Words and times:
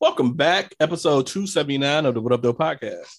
Welcome 0.00 0.32
back, 0.32 0.74
episode 0.80 1.26
279 1.26 2.06
of 2.06 2.14
the 2.14 2.22
What 2.22 2.32
Up, 2.32 2.40
Though 2.40 2.54
podcast. 2.54 3.18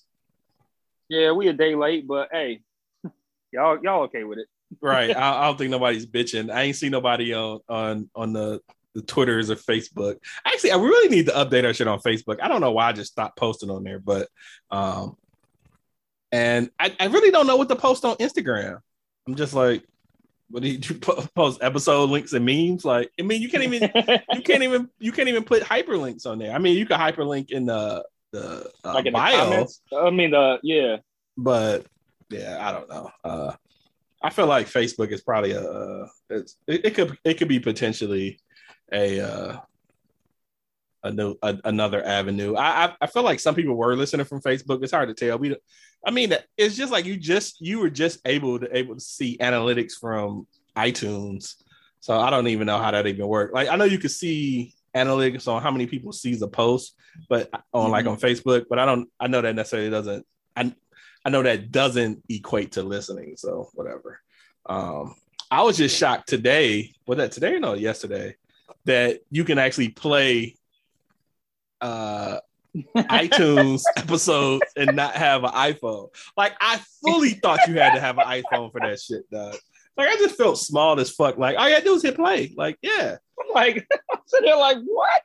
Yeah, 1.09 1.31
we 1.31 1.47
a 1.47 1.53
day 1.53 1.75
late, 1.75 2.07
but 2.07 2.29
hey, 2.31 2.61
y'all 3.51 3.77
y'all 3.83 4.05
okay 4.05 4.23
with 4.23 4.39
it? 4.39 4.47
Right. 4.81 5.15
I, 5.15 5.43
I 5.43 5.45
don't 5.45 5.59
think 5.59 5.69
nobody's 5.69 6.07
bitching. 6.07 6.51
I 6.51 6.63
ain't 6.63 6.75
see 6.75 6.89
nobody 6.89 7.35
on 7.35 7.59
on 7.69 8.09
on 8.15 8.33
the, 8.33 8.61
the 8.95 9.03
Twitters 9.03 9.51
or 9.51 9.57
Facebook. 9.57 10.17
Actually, 10.43 10.71
I 10.71 10.77
really 10.77 11.15
need 11.15 11.27
to 11.27 11.33
update 11.33 11.65
our 11.65 11.73
shit 11.75 11.87
on 11.87 11.99
Facebook. 11.99 12.39
I 12.41 12.47
don't 12.47 12.61
know 12.61 12.71
why 12.71 12.87
I 12.87 12.93
just 12.93 13.11
stopped 13.11 13.37
posting 13.37 13.69
on 13.69 13.83
there, 13.83 13.99
but 13.99 14.27
um 14.71 15.17
and 16.31 16.71
I, 16.79 16.95
I 16.99 17.05
really 17.05 17.29
don't 17.29 17.45
know 17.45 17.57
what 17.57 17.69
to 17.69 17.75
post 17.75 18.05
on 18.05 18.15
Instagram. 18.15 18.79
I'm 19.27 19.35
just 19.35 19.53
like, 19.53 19.83
what 20.51 20.63
do 20.63 20.69
you? 20.69 20.79
Post 21.35 21.59
episode 21.61 22.09
links 22.09 22.33
and 22.33 22.45
memes? 22.45 22.85
Like, 22.85 23.11
I 23.19 23.23
mean, 23.23 23.41
you 23.41 23.49
can't 23.49 23.63
even 23.63 23.89
you 24.33 24.41
can't 24.41 24.63
even 24.63 24.89
you 24.99 25.11
can't 25.11 25.29
even 25.29 25.43
put 25.43 25.63
hyperlinks 25.63 26.25
on 26.25 26.39
there. 26.39 26.53
I 26.53 26.57
mean, 26.57 26.77
you 26.77 26.85
can 26.85 26.99
hyperlink 26.99 27.51
in 27.51 27.65
the 27.65 28.05
the 28.31 28.69
uh, 28.83 28.93
like 28.93 29.05
in 29.05 29.13
the 29.13 29.17
bio, 29.17 29.37
comments. 29.37 29.81
I 29.95 30.09
mean, 30.09 30.31
the 30.31 30.59
yeah, 30.63 30.97
but 31.37 31.85
yeah, 32.29 32.57
I 32.59 32.71
don't 32.71 32.89
know. 32.89 33.11
Uh, 33.23 33.53
I 34.21 34.29
feel 34.29 34.47
like 34.47 34.67
Facebook 34.67 35.11
is 35.11 35.21
probably 35.21 35.51
a 35.51 35.61
uh, 35.61 36.07
it's, 36.29 36.55
it, 36.67 36.85
it 36.85 36.95
could 36.95 37.17
it 37.23 37.35
could 37.35 37.47
be 37.47 37.59
potentially 37.59 38.39
a 38.91 39.19
uh, 39.21 39.57
a 41.03 41.11
new 41.11 41.35
a, 41.41 41.57
another 41.63 42.05
avenue. 42.05 42.55
I, 42.55 42.85
I 42.85 42.95
I 43.01 43.07
feel 43.07 43.23
like 43.23 43.39
some 43.39 43.55
people 43.55 43.75
were 43.75 43.95
listening 43.95 44.25
from 44.25 44.41
Facebook. 44.41 44.83
It's 44.83 44.91
hard 44.91 45.09
to 45.09 45.15
tell. 45.15 45.37
We, 45.37 45.55
I 46.05 46.11
mean, 46.11 46.33
it's 46.57 46.75
just 46.75 46.91
like 46.91 47.05
you 47.05 47.17
just 47.17 47.61
you 47.61 47.79
were 47.79 47.89
just 47.89 48.19
able 48.25 48.59
to 48.59 48.77
able 48.77 48.95
to 48.95 49.01
see 49.01 49.37
analytics 49.37 49.93
from 49.99 50.47
iTunes. 50.75 51.55
So 51.99 52.19
I 52.19 52.29
don't 52.29 52.47
even 52.47 52.67
know 52.67 52.79
how 52.79 52.91
that 52.91 53.07
even 53.07 53.27
works. 53.27 53.53
Like 53.53 53.69
I 53.69 53.75
know 53.75 53.85
you 53.85 53.99
could 53.99 54.11
see 54.11 54.73
analytics 54.95 55.47
on 55.47 55.61
how 55.61 55.71
many 55.71 55.87
people 55.87 56.11
sees 56.11 56.41
a 56.41 56.47
post, 56.47 56.95
but 57.29 57.49
on 57.73 57.91
like 57.91 58.05
on 58.05 58.17
Facebook, 58.17 58.65
but 58.69 58.79
I 58.79 58.85
don't. 58.85 59.09
I 59.19 59.27
know 59.27 59.41
that 59.41 59.55
necessarily 59.55 59.89
doesn't. 59.89 60.25
I 60.55 60.73
I 61.25 61.29
know 61.29 61.43
that 61.43 61.71
doesn't 61.71 62.23
equate 62.29 62.73
to 62.73 62.83
listening. 62.83 63.35
So 63.37 63.69
whatever. 63.73 64.19
Um, 64.65 65.15
I 65.49 65.63
was 65.63 65.77
just 65.77 65.97
shocked 65.97 66.29
today. 66.29 66.93
Was 67.07 67.17
that 67.17 67.31
today 67.31 67.55
or 67.55 67.59
no? 67.59 67.73
Yesterday 67.73 68.35
that 68.85 69.19
you 69.29 69.43
can 69.43 69.57
actually 69.57 69.89
play 69.89 70.55
uh 71.81 72.39
iTunes 72.95 73.81
episodes 73.97 74.65
and 74.77 74.95
not 74.95 75.15
have 75.15 75.43
an 75.43 75.51
iPhone. 75.51 76.09
Like 76.37 76.53
I 76.61 76.79
fully 77.05 77.31
thought 77.31 77.67
you 77.67 77.75
had 77.75 77.93
to 77.95 77.99
have 77.99 78.17
an 78.17 78.25
iPhone 78.25 78.71
for 78.71 78.79
that 78.81 78.99
shit, 78.99 79.29
dog. 79.29 79.55
Like 79.97 80.07
I 80.07 80.15
just 80.15 80.37
felt 80.37 80.57
small 80.57 80.99
as 80.99 81.11
fuck. 81.11 81.37
Like 81.37 81.57
all 81.57 81.67
you 81.67 81.75
gotta 81.75 81.85
do 81.85 81.95
is 81.95 82.03
hit 82.03 82.15
play. 82.15 82.53
Like 82.55 82.77
yeah, 82.81 83.17
I'm 83.39 83.53
like 83.53 83.85
I'm 84.11 84.19
sitting 84.25 84.45
there 84.45 84.57
like 84.57 84.77
what? 84.85 85.21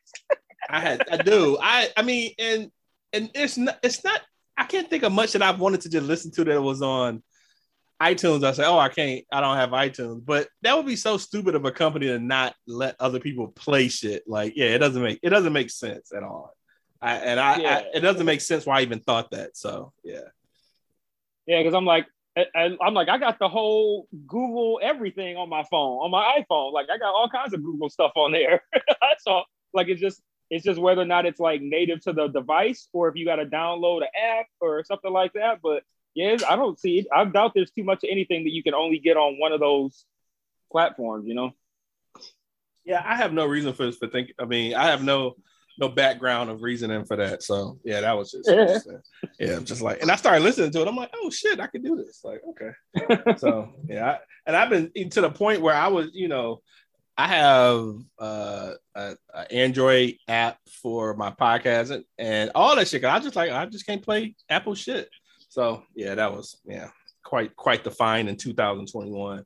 I 0.68 0.80
had 0.80 1.02
I 1.10 1.18
do. 1.18 1.56
I 1.60 1.88
I 1.96 2.02
mean 2.02 2.32
and 2.38 2.70
and 3.12 3.30
it's 3.34 3.56
not 3.56 3.78
it's 3.82 4.02
not 4.02 4.20
I 4.56 4.64
can't 4.64 4.88
think 4.88 5.02
of 5.04 5.12
much 5.12 5.32
that 5.32 5.42
I've 5.42 5.60
wanted 5.60 5.82
to 5.82 5.90
just 5.90 6.06
listen 6.06 6.32
to 6.32 6.44
that 6.44 6.60
was 6.60 6.82
on 6.82 7.22
iTunes. 8.00 8.44
I 8.44 8.52
say, 8.52 8.64
oh, 8.64 8.78
I 8.78 8.88
can't, 8.88 9.24
I 9.32 9.40
don't 9.40 9.56
have 9.56 9.70
iTunes. 9.70 10.24
But 10.24 10.48
that 10.62 10.76
would 10.76 10.86
be 10.86 10.96
so 10.96 11.16
stupid 11.16 11.54
of 11.54 11.64
a 11.64 11.72
company 11.72 12.06
to 12.06 12.18
not 12.18 12.54
let 12.66 12.96
other 13.00 13.20
people 13.20 13.48
play 13.48 13.88
shit. 13.88 14.24
Like, 14.26 14.54
yeah, 14.56 14.66
it 14.66 14.78
doesn't 14.78 15.02
make 15.02 15.20
it 15.22 15.30
doesn't 15.30 15.52
make 15.52 15.70
sense 15.70 16.12
at 16.14 16.22
all. 16.22 16.54
I, 17.00 17.14
and 17.16 17.40
I, 17.40 17.58
Yeah. 17.58 17.76
I 17.76 17.96
it 17.96 18.00
doesn't 18.00 18.26
make 18.26 18.40
sense 18.40 18.66
why 18.66 18.78
I 18.78 18.82
even 18.82 19.00
thought 19.00 19.30
that. 19.30 19.56
So 19.56 19.92
yeah. 20.04 20.20
Yeah, 21.46 21.60
because 21.60 21.74
I'm 21.74 21.84
like 21.86 22.06
I- 22.36 22.76
I'm 22.82 22.92
like 22.92 23.08
I 23.08 23.16
got 23.18 23.38
the 23.38 23.48
whole 23.48 24.08
Google 24.26 24.78
everything 24.82 25.36
on 25.38 25.48
my 25.48 25.62
phone 25.70 25.98
on 25.98 26.10
my 26.10 26.38
iPhone. 26.38 26.72
Like 26.72 26.86
I 26.92 26.98
got 26.98 27.14
all 27.14 27.28
kinds 27.30 27.54
of 27.54 27.62
Google 27.62 27.88
stuff 27.88 28.12
on 28.14 28.32
there. 28.32 28.62
so 29.20 29.42
like 29.72 29.88
it's 29.88 30.00
just 30.00 30.20
it's 30.50 30.64
just 30.64 30.78
whether 30.80 31.00
or 31.00 31.06
not 31.06 31.24
it's 31.26 31.40
like 31.40 31.60
native 31.62 32.00
to 32.02 32.12
the 32.12 32.28
device 32.28 32.88
or 32.92 33.08
if 33.08 33.16
you 33.16 33.24
got 33.24 33.36
to 33.36 33.46
download 33.46 34.02
an 34.02 34.08
app 34.22 34.46
or 34.60 34.84
something 34.84 35.12
like 35.12 35.32
that. 35.32 35.60
But 35.62 35.82
yeah, 36.16 36.36
I 36.48 36.56
don't 36.56 36.80
see 36.80 36.98
it. 37.00 37.06
I 37.14 37.24
doubt 37.26 37.52
there's 37.54 37.70
too 37.70 37.84
much 37.84 38.02
of 38.02 38.08
anything 38.10 38.44
that 38.44 38.52
you 38.52 38.62
can 38.62 38.74
only 38.74 38.98
get 38.98 39.16
on 39.18 39.38
one 39.38 39.52
of 39.52 39.60
those 39.60 40.04
platforms. 40.72 41.28
You 41.28 41.34
know. 41.34 41.52
Yeah, 42.84 43.02
I 43.04 43.16
have 43.16 43.32
no 43.32 43.44
reason 43.44 43.74
for 43.74 43.84
this 43.84 43.96
for 43.98 44.08
think. 44.08 44.32
I 44.38 44.46
mean, 44.46 44.74
I 44.74 44.86
have 44.86 45.02
no 45.04 45.36
no 45.78 45.90
background 45.90 46.48
of 46.48 46.62
reasoning 46.62 47.04
for 47.04 47.16
that. 47.16 47.42
So 47.42 47.78
yeah, 47.84 48.00
that 48.00 48.16
was 48.16 48.30
just 48.30 48.48
interesting. 48.48 49.00
yeah, 49.38 49.58
just 49.62 49.82
like, 49.82 50.00
and 50.00 50.10
I 50.10 50.16
started 50.16 50.42
listening 50.42 50.70
to 50.70 50.80
it. 50.80 50.88
I'm 50.88 50.96
like, 50.96 51.12
oh 51.14 51.28
shit, 51.30 51.60
I 51.60 51.66
can 51.66 51.82
do 51.82 51.96
this. 51.96 52.24
Like, 52.24 52.40
okay. 52.48 53.34
so 53.36 53.74
yeah, 53.86 54.12
I, 54.12 54.18
and 54.46 54.56
I've 54.56 54.70
been 54.70 55.10
to 55.10 55.20
the 55.20 55.30
point 55.30 55.60
where 55.60 55.74
I 55.74 55.88
was, 55.88 56.10
you 56.14 56.28
know, 56.28 56.62
I 57.18 57.28
have 57.28 57.94
uh, 58.18 58.72
a, 58.94 59.16
a 59.34 59.52
Android 59.52 60.16
app 60.28 60.58
for 60.82 61.14
my 61.14 61.30
podcast 61.30 61.90
and, 61.90 62.04
and 62.18 62.50
all 62.54 62.76
that 62.76 62.88
shit. 62.88 63.02
'cause 63.02 63.10
I 63.10 63.22
just 63.22 63.36
like 63.36 63.50
I 63.50 63.66
just 63.66 63.86
can't 63.86 64.02
play 64.02 64.34
Apple 64.48 64.74
shit. 64.74 65.10
So 65.56 65.82
yeah, 65.94 66.14
that 66.14 66.34
was 66.34 66.58
yeah 66.66 66.90
quite 67.24 67.56
quite 67.56 67.82
the 67.82 67.90
fine 67.90 68.28
in 68.28 68.36
2021. 68.36 69.42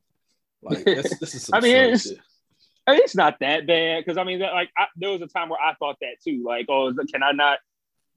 Like 0.61 0.85
this, 0.85 1.19
this 1.21 1.35
is 1.37 1.51
I 1.53 1.61
mean, 1.61 1.77
it's- 1.77 2.09
shit. 2.09 2.19
I 2.87 2.93
mean, 2.93 3.03
it's 3.05 3.15
not 3.15 3.39
that 3.39 3.69
bad 3.69 4.05
because 4.05 4.19
I 4.19 4.25
mean, 4.25 4.41
that, 4.41 4.53
like, 4.53 4.71
I, 4.77 4.87
there 4.97 5.11
was 5.11 5.23
a 5.23 5.29
time 5.29 5.51
where 5.51 5.61
I 5.61 5.75
thought 5.75 5.99
that 6.01 6.17
too. 6.25 6.43
Like, 6.45 6.67
oh, 6.69 6.93
can 7.13 7.23
I 7.23 7.31
not 7.31 7.59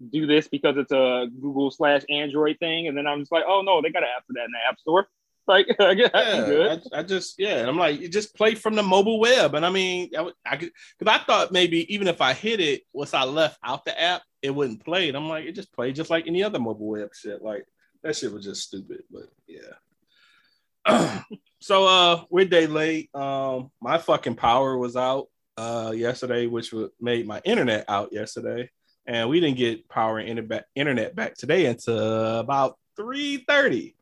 do 0.09 0.25
this 0.25 0.47
because 0.47 0.75
it's 0.77 0.91
a 0.91 1.27
Google 1.39 1.69
slash 1.69 2.01
Android 2.09 2.57
thing? 2.57 2.87
And 2.87 2.97
then 2.97 3.05
I'm 3.05 3.19
just 3.19 3.31
like, 3.31 3.43
oh 3.47 3.61
no, 3.61 3.83
they 3.83 3.91
got 3.91 4.01
an 4.01 4.09
app 4.17 4.25
for 4.25 4.33
that 4.33 4.45
in 4.45 4.51
the 4.51 4.67
App 4.67 4.79
Store. 4.79 5.07
Like, 5.45 5.67
I 5.79 5.93
guess 5.93 6.09
yeah, 6.13 6.45
good. 6.45 6.83
I, 6.93 6.99
I 6.99 7.03
just 7.03 7.37
yeah, 7.37 7.57
and 7.57 7.67
I'm 7.69 7.77
like, 7.77 7.99
you 7.99 8.07
just 8.07 8.33
play 8.33 8.55
from 8.55 8.75
the 8.75 8.81
mobile 8.81 9.19
web, 9.19 9.55
and 9.55 9.65
I 9.65 9.69
mean, 9.69 10.09
I, 10.17 10.31
I 10.45 10.55
could 10.55 10.71
because 10.97 11.13
I 11.13 11.21
thought 11.25 11.51
maybe 11.51 11.93
even 11.93 12.07
if 12.07 12.21
I 12.21 12.31
hit 12.31 12.61
it 12.61 12.83
once 12.93 13.13
I 13.13 13.25
left 13.25 13.59
out 13.61 13.83
the 13.83 14.01
app, 14.01 14.21
it 14.41 14.55
wouldn't 14.55 14.85
play. 14.85 15.09
And 15.09 15.17
I'm 15.17 15.27
like, 15.27 15.43
it 15.43 15.51
just 15.51 15.73
played 15.73 15.95
just 15.95 16.09
like 16.09 16.27
any 16.27 16.43
other 16.43 16.59
mobile 16.59 16.87
web 16.87 17.09
shit. 17.13 17.41
Like 17.41 17.65
that 18.03 18.15
shit 18.15 18.31
was 18.31 18.45
just 18.45 18.63
stupid, 18.63 19.03
but 19.09 19.29
yeah. 19.47 21.21
so 21.61 21.87
uh, 21.87 22.23
we're 22.29 22.45
day 22.45 22.67
late. 22.67 23.09
Um, 23.15 23.71
my 23.81 23.97
fucking 23.97 24.35
power 24.35 24.77
was 24.77 24.95
out 24.95 25.27
uh 25.55 25.93
yesterday, 25.95 26.47
which 26.47 26.73
made 26.99 27.27
my 27.27 27.41
internet 27.45 27.85
out 27.87 28.11
yesterday, 28.11 28.69
and 29.05 29.29
we 29.29 29.39
didn't 29.39 29.57
get 29.57 29.87
power 29.87 30.19
and 30.19 30.63
internet 30.75 31.15
back, 31.15 31.35
today 31.35 31.67
until 31.67 32.39
about 32.39 32.77
three 32.95 33.37
thirty. 33.47 33.95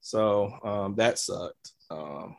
So 0.00 0.58
um, 0.62 0.96
that 0.96 1.18
sucked. 1.18 1.72
Um, 1.90 2.36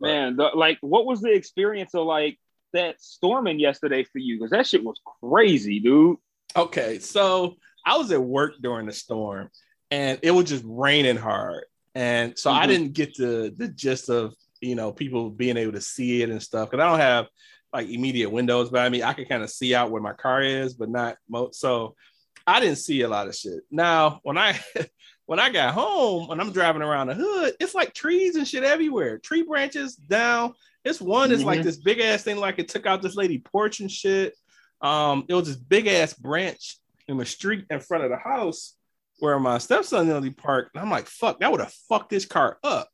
Man, 0.00 0.36
the, 0.36 0.50
like, 0.54 0.78
what 0.80 1.06
was 1.06 1.20
the 1.20 1.32
experience 1.32 1.94
of 1.94 2.06
like 2.06 2.38
that 2.72 3.00
storming 3.00 3.58
yesterday 3.58 4.04
for 4.04 4.18
you? 4.18 4.36
Because 4.36 4.50
that 4.50 4.66
shit 4.66 4.84
was 4.84 5.00
crazy, 5.20 5.80
dude. 5.80 6.18
Okay, 6.56 6.98
so 6.98 7.56
I 7.84 7.96
was 7.96 8.12
at 8.12 8.22
work 8.22 8.54
during 8.60 8.86
the 8.86 8.92
storm, 8.92 9.50
and 9.94 10.18
it 10.22 10.30
was 10.32 10.46
just 10.48 10.64
raining 10.66 11.16
hard, 11.16 11.64
and 11.94 12.36
so 12.38 12.50
I 12.50 12.64
Mhm. 12.64 12.68
didn't 12.68 12.92
get 12.94 13.16
the 13.16 13.54
the 13.56 13.68
gist 13.68 14.08
of 14.10 14.34
you 14.60 14.74
know 14.74 14.92
people 14.92 15.30
being 15.30 15.56
able 15.56 15.72
to 15.72 15.80
see 15.80 16.22
it 16.22 16.30
and 16.30 16.42
stuff 16.42 16.70
because 16.70 16.82
I 16.82 16.88
don't 16.90 16.98
have 17.00 17.26
like 17.72 17.88
immediate 17.88 18.30
windows 18.30 18.70
by 18.70 18.88
me. 18.88 19.02
I 19.02 19.12
can 19.14 19.24
kind 19.26 19.42
of 19.42 19.50
see 19.50 19.74
out 19.74 19.90
where 19.90 20.02
my 20.02 20.12
car 20.12 20.42
is, 20.42 20.74
but 20.74 20.88
not 20.88 21.16
mo- 21.28 21.50
so. 21.52 21.94
I 22.46 22.60
didn't 22.60 22.76
see 22.76 23.00
a 23.00 23.08
lot 23.08 23.26
of 23.26 23.34
shit. 23.34 23.62
Now, 23.70 24.20
when 24.22 24.36
I 24.36 24.60
when 25.26 25.40
I 25.40 25.48
got 25.48 25.72
home 25.72 26.30
and 26.30 26.38
I'm 26.42 26.52
driving 26.52 26.82
around 26.82 27.06
the 27.06 27.14
hood, 27.14 27.54
it's 27.58 27.74
like 27.74 27.94
trees 27.94 28.36
and 28.36 28.46
shit 28.46 28.64
everywhere. 28.64 29.16
Tree 29.18 29.42
branches 29.42 29.96
down. 29.96 30.52
This 30.84 31.00
one 31.00 31.32
is 31.32 31.42
like 31.42 31.60
Mhm. 31.60 31.64
this 31.64 31.78
big 31.78 32.00
ass 32.00 32.22
thing, 32.22 32.36
like 32.36 32.58
it 32.58 32.68
took 32.68 32.84
out 32.84 33.00
this 33.00 33.16
lady 33.16 33.38
porch 33.38 33.80
and 33.80 33.90
shit. 33.90 34.34
Um, 34.82 35.24
it 35.28 35.32
was 35.34 35.46
this 35.48 35.56
big 35.56 35.86
ass 35.86 36.12
branch 36.12 36.76
in 37.08 37.16
the 37.16 37.24
street 37.24 37.64
in 37.70 37.80
front 37.80 38.04
of 38.04 38.10
the 38.10 38.18
house 38.18 38.76
where 39.20 39.38
my 39.38 39.58
stepson 39.58 40.06
nearly 40.08 40.30
parked. 40.30 40.74
And 40.74 40.82
I'm 40.82 40.90
like, 40.90 41.06
fuck, 41.06 41.40
that 41.40 41.50
would 41.50 41.60
have 41.60 41.72
fucked 41.88 42.10
this 42.10 42.26
car 42.26 42.58
up. 42.62 42.88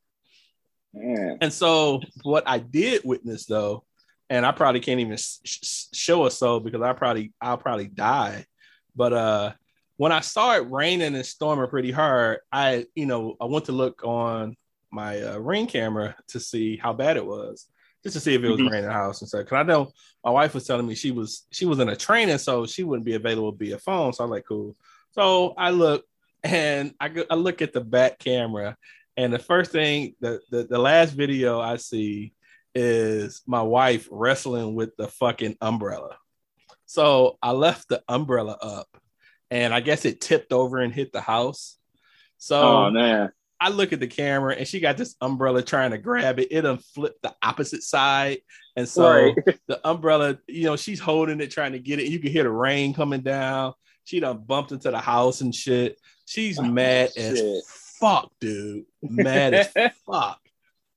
Man. 0.93 1.39
And 1.41 1.53
so 1.53 2.01
what 2.23 2.45
I 2.47 2.59
did 2.59 3.03
witness 3.05 3.47
though, 3.47 3.85
and 4.29 4.45
I 4.45 4.53
probably 4.53 4.81
can't 4.81 5.01
even 5.01 5.17
sh- 5.17 5.39
sh- 5.45 5.85
show 5.93 6.27
a 6.27 6.31
soul 6.31 6.61
because 6.61 6.83
I 6.83 6.93
probably 6.93 7.33
I'll 7.41 7.59
probably 7.59 7.87
die. 7.89 8.47
But 8.95 9.13
uh 9.13 9.53
when 9.97 10.13
I 10.13 10.21
saw 10.21 10.57
it 10.57 10.71
raining 10.71 11.15
and 11.15 11.27
storming 11.27 11.69
pretty 11.69 11.91
hard, 11.93 12.39
I 12.51 12.87
you 12.95 13.07
know 13.07 13.37
I 13.41 13.45
went 13.45 13.67
to 13.67 13.73
look 13.73 14.03
on 14.05 14.57
my 14.91 15.23
uh, 15.23 15.39
ring 15.39 15.67
camera 15.69 16.17
to 16.29 16.41
see 16.41 16.77
how 16.77 16.93
bad 16.93 17.17
it 17.17 17.25
was, 17.25 17.67
just 18.03 18.15
to 18.15 18.21
see 18.21 18.35
if 18.35 18.43
it 18.43 18.49
was 18.51 18.61
Mhm. 18.61 18.71
raining 18.71 18.91
house 18.91 19.21
and 19.21 19.29
stuff. 19.29 19.43
Because 19.43 19.57
I 19.59 19.63
know 19.63 19.93
my 20.25 20.31
wife 20.33 20.55
was 20.55 20.67
telling 20.67 20.87
me 20.87 20.95
she 20.97 21.13
was 21.13 21.47
she 21.53 21.67
was 21.67 21.79
in 21.79 21.89
a 21.89 21.95
training, 21.97 22.39
so 22.39 22.67
she 22.67 22.83
wouldn't 22.83 23.05
be 23.07 23.15
available 23.15 23.53
via 23.53 23.79
phone. 23.79 24.13
So 24.13 24.25
I'm 24.25 24.31
like, 24.31 24.47
cool. 24.49 24.75
So 25.13 25.55
I 25.57 25.71
look 25.71 26.05
and 26.43 26.95
I 27.01 27.09
go, 27.09 27.25
I 27.31 27.35
look 27.35 27.63
at 27.63 27.73
the 27.73 27.81
back 27.81 28.19
camera, 28.19 28.77
and 29.17 29.33
the 29.33 29.39
first 29.39 29.73
thing 29.73 30.15
the, 30.21 30.41
the 30.51 30.65
the 30.65 30.79
last 30.79 31.13
video 31.13 31.61
I 31.61 31.77
see 31.77 32.33
is 32.75 33.43
my 33.47 33.63
wife 33.63 34.09
wrestling 34.11 34.75
with 34.75 34.97
the 34.97 35.09
fucking 35.09 35.57
umbrella. 35.61 36.17
So 36.87 37.39
I 37.43 37.53
left 37.53 37.89
the 37.89 38.03
umbrella 38.09 38.57
up, 38.61 38.89
and 39.51 39.75
I 39.75 39.81
guess 39.81 40.05
it 40.05 40.21
tipped 40.21 40.53
over 40.53 40.79
and 40.79 40.93
hit 40.93 41.13
the 41.13 41.21
house. 41.21 41.77
So 42.39 42.61
Oh 42.61 42.91
man. 42.91 43.31
I 43.63 43.69
look 43.69 43.93
at 43.93 44.01
the 44.01 44.07
camera 44.07 44.55
and 44.55 44.67
she 44.67 44.81
got 44.81 44.97
this 44.97 45.15
umbrella 45.21 45.63
trying 45.63 45.91
to 45.91 45.99
grab 45.99 46.39
it. 46.39 46.49
It 46.51 46.63
done 46.63 46.79
flipped 46.79 47.21
the 47.23 47.35
opposite 47.43 47.83
side. 47.83 48.39
And 48.75 48.89
so 48.89 49.03
Right. 49.05 49.37
the 49.69 49.87
umbrella, 49.87 50.39
you 50.49 50.65
know, 50.65 50.77
she's 50.77 50.99
holding 50.99 51.41
it, 51.41 51.51
trying 51.51 51.73
to 51.73 51.79
get 51.79 51.99
it. 51.99 52.07
You 52.07 52.19
can 52.21 52.33
hear 52.33 52.45
the 52.45 52.51
rain 52.51 52.95
coming 52.95 53.21
down. 53.21 53.75
She 54.11 54.19
done 54.19 54.39
bumped 54.39 54.73
into 54.73 54.91
the 54.91 54.99
house 54.99 55.41
and 55.41 55.55
shit. 55.55 56.01
She's 56.27 56.61
mad 56.61 57.13
as 57.17 57.63
fuck, 58.01 58.33
dude. 58.41 58.87
Mad 59.01 59.55
as 59.55 59.69
fuck. 60.05 60.41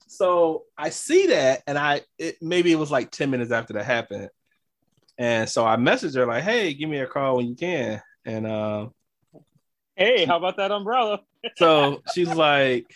So 0.07 0.63
I 0.75 0.89
see 0.89 1.27
that, 1.27 1.61
and 1.67 1.77
I 1.77 2.01
it 2.17 2.41
maybe 2.41 2.71
it 2.71 2.79
was 2.79 2.89
like 2.89 3.11
10 3.11 3.29
minutes 3.29 3.51
after 3.51 3.73
that 3.73 3.85
happened. 3.85 4.31
And 5.19 5.47
so 5.47 5.63
I 5.63 5.75
messaged 5.75 6.15
her, 6.15 6.25
like, 6.25 6.41
hey, 6.41 6.73
give 6.73 6.89
me 6.89 6.97
a 7.01 7.05
call 7.05 7.37
when 7.37 7.45
you 7.45 7.53
can. 7.55 8.01
And 8.25 8.47
uh 8.47 8.87
Hey, 9.95 10.25
how 10.25 10.37
about 10.37 10.57
that 10.57 10.71
umbrella? 10.71 11.21
so 11.57 12.01
she's 12.15 12.33
like, 12.33 12.95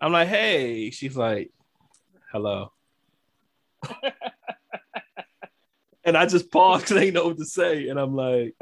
I'm 0.00 0.12
like, 0.12 0.28
hey. 0.28 0.90
She's 0.90 1.16
like, 1.16 1.50
hello. 2.30 2.70
and 6.04 6.16
I 6.16 6.26
just 6.26 6.48
paused 6.52 6.84
because 6.84 6.96
I 6.96 7.00
didn't 7.00 7.14
know 7.14 7.26
what 7.26 7.38
to 7.38 7.44
say. 7.44 7.88
And 7.88 7.98
I'm 7.98 8.14
like, 8.14 8.54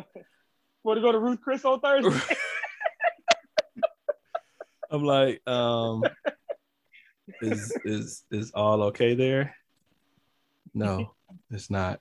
Want 0.82 0.96
to 0.96 1.02
go 1.02 1.12
to 1.12 1.18
Ruth 1.18 1.40
Chris 1.40 1.64
on 1.64 1.80
Thursday? 1.80 2.34
I'm 4.90 5.04
like, 5.04 5.46
um, 5.46 6.02
is 7.42 7.76
is 7.84 8.24
is 8.30 8.50
all 8.52 8.84
okay 8.84 9.14
there? 9.14 9.54
No, 10.74 11.14
it's 11.50 11.70
not. 11.70 12.00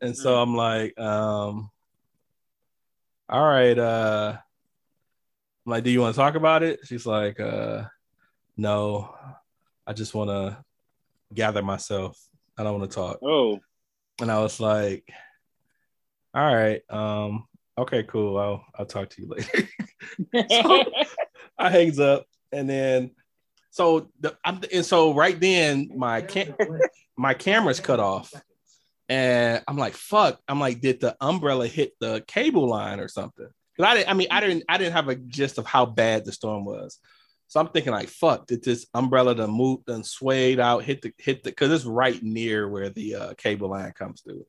And 0.00 0.16
so 0.16 0.40
I'm 0.40 0.56
like, 0.56 0.98
um, 0.98 1.70
all 3.28 3.46
right, 3.46 3.78
uh, 3.78 4.36
I'm 5.66 5.70
like, 5.70 5.84
do 5.84 5.90
you 5.90 6.00
want 6.00 6.14
to 6.14 6.20
talk 6.20 6.34
about 6.36 6.62
it? 6.62 6.80
She's 6.84 7.04
like, 7.04 7.38
uh, 7.38 7.84
no, 8.56 9.14
I 9.86 9.92
just 9.92 10.14
want 10.14 10.30
to 10.30 10.64
gather 11.34 11.62
myself. 11.62 12.18
I 12.56 12.62
don't 12.62 12.78
want 12.78 12.90
to 12.90 12.94
talk. 12.94 13.18
oh. 13.22 13.60
And 14.20 14.30
I 14.30 14.38
was 14.40 14.60
like, 14.60 15.10
all 16.34 16.54
right, 16.54 16.82
um, 16.90 17.46
okay, 17.78 18.02
cool. 18.04 18.38
I'll 18.38 18.64
I'll 18.78 18.86
talk 18.86 19.10
to 19.10 19.22
you 19.22 19.28
later. 19.28 19.68
So- 20.50 20.84
I 21.58 21.68
hangs 21.70 21.98
up 22.00 22.24
and 22.52 22.68
then 22.68 23.10
so 23.70 24.08
the 24.20 24.36
I'm, 24.44 24.60
and 24.72 24.84
so 24.84 25.12
right 25.14 25.38
then 25.38 25.90
my 25.94 26.22
cam- 26.22 26.54
my 27.18 27.34
camera's 27.34 27.80
cut 27.80 28.00
off 28.00 28.32
and 29.10 29.62
I'm 29.68 29.76
like 29.76 29.92
fuck 29.94 30.40
I'm 30.48 30.58
like 30.58 30.80
did 30.80 31.00
the 31.00 31.16
umbrella 31.20 31.66
hit 31.66 31.92
the 32.00 32.24
cable 32.26 32.66
line 32.66 32.98
or 32.98 33.08
something 33.08 33.46
because 33.76 33.90
I 33.90 33.94
didn't 33.96 34.08
I 34.08 34.14
mean 34.14 34.28
I 34.30 34.40
didn't 34.40 34.64
I 34.68 34.78
didn't 34.78 34.94
have 34.94 35.08
a 35.08 35.16
gist 35.16 35.58
of 35.58 35.66
how 35.66 35.84
bad 35.84 36.24
the 36.24 36.32
storm 36.32 36.64
was 36.64 36.98
so 37.48 37.60
I'm 37.60 37.68
thinking 37.68 37.92
like 37.92 38.08
fuck 38.08 38.46
did 38.46 38.64
this 38.64 38.86
umbrella 38.94 39.34
done 39.34 39.50
moved 39.50 39.88
and 39.90 40.04
swayed 40.06 40.60
out 40.60 40.82
hit 40.82 41.02
the 41.02 41.12
hit 41.18 41.42
the 41.42 41.50
because 41.50 41.70
it's 41.70 41.84
right 41.84 42.22
near 42.22 42.68
where 42.68 42.88
the 42.88 43.14
uh, 43.14 43.34
cable 43.34 43.68
line 43.68 43.92
comes 43.92 44.22
through 44.22 44.46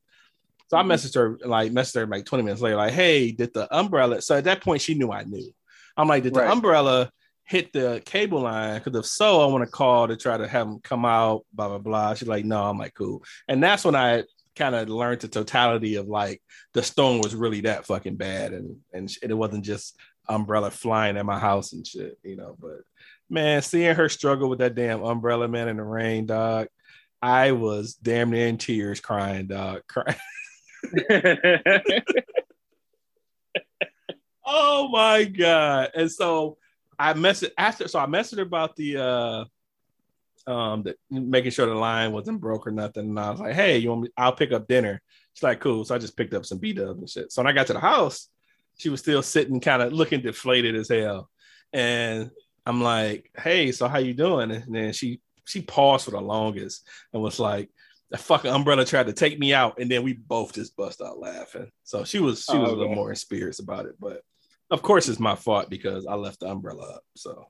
so 0.72 0.78
I 0.78 0.82
Mhm. 0.82 0.86
messaged 0.86 1.14
her 1.16 1.38
like 1.44 1.70
messaged 1.70 1.96
her 1.96 2.06
like 2.06 2.24
20 2.24 2.44
minutes 2.44 2.62
later 2.62 2.76
like 2.76 2.94
hey 2.94 3.30
did 3.30 3.52
the 3.52 3.68
umbrella 3.76 4.22
so 4.22 4.36
at 4.38 4.44
that 4.44 4.62
point 4.62 4.80
she 4.80 4.94
knew 4.94 5.12
I 5.12 5.22
knew 5.24 5.52
I'm 5.98 6.08
like, 6.08 6.22
did 6.22 6.32
the 6.32 6.40
Right. 6.40 6.50
umbrella 6.50 7.10
hit 7.44 7.70
the 7.74 8.00
cable 8.06 8.40
line? 8.40 8.80
Because 8.80 8.98
if 8.98 9.04
so, 9.04 9.42
I 9.42 9.52
want 9.52 9.62
to 9.62 9.70
call 9.70 10.08
to 10.08 10.16
try 10.16 10.38
to 10.38 10.48
have 10.48 10.66
them 10.66 10.80
come 10.82 11.04
out, 11.04 11.44
blah, 11.52 11.68
blah, 11.68 11.76
blah. 11.78 12.14
She's 12.14 12.28
like, 12.28 12.46
no, 12.46 12.64
I'm 12.64 12.78
like, 12.78 12.94
cool. 12.94 13.22
And 13.46 13.62
that's 13.62 13.84
when 13.84 13.94
I 13.94 14.24
kind 14.56 14.74
of 14.74 14.88
learned 14.88 15.20
the 15.20 15.28
totality 15.28 15.96
of 15.96 16.08
like 16.08 16.40
the 16.72 16.82
storm 16.82 17.18
was 17.20 17.34
really 17.34 17.60
that 17.62 17.84
fucking 17.84 18.16
bad. 18.16 18.54
And, 18.54 18.76
and 18.94 19.14
it 19.22 19.34
wasn't 19.34 19.66
just 19.66 19.98
umbrella 20.30 20.70
flying 20.70 21.18
at 21.18 21.26
my 21.26 21.38
house 21.38 21.74
and 21.74 21.86
shit, 21.86 22.16
you 22.22 22.36
know. 22.36 22.56
But 22.58 22.80
man, 23.28 23.60
seeing 23.60 23.94
her 23.94 24.08
struggle 24.08 24.48
with 24.48 24.60
that 24.60 24.74
damn 24.74 25.02
umbrella, 25.04 25.46
man, 25.46 25.68
in 25.68 25.76
the 25.76 25.84
rain, 25.84 26.24
dog, 26.24 26.68
I 27.20 27.52
was 27.52 27.92
damn 27.96 28.30
near 28.30 28.46
in 28.46 28.56
tears 28.56 29.00
crying, 29.00 29.46
dog. 29.46 29.82
Crying. 29.88 30.16
Oh 34.44 34.88
my 34.88 35.24
god! 35.24 35.90
And 35.94 36.10
so 36.10 36.58
I 36.98 37.14
messaged 37.14 37.52
after. 37.56 37.88
So 37.88 37.98
I 37.98 38.06
messaged 38.06 38.36
her 38.36 38.42
about 38.42 38.76
the 38.76 38.96
uh, 40.46 40.50
um, 40.50 40.82
the, 40.82 40.96
making 41.10 41.52
sure 41.52 41.66
the 41.66 41.74
line 41.74 42.12
wasn't 42.12 42.40
broke 42.40 42.66
or 42.66 42.70
nothing. 42.70 43.10
And 43.10 43.20
I 43.20 43.30
was 43.30 43.40
like, 43.40 43.54
"Hey, 43.54 43.78
you 43.78 43.90
want 43.90 44.02
me? 44.02 44.08
I'll 44.16 44.34
pick 44.34 44.52
up 44.52 44.66
dinner." 44.66 45.00
She's 45.34 45.42
like, 45.42 45.60
"Cool." 45.60 45.84
So 45.84 45.94
I 45.94 45.98
just 45.98 46.16
picked 46.16 46.34
up 46.34 46.44
some 46.44 46.58
B 46.58 46.72
dubs 46.72 46.98
and 46.98 47.08
shit. 47.08 47.32
So 47.32 47.42
when 47.42 47.50
I 47.50 47.54
got 47.54 47.68
to 47.68 47.72
the 47.72 47.80
house, 47.80 48.28
she 48.76 48.88
was 48.88 49.00
still 49.00 49.22
sitting, 49.22 49.60
kind 49.60 49.82
of 49.82 49.92
looking 49.92 50.20
deflated 50.20 50.74
as 50.74 50.88
hell. 50.88 51.30
And 51.72 52.30
I'm 52.66 52.82
like, 52.82 53.30
"Hey, 53.38 53.72
so 53.72 53.88
how 53.88 53.98
you 53.98 54.14
doing?" 54.14 54.50
And 54.50 54.74
then 54.74 54.92
she 54.92 55.20
she 55.44 55.62
paused 55.62 56.04
for 56.04 56.10
the 56.12 56.20
longest 56.20 56.86
and 57.12 57.22
was 57.22 57.38
like. 57.38 57.70
The 58.12 58.18
fucking 58.18 58.50
umbrella 58.50 58.84
tried 58.84 59.06
to 59.06 59.12
take 59.14 59.38
me 59.38 59.54
out, 59.54 59.78
and 59.80 59.90
then 59.90 60.02
we 60.02 60.12
both 60.12 60.52
just 60.52 60.76
bust 60.76 61.00
out 61.00 61.18
laughing. 61.18 61.70
So 61.82 62.04
she 62.04 62.20
was 62.20 62.44
she 62.44 62.56
Oh, 62.56 62.60
was 62.60 62.70
a 62.70 62.74
little 62.74 62.84
okay. 62.92 62.94
more 62.94 63.08
in 63.10 63.16
spirits 63.16 63.58
about 63.58 63.86
it, 63.86 63.94
but 63.98 64.20
of 64.70 64.82
course 64.82 65.08
it's 65.08 65.18
my 65.18 65.34
fault 65.34 65.70
because 65.70 66.06
I 66.06 66.14
left 66.14 66.40
the 66.40 66.46
umbrella 66.50 66.96
up. 66.96 67.02
So, 67.16 67.46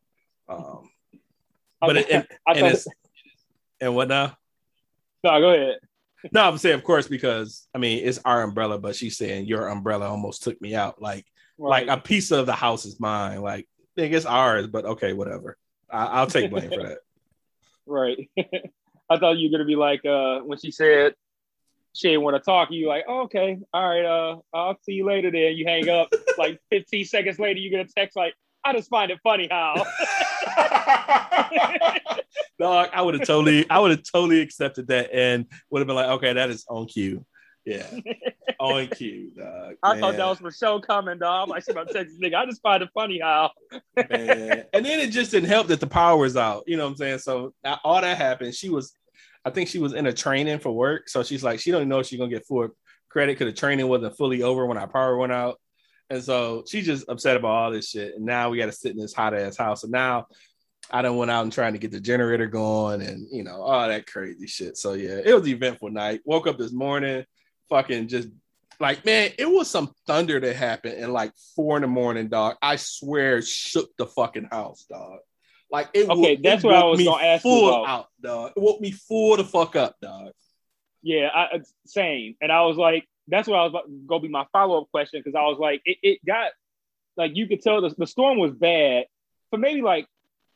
um, 0.48 0.88
but 1.80 1.96
it, 1.96 2.10
and, 2.10 2.26
and 2.46 2.66
it's 2.68 2.86
and 3.80 3.94
what 3.96 4.06
now? 4.08 4.36
no, 5.24 5.40
go 5.40 5.50
ahead. 5.50 5.78
No, 6.30 6.42
I'm 6.42 6.58
saying 6.58 6.76
of 6.76 6.84
course 6.84 7.08
because 7.08 7.66
I 7.74 7.78
mean 7.78 8.06
it's 8.06 8.20
our 8.24 8.42
umbrella, 8.44 8.78
but 8.78 8.94
she's 8.94 9.16
saying 9.18 9.46
your 9.46 9.66
umbrella 9.66 10.06
almost 10.08 10.44
took 10.44 10.60
me 10.62 10.74
out. 10.76 11.02
Like 11.02 11.26
Right. 11.58 11.86
like 11.86 11.98
a 11.98 12.00
piece 12.00 12.30
of 12.30 12.46
the 12.46 12.54
house 12.54 12.86
is 12.86 12.98
mine. 13.00 13.42
Like 13.42 13.68
I 13.98 14.06
guess 14.06 14.24
ours, 14.24 14.68
but 14.68 14.84
okay, 14.84 15.12
whatever. 15.12 15.58
I, 15.90 16.06
I'll 16.06 16.26
take 16.28 16.50
blame 16.50 16.70
for 16.70 16.82
that. 16.84 16.98
Right. 17.86 18.30
I 19.10 19.18
thought 19.18 19.38
you 19.38 19.48
were 19.48 19.58
gonna 19.58 19.66
be 19.66 19.76
like 19.76 20.04
uh 20.04 20.40
when 20.40 20.58
she 20.58 20.70
said 20.70 21.14
she 21.94 22.08
didn't 22.08 22.22
want 22.22 22.36
to 22.36 22.40
talk, 22.40 22.70
you 22.70 22.88
like, 22.88 23.04
oh, 23.06 23.22
okay, 23.22 23.58
all 23.72 23.88
right, 23.88 24.04
uh, 24.04 24.38
I'll 24.54 24.78
see 24.82 24.92
you 24.92 25.04
later 25.04 25.30
then. 25.30 25.56
You 25.56 25.66
hang 25.66 25.88
up, 25.88 26.08
like 26.38 26.58
15 26.70 27.04
seconds 27.04 27.38
later, 27.38 27.60
you 27.60 27.70
get 27.70 27.86
a 27.86 27.92
text 27.92 28.16
like, 28.16 28.34
I 28.64 28.72
just 28.72 28.88
find 28.88 29.10
it 29.10 29.18
funny 29.22 29.48
how. 29.50 29.74
Dog, 32.58 32.90
I 32.92 33.02
would 33.02 33.14
have 33.14 33.26
totally, 33.26 33.68
I 33.68 33.78
would 33.78 33.90
have 33.90 34.02
totally 34.04 34.40
accepted 34.40 34.86
that 34.88 35.12
and 35.12 35.46
would 35.70 35.80
have 35.80 35.86
been 35.86 35.96
like, 35.96 36.10
okay, 36.10 36.32
that 36.32 36.48
is 36.48 36.64
on 36.68 36.86
cue. 36.86 37.26
Yeah, 37.64 37.86
oh, 38.60 38.78
on 38.78 38.88
cue, 38.88 39.30
dog. 39.36 39.76
I 39.82 40.00
thought 40.00 40.12
that 40.12 40.18
Man. 40.18 40.28
was 40.28 40.38
for 40.38 40.50
show 40.50 40.80
coming, 40.80 41.18
dog. 41.18 41.44
I'm 41.44 41.48
like, 41.48 41.64
she 41.64 41.70
about 41.70 41.88
to 41.88 41.94
text 41.94 42.18
this 42.18 42.30
nigga. 42.30 42.36
I 42.36 42.46
just 42.46 42.60
find 42.62 42.82
it 42.82 42.90
funny 42.92 43.20
how. 43.20 43.52
Man. 43.96 44.64
and 44.72 44.84
then 44.84 44.98
it 44.98 45.10
just 45.10 45.30
didn't 45.30 45.48
help 45.48 45.68
that 45.68 45.78
the 45.78 45.86
power 45.86 46.16
was 46.16 46.36
out. 46.36 46.64
You 46.66 46.76
know 46.76 46.84
what 46.84 46.90
I'm 46.90 46.96
saying? 46.96 47.18
So 47.18 47.54
all 47.84 48.00
that 48.00 48.18
happened. 48.18 48.54
She 48.54 48.68
was, 48.68 48.94
I 49.44 49.50
think 49.50 49.68
she 49.68 49.78
was 49.78 49.92
in 49.92 50.06
a 50.06 50.12
training 50.12 50.58
for 50.58 50.72
work. 50.72 51.08
So 51.08 51.22
she's 51.22 51.44
like, 51.44 51.60
she 51.60 51.70
don't 51.70 51.82
even 51.82 51.88
know 51.88 52.00
if 52.00 52.06
she's 52.06 52.18
gonna 52.18 52.30
get 52.30 52.46
full 52.46 52.68
credit 53.08 53.38
because 53.38 53.52
the 53.52 53.58
training 53.58 53.86
wasn't 53.86 54.16
fully 54.16 54.42
over 54.42 54.66
when 54.66 54.78
our 54.78 54.88
power 54.88 55.16
went 55.16 55.32
out. 55.32 55.60
And 56.10 56.22
so 56.22 56.64
she's 56.68 56.84
just 56.84 57.08
upset 57.08 57.36
about 57.36 57.48
all 57.48 57.70
this 57.70 57.90
shit. 57.90 58.16
And 58.16 58.24
now 58.24 58.50
we 58.50 58.58
got 58.58 58.66
to 58.66 58.72
sit 58.72 58.92
in 58.92 58.98
this 58.98 59.14
hot 59.14 59.34
ass 59.34 59.56
house. 59.56 59.82
And 59.82 59.92
now 59.92 60.26
I 60.90 61.00
done 61.00 61.16
went 61.16 61.30
out 61.30 61.44
and 61.44 61.52
trying 61.52 61.72
to 61.72 61.78
get 61.78 61.90
the 61.90 62.00
generator 62.00 62.46
going 62.46 63.02
and 63.02 63.26
you 63.30 63.44
know 63.44 63.62
all 63.62 63.88
that 63.88 64.06
crazy 64.06 64.46
shit. 64.46 64.76
So 64.76 64.94
yeah, 64.94 65.20
it 65.24 65.34
was 65.34 65.48
eventful 65.48 65.90
night. 65.90 66.20
Woke 66.24 66.46
up 66.46 66.58
this 66.58 66.72
morning, 66.72 67.24
fucking 67.72 68.08
just 68.08 68.28
like 68.80 69.04
man, 69.04 69.30
it 69.38 69.48
was 69.48 69.70
some 69.70 69.94
thunder 70.06 70.40
that 70.40 70.56
happened 70.56 70.94
in 70.94 71.12
like 71.12 71.32
four 71.56 71.76
in 71.76 71.82
the 71.82 71.88
morning, 71.88 72.28
dog. 72.28 72.56
I 72.60 72.76
swear, 72.76 73.38
it 73.38 73.46
shook 73.46 73.90
the 73.96 74.06
fucking 74.06 74.48
house, 74.50 74.84
dog. 74.90 75.20
Like 75.70 75.88
it. 75.94 76.08
Okay, 76.08 76.34
woke- 76.34 76.42
that's 76.42 76.64
it 76.64 76.66
what 76.66 76.76
I 76.76 76.84
was 76.84 77.02
gonna 77.02 77.24
ask 77.24 77.44
you 77.44 77.68
about. 77.68 77.88
out, 77.88 78.06
dog. 78.20 78.52
It 78.56 78.60
woke 78.60 78.80
me 78.80 78.90
full 78.90 79.36
the 79.36 79.44
fuck 79.44 79.76
up, 79.76 79.96
dog. 80.02 80.32
Yeah, 81.02 81.28
I, 81.34 81.60
same. 81.86 82.36
And 82.40 82.52
I 82.52 82.62
was 82.62 82.76
like, 82.76 83.08
that's 83.28 83.48
what 83.48 83.58
I 83.58 83.62
was 83.62 83.70
about, 83.70 83.86
gonna 83.86 83.98
go 84.06 84.18
be 84.18 84.28
my 84.28 84.46
follow 84.52 84.82
up 84.82 84.90
question 84.90 85.20
because 85.20 85.36
I 85.36 85.42
was 85.42 85.58
like, 85.58 85.80
it, 85.84 85.98
it 86.02 86.24
got 86.24 86.50
like 87.16 87.32
you 87.34 87.46
could 87.46 87.62
tell 87.62 87.80
the, 87.80 87.94
the 87.96 88.06
storm 88.06 88.38
was 88.38 88.52
bad 88.52 89.06
for 89.50 89.58
maybe 89.58 89.82
like 89.82 90.06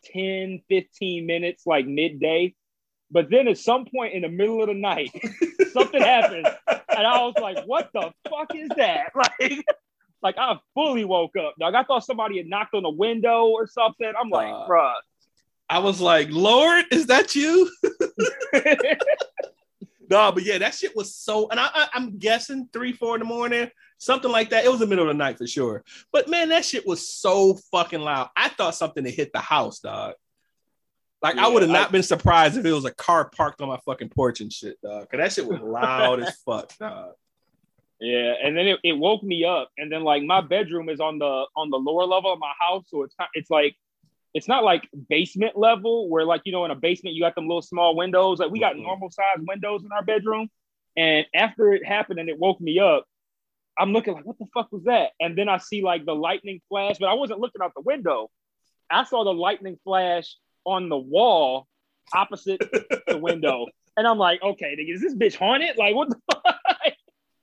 10, 0.04 0.62
15 0.68 1.26
minutes, 1.26 1.66
like 1.66 1.86
midday. 1.86 2.54
But 3.10 3.30
then 3.30 3.46
at 3.48 3.58
some 3.58 3.86
point 3.86 4.14
in 4.14 4.22
the 4.22 4.28
middle 4.28 4.60
of 4.60 4.68
the 4.68 4.74
night, 4.74 5.10
something 5.72 6.00
happened, 6.00 6.46
and 6.68 7.06
I 7.06 7.22
was 7.22 7.34
like, 7.40 7.64
"What 7.64 7.90
the 7.92 8.12
fuck 8.28 8.54
is 8.54 8.68
that?" 8.76 9.12
Like, 9.40 9.64
like 10.22 10.38
I 10.38 10.58
fully 10.74 11.04
woke 11.04 11.36
up. 11.36 11.54
Dog, 11.60 11.74
I 11.74 11.84
thought 11.84 12.04
somebody 12.04 12.38
had 12.38 12.46
knocked 12.46 12.74
on 12.74 12.82
the 12.82 12.90
window 12.90 13.46
or 13.46 13.66
something. 13.68 14.10
I'm 14.18 14.30
like, 14.30 14.52
Uh, 14.52 14.66
bruh. 14.66 14.94
I 15.68 15.78
was 15.80 16.00
like, 16.00 16.28
Lord, 16.30 16.84
is 16.90 17.06
that 17.06 17.34
you? 17.34 17.70
no, 20.10 20.32
but 20.32 20.44
yeah, 20.44 20.58
that 20.58 20.74
shit 20.74 20.94
was 20.96 21.14
so. 21.14 21.48
And 21.50 21.58
I, 21.58 21.68
I, 21.72 21.88
I'm 21.94 22.18
guessing 22.18 22.68
three, 22.72 22.92
four 22.92 23.16
in 23.16 23.20
the 23.20 23.26
morning, 23.26 23.70
something 23.98 24.30
like 24.30 24.50
that. 24.50 24.64
It 24.64 24.70
was 24.70 24.80
the 24.80 24.86
middle 24.86 25.08
of 25.08 25.14
the 25.14 25.18
night 25.18 25.38
for 25.38 25.46
sure. 25.46 25.84
But 26.12 26.28
man, 26.28 26.48
that 26.50 26.64
shit 26.64 26.86
was 26.86 27.08
so 27.08 27.58
fucking 27.72 28.00
loud. 28.00 28.30
I 28.36 28.48
thought 28.48 28.76
something 28.76 29.04
had 29.04 29.14
hit 29.14 29.32
the 29.32 29.40
house, 29.40 29.80
dog. 29.80 30.14
Like 31.22 31.36
I 31.38 31.48
would 31.48 31.62
have 31.62 31.70
not 31.70 31.88
I- 31.88 31.92
been 31.92 32.02
surprised 32.02 32.56
if 32.56 32.64
it 32.64 32.72
was 32.72 32.84
a 32.84 32.94
car 32.94 33.28
parked 33.30 33.60
on 33.60 33.68
my 33.68 33.78
fucking 33.84 34.10
porch 34.10 34.40
and 34.40 34.52
shit, 34.52 34.80
dog. 34.82 35.08
Cause 35.10 35.18
that 35.18 35.32
shit 35.32 35.46
was 35.46 35.60
loud 35.60 36.20
as 36.20 36.36
fuck, 36.44 36.76
dog. 36.78 37.12
Yeah, 38.00 38.34
and 38.42 38.54
then 38.56 38.66
it, 38.66 38.78
it 38.84 38.92
woke 38.92 39.22
me 39.22 39.44
up, 39.44 39.70
and 39.78 39.90
then 39.90 40.02
like 40.04 40.22
my 40.22 40.42
bedroom 40.42 40.90
is 40.90 41.00
on 41.00 41.18
the 41.18 41.46
on 41.56 41.70
the 41.70 41.78
lower 41.78 42.04
level 42.04 42.30
of 42.32 42.38
my 42.38 42.52
house, 42.60 42.84
so 42.88 43.02
it's 43.02 43.14
not 43.18 43.28
it's 43.32 43.48
like 43.50 43.74
it's 44.34 44.46
not 44.48 44.62
like 44.64 44.86
basement 45.08 45.56
level 45.56 46.10
where 46.10 46.24
like 46.24 46.42
you 46.44 46.52
know 46.52 46.66
in 46.66 46.70
a 46.70 46.74
basement 46.74 47.14
you 47.16 47.22
got 47.22 47.34
them 47.34 47.48
little 47.48 47.62
small 47.62 47.96
windows. 47.96 48.38
Like 48.38 48.50
we 48.50 48.60
got 48.60 48.74
Mhm. 48.74 48.82
normal 48.82 49.10
size 49.10 49.38
windows 49.38 49.82
in 49.82 49.90
our 49.92 50.02
bedroom, 50.04 50.50
and 50.96 51.24
after 51.34 51.72
it 51.72 51.86
happened 51.86 52.20
and 52.20 52.28
it 52.28 52.38
woke 52.38 52.60
me 52.60 52.78
up, 52.78 53.06
I'm 53.78 53.94
looking 53.94 54.12
like 54.12 54.26
what 54.26 54.38
the 54.38 54.46
fuck 54.52 54.70
was 54.70 54.84
that? 54.84 55.12
And 55.18 55.36
then 55.38 55.48
I 55.48 55.56
see 55.56 55.80
like 55.80 56.04
the 56.04 56.14
lightning 56.14 56.60
flash, 56.68 56.96
but 57.00 57.08
I 57.08 57.14
wasn't 57.14 57.40
looking 57.40 57.62
out 57.62 57.72
the 57.74 57.80
window. 57.80 58.28
I 58.90 59.04
saw 59.04 59.24
the 59.24 59.32
lightning 59.32 59.78
flash 59.84 60.36
on 60.66 60.88
the 60.88 60.98
wall 60.98 61.66
opposite 62.12 62.60
the 63.06 63.18
window. 63.22 63.66
And 63.96 64.06
I'm 64.06 64.18
like, 64.18 64.42
okay, 64.42 64.72
is 64.72 65.00
this 65.00 65.14
bitch 65.14 65.36
haunted? 65.36 65.78
Like, 65.78 65.94
what 65.94 66.10
the 66.10 66.16
fuck? 66.32 66.56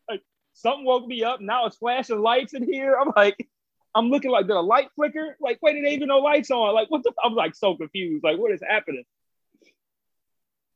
like, 0.08 0.22
something 0.54 0.86
woke 0.86 1.08
me 1.08 1.24
up. 1.24 1.42
Now 1.42 1.66
it's 1.66 1.78
flashing 1.78 2.22
lights 2.22 2.54
in 2.54 2.64
here. 2.64 2.96
I'm 3.00 3.12
like, 3.16 3.48
I'm 3.96 4.10
looking 4.10 4.32
like, 4.32 4.48
did 4.48 4.56
a 4.56 4.62
light 4.62 4.90
flicker? 4.96 5.36
Like, 5.40 5.60
wait, 5.62 5.76
it 5.76 5.80
ain't 5.80 5.94
even 5.94 6.10
no 6.10 6.20
lights 6.20 6.52
on. 6.52 6.74
Like, 6.76 6.92
what 6.92 7.04
the? 7.04 7.12
I'm 7.24 7.34
like 7.34 7.56
so 7.56 7.76
confused. 7.76 8.24
Like, 8.24 8.38
what 8.38 8.52
is 8.52 8.62
happening? 8.68 9.04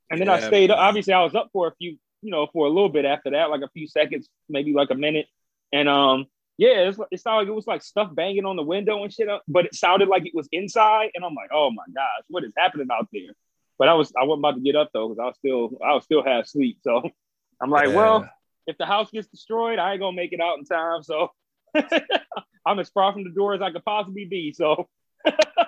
And 0.10 0.22
then 0.22 0.30
I 0.30 0.40
stayed. 0.40 0.70
man. 0.70 0.80
Obviously, 0.80 1.14
I 1.14 1.24
was 1.24 1.36
up 1.36 1.50
for 1.52 1.68
a 1.68 1.76
few, 1.76 1.98
you 2.22 2.32
know, 2.32 2.48
for 2.54 2.66
a 2.66 2.70
little 2.70 2.90
bit 2.90 3.06
after 3.06 3.32
that, 3.32 3.50
like 3.50 3.62
a 3.62 3.70
few 3.70 3.88
seconds, 3.88 4.30
maybe 4.48 4.74
like 4.74 4.90
a 4.90 4.96
minute. 4.96 5.28
And 5.74 5.90
um, 5.90 6.28
yeah, 6.58 6.90
it's, 6.90 7.00
it 7.12 7.22
sounded 7.22 7.42
like 7.42 7.48
it 7.50 7.56
was 7.56 7.68
like 7.68 7.84
stuff 7.84 8.14
banging 8.14 8.46
on 8.46 8.56
the 8.56 8.64
window 8.64 9.04
and 9.04 9.14
shit, 9.14 9.30
uh, 9.30 9.40
but 9.48 9.66
it 9.66 9.76
sounded 9.76 10.08
like 10.08 10.26
it 10.26 10.34
was 10.34 10.50
inside. 10.52 11.12
And 11.14 11.24
I'm 11.24 11.36
like, 11.36 11.50
oh 11.54 11.70
my 11.72 11.84
gosh, 11.94 12.24
what 12.30 12.44
is 12.44 12.54
happening 12.58 12.88
out 12.92 13.08
there? 13.14 13.32
But 13.78 13.90
I 13.90 13.94
was 13.94 14.12
I 14.20 14.24
wasn't 14.24 14.42
about 14.42 14.56
to 14.56 14.62
get 14.62 14.76
up 14.76 14.90
though 14.92 15.10
because 15.10 15.22
I 15.22 15.26
was 15.26 15.36
still 15.38 15.70
I 15.86 15.94
was 15.94 16.04
still 16.04 16.24
half 16.24 16.46
asleep. 16.46 16.80
So 16.82 17.04
I'm 17.62 17.70
like, 17.70 17.90
well, 17.90 18.28
if 18.66 18.78
the 18.78 18.86
house 18.86 19.12
gets 19.12 19.28
destroyed, 19.28 19.78
I 19.78 19.92
ain't 19.92 20.02
gonna 20.02 20.16
make 20.16 20.34
it 20.34 20.42
out 20.42 20.58
in 20.58 20.66
time. 20.66 21.04
So 21.04 21.30
I'm 22.66 22.80
as 22.80 22.90
far 22.90 23.14
from 23.14 23.24
the 23.24 23.30
door 23.30 23.54
as 23.54 23.62
I 23.62 23.72
could 23.72 23.86
possibly 23.86 24.26
be. 24.26 24.52
So 24.52 24.88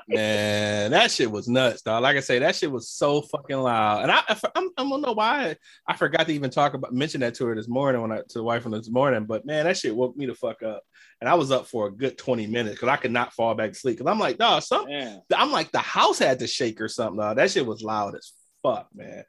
Man, 0.08 0.92
that 0.92 1.12
shit 1.12 1.30
was 1.30 1.48
nuts, 1.48 1.84
dog. 1.84 2.02
Like 2.02 2.18
I 2.18 2.20
say, 2.22 2.40
that 2.40 2.56
shit 2.56 2.72
was 2.72 2.90
so 2.90 3.22
fucking 3.22 3.58
loud, 3.58 4.04
and 4.04 4.12
I, 4.12 4.22
I, 4.28 4.38
I'm, 4.56 4.70
I 4.76 4.84
don't 4.84 5.02
know 5.02 5.14
why 5.14 5.56
I 5.88 5.96
forgot 5.96 6.26
to 6.28 6.34
even 6.34 6.50
talk 6.50 6.74
about 6.74 6.94
mention 6.94 7.22
that 7.22 7.36
to 7.36 7.46
her 7.46 7.56
this 7.56 7.68
morning 7.68 8.02
when 8.02 8.12
I 8.12 8.18
to 8.18 8.34
the 8.34 8.44
wife 8.44 8.64
from 8.64 8.72
this 8.72 8.90
morning. 8.90 9.26
But 9.26 9.46
man, 9.46 9.66
that 9.66 9.78
shit 9.78 9.96
woke 9.96 10.18
me 10.18 10.26
the 10.26 10.34
fuck 10.34 10.64
up, 10.64 10.82
and 11.22 11.30
I 11.30 11.36
was 11.36 11.52
up 11.52 11.68
for 11.68 11.88
a 11.88 11.92
good 11.92 12.18
20 12.18 12.48
minutes 12.48 12.76
because 12.76 12.90
I 12.90 12.98
could 12.98 13.12
not 13.12 13.34
fall 13.34 13.54
back 13.54 13.74
to 13.74 13.80
sleep. 13.80 13.98
Because 13.98 14.12
I'm 14.12 14.20
like, 14.20 14.38
dog, 14.38 14.64
some, 14.64 14.86
man, 14.88 15.22
I'm 15.36 15.52
like 15.52 15.72
the 15.72 15.80
house 15.80 16.18
had 16.18 16.40
to 16.40 16.48
shake 16.48 16.82
or 16.82 16.88
something. 16.88 17.18
Dog. 17.18 17.38
That 17.38 17.52
shit 17.52 17.66
was 17.66 17.84
loud 17.84 18.16
as 18.16 18.34
fuck, 18.64 18.88
man. 18.94 19.24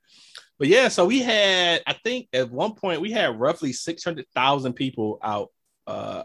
But 0.58 0.68
yeah, 0.68 0.88
so 0.88 1.06
we 1.06 1.20
had, 1.20 1.82
I 1.86 1.94
think 2.04 2.28
at 2.34 2.50
one 2.50 2.74
point 2.74 3.00
we 3.00 3.10
had 3.10 3.40
roughly 3.40 3.72
600,000 3.72 4.74
people 4.74 5.18
out. 5.22 5.48
Uh, 5.86 6.24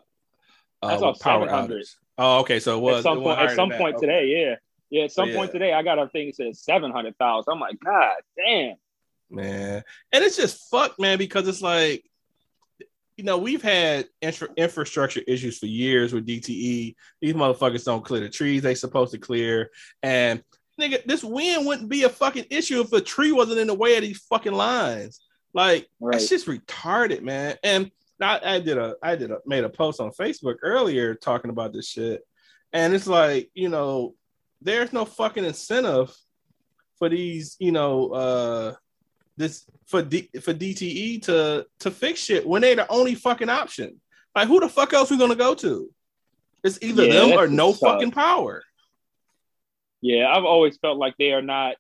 uh, 0.84 0.88
I 0.88 0.98
saw 0.98 1.14
power 1.14 1.48
700. 1.48 1.82
outage. 1.82 1.96
Oh, 2.18 2.40
okay. 2.40 2.60
So 2.60 2.78
it 2.78 2.82
was 2.82 2.98
at 2.98 3.04
some 3.04 3.22
point, 3.22 3.40
at 3.40 3.56
some 3.56 3.72
point 3.72 3.98
today, 4.00 4.28
yeah, 4.28 4.56
yeah, 4.90 5.04
at 5.06 5.12
some 5.12 5.30
So, 5.30 5.36
point 5.36 5.52
today, 5.52 5.74
I 5.74 5.84
got 5.84 6.00
a 6.00 6.08
thing 6.10 6.28
that 6.28 6.36
says 6.36 6.60
seven 6.62 6.92
hundred 6.92 7.18
thousand. 7.18 7.54
I'm 7.54 7.60
like, 7.60 7.78
God 7.84 8.16
damn. 8.38 8.76
man. 9.30 9.84
And 10.12 10.24
it's 10.24 10.38
just 10.38 10.70
fucked, 10.70 11.00
man, 11.00 11.18
because 11.18 11.48
it's 11.48 11.62
like, 11.62 12.04
you 13.18 13.24
know, 13.24 13.38
we've 13.38 13.62
had 13.62 14.08
infra- 14.22 14.50
infrastructure 14.58 15.22
issues 15.28 15.58
for 15.58 15.66
years 15.68 16.14
with 16.14 16.28
DTE. 16.28 16.96
These 17.22 17.34
motherfuckers 17.34 17.86
don't 17.86 18.04
clear 18.04 18.22
the 18.22 18.30
trees 18.30 18.62
they 18.62 18.76
supposed 18.76 19.14
to 19.14 19.18
clear. 19.18 19.72
And 20.04 20.44
nigga, 20.80 21.04
this 21.06 21.24
wind 21.24 21.66
wouldn't 21.66 21.90
be 21.90 22.04
a 22.04 22.10
fucking 22.10 22.46
issue 22.50 22.82
if 22.82 22.92
a 22.94 23.00
tree 23.02 23.32
wasn't 23.32 23.60
in 23.60 23.68
the 23.68 23.74
way 23.74 23.96
of 23.96 24.02
these 24.04 24.20
fucking 24.30 24.52
lines. 24.54 25.22
Like, 25.54 25.88
Right. 26.02 26.14
that's 26.14 26.28
just 26.30 26.48
retarded, 26.48 27.22
man. 27.22 27.56
And 27.64 27.90
I, 28.22 28.40
I 28.56 28.60
did 28.60 28.78
a 28.78 28.96
I 29.02 29.16
did 29.16 29.32
a 29.32 29.40
made 29.46 29.64
a 29.64 29.70
post 29.70 30.00
on 30.00 30.12
Facebook 30.12 30.56
earlier 30.62 31.16
talking 31.16 31.50
about 31.52 31.74
this 31.74 31.88
shit. 31.88 32.22
And 32.74 32.94
it's 32.94 33.08
like, 33.08 33.50
you 33.54 33.70
know, 33.70 34.16
there's 34.62 34.94
no 34.94 35.06
fucking 35.06 35.46
incentive 35.46 36.14
for 36.98 37.10
these, 37.10 37.56
you 37.60 37.72
know, 37.72 38.10
uh 38.12 38.74
this 39.38 39.66
for 39.88 40.02
D, 40.02 40.30
for 40.42 40.54
DTE 40.54 41.22
to 41.24 41.66
to 41.80 41.92
fix 41.92 42.20
shit 42.22 42.48
when 42.48 42.62
they're 42.62 42.76
the 42.78 42.90
only 42.90 43.16
fucking 43.16 43.50
option. 43.50 44.00
Like 44.36 44.48
who 44.48 44.60
the 44.60 44.70
fuck 44.70 44.94
else 44.94 45.12
we 45.12 45.18
gonna 45.18 45.36
go 45.36 45.56
to? 45.56 45.90
It's 46.64 46.80
either 46.82 47.06
Yeah, 47.06 47.28
them 47.28 47.38
or 47.38 47.48
no 47.48 47.72
tough. 47.72 47.80
fucking 47.82 48.12
power. 48.12 48.64
Yeah, 50.02 50.32
I've 50.34 50.46
always 50.46 50.78
felt 50.78 50.98
like 50.98 51.16
they 51.18 51.32
are 51.34 51.42
not 51.42 51.76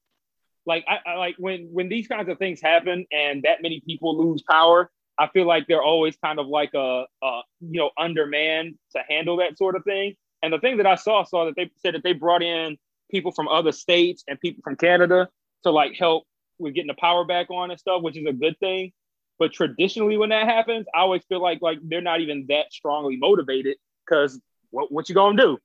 like 0.66 0.84
I, 0.88 1.12
I 1.12 1.16
like 1.16 1.36
when 1.38 1.70
when 1.72 1.90
these 1.90 2.08
kinds 2.08 2.28
of 2.30 2.38
things 2.40 2.60
happen 2.62 3.06
and 3.12 3.44
that 3.44 3.62
many 3.62 3.82
people 3.82 4.18
lose 4.18 4.44
power. 4.50 4.90
I 5.18 5.28
feel 5.28 5.46
like 5.46 5.68
they're 5.68 5.84
always 5.84 6.16
kind 6.18 6.40
of 6.40 6.48
like 6.48 6.74
a, 6.74 7.06
a 7.24 7.42
you 7.62 7.80
know 7.80 7.92
undermanned 7.98 8.76
to 8.96 9.02
handle 9.08 9.38
that 9.38 9.58
sort 9.58 9.76
of 9.76 9.84
thing. 9.84 10.16
And 10.44 10.54
the 10.54 10.60
thing 10.60 10.78
that 10.78 10.86
I 10.86 10.96
saw 10.96 11.24
saw 11.24 11.46
that 11.46 11.56
they 11.56 11.72
said 11.78 11.96
that 11.96 12.04
they 12.04 12.14
brought 12.14 12.44
in 12.44 12.78
people 13.10 13.32
from 13.32 13.48
other 13.48 13.72
states 13.72 14.24
and 14.28 14.40
people 14.40 14.62
from 14.64 14.76
Canada 14.76 15.30
to 15.64 15.72
like 15.72 15.94
help 15.98 16.26
with 16.60 16.74
getting 16.74 16.88
the 16.88 16.96
power 16.96 17.26
back 17.26 17.50
on 17.50 17.72
and 17.72 17.80
stuff, 17.80 18.02
which 18.02 18.18
is 18.18 18.26
a 18.28 18.34
good 18.34 18.58
thing. 18.60 18.92
But 19.38 19.54
traditionally, 19.54 20.18
when 20.18 20.30
that 20.30 20.46
happens, 20.48 20.86
I 20.94 21.00
always 21.00 21.24
feel 21.28 21.42
like 21.42 21.62
like 21.62 21.80
they're 21.84 22.02
not 22.02 22.22
even 22.22 22.46
that 22.50 22.72
strongly 22.72 23.18
motivated 23.18 23.78
because 24.06 24.40
what 24.72 24.92
what 24.92 25.10
you 25.10 25.16
gonna 25.16 25.42
do? 25.42 25.58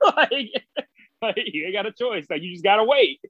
like, 0.16 0.64
like, 1.22 1.36
you 1.36 1.66
ain't 1.66 1.74
got 1.74 1.86
a 1.86 1.92
choice. 1.92 2.26
Like 2.28 2.42
you 2.42 2.52
just 2.52 2.64
gotta 2.64 2.84
wait. 2.84 3.20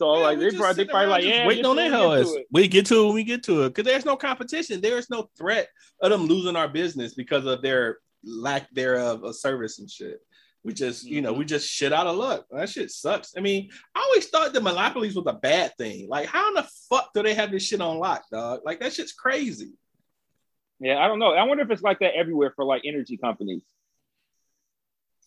So 0.00 0.16
Yeah, 0.16 0.22
like 0.22 0.38
they 0.38 0.44
just 0.46 0.56
probably, 0.56 0.84
they 0.84 0.90
probably 0.90 1.10
like 1.10 1.24
yeah, 1.24 1.46
waiting 1.46 1.66
on 1.66 1.76
their 1.76 1.90
till 1.90 2.08
we 2.08 2.16
get 2.16 2.24
hell. 2.24 2.32
to 2.32 2.40
it. 2.40 2.46
We 2.50 2.68
get 2.68 2.86
to 2.86 3.02
it 3.02 3.04
when 3.04 3.14
we 3.14 3.24
get 3.24 3.42
to 3.42 3.62
it 3.64 3.68
because 3.68 3.84
there's 3.84 4.06
no 4.06 4.16
competition. 4.16 4.80
There 4.80 4.96
is 4.96 5.10
no 5.10 5.28
threat 5.36 5.68
of 6.00 6.10
them 6.10 6.22
losing 6.22 6.56
our 6.56 6.68
business 6.68 7.12
because 7.12 7.44
of 7.44 7.60
their 7.60 7.98
lack 8.24 8.70
thereof 8.70 9.24
of 9.24 9.36
service 9.36 9.78
and 9.78 9.90
shit. 9.90 10.22
We 10.64 10.72
just, 10.72 11.04
you 11.04 11.20
know, 11.20 11.34
we 11.34 11.40
mm-hmm. 11.40 11.48
just 11.48 11.68
shit 11.68 11.92
out 11.92 12.06
of 12.06 12.16
luck. 12.16 12.46
That 12.50 12.70
shit 12.70 12.90
sucks. 12.90 13.34
I 13.36 13.40
mean, 13.40 13.68
I 13.94 14.00
always 14.00 14.26
thought 14.28 14.54
the 14.54 14.62
monopolies 14.62 15.16
was 15.16 15.26
a 15.26 15.34
bad 15.34 15.76
thing. 15.76 16.08
Like, 16.08 16.28
how 16.28 16.48
in 16.48 16.54
the 16.54 16.66
fuck 16.88 17.10
do 17.12 17.22
they 17.22 17.34
have 17.34 17.50
this 17.50 17.64
shit 17.64 17.82
on 17.82 17.98
lock, 17.98 18.24
dog? 18.32 18.60
Like 18.64 18.80
that 18.80 18.94
shit's 18.94 19.12
crazy. 19.12 19.72
Yeah, 20.78 20.96
I 20.96 21.08
don't 21.08 21.18
know. 21.18 21.34
I 21.34 21.44
wonder 21.44 21.62
if 21.62 21.70
it's 21.70 21.82
like 21.82 21.98
that 21.98 22.14
everywhere 22.14 22.54
for 22.56 22.64
like 22.64 22.82
energy 22.86 23.18
companies. 23.18 23.60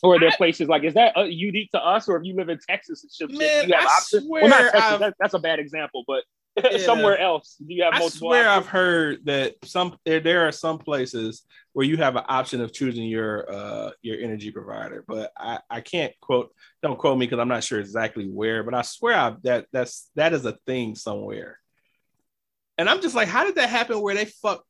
Or 0.01 0.15
are 0.15 0.19
there 0.19 0.31
places 0.31 0.67
like 0.67 0.83
is 0.83 0.95
that 0.95 1.15
uh, 1.15 1.23
unique 1.23 1.71
to 1.71 1.79
us, 1.79 2.09
or 2.09 2.17
if 2.17 2.23
you 2.25 2.35
live 2.35 2.49
in 2.49 2.59
Texas 2.67 3.03
and 3.03 3.11
shit, 3.11 3.39
Man, 3.39 3.67
you 3.67 3.73
have 3.73 3.85
I 3.85 3.87
options? 3.87 4.27
Well, 4.29 4.49
not 4.49 4.71
Texas. 4.71 4.99
That, 4.99 5.13
that's 5.19 5.33
a 5.33 5.39
bad 5.39 5.59
example, 5.59 6.03
but 6.07 6.23
Yeah. 6.71 6.77
somewhere 6.85 7.17
else, 7.17 7.55
do 7.55 7.73
you 7.73 7.83
have 7.83 7.95
I 7.95 8.07
swear 8.09 8.47
I've 8.47 8.67
heard 8.67 9.25
that 9.25 9.55
some 9.63 9.97
there, 10.05 10.19
there 10.19 10.47
are 10.47 10.51
some 10.51 10.77
places 10.77 11.43
where 11.73 11.85
you 11.85 11.97
have 11.97 12.15
an 12.15 12.25
option 12.27 12.61
of 12.61 12.71
choosing 12.71 13.05
your 13.05 13.51
uh 13.51 13.91
your 14.03 14.19
energy 14.19 14.51
provider, 14.51 15.03
but 15.07 15.31
I 15.37 15.59
I 15.69 15.81
can't 15.81 16.13
quote 16.21 16.53
don't 16.83 16.99
quote 16.99 17.17
me 17.17 17.25
because 17.25 17.39
I'm 17.39 17.47
not 17.47 17.63
sure 17.63 17.79
exactly 17.79 18.25
where, 18.27 18.63
but 18.63 18.75
I 18.75 18.83
swear 18.83 19.15
I 19.15 19.35
that 19.43 19.65
that's 19.71 20.11
that 20.15 20.33
is 20.33 20.45
a 20.45 20.57
thing 20.67 20.93
somewhere. 20.95 21.59
And 22.77 22.87
I'm 22.87 23.01
just 23.01 23.15
like, 23.15 23.27
how 23.27 23.45
did 23.45 23.55
that 23.55 23.69
happen 23.69 23.99
where 24.01 24.15
they 24.15 24.25
fuck 24.25 24.63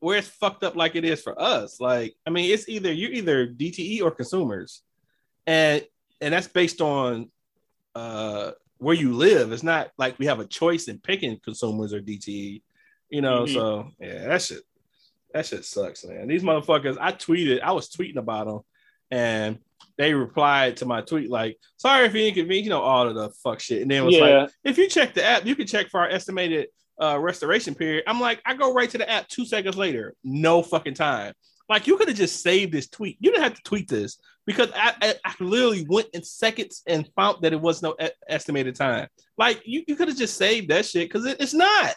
where 0.00 0.18
it's 0.18 0.28
fucked 0.28 0.62
up 0.64 0.76
like 0.76 0.94
it 0.96 1.04
is 1.04 1.22
for 1.22 1.40
us? 1.40 1.80
Like, 1.80 2.14
I 2.26 2.30
mean, 2.30 2.52
it's 2.52 2.68
either 2.68 2.92
you're 2.92 3.10
either 3.12 3.46
DTE 3.46 4.02
or 4.02 4.10
consumers, 4.10 4.82
and 5.46 5.84
and 6.20 6.34
that's 6.34 6.48
based 6.48 6.80
on 6.80 7.30
uh 7.94 8.52
where 8.78 8.94
you 8.94 9.12
live. 9.14 9.50
It's 9.52 9.62
not 9.62 9.90
like 9.98 10.18
we 10.18 10.26
have 10.26 10.40
a 10.40 10.46
choice 10.46 10.88
in 10.88 10.98
picking 11.00 11.38
consumers 11.42 11.92
or 11.92 12.00
DTE, 12.00 12.62
you 13.10 13.20
know. 13.20 13.44
Mhm. 13.44 13.54
So 13.54 13.90
yeah, 14.00 14.28
that 14.28 14.42
shit 14.42 14.62
that 15.34 15.46
shit 15.46 15.64
sucks, 15.64 16.04
man. 16.04 16.28
These 16.28 16.42
motherfuckers. 16.42 16.96
I 17.00 17.12
tweeted, 17.12 17.60
I 17.60 17.72
was 17.72 17.90
tweeting 17.90 18.16
about 18.16 18.46
them, 18.46 18.60
and 19.10 19.58
they 19.98 20.14
replied 20.14 20.78
to 20.78 20.86
my 20.86 21.02
tweet 21.02 21.28
like, 21.28 21.58
"Sorry 21.76 22.06
if 22.06 22.14
you 22.14 22.24
inconvenience, 22.26 22.64
you 22.64 22.70
know, 22.70 22.80
all 22.80 23.08
of 23.08 23.14
the 23.14 23.30
fuck 23.42 23.60
shit." 23.60 23.82
And 23.82 23.90
then 23.90 24.02
it 24.02 24.06
was 24.06 24.14
Yeah. 24.16 24.42
like, 24.42 24.50
if 24.64 24.78
you 24.78 24.88
check 24.88 25.12
the 25.12 25.24
app, 25.24 25.44
you 25.44 25.54
can 25.54 25.66
check 25.66 25.88
for 25.90 26.00
our 26.00 26.08
estimated 26.08 26.68
uh, 27.00 27.18
restoration 27.18 27.74
period. 27.74 28.04
I'm 28.06 28.20
like, 28.20 28.40
I 28.44 28.54
go 28.54 28.72
right 28.72 28.90
to 28.90 28.98
the 28.98 29.08
app 29.10 29.28
two 29.28 29.44
seconds 29.44 29.76
later, 29.76 30.14
no 30.24 30.62
fucking 30.62 30.94
time. 30.94 31.34
Like 31.68 31.86
you 31.86 31.96
could 31.98 32.08
have 32.08 32.16
just 32.16 32.42
saved 32.42 32.72
this 32.72 32.88
tweet. 32.88 33.18
You 33.20 33.30
didn't 33.30 33.44
have 33.44 33.54
to 33.54 33.62
tweet 33.62 33.88
this 33.88 34.18
because 34.46 34.70
I, 34.74 34.94
I, 35.02 35.14
I 35.24 35.34
literally 35.38 35.84
went 35.88 36.08
in 36.14 36.22
seconds 36.22 36.82
and 36.86 37.08
found 37.14 37.42
that 37.42 37.52
it 37.52 37.60
was 37.60 37.82
no 37.82 37.94
e- 38.02 38.08
estimated 38.26 38.74
time. 38.74 39.08
Like 39.36 39.60
you, 39.66 39.84
you 39.86 39.94
could 39.94 40.08
have 40.08 40.16
just 40.16 40.38
saved 40.38 40.70
that 40.70 40.86
shit 40.86 41.08
because 41.08 41.26
it, 41.26 41.36
it's 41.40 41.52
not. 41.52 41.94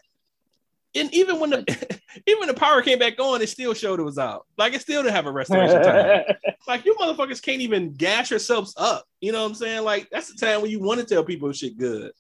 and 0.94 1.14
even 1.14 1.40
when 1.40 1.52
the 1.52 2.00
even 2.28 2.48
the 2.48 2.54
power 2.54 2.82
came 2.82 3.00
back 3.00 3.18
on, 3.20 3.42
it 3.42 3.48
still 3.48 3.74
showed 3.74 4.02
it 4.02 4.04
was 4.04 4.18
out. 4.18 4.46
Like 4.58 4.74
it 4.74 4.82
still 4.82 5.04
didn't 5.04 5.16
have 5.16 5.26
a 5.26 5.32
restoration 5.32 5.82
time. 5.84 6.24
like 6.68 6.84
you 6.84 6.94
motherfuckers 6.96 7.42
can't 7.42 7.62
even 7.62 7.94
gas 7.94 8.30
yourselves 8.30 8.74
up. 8.76 9.06
You 9.22 9.32
know 9.32 9.42
what 9.42 9.50
I'm 9.52 9.56
saying? 9.56 9.86
Like 9.86 10.10
that's 10.12 10.34
the 10.34 10.46
time 10.46 10.62
when 10.62 10.70
you 10.72 10.82
want 10.82 11.00
to 11.00 11.06
tell 11.06 11.24
people 11.24 11.50
shit 11.54 11.78
good. 11.78 12.12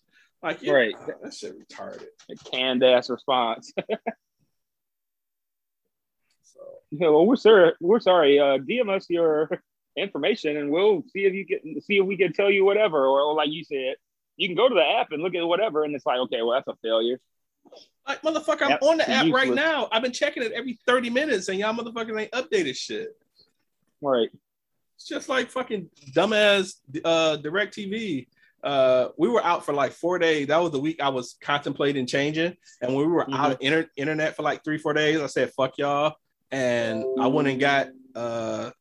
Like 0.43 0.61
yeah, 0.61 0.73
Right. 0.73 0.95
that 1.21 1.33
shit 1.33 1.53
retarded. 1.59 2.05
A 2.29 2.35
canned 2.51 2.83
ass 2.83 3.09
response. 3.09 3.71
So 6.43 6.61
Yeah, 6.91 7.09
well, 7.09 7.25
we're 7.25 7.35
sorry. 7.35 7.73
We're 7.79 7.99
sorry. 7.99 8.39
Uh, 8.39 8.57
DM 8.57 8.89
us 8.89 9.05
your 9.09 9.49
information, 9.95 10.57
and 10.57 10.69
we'll 10.71 11.03
see 11.13 11.25
if 11.25 11.33
you 11.33 11.45
can 11.45 11.81
see 11.81 11.97
if 11.97 12.05
we 12.05 12.17
can 12.17 12.33
tell 12.33 12.49
you 12.49 12.65
whatever. 12.65 13.05
Or, 13.05 13.21
or 13.21 13.33
like 13.35 13.49
you 13.49 13.63
said, 13.63 13.95
you 14.37 14.47
can 14.47 14.55
go 14.55 14.67
to 14.67 14.75
the 14.75 14.83
app 14.85 15.11
and 15.11 15.21
look 15.21 15.35
at 15.35 15.45
whatever, 15.45 15.83
and 15.83 15.95
it's 15.95 16.05
like, 16.05 16.17
okay, 16.19 16.41
well, 16.41 16.51
that's 16.55 16.67
a 16.67 16.75
failure. 16.81 17.19
like 18.07 18.21
motherfucker, 18.21 18.63
I'm 18.63 18.77
on 18.81 18.97
the 18.97 19.09
app 19.09 19.31
right 19.31 19.53
now. 19.53 19.87
I've 19.91 20.01
been 20.01 20.11
checking 20.11 20.43
it 20.43 20.51
every 20.53 20.79
30 20.87 21.09
minutes, 21.09 21.47
and 21.49 21.59
y'all 21.59 21.73
motherfuckers 21.73 22.19
ain't 22.19 22.31
updated 22.31 22.75
shit. 22.75 23.15
Right. 24.01 24.29
It's 24.95 25.07
just 25.07 25.29
like 25.29 25.49
fucking 25.49 25.89
dumbass 26.15 26.75
uh 27.05 27.37
DirecTV. 27.37 28.27
Uh 28.63 29.09
we 29.17 29.27
were 29.29 29.43
out 29.43 29.65
for 29.65 29.73
like 29.73 29.91
four 29.91 30.19
days. 30.19 30.47
That 30.47 30.57
was 30.57 30.71
the 30.71 30.79
week 30.79 31.01
I 31.01 31.09
was 31.09 31.35
contemplating 31.41 32.05
changing. 32.05 32.55
And 32.81 32.95
when 32.95 33.07
we 33.07 33.11
were 33.11 33.29
out 33.31 33.51
of 33.51 33.57
inter- 33.61 33.89
internet 33.95 34.35
for 34.35 34.43
like 34.43 34.63
three, 34.63 34.77
four 34.77 34.93
days, 34.93 35.19
I 35.19 35.27
said, 35.27 35.51
fuck 35.53 35.77
y'all. 35.77 36.15
And 36.51 37.03
I 37.19 37.27
went 37.27 37.47
and 37.47 37.59
got 37.59 37.89
uh 38.15 38.71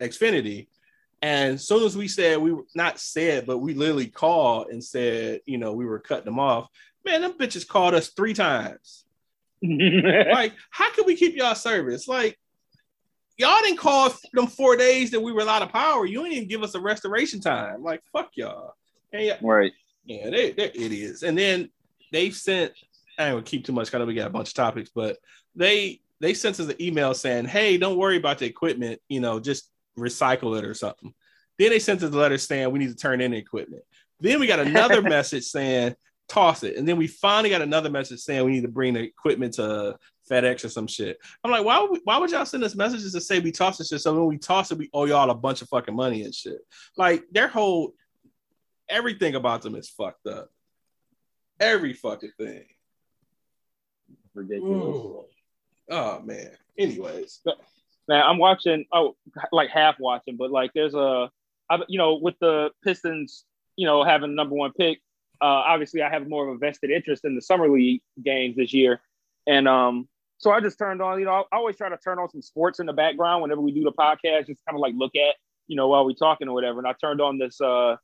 Xfinity. 0.00 0.68
And 1.22 1.54
as 1.54 1.66
soon 1.66 1.84
as 1.84 1.96
we 1.96 2.06
said 2.06 2.38
we 2.38 2.52
were 2.52 2.64
not 2.74 3.00
said, 3.00 3.46
but 3.46 3.58
we 3.58 3.74
literally 3.74 4.08
called 4.08 4.68
and 4.68 4.82
said, 4.82 5.40
you 5.46 5.58
know, 5.58 5.72
we 5.72 5.86
were 5.86 5.98
cutting 5.98 6.26
them 6.26 6.38
off. 6.38 6.68
Man, 7.04 7.22
them 7.22 7.32
bitches 7.32 7.66
called 7.66 7.94
us 7.94 8.08
three 8.08 8.34
times. 8.34 9.04
like, 9.62 10.52
how 10.70 10.92
can 10.92 11.06
we 11.06 11.16
keep 11.16 11.36
y'all 11.36 11.54
service? 11.54 12.06
Like, 12.06 12.38
y'all 13.36 13.60
didn't 13.62 13.78
call 13.78 14.12
them 14.32 14.46
four 14.46 14.76
days 14.76 15.10
that 15.10 15.20
we 15.20 15.32
were 15.32 15.48
out 15.48 15.62
of 15.62 15.70
power. 15.70 16.06
You 16.06 16.22
didn't 16.22 16.36
even 16.36 16.48
give 16.48 16.62
us 16.62 16.74
a 16.74 16.80
restoration 16.80 17.40
time. 17.40 17.82
Like, 17.82 18.02
fuck 18.12 18.30
y'all. 18.34 18.74
Yeah, 19.22 19.38
right. 19.42 19.72
yeah, 20.04 20.30
they, 20.30 20.52
they're 20.52 20.70
idiots. 20.74 21.22
And 21.22 21.38
then 21.38 21.70
they've 22.12 22.34
sent, 22.34 22.72
I 23.18 23.30
gonna 23.30 23.42
keep 23.42 23.64
too 23.64 23.72
much 23.72 23.90
because 23.90 24.06
we 24.06 24.14
got 24.14 24.26
a 24.26 24.30
bunch 24.30 24.48
of 24.48 24.54
topics, 24.54 24.90
but 24.94 25.18
they 25.54 26.00
they 26.20 26.34
sent 26.34 26.58
us 26.58 26.68
an 26.68 26.80
email 26.80 27.14
saying, 27.14 27.44
Hey, 27.46 27.76
don't 27.76 27.98
worry 27.98 28.16
about 28.16 28.38
the 28.38 28.46
equipment, 28.46 29.00
you 29.08 29.20
know, 29.20 29.38
just 29.38 29.70
recycle 29.98 30.58
it 30.58 30.64
or 30.64 30.74
something. 30.74 31.14
Then 31.58 31.70
they 31.70 31.78
sent 31.78 32.02
us 32.02 32.12
a 32.12 32.16
letter 32.16 32.38
saying 32.38 32.70
we 32.70 32.78
need 32.78 32.88
to 32.88 32.96
turn 32.96 33.20
in 33.20 33.30
the 33.30 33.36
equipment. 33.36 33.82
Then 34.20 34.40
we 34.40 34.46
got 34.46 34.60
another 34.60 35.02
message 35.16 35.44
saying 35.44 35.94
toss 36.28 36.62
it. 36.62 36.76
And 36.76 36.88
then 36.88 36.96
we 36.96 37.06
finally 37.06 37.50
got 37.50 37.62
another 37.62 37.90
message 37.90 38.20
saying 38.20 38.44
we 38.44 38.52
need 38.52 38.62
to 38.62 38.68
bring 38.68 38.94
the 38.94 39.00
equipment 39.00 39.54
to 39.54 39.96
FedEx 40.30 40.64
or 40.64 40.68
some 40.68 40.86
shit. 40.86 41.18
I'm 41.44 41.50
like, 41.50 41.64
why 41.64 41.80
would 41.80 41.90
we, 41.90 42.00
why 42.04 42.18
would 42.18 42.30
y'all 42.30 42.46
send 42.46 42.64
us 42.64 42.74
messages 42.74 43.12
to 43.12 43.20
say 43.20 43.38
we 43.38 43.52
toss 43.52 43.78
this 43.78 43.88
shit? 43.88 44.00
So 44.00 44.14
when 44.14 44.26
we 44.26 44.38
toss 44.38 44.72
it, 44.72 44.78
we 44.78 44.90
owe 44.94 45.04
y'all 45.04 45.30
a 45.30 45.34
bunch 45.34 45.62
of 45.62 45.68
fucking 45.68 45.94
money 45.94 46.22
and 46.22 46.34
shit. 46.34 46.58
Like 46.96 47.24
their 47.30 47.48
whole 47.48 47.94
everything 48.88 49.34
about 49.34 49.62
them 49.62 49.74
is 49.74 49.88
fucked 49.88 50.26
up. 50.26 50.50
Every 51.60 51.92
fucking 51.92 52.32
thing. 52.38 52.64
Ridiculous. 54.34 54.96
Ooh. 54.96 55.24
Oh 55.90 56.20
man. 56.20 56.50
Anyways, 56.78 57.40
Now 58.08 58.28
I'm 58.28 58.38
watching. 58.38 58.84
Oh, 58.92 59.16
like 59.52 59.70
half 59.70 59.98
watching, 59.98 60.36
but 60.36 60.50
like 60.50 60.72
there's 60.74 60.94
a, 60.94 61.30
I, 61.70 61.78
you 61.88 61.98
know, 61.98 62.16
with 62.16 62.34
the 62.40 62.70
Pistons, 62.82 63.44
you 63.76 63.86
know, 63.86 64.04
having 64.04 64.34
number 64.34 64.54
one 64.54 64.72
pick. 64.72 65.00
Uh, 65.40 65.62
obviously, 65.66 66.02
I 66.02 66.10
have 66.10 66.28
more 66.28 66.48
of 66.48 66.54
a 66.54 66.58
vested 66.58 66.90
interest 66.90 67.24
in 67.24 67.34
the 67.34 67.42
summer 67.42 67.68
league 67.68 68.02
games 68.22 68.56
this 68.56 68.72
year, 68.72 69.00
and 69.46 69.68
um, 69.68 70.08
so 70.38 70.50
I 70.50 70.60
just 70.60 70.78
turned 70.78 71.00
on. 71.02 71.18
You 71.18 71.26
know, 71.26 71.44
I 71.52 71.56
always 71.56 71.76
try 71.76 71.88
to 71.88 71.96
turn 71.96 72.18
on 72.18 72.28
some 72.30 72.42
sports 72.42 72.80
in 72.80 72.86
the 72.86 72.92
background 72.92 73.42
whenever 73.42 73.60
we 73.60 73.72
do 73.72 73.82
the 73.82 73.92
podcast, 73.92 74.46
just 74.46 74.64
kind 74.66 74.74
of 74.74 74.80
like 74.80 74.94
look 74.96 75.16
at, 75.16 75.36
you 75.68 75.76
know, 75.76 75.88
while 75.88 76.04
we're 76.04 76.14
talking 76.14 76.48
or 76.48 76.54
whatever. 76.54 76.78
And 76.78 76.86
I 76.86 76.92
turned 76.92 77.20
on 77.20 77.38
this 77.38 77.60
uh, 77.60 77.96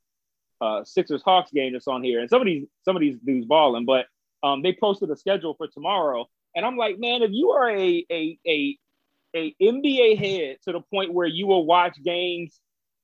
uh, 0.61 0.85
Sixers 0.85 1.23
Hawks 1.23 1.51
game 1.53 1.73
that's 1.73 1.89
on 1.89 2.03
here, 2.03 2.21
and 2.21 2.29
some 2.29 2.41
of 2.41 2.47
these 2.47 2.67
some 2.85 2.97
of 2.97 3.01
these 3.01 3.19
dudes 3.25 3.47
balling, 3.47 3.85
but 3.87 4.07
um, 4.43 4.63
they 4.63 4.73
posted 4.79 5.11
a 5.11 5.17
schedule 5.17 5.55
for 5.55 5.69
tomorrow, 5.69 6.27
and 6.55 6.65
I'm 6.65 6.77
like, 6.77 6.99
man, 6.99 7.23
if 7.23 7.31
you 7.33 7.51
are 7.51 7.71
a 7.71 8.05
a 8.11 8.39
a 8.47 8.79
a 9.35 9.55
NBA 9.63 10.19
head 10.19 10.57
to 10.65 10.73
the 10.73 10.81
point 10.81 11.13
where 11.15 11.27
you 11.27 11.47
will 11.47 11.65
watch 11.65 11.97
games 12.03 12.59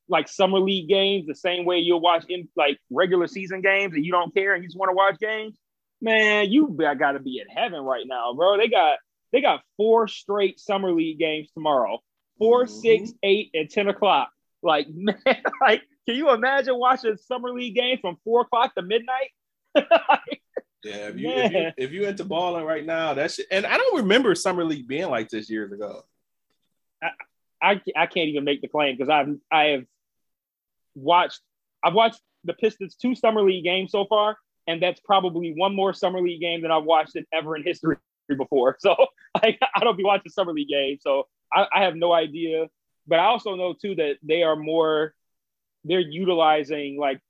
like 0.08 0.28
summer 0.28 0.58
league 0.60 0.88
games 0.88 1.26
the 1.26 1.34
same 1.34 1.64
way 1.64 1.78
you'll 1.78 2.00
watch 2.00 2.24
in 2.28 2.48
like 2.56 2.78
regular 2.90 3.26
season 3.26 3.60
games 3.60 3.94
and 3.94 4.04
you 4.04 4.12
don't 4.12 4.32
care 4.34 4.54
and 4.54 4.62
you 4.62 4.68
just 4.68 4.78
want 4.78 4.88
to 4.90 4.94
watch 4.94 5.18
games, 5.18 5.56
man, 6.00 6.50
you 6.50 6.68
got 6.98 7.12
to 7.12 7.20
be 7.20 7.40
in 7.40 7.46
heaven 7.48 7.80
right 7.80 8.04
now, 8.06 8.32
bro. 8.34 8.56
They 8.56 8.68
got 8.68 8.98
they 9.32 9.40
got 9.40 9.62
four 9.76 10.06
straight 10.08 10.58
summer 10.60 10.92
league 10.92 11.18
games 11.18 11.50
tomorrow, 11.52 11.98
4 12.38 12.64
Mhm. 12.64 12.68
six, 12.68 13.12
eight, 13.22 13.50
and 13.54 13.68
ten 13.70 13.88
o'clock. 13.88 14.30
Like 14.62 14.86
man, 14.94 15.16
like 15.60 15.82
can 16.06 16.16
you 16.16 16.30
imagine 16.32 16.78
watching 16.78 17.16
summer 17.16 17.50
league 17.50 17.74
games 17.74 18.00
from 18.00 18.16
four 18.24 18.42
o'clock 18.42 18.74
to 18.74 18.82
midnight? 18.82 19.30
yeah, 19.74 21.08
if 21.08 21.18
you, 21.18 21.30
if 21.30 21.52
you 21.52 21.72
if 21.76 21.92
you 21.92 22.04
into 22.06 22.24
balling 22.24 22.64
right 22.64 22.84
now, 22.84 23.14
that 23.14 23.32
shit 23.32 23.46
and 23.50 23.66
I 23.66 23.76
don't 23.76 23.96
remember 23.98 24.34
summer 24.34 24.64
league 24.64 24.86
being 24.86 25.10
like 25.10 25.28
this 25.28 25.50
years 25.50 25.72
ago. 25.72 26.04
I 27.62 27.80
I 27.96 28.06
can't 28.06 28.28
even 28.28 28.44
make 28.44 28.62
the 28.62 28.68
claim 28.68 28.96
because 28.96 29.10
I've 29.10 29.36
I 29.50 29.64
have 29.64 29.84
watched 30.94 31.40
I've 31.82 31.94
watched 31.94 32.20
the 32.44 32.54
Pistons 32.54 32.94
two 32.94 33.14
summer 33.14 33.42
league 33.42 33.64
games 33.64 33.92
so 33.92 34.06
far, 34.06 34.36
and 34.66 34.82
that's 34.82 35.00
probably 35.00 35.54
one 35.56 35.74
more 35.74 35.92
summer 35.92 36.20
league 36.20 36.40
game 36.40 36.62
than 36.62 36.70
I've 36.70 36.84
watched 36.84 37.14
than 37.14 37.26
ever 37.32 37.56
in 37.56 37.64
history 37.64 37.96
before. 38.28 38.76
So 38.86 38.94
I 39.34 39.58
I 39.74 39.80
don't 39.80 39.96
be 39.96 40.04
watching 40.04 40.30
summer 40.30 40.52
league 40.52 40.68
games, 40.68 41.00
so 41.02 41.26
I, 41.52 41.66
I 41.74 41.84
have 41.84 41.96
no 41.96 42.12
idea. 42.12 42.68
But 43.06 43.18
I 43.18 43.24
also 43.24 43.54
know 43.54 43.74
too 43.74 43.94
that 43.96 44.16
they 44.22 44.42
are 44.42 44.56
more 44.56 45.14
they're 45.86 46.00
utilizing 46.00 46.98
like 46.98 47.20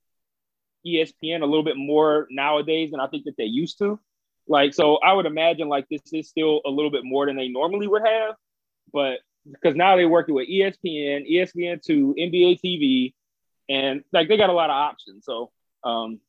ESPN 0.85 1.41
a 1.41 1.45
little 1.45 1.63
bit 1.63 1.77
more 1.77 2.27
nowadays 2.29 2.91
than 2.91 2.99
I 2.99 3.07
think 3.07 3.25
that 3.25 3.35
they 3.37 3.45
used 3.45 3.77
to. 3.79 3.99
Like 4.47 4.73
so, 4.73 4.97
I 4.97 5.13
would 5.13 5.25
imagine 5.25 5.67
like 5.67 5.87
this 5.89 6.01
is 6.13 6.29
still 6.29 6.61
a 6.65 6.69
little 6.69 6.91
bit 6.91 7.03
more 7.03 7.25
than 7.25 7.35
they 7.35 7.49
normally 7.49 7.87
would 7.87 8.03
have, 8.05 8.35
but 8.93 9.19
because 9.51 9.75
now 9.75 9.95
they're 9.95 10.09
working 10.09 10.35
with 10.35 10.47
ESPN, 10.49 11.29
ESPN 11.29 11.81
two, 11.81 12.15
NBA 12.17 12.59
TV, 12.63 13.13
and 13.69 14.03
like 14.13 14.29
they 14.29 14.37
got 14.37 14.49
a 14.49 14.53
lot 14.53 14.69
of 14.69 14.75
options. 14.75 15.25
So, 15.25 15.51
um, 15.83 16.19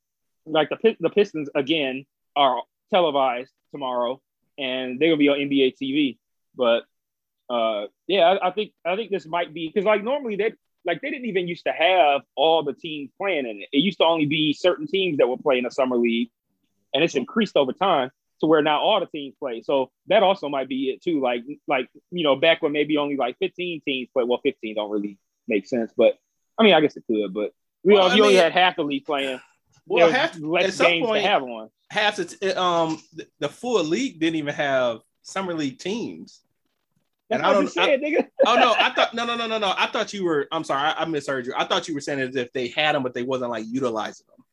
like 0.47 0.69
the 0.69 0.97
the 0.99 1.11
Pistons 1.11 1.49
again 1.55 2.07
are 2.35 2.63
televised 2.91 3.53
tomorrow, 3.71 4.21
and 4.59 4.99
they're 4.99 5.11
gonna 5.11 5.19
be 5.19 5.29
on 5.29 5.39
NBA 5.39 5.77
TV. 5.81 6.19
But 6.57 6.85
uh, 7.49 7.87
yeah, 8.09 8.37
I, 8.43 8.49
I 8.49 8.51
think 8.51 8.73
I 8.85 8.97
think 8.97 9.11
this 9.11 9.27
might 9.27 9.55
be 9.55 9.69
because 9.69 9.85
like 9.85 10.03
normally 10.03 10.37
they 10.37 10.55
like 10.85 11.01
they 11.01 11.11
didn't 11.11 11.27
even 11.27 11.49
used 11.49 11.65
to 11.65 11.73
have 11.73 12.23
all 12.35 12.63
the 12.63 12.73
teams 12.73 13.11
playing 13.21 13.47
in 13.47 13.61
it. 13.63 13.69
It 13.73 13.79
used 13.79 13.99
to 13.99 14.05
only 14.05 14.27
be 14.27 14.53
certain 14.53 14.87
teams 14.87 15.19
that 15.19 15.29
would 15.29 15.41
play 15.41 15.59
in 15.59 15.67
a 15.67 15.71
summer 15.71 15.97
league, 15.97 16.31
and 16.95 17.03
it's 17.05 17.15
increased 17.15 17.57
over 17.57 17.73
time 17.73 18.11
to 18.41 18.47
where 18.47 18.63
now 18.63 18.81
all 18.81 19.01
the 19.01 19.07
teams 19.07 19.35
play. 19.39 19.61
So 19.63 19.91
that 20.07 20.23
also 20.23 20.49
might 20.49 20.69
be 20.69 20.91
it 20.91 21.03
too. 21.03 21.21
Like 21.21 21.43
like 21.67 21.89
you 22.11 22.23
know 22.25 22.37
back 22.37 22.63
when 22.63 22.73
maybe 22.73 22.97
only 22.97 23.17
like 23.17 23.37
15 23.39 23.81
teams 23.85 24.09
play. 24.13 24.25
Well, 24.25 24.41
15 24.43 24.75
don't 24.77 24.91
really 24.91 25.19
make 25.47 25.67
sense, 25.67 25.93
but 25.97 26.19
I 26.59 26.63
mean 26.63 26.75
I 26.75 26.81
guess 26.81 26.97
it 26.97 27.05
could. 27.07 27.35
But 27.35 27.53
you 27.83 27.95
Well, 27.95 28.03
know 28.03 28.07
if 28.07 28.13
I 28.13 28.17
you 28.17 28.23
only 28.25 28.37
had 28.37 28.53
half 28.53 28.77
the 28.77 28.83
league 28.85 29.05
playing, 29.05 29.41
Well, 29.87 30.11
half, 30.11 30.39
less 30.41 30.65
at 30.67 30.73
some 30.75 30.87
games 30.87 31.07
point, 31.07 31.23
to 31.23 31.29
have 31.29 31.43
on. 31.43 31.71
half 31.91 32.17
the 32.17 32.25
t- 32.27 32.53
um 32.53 33.01
the 33.41 33.49
full 33.49 33.83
league 33.85 34.21
didn't 34.21 34.37
even 34.37 34.55
have 34.55 35.01
summer 35.23 35.55
league 35.55 35.79
teams. 35.79 36.41
That's 37.31 37.43
And 37.43 37.47
I 37.47 37.53
don't- 37.53 37.69
said, 37.69 38.01
nigga. 38.01 38.27
Oh 38.47 38.55
no, 38.55 38.75
I 38.79 38.91
thought 38.95 39.13
no 39.15 39.25
no 39.27 39.37
no 39.37 39.47
no 39.47 39.59
no. 39.59 39.75
I 39.77 39.87
thought 39.89 40.13
you 40.15 40.25
were. 40.25 40.49
I'm 40.51 40.65
sorry, 40.65 40.89
I, 40.89 41.03
I 41.03 41.05
misheard 41.05 41.47
you. 41.47 41.53
I 41.57 41.65
thought 41.65 41.87
you 41.89 41.95
were 41.95 42.01
saying 42.01 42.21
as 42.21 42.37
if 42.37 42.53
they 42.53 42.69
had 42.69 42.95
them, 42.95 43.03
but 43.03 43.13
they 43.15 43.23
wasn't 43.23 43.51
like 43.51 43.67
utilizing 43.69 44.27
them. 44.29 44.45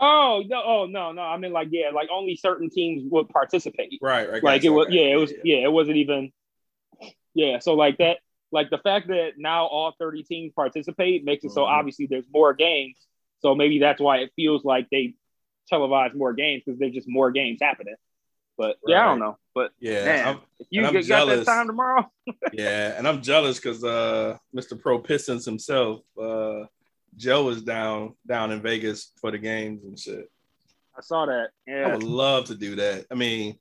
Oh 0.00 0.42
no, 0.46 0.62
oh 0.64 0.86
no, 0.86 1.12
no. 1.12 1.22
I 1.22 1.38
mean 1.38 1.52
like 1.52 1.68
yeah, 1.70 1.90
like 1.94 2.08
only 2.12 2.36
certain 2.36 2.68
teams 2.70 3.02
would 3.10 3.28
participate. 3.30 3.98
Right, 4.02 4.30
right. 4.30 4.42
like 4.42 4.64
it 4.64 4.68
was 4.70 4.86
okay. 4.88 4.96
yeah 4.96 5.14
it 5.14 5.16
was 5.16 5.32
yeah 5.44 5.56
it 5.58 5.72
wasn't 5.72 5.96
even 5.96 6.32
yeah 7.34 7.58
so 7.60 7.74
like 7.74 7.98
that 7.98 8.18
like 8.52 8.70
the 8.70 8.78
fact 8.78 9.08
that 9.08 9.32
now 9.38 9.66
all 9.66 9.92
30 9.98 10.22
teams 10.24 10.52
participate 10.54 11.24
makes 11.24 11.44
it 11.44 11.50
so 11.52 11.62
Mhm. 11.62 11.68
obviously 11.68 12.06
there's 12.06 12.24
more 12.32 12.52
games 12.54 12.96
so 13.40 13.54
maybe 13.54 13.78
that's 13.78 14.00
why 14.00 14.18
it 14.18 14.30
feels 14.36 14.64
like 14.64 14.88
they 14.90 15.14
televise 15.72 16.14
more 16.14 16.32
games 16.32 16.62
because 16.64 16.78
there's 16.78 16.94
just 16.94 17.08
more 17.08 17.30
games 17.30 17.58
happening 17.60 17.94
but 18.58 18.76
yeah 18.86 19.02
i 19.02 19.06
don't 19.06 19.20
know 19.20 19.38
but 19.54 19.72
Yeah, 19.80 20.04
man 20.04 20.40
if 20.58 20.66
you 20.70 20.82
get, 20.92 21.08
got 21.08 21.26
that 21.26 21.46
time 21.46 21.66
tomorrow 21.68 22.10
yeah, 22.52 22.94
and 22.98 23.08
I'm 23.08 23.22
jealous 23.22 23.58
because 23.58 23.82
uh, 23.82 24.36
Mr. 24.54 24.78
Pro 24.78 24.98
Pistons 24.98 25.44
himself, 25.46 26.02
uh, 26.20 26.64
Joe 27.16 27.48
is 27.48 27.62
down 27.62 28.14
down 28.26 28.50
in 28.52 28.60
Vegas 28.60 29.12
for 29.20 29.30
the 29.30 29.38
games 29.38 29.82
and 29.84 29.98
shit. 29.98 30.30
i 30.96 31.00
saw 31.00 31.24
that 31.26 31.48
Yeah, 31.66 31.86
I 31.86 31.92
would 31.92 32.02
love 32.02 32.44
to 32.46 32.54
do 32.54 32.76
that. 32.76 33.06
I 33.10 33.14
mean, 33.14 33.58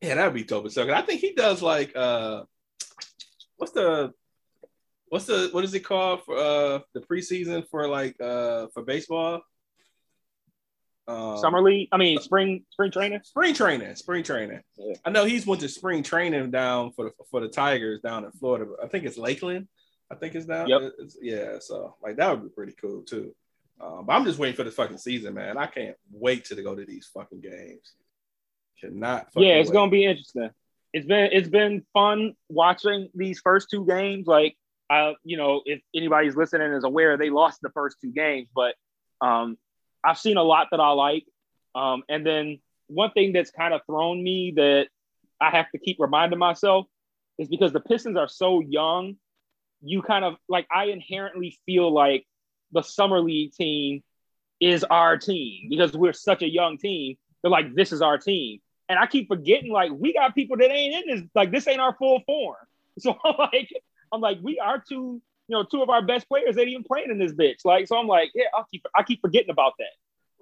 yeah, 0.00 0.14
that'd 0.14 0.32
be 0.34 0.44
dope. 0.44 0.64
'Cause 0.64 0.78
I 0.78 1.02
think 1.02 1.20
he 1.20 1.32
does 1.34 1.60
like 1.62 1.94
uh, 1.94 2.44
what's 3.58 3.72
the 3.72 4.12
what's 5.08 5.26
the 5.26 5.48
what 5.52 5.64
is 5.64 5.74
it 5.74 5.80
called 5.80 6.24
for 6.24 6.36
uh 6.36 6.80
the 6.94 7.00
preseason 7.00 7.68
for 7.70 7.86
like 7.88 8.16
uh 8.20 8.66
for 8.72 8.82
baseball? 8.82 9.42
Um, 11.08 11.38
Summer 11.38 11.62
league. 11.62 11.88
I 11.92 11.98
mean, 11.98 12.18
spring 12.18 12.64
spring 12.70 12.90
training. 12.90 13.20
spring 13.22 13.54
training, 13.54 13.94
spring 13.94 14.24
training. 14.24 14.60
Yeah. 14.76 14.94
I 15.04 15.10
know 15.10 15.24
he's 15.24 15.46
went 15.46 15.60
to 15.60 15.68
spring 15.68 16.02
training 16.02 16.50
down 16.50 16.92
for 16.92 17.04
the 17.04 17.12
for 17.30 17.40
the 17.40 17.48
Tigers 17.48 18.00
down 18.00 18.24
in 18.24 18.32
Florida. 18.32 18.72
I 18.82 18.88
think 18.88 19.04
it's 19.04 19.16
Lakeland. 19.16 19.68
I 20.10 20.16
think 20.16 20.34
it's 20.34 20.46
down. 20.46 20.68
Yep. 20.68 20.82
It's- 20.82 21.16
yeah, 21.20 21.58
so 21.60 21.94
like 22.02 22.16
that 22.16 22.30
would 22.30 22.42
be 22.42 22.54
pretty 22.54 22.74
cool 22.80 23.02
too. 23.02 23.34
Um, 23.80 24.06
but 24.06 24.14
I'm 24.14 24.24
just 24.24 24.38
waiting 24.38 24.56
for 24.56 24.64
the 24.64 24.70
fucking 24.70 24.98
season, 24.98 25.34
man. 25.34 25.58
I 25.58 25.66
can't 25.66 25.96
wait 26.10 26.46
to 26.46 26.60
go 26.62 26.74
to 26.74 26.84
these 26.84 27.08
fucking 27.12 27.40
games. 27.40 27.92
Cannot. 28.80 29.32
Fucking 29.32 29.42
yeah, 29.42 29.54
it's 29.56 29.70
wait. 29.70 29.74
gonna 29.74 29.90
be 29.90 30.04
interesting. 30.04 30.50
It's 30.92 31.06
been 31.06 31.28
it's 31.32 31.48
been 31.48 31.84
fun 31.92 32.34
watching 32.48 33.10
these 33.14 33.40
first 33.40 33.68
two 33.70 33.86
games. 33.86 34.26
Like, 34.26 34.56
I 34.90 35.14
you 35.24 35.36
know, 35.36 35.62
if 35.64 35.80
anybody's 35.94 36.36
listening 36.36 36.72
is 36.72 36.84
aware, 36.84 37.16
they 37.16 37.30
lost 37.30 37.60
the 37.62 37.70
first 37.70 37.98
two 38.00 38.12
games, 38.12 38.48
but 38.54 38.74
um, 39.20 39.56
I've 40.04 40.18
seen 40.18 40.36
a 40.36 40.42
lot 40.42 40.68
that 40.70 40.80
I 40.80 40.90
like. 40.90 41.24
Um, 41.74 42.02
and 42.08 42.24
then 42.24 42.58
one 42.88 43.10
thing 43.10 43.32
that's 43.32 43.50
kind 43.50 43.74
of 43.74 43.80
thrown 43.86 44.22
me 44.22 44.52
that 44.56 44.88
I 45.40 45.50
have 45.50 45.70
to 45.72 45.78
keep 45.78 45.96
reminding 45.98 46.38
myself 46.38 46.86
is 47.38 47.48
because 47.48 47.72
the 47.72 47.80
Pistons 47.80 48.16
are 48.16 48.28
so 48.28 48.60
young, 48.60 49.16
you 49.82 50.02
kind 50.02 50.24
of 50.24 50.36
like 50.48 50.66
I 50.74 50.86
inherently 50.86 51.58
feel 51.66 51.92
like 51.92 52.26
the 52.72 52.82
summer 52.82 53.20
league 53.20 53.52
team 53.52 54.02
is 54.60 54.84
our 54.84 55.16
team 55.18 55.68
because 55.68 55.96
we're 55.96 56.12
such 56.12 56.42
a 56.42 56.48
young 56.48 56.78
team. 56.78 57.16
They're 57.42 57.50
like, 57.50 57.74
this 57.74 57.92
is 57.92 58.02
our 58.02 58.18
team. 58.18 58.60
And 58.88 58.98
I 58.98 59.06
keep 59.06 59.28
forgetting, 59.28 59.72
like, 59.72 59.90
we 59.92 60.12
got 60.12 60.34
people 60.34 60.56
that 60.56 60.70
ain't 60.70 61.08
in 61.08 61.16
this, 61.16 61.28
like, 61.34 61.50
this 61.50 61.66
ain't 61.66 61.80
our 61.80 61.94
full 61.94 62.20
form. 62.26 62.56
So 62.98 63.14
I'm 63.22 63.34
like, 63.36 63.68
I'm 64.10 64.22
like, 64.22 64.38
we 64.42 64.58
are 64.58 64.82
two, 64.88 65.20
you 65.48 65.56
know, 65.56 65.62
two 65.64 65.82
of 65.82 65.90
our 65.90 66.02
best 66.02 66.28
players 66.28 66.58
ain't 66.58 66.68
even 66.68 66.84
playing 66.84 67.10
in 67.10 67.18
this 67.18 67.32
bitch. 67.32 67.64
Like, 67.64 67.86
so 67.86 67.96
I'm 67.96 68.06
like, 68.08 68.30
yeah, 68.34 68.44
I'll 68.54 68.66
keep 68.70 68.84
I 68.96 69.02
keep 69.02 69.20
forgetting 69.20 69.50
about 69.50 69.72
that. 69.78 69.86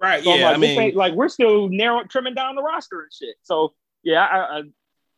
right. 0.01 0.23
So 0.23 0.33
yeah, 0.35 0.45
like, 0.47 0.55
I 0.55 0.57
mean, 0.57 0.95
like 0.95 1.13
we're 1.13 1.29
still 1.29 1.69
narrowing 1.69 2.07
trimming 2.07 2.33
down 2.35 2.55
the 2.55 2.63
roster 2.63 3.01
and 3.01 3.11
shit. 3.13 3.35
So 3.43 3.73
yeah, 4.03 4.23
I, 4.25 4.37
I 4.59 4.61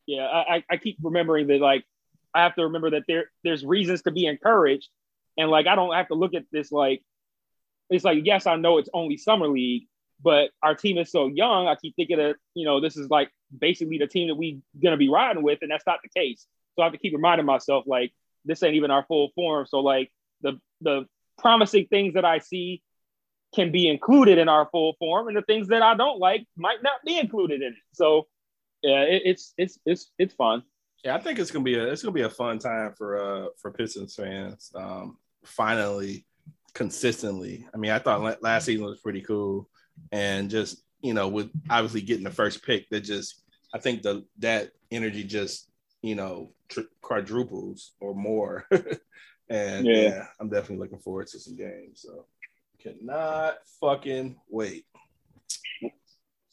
yeah, 0.05 0.23
I, 0.25 0.55
I- 0.57 0.63
I 0.71 0.77
keep 0.77 0.97
remembering 1.01 1.47
that 1.47 1.59
like 1.61 1.85
I 2.33 2.43
have 2.43 2.55
to 2.55 2.63
remember 2.63 2.91
that 2.91 3.03
there 3.07 3.31
there's 3.43 3.65
reasons 3.65 4.01
to 4.03 4.11
be 4.11 4.25
encouraged. 4.25 4.89
And 5.37 5.49
like 5.49 5.67
I 5.67 5.75
don't 5.75 5.93
have 5.93 6.07
to 6.09 6.15
look 6.15 6.33
at 6.33 6.43
this 6.51 6.71
like 6.71 7.01
it's 7.89 8.03
like, 8.03 8.19
yes, 8.25 8.47
I 8.47 8.55
know 8.57 8.79
it's 8.79 8.89
only 8.93 9.15
summer 9.17 9.47
league, 9.47 9.83
but 10.21 10.49
our 10.61 10.75
team 10.75 10.97
is 10.97 11.09
so 11.09 11.27
young. 11.27 11.67
I 11.67 11.75
keep 11.75 11.95
thinking 11.95 12.17
that, 12.17 12.35
you 12.53 12.65
know, 12.65 12.81
this 12.81 12.97
is 12.97 13.09
like 13.09 13.29
basically 13.57 13.97
the 13.97 14.07
team 14.07 14.27
that 14.27 14.35
we 14.35 14.59
gonna 14.83 14.97
be 14.97 15.07
riding 15.09 15.41
with, 15.43 15.59
and 15.61 15.71
that's 15.71 15.85
not 15.87 15.99
the 16.03 16.09
case. 16.09 16.45
So 16.75 16.81
I 16.81 16.85
have 16.85 16.91
to 16.93 16.99
keep 16.99 17.13
reminding 17.13 17.45
myself, 17.45 17.85
like, 17.87 18.11
this 18.47 18.63
ain't 18.63 18.75
even 18.75 18.91
our 18.91 19.05
full 19.07 19.29
form. 19.35 19.65
So 19.67 19.79
like 19.79 20.11
the 20.41 20.59
the 20.81 21.05
promising 21.37 21.87
things 21.87 22.15
that 22.15 22.25
I 22.25 22.39
see 22.39 22.81
can 23.55 23.71
be 23.71 23.87
included 23.87 24.37
in 24.37 24.49
our 24.49 24.67
full 24.71 24.95
form, 24.99 25.27
and 25.27 25.37
the 25.37 25.41
things 25.41 25.67
that 25.69 25.81
I 25.81 25.95
don't 25.95 26.19
like 26.19 26.45
might 26.55 26.83
not 26.83 27.03
be 27.05 27.17
included 27.17 27.61
in 27.61 27.69
it. 27.73 27.79
So 27.93 28.27
yeah, 28.81 29.03
it, 29.03 29.21
it's 29.25 29.53
it's 29.57 29.79
it's 29.85 30.11
it's 30.17 30.33
fun. 30.33 30.63
Yeah, 31.03 31.15
I 31.15 31.19
think 31.19 31.39
it's 31.39 31.51
gonna 31.51 31.63
be 31.63 31.75
a 31.75 31.85
it's 31.87 32.01
gonna 32.01 32.13
be 32.13 32.21
a 32.21 32.29
fun 32.29 32.59
time 32.59 32.93
for 32.97 33.17
uh 33.17 33.47
for 33.61 33.71
Pistons 33.71 34.15
fans. 34.15 34.71
Um, 34.75 35.17
finally, 35.45 36.25
consistently. 36.73 37.67
I 37.73 37.77
mean, 37.77 37.91
I 37.91 37.99
thought 37.99 38.41
last 38.43 38.65
season 38.65 38.85
was 38.85 38.99
pretty 38.99 39.21
cool, 39.21 39.69
and 40.11 40.49
just 40.49 40.83
you 41.01 41.13
know, 41.13 41.27
with 41.27 41.51
obviously 41.69 42.01
getting 42.01 42.23
the 42.23 42.31
first 42.31 42.63
pick, 42.63 42.89
that 42.89 43.01
just 43.01 43.43
I 43.73 43.79
think 43.79 44.01
the 44.01 44.25
that 44.39 44.71
energy 44.91 45.23
just 45.23 45.69
you 46.01 46.15
know 46.15 46.51
tr- 46.69 46.81
quadruples 47.01 47.91
or 47.99 48.13
more. 48.13 48.65
and 49.49 49.85
yeah. 49.85 49.95
Yeah. 49.95 50.25
I'm 50.39 50.49
definitely 50.49 50.77
looking 50.83 50.99
forward 50.99 51.27
to 51.27 51.39
some 51.39 51.55
games. 51.55 52.05
So 52.05 52.25
cannot 52.79 53.55
fucking 53.81 54.35
wait. 54.49 54.85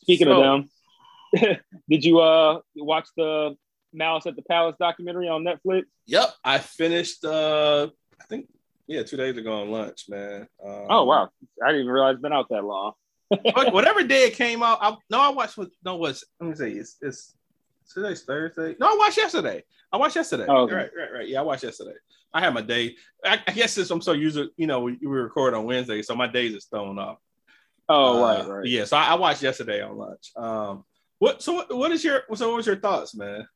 Speaking 0.03 0.27
So- 0.27 0.43
of 0.43 0.65
them, 1.33 1.57
did 1.89 2.05
you 2.05 2.21
uh 2.21 2.61
watch 2.77 3.09
the 3.17 3.57
Malice 3.93 4.27
at 4.27 4.37
the 4.37 4.43
Palace 4.43 4.77
documentary 4.79 5.29
on 5.29 5.45
Netflix? 5.45 5.85
Yep, 6.07 6.35
I 6.45 6.59
finished. 6.59 7.25
uh 7.25 7.89
I 8.21 8.25
think 8.25 8.49
yeah, 8.87 9.03
two 9.03 9.17
days 9.17 9.37
ago 9.37 9.63
on 9.63 9.71
lunch, 9.71 10.05
man. 10.09 10.47
Um, 10.65 10.87
Oh 10.91 11.05
wow, 11.05 11.31
I 11.63 11.69
didn't 11.69 11.83
even 11.83 11.93
realize 11.93 12.15
it's 12.15 12.23
been 12.23 12.33
out 12.33 12.49
that 12.51 12.65
long. 12.65 12.93
whatever 13.73 14.05
day 14.05 14.25
it 14.25 14.35
came 14.35 14.63
out. 14.63 14.79
I, 14.83 14.95
no, 15.11 15.21
I 15.21 15.31
watched. 15.31 15.57
What, 15.57 15.71
no, 15.85 15.97
what's 15.97 16.23
let 16.41 16.51
me 16.51 16.55
see. 16.55 16.79
It's 16.79 16.97
it's 17.01 17.35
today's 17.93 18.23
Thursday. 18.23 18.77
No, 18.79 18.87
I 18.87 18.97
watched 18.99 19.17
yesterday. 19.17 19.63
I 19.93 19.97
watched 19.97 20.17
yesterday. 20.17 20.47
Oh, 20.49 20.63
okay. 20.63 20.75
Right, 20.75 20.91
right, 20.97 21.13
right. 21.13 21.29
Yeah, 21.29 21.41
I 21.41 21.43
watched 21.43 21.63
yesterday. 21.63 21.95
I 22.33 22.41
had 22.41 22.53
my 22.55 22.63
day. 22.63 22.97
I, 23.25 23.41
I 23.47 23.53
guess 23.53 23.73
since 23.73 23.91
I'm 23.91 24.01
so 24.01 24.13
used 24.13 24.37
to, 24.37 24.51
you 24.57 24.67
know, 24.67 24.81
we, 24.81 24.99
we 25.01 25.07
record 25.07 25.55
on 25.55 25.65
Wednesday, 25.65 26.03
so 26.03 26.17
my 26.17 26.27
days 26.27 26.55
is 26.55 26.65
thrown 26.67 26.99
off. 26.99 27.19
Oh 27.89 28.23
Uh, 28.23 28.27
right, 28.27 28.49
right. 28.49 28.67
Yeah, 28.67 28.85
so 28.85 28.97
I, 28.97 29.09
I 29.09 29.15
watched 29.15 29.43
yesterday 29.43 29.83
on 29.83 29.97
lunch. 29.97 30.33
Um, 30.37 30.85
what? 31.19 31.43
So 31.43 31.53
what, 31.53 31.77
what 31.77 31.93
is 31.93 32.03
your? 32.03 32.23
So 32.35 32.49
what 32.49 32.57
was 32.57 32.67
your 32.67 32.77
thoughts, 32.77 33.15
man? 33.15 33.47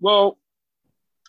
Well, 0.00 0.38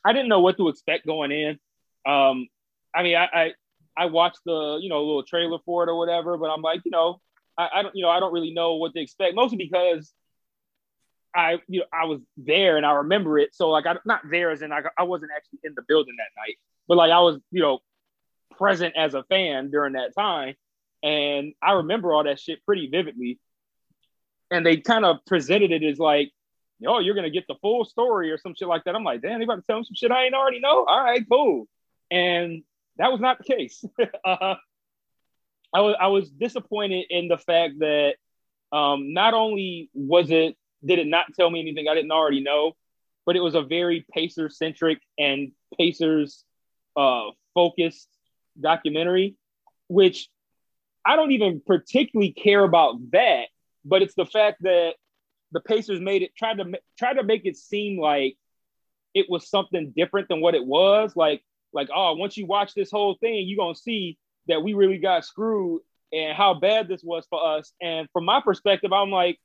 I 0.06 0.14
didn't 0.14 0.30
know 0.30 0.42
what 0.42 0.58
to 0.58 0.68
expect 0.68 1.06
going 1.06 1.32
in. 1.32 1.60
Um, 2.06 2.48
I 2.94 3.04
mean, 3.04 3.16
I, 3.16 3.28
I 3.34 3.52
I 3.98 4.06
watched 4.08 4.40
the 4.46 4.80
you 4.82 4.90
know 4.90 5.04
little 5.04 5.24
trailer 5.24 5.60
for 5.66 5.84
it 5.84 5.90
or 5.90 5.98
whatever, 5.98 6.38
but 6.38 6.48
I'm 6.48 6.62
like, 6.62 6.82
you 6.86 6.92
know, 6.92 7.22
I, 7.58 7.70
I 7.76 7.82
don't 7.82 7.96
you 7.96 8.04
know 8.04 8.10
I 8.10 8.20
don't 8.20 8.34
really 8.34 8.54
know 8.54 8.76
what 8.76 8.94
to 8.94 9.02
expect, 9.02 9.36
mostly 9.36 9.58
because 9.58 10.14
I 11.36 11.60
you 11.68 11.82
know 11.82 11.86
I 11.94 12.06
was 12.06 12.22
there 12.38 12.78
and 12.78 12.86
I 12.86 12.92
remember 12.94 13.38
it. 13.40 13.56
So 13.56 13.70
like 13.70 13.86
I'm 13.86 13.98
not 14.06 14.22
there 14.30 14.52
as 14.52 14.62
in 14.62 14.72
I, 14.72 14.82
I 14.98 15.04
wasn't 15.04 15.32
actually 15.36 15.60
in 15.64 15.74
the 15.76 15.84
building 15.88 16.16
that 16.18 16.40
night, 16.42 16.58
but 16.88 16.98
like 16.98 17.12
I 17.12 17.20
was 17.20 17.40
you 17.52 17.62
know 17.62 17.80
present 18.58 18.96
as 18.96 19.14
a 19.14 19.24
fan 19.24 19.72
during 19.72 19.94
that 19.94 20.14
time, 20.18 20.56
and 21.02 21.54
I 21.62 21.74
remember 21.74 22.14
all 22.14 22.24
that 22.24 22.40
shit 22.40 22.66
pretty 22.66 22.88
vividly. 22.88 23.40
And 24.52 24.66
they 24.66 24.78
kind 24.78 25.04
of 25.04 25.18
presented 25.26 25.72
it 25.72 25.84
as 25.84 25.98
like 25.98 26.32
oh, 26.86 27.00
you're 27.00 27.16
gonna 27.16 27.30
get 27.30 27.48
the 27.48 27.56
full 27.62 27.86
story 27.86 28.32
or 28.32 28.38
some 28.38 28.56
shit 28.56 28.68
like 28.68 28.84
that. 28.84 28.96
I'm 28.96 29.04
like, 29.04 29.22
damn, 29.22 29.40
they 29.40 29.46
about 29.46 29.56
to 29.56 29.62
tell 29.62 29.80
me 29.80 29.86
some 29.86 29.96
shit 29.96 30.12
I 30.12 30.26
ain't 30.26 30.36
already 30.36 30.60
know. 30.60 30.84
All 30.86 31.04
right, 31.04 31.24
cool. 31.30 31.68
And 32.12 32.64
that 32.98 33.12
was 33.12 33.22
not 33.22 33.40
the 33.40 33.44
case. 33.44 33.84
uh, 34.26 34.56
I 35.74 35.82
was 35.82 35.96
I 36.00 36.08
was 36.08 36.30
disappointed 36.30 37.06
in 37.10 37.28
the 37.28 37.38
fact 37.38 37.80
that 37.80 38.16
um, 38.72 39.14
not 39.14 39.34
only 39.34 39.90
was 39.94 40.30
it 40.30 40.56
did 40.86 41.00
it 41.00 41.08
not 41.08 41.28
tell 41.36 41.50
me 41.50 41.60
anything 41.60 41.88
I 41.88 41.96
didn't 41.96 42.12
already 42.12 42.42
know, 42.42 42.74
but 43.26 43.36
it 43.36 43.42
was 43.42 43.56
a 43.56 43.62
very 43.62 44.06
Pacer 44.14 44.50
centric 44.50 45.00
and 45.18 45.52
Pacers 45.78 46.44
uh, 46.96 47.30
focused 47.54 48.08
documentary, 48.60 49.36
which 49.88 50.30
I 51.06 51.16
don't 51.16 51.32
even 51.32 51.62
particularly 51.66 52.32
care 52.32 52.64
about 52.64 52.96
that. 53.12 53.46
But 53.86 54.02
it's 54.02 54.16
the 54.16 54.26
fact 54.26 54.62
that 54.62 54.94
the 55.52 55.60
Pacers 55.60 56.00
made 56.00 56.22
it 56.22 56.36
tried 56.36 56.58
to 56.58 56.72
try 56.98 57.14
to 57.14 57.24
make 57.24 57.46
it 57.46 57.58
seem 57.58 58.00
like 58.00 58.38
it 59.14 59.28
was 59.30 59.50
something 59.50 59.94
different 59.96 60.28
than 60.30 60.42
what 60.42 60.56
it 60.56 60.66
was. 60.66 61.16
Like 61.16 61.44
like 61.74 61.90
oh, 61.94 62.16
once 62.16 62.38
you 62.38 62.46
watch 62.46 62.74
this 62.74 62.92
whole 62.92 63.16
thing, 63.20 63.48
you're 63.48 63.64
gonna 63.64 63.76
see 63.76 64.18
that 64.48 64.64
we 64.64 64.74
really 64.74 64.98
got 64.98 65.26
screwed 65.26 65.82
and 66.12 66.36
how 66.36 66.54
bad 66.54 66.88
this 66.88 67.04
was 67.04 67.26
for 67.30 67.58
us. 67.58 67.74
And 67.82 68.08
from 68.14 68.26
my 68.26 68.42
perspective, 68.42 68.94
I'm 68.94 69.10
like, 69.10 69.40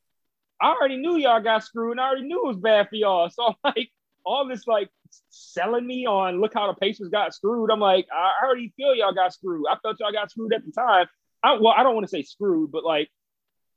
I 0.61 0.71
already 0.71 0.97
knew 0.97 1.16
y'all 1.16 1.42
got 1.42 1.64
screwed, 1.64 1.92
and 1.92 2.01
I 2.01 2.09
already 2.09 2.27
knew 2.27 2.44
it 2.44 2.49
was 2.49 2.57
bad 2.57 2.88
for 2.88 2.97
y'all. 2.97 3.31
So 3.31 3.55
like, 3.64 3.90
all 4.25 4.47
this 4.47 4.66
like 4.66 4.90
selling 5.31 5.87
me 5.87 6.07
on 6.07 6.40
look 6.40 6.53
how 6.55 6.66
the 6.66 6.79
Pacers 6.79 7.09
got 7.09 7.35
screwed. 7.35 7.71
I'm 7.71 7.81
like, 7.81 8.07
I 8.12 8.44
already 8.44 8.73
feel 8.77 8.94
y'all 8.94 9.14
got 9.14 9.33
screwed. 9.33 9.66
I 9.71 9.77
felt 9.83 9.97
y'all 10.01 10.12
got 10.12 10.31
screwed 10.31 10.53
at 10.53 10.64
the 10.64 10.73
time. 10.73 11.07
I, 11.42 11.55
well, 11.55 11.73
I 11.77 11.83
don't 11.83 11.94
want 11.94 12.05
to 12.05 12.11
say 12.11 12.23
screwed, 12.23 12.73
but 12.73 12.85
like, 12.85 13.09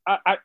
I, 0.06 0.18
I 0.26 0.36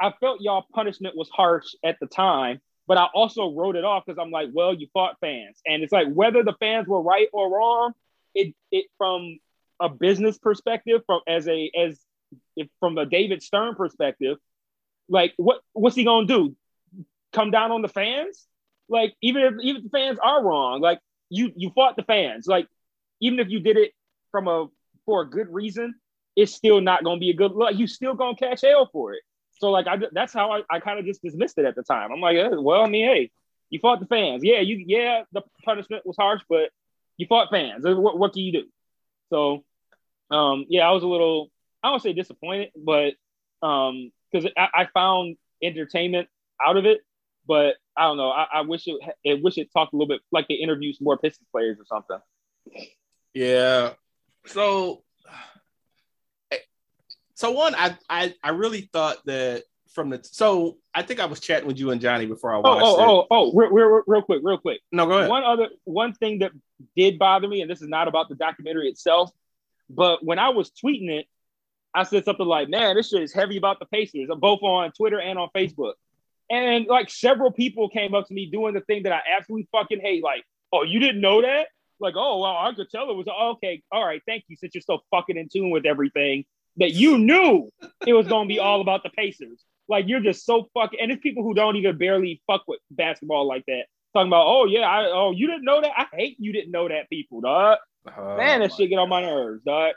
I 0.00 0.12
felt 0.20 0.40
y'all 0.40 0.66
punishment 0.72 1.16
was 1.16 1.30
harsh 1.30 1.66
at 1.84 1.98
the 2.00 2.06
time, 2.06 2.60
but 2.86 2.98
I 2.98 3.06
also 3.14 3.54
wrote 3.54 3.76
it 3.76 3.84
off 3.84 4.04
because 4.04 4.18
I'm 4.20 4.30
like, 4.30 4.48
well, 4.52 4.74
you 4.74 4.88
fought 4.92 5.16
fans, 5.20 5.60
and 5.66 5.82
it's 5.82 5.92
like 5.92 6.08
whether 6.12 6.42
the 6.42 6.54
fans 6.58 6.88
were 6.88 7.00
right 7.00 7.28
or 7.32 7.50
wrong, 7.56 7.92
it 8.34 8.54
it 8.72 8.86
from 8.98 9.38
a 9.80 9.88
business 9.88 10.36
perspective, 10.38 11.02
from 11.06 11.20
as 11.28 11.48
a 11.48 11.70
as 11.78 12.00
if 12.56 12.68
from 12.80 12.98
a 12.98 13.06
David 13.06 13.42
Stern 13.42 13.76
perspective, 13.76 14.38
like 15.08 15.34
what 15.36 15.60
what's 15.72 15.96
he 15.96 16.04
gonna 16.04 16.26
do? 16.26 16.56
Come 17.32 17.50
down 17.50 17.72
on 17.72 17.82
the 17.82 17.88
fans? 17.88 18.46
Like 18.88 19.14
even 19.22 19.42
if 19.42 19.54
even 19.62 19.76
if 19.78 19.90
the 19.90 19.98
fans 19.98 20.18
are 20.22 20.42
wrong, 20.42 20.80
like 20.80 21.00
you 21.30 21.52
you 21.56 21.70
fought 21.74 21.96
the 21.96 22.02
fans, 22.02 22.46
like 22.46 22.68
even 23.20 23.38
if 23.38 23.48
you 23.48 23.60
did 23.60 23.76
it 23.76 23.92
from 24.30 24.48
a 24.48 24.66
for 25.06 25.22
a 25.22 25.28
good 25.28 25.52
reason, 25.52 25.94
it's 26.36 26.54
still 26.54 26.80
not 26.80 27.04
gonna 27.04 27.20
be 27.20 27.30
a 27.30 27.34
good 27.34 27.52
look. 27.52 27.74
You 27.74 27.86
still 27.86 28.14
gonna 28.14 28.36
catch 28.36 28.62
hell 28.62 28.88
for 28.92 29.14
it. 29.14 29.22
So 29.60 29.70
like 29.70 29.86
I 29.86 29.98
that's 30.12 30.32
how 30.32 30.52
I, 30.52 30.62
I 30.70 30.80
kind 30.80 30.98
of 30.98 31.06
just 31.06 31.22
dismissed 31.22 31.58
it 31.58 31.64
at 31.64 31.76
the 31.76 31.82
time. 31.82 32.10
I'm 32.12 32.20
like, 32.20 32.36
eh, 32.36 32.48
well, 32.50 32.82
I 32.82 32.88
mean, 32.88 33.06
hey, 33.06 33.30
you 33.70 33.78
fought 33.80 34.00
the 34.00 34.06
fans. 34.06 34.42
Yeah, 34.44 34.60
you 34.60 34.82
yeah, 34.86 35.22
the 35.32 35.42
punishment 35.64 36.06
was 36.06 36.16
harsh, 36.16 36.42
but 36.48 36.70
you 37.16 37.26
fought 37.26 37.50
fans. 37.50 37.84
What, 37.84 38.18
what 38.18 38.32
can 38.32 38.42
you 38.42 38.52
do? 38.52 38.64
So 39.30 39.64
um 40.30 40.66
yeah, 40.68 40.88
I 40.88 40.92
was 40.92 41.02
a 41.02 41.08
little 41.08 41.50
I 41.82 41.90
don't 41.90 42.02
say 42.02 42.12
disappointed, 42.12 42.70
but 42.76 43.14
um 43.62 44.10
because 44.34 44.50
I, 44.56 44.68
I 44.74 44.88
found 44.92 45.36
entertainment 45.62 46.28
out 46.64 46.76
of 46.76 46.84
it, 46.84 47.00
but 47.46 47.76
I 47.96 48.02
don't 48.04 48.16
know. 48.16 48.30
I, 48.30 48.46
I 48.54 48.60
wish 48.62 48.86
it 48.86 48.96
I 49.26 49.40
wish 49.42 49.58
it 49.58 49.72
talked 49.72 49.92
a 49.92 49.96
little 49.96 50.08
bit 50.08 50.20
like 50.32 50.48
they 50.48 50.54
interviewed 50.54 50.96
some 50.96 51.04
more 51.04 51.16
Pistons 51.18 51.48
players 51.52 51.78
or 51.78 51.84
something. 51.86 52.18
Yeah. 53.32 53.92
So 54.46 55.02
so 57.34 57.50
one, 57.52 57.74
I 57.74 57.96
I 58.08 58.34
I 58.42 58.50
really 58.50 58.82
thought 58.92 59.24
that 59.26 59.64
from 59.92 60.10
the 60.10 60.20
so 60.24 60.78
I 60.94 61.02
think 61.02 61.20
I 61.20 61.26
was 61.26 61.40
chatting 61.40 61.68
with 61.68 61.78
you 61.78 61.90
and 61.90 62.00
Johnny 62.00 62.26
before 62.26 62.52
I 62.52 62.58
Oh, 62.58 62.60
watched 62.62 62.84
oh, 62.84 63.00
it. 63.00 63.06
oh, 63.08 63.26
oh, 63.30 63.52
real, 63.54 63.70
real, 63.70 64.02
real 64.06 64.22
quick, 64.22 64.40
real 64.42 64.58
quick. 64.58 64.80
No, 64.90 65.06
go 65.06 65.18
ahead. 65.18 65.30
One 65.30 65.44
other 65.44 65.68
one 65.84 66.14
thing 66.14 66.40
that 66.40 66.52
did 66.96 67.18
bother 67.18 67.46
me, 67.48 67.60
and 67.62 67.70
this 67.70 67.80
is 67.82 67.88
not 67.88 68.08
about 68.08 68.28
the 68.28 68.34
documentary 68.34 68.88
itself, 68.88 69.30
but 69.88 70.24
when 70.24 70.38
I 70.38 70.48
was 70.50 70.70
tweeting 70.70 71.10
it, 71.10 71.26
I 71.94 72.02
said 72.02 72.24
something 72.24 72.46
like, 72.46 72.68
"Man, 72.68 72.96
this 72.96 73.10
shit 73.10 73.22
is 73.22 73.32
heavy 73.32 73.56
about 73.56 73.78
the 73.78 73.86
Pacers," 73.86 74.28
both 74.38 74.62
on 74.62 74.92
Twitter 74.92 75.20
and 75.20 75.38
on 75.38 75.48
Facebook. 75.54 75.94
And 76.50 76.86
like 76.86 77.08
several 77.10 77.50
people 77.50 77.88
came 77.88 78.14
up 78.14 78.28
to 78.28 78.34
me 78.34 78.46
doing 78.46 78.74
the 78.74 78.80
thing 78.82 79.04
that 79.04 79.12
I 79.12 79.20
absolutely 79.36 79.68
fucking 79.72 80.00
hate. 80.00 80.22
Like, 80.22 80.44
oh, 80.72 80.82
you 80.82 81.00
didn't 81.00 81.20
know 81.20 81.42
that? 81.42 81.68
Like, 82.00 82.14
oh, 82.16 82.40
well, 82.40 82.56
I 82.56 82.72
could 82.74 82.90
tell 82.90 83.10
it 83.10 83.16
was 83.16 83.28
okay. 83.28 83.82
All 83.90 84.04
right, 84.04 84.20
thank 84.26 84.44
you. 84.48 84.56
Since 84.56 84.74
you're 84.74 84.82
so 84.82 85.00
fucking 85.10 85.36
in 85.36 85.48
tune 85.48 85.70
with 85.70 85.86
everything, 85.86 86.44
that 86.76 86.90
you 86.90 87.18
knew 87.18 87.70
it 88.06 88.12
was 88.12 88.26
gonna 88.26 88.48
be 88.48 88.58
all 88.58 88.80
about 88.80 89.02
the 89.02 89.10
Pacers. 89.10 89.64
Like, 89.88 90.06
you're 90.08 90.20
just 90.20 90.44
so 90.44 90.68
fucking. 90.74 90.98
And 91.00 91.12
it's 91.12 91.22
people 91.22 91.42
who 91.42 91.54
don't 91.54 91.76
even 91.76 91.96
barely 91.96 92.42
fuck 92.46 92.62
with 92.66 92.80
basketball 92.90 93.46
like 93.46 93.64
that. 93.66 93.84
Talking 94.12 94.28
about, 94.28 94.46
oh 94.46 94.64
yeah, 94.66 94.80
I 94.80 95.06
oh 95.06 95.32
you 95.32 95.46
didn't 95.46 95.64
know 95.64 95.80
that. 95.80 95.92
I 95.96 96.06
hate 96.12 96.36
you 96.38 96.52
didn't 96.52 96.70
know 96.70 96.88
that, 96.88 97.08
people, 97.10 97.40
dog. 97.40 97.78
Oh, 98.16 98.36
Man, 98.36 98.60
that 98.60 98.72
shit 98.72 98.90
get 98.90 98.98
on 98.98 99.08
my 99.08 99.22
nerves, 99.22 99.62
dog. 99.64 99.94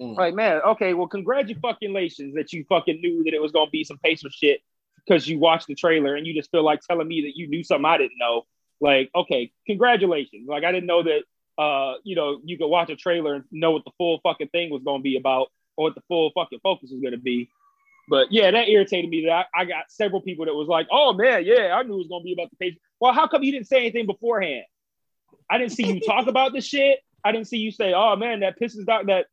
Mm. 0.00 0.16
Like, 0.16 0.34
man, 0.34 0.60
okay, 0.66 0.94
well, 0.94 1.08
congratulations 1.08 2.34
that 2.34 2.52
you 2.52 2.64
fucking 2.68 3.00
knew 3.00 3.24
that 3.24 3.34
it 3.34 3.42
was 3.42 3.52
gonna 3.52 3.70
be 3.70 3.84
some 3.84 3.98
Pacer 3.98 4.30
shit 4.30 4.60
because 5.06 5.28
you 5.28 5.38
watched 5.38 5.66
the 5.66 5.74
trailer 5.74 6.14
and 6.14 6.26
you 6.26 6.34
just 6.34 6.50
feel 6.50 6.64
like 6.64 6.80
telling 6.80 7.06
me 7.06 7.22
that 7.22 7.36
you 7.36 7.48
knew 7.48 7.62
something 7.62 7.84
I 7.84 7.98
didn't 7.98 8.18
know. 8.18 8.42
Like, 8.80 9.10
okay, 9.14 9.52
congratulations. 9.66 10.48
Like, 10.48 10.64
I 10.64 10.72
didn't 10.72 10.86
know 10.86 11.02
that 11.02 11.22
uh, 11.60 11.94
you 12.04 12.16
know, 12.16 12.40
you 12.42 12.56
could 12.56 12.68
watch 12.68 12.88
a 12.88 12.96
trailer 12.96 13.34
and 13.34 13.44
know 13.50 13.72
what 13.72 13.84
the 13.84 13.90
full 13.98 14.18
fucking 14.22 14.48
thing 14.48 14.70
was 14.70 14.82
gonna 14.82 15.02
be 15.02 15.18
about 15.18 15.48
or 15.76 15.84
what 15.84 15.94
the 15.94 16.00
full 16.08 16.30
fucking 16.34 16.60
focus 16.62 16.90
was 16.90 17.02
gonna 17.02 17.18
be. 17.18 17.50
But 18.08 18.32
yeah, 18.32 18.50
that 18.50 18.68
irritated 18.68 19.10
me 19.10 19.26
that 19.26 19.46
I, 19.54 19.62
I 19.62 19.64
got 19.66 19.90
several 19.90 20.22
people 20.22 20.46
that 20.46 20.54
was 20.54 20.68
like, 20.68 20.88
oh 20.90 21.12
man, 21.12 21.44
yeah, 21.44 21.74
I 21.74 21.82
knew 21.82 21.94
it 21.94 21.98
was 21.98 22.08
gonna 22.08 22.24
be 22.24 22.32
about 22.32 22.48
the 22.48 22.56
Pacers. 22.56 22.80
Well, 22.98 23.12
how 23.12 23.28
come 23.28 23.42
you 23.42 23.52
didn't 23.52 23.66
say 23.66 23.78
anything 23.80 24.06
beforehand? 24.06 24.64
I 25.50 25.58
didn't 25.58 25.72
see 25.72 25.86
you 25.86 26.00
talk 26.00 26.28
about 26.28 26.54
the 26.54 26.62
shit. 26.62 27.00
I 27.22 27.32
didn't 27.32 27.48
see 27.48 27.58
you 27.58 27.70
say, 27.72 27.92
"Oh 27.92 28.16
man, 28.16 28.40
that 28.40 28.58
pisses 28.58 28.86
doc, 28.86 29.06
that 29.06 29.26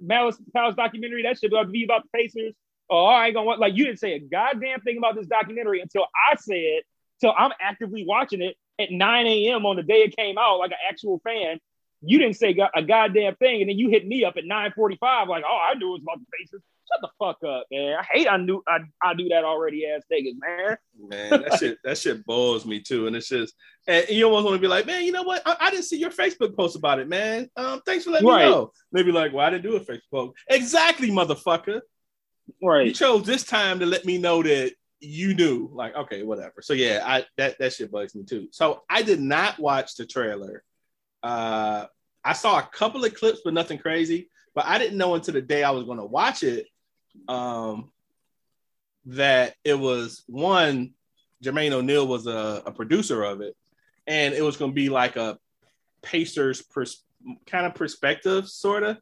Malice 0.00 0.40
Palace 0.54 0.76
documentary, 0.76 1.22
that 1.22 1.38
shit 1.38 1.52
about 1.52 1.70
be 1.70 1.84
about 1.84 2.02
the 2.04 2.18
Pacers." 2.18 2.54
Oh, 2.90 3.04
I 3.04 3.26
ain't 3.26 3.34
gonna 3.34 3.46
want 3.46 3.60
like 3.60 3.74
you 3.74 3.84
didn't 3.84 4.00
say 4.00 4.12
a 4.14 4.18
goddamn 4.18 4.80
thing 4.82 4.98
about 4.98 5.14
this 5.14 5.26
documentary 5.26 5.80
until 5.80 6.06
I 6.14 6.36
said, 6.36 6.82
till 7.20 7.32
I'm 7.36 7.52
actively 7.60 8.04
watching 8.06 8.42
it 8.42 8.56
at 8.78 8.90
9 8.90 9.26
a.m. 9.26 9.64
on 9.64 9.76
the 9.76 9.82
day 9.82 10.02
it 10.02 10.16
came 10.16 10.36
out, 10.38 10.58
like 10.58 10.72
an 10.72 10.78
actual 10.88 11.20
fan. 11.24 11.58
You 12.02 12.18
didn't 12.18 12.36
say 12.36 12.56
a 12.74 12.82
goddamn 12.82 13.36
thing, 13.36 13.60
and 13.60 13.70
then 13.70 13.78
you 13.78 13.88
hit 13.88 14.06
me 14.06 14.24
up 14.24 14.36
at 14.36 14.44
9:45, 14.44 15.28
like, 15.28 15.44
"Oh, 15.46 15.58
I 15.70 15.74
knew 15.74 15.90
it 15.90 15.92
was 15.92 16.02
about 16.02 16.18
the 16.18 16.26
Pacers." 16.38 16.62
Shut 16.90 17.00
the 17.00 17.08
fuck 17.18 17.38
up, 17.48 17.66
man. 17.70 17.96
I 17.98 18.04
hate 18.12 18.28
I 18.28 18.36
knew 18.36 18.62
I, 18.68 18.78
I 19.02 19.14
do 19.14 19.28
that 19.28 19.44
already 19.44 19.86
ass 19.86 20.02
niggas, 20.12 20.34
man. 20.40 20.76
Man, 21.08 21.42
that 21.42 21.58
shit 21.58 21.78
that 21.84 21.96
shit 21.98 22.24
bores 22.26 22.66
me 22.66 22.80
too, 22.80 23.06
and 23.06 23.14
it's 23.16 23.28
just 23.28 23.54
and 23.86 24.06
you 24.08 24.24
almost 24.26 24.44
want 24.44 24.56
to 24.56 24.60
be 24.60 24.68
like, 24.68 24.86
man, 24.86 25.04
you 25.04 25.12
know 25.12 25.22
what? 25.22 25.42
I, 25.46 25.56
I 25.60 25.70
didn't 25.70 25.84
see 25.84 25.98
your 25.98 26.10
Facebook 26.10 26.56
post 26.56 26.76
about 26.76 26.98
it, 26.98 27.08
man. 27.08 27.48
Um, 27.56 27.80
thanks 27.86 28.04
for 28.04 28.10
letting 28.10 28.28
Right. 28.28 28.44
me 28.46 28.50
know. 28.50 28.72
Maybe 28.92 29.12
like, 29.12 29.32
well, 29.32 29.46
I 29.46 29.50
didn't 29.50 29.62
do 29.64 29.76
a 29.76 29.80
Facebook 29.80 30.00
post. 30.10 30.34
Exactly, 30.48 31.10
motherfucker. 31.10 31.80
Right. 32.62 32.86
You 32.86 32.92
chose 32.92 33.24
this 33.24 33.44
time 33.44 33.78
to 33.78 33.86
let 33.86 34.04
me 34.04 34.18
know 34.18 34.42
that 34.42 34.72
you 35.00 35.34
knew. 35.34 35.70
Like, 35.72 35.94
okay, 35.96 36.22
whatever. 36.24 36.62
So 36.62 36.74
yeah, 36.74 37.02
I 37.04 37.24
that 37.38 37.58
that 37.58 37.72
shit 37.72 37.90
bugs 37.92 38.14
me 38.14 38.24
too. 38.24 38.48
So 38.50 38.82
I 38.90 39.02
did 39.02 39.20
not 39.20 39.58
watch 39.58 39.94
the 39.96 40.04
trailer. 40.06 40.62
Uh, 41.22 41.86
I 42.24 42.32
saw 42.34 42.58
a 42.58 42.62
couple 42.62 43.04
of 43.04 43.14
clips, 43.14 43.40
but 43.44 43.54
nothing 43.54 43.78
crazy. 43.78 44.28
But 44.54 44.66
I 44.66 44.78
didn't 44.78 44.98
know 44.98 45.14
until 45.14 45.34
the 45.34 45.40
day 45.40 45.64
I 45.64 45.70
was 45.70 45.84
going 45.84 45.98
to 45.98 46.04
watch 46.04 46.42
it, 46.42 46.66
um, 47.28 47.90
that 49.06 49.54
it 49.64 49.78
was 49.78 50.22
one. 50.26 50.94
Jermaine 51.42 51.72
O'Neal 51.72 52.06
was 52.06 52.26
a, 52.26 52.62
a 52.66 52.72
producer 52.72 53.24
of 53.24 53.40
it, 53.40 53.56
and 54.06 54.34
it 54.34 54.42
was 54.42 54.56
going 54.56 54.70
to 54.70 54.74
be 54.74 54.88
like 54.88 55.16
a 55.16 55.38
Pacers 56.02 56.62
pers- 56.62 57.04
kind 57.46 57.66
of 57.66 57.74
perspective, 57.74 58.48
sort 58.48 58.82
of. 58.82 58.98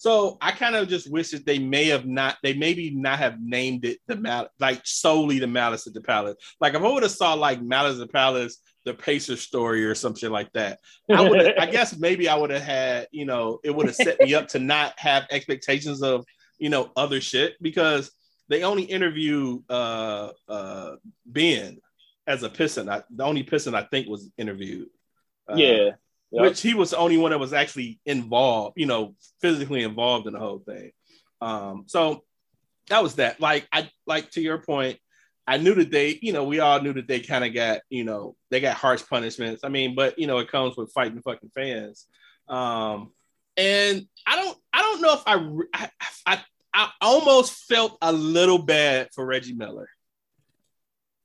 So 0.00 0.38
I 0.40 0.52
kind 0.52 0.76
of 0.76 0.88
just 0.88 1.10
wish 1.10 1.32
that 1.32 1.44
they 1.44 1.58
may 1.58 1.88
have 1.88 2.06
not, 2.06 2.38
they 2.42 2.54
maybe 2.54 2.90
not 2.90 3.18
have 3.18 3.36
named 3.38 3.84
it 3.84 3.98
the 4.06 4.16
mal, 4.16 4.48
like 4.58 4.80
solely 4.84 5.38
the 5.38 5.46
Malice 5.46 5.86
at 5.86 5.92
the 5.92 6.00
Palace. 6.00 6.36
Like 6.58 6.72
if 6.72 6.80
I 6.80 6.88
would 6.88 7.02
have 7.02 7.12
saw 7.12 7.34
like 7.34 7.60
Malice 7.60 7.94
at 7.94 7.98
the 7.98 8.06
Palace, 8.06 8.62
the 8.86 8.94
Pacers 8.94 9.42
story 9.42 9.84
or 9.84 9.94
something 9.94 10.30
like 10.30 10.50
that, 10.54 10.78
I 11.12 11.28
would, 11.28 11.58
I 11.58 11.66
guess 11.70 11.98
maybe 11.98 12.30
I 12.30 12.34
would 12.34 12.48
have 12.48 12.62
had, 12.62 13.08
you 13.10 13.26
know, 13.26 13.60
it 13.62 13.74
would 13.74 13.88
have 13.88 13.94
set 13.94 14.18
me 14.20 14.32
up 14.32 14.48
to 14.48 14.58
not 14.58 14.98
have 14.98 15.26
expectations 15.30 16.02
of, 16.02 16.24
you 16.60 16.68
know, 16.68 16.90
other 16.96 17.20
shit 17.20 17.56
because 17.60 18.12
they 18.48 18.62
only 18.62 18.84
interview 18.84 19.60
uh 19.68 20.30
uh 20.48 20.96
Ben 21.26 21.78
as 22.26 22.42
a 22.42 22.48
piston. 22.48 22.88
I, 22.88 23.02
the 23.10 23.24
only 23.24 23.42
piston 23.42 23.74
I 23.74 23.82
think 23.82 24.08
was 24.08 24.30
interviewed. 24.38 24.88
Uh, 25.48 25.56
yeah. 25.56 25.90
Yep. 26.32 26.42
which 26.44 26.60
he 26.60 26.74
was 26.74 26.90
the 26.90 26.96
only 26.96 27.16
one 27.16 27.32
that 27.32 27.40
was 27.40 27.52
actually 27.52 27.98
involved, 28.06 28.74
you 28.78 28.86
know, 28.86 29.16
physically 29.40 29.82
involved 29.82 30.28
in 30.28 30.34
the 30.34 30.38
whole 30.38 30.60
thing. 30.60 30.92
Um, 31.40 31.84
so 31.86 32.22
that 32.88 33.02
was 33.02 33.16
that. 33.16 33.40
Like 33.40 33.66
I 33.72 33.90
like 34.06 34.30
to 34.32 34.40
your 34.40 34.58
point, 34.58 34.98
I 35.44 35.56
knew 35.56 35.74
that 35.74 35.90
they, 35.90 36.20
you 36.22 36.32
know, 36.32 36.44
we 36.44 36.60
all 36.60 36.80
knew 36.80 36.92
that 36.92 37.08
they 37.08 37.18
kind 37.18 37.44
of 37.44 37.52
got, 37.52 37.80
you 37.88 38.04
know, 38.04 38.36
they 38.50 38.60
got 38.60 38.76
harsh 38.76 39.02
punishments. 39.08 39.64
I 39.64 39.68
mean, 39.70 39.96
but 39.96 40.20
you 40.20 40.28
know, 40.28 40.38
it 40.38 40.50
comes 40.50 40.76
with 40.76 40.92
fighting 40.92 41.20
fucking 41.20 41.50
fans. 41.52 42.06
Um, 42.48 43.10
and 43.56 44.06
I 44.24 44.36
don't, 44.36 44.58
I 44.80 44.82
don't 44.82 45.00
know 45.02 45.12
if 45.12 45.22
I, 45.26 45.34
I, 45.74 45.90
I, 46.26 46.40
I 46.72 46.90
almost 47.02 47.52
felt 47.68 47.98
a 48.00 48.10
little 48.12 48.58
bad 48.58 49.08
for 49.14 49.26
Reggie 49.26 49.52
Miller. 49.52 49.88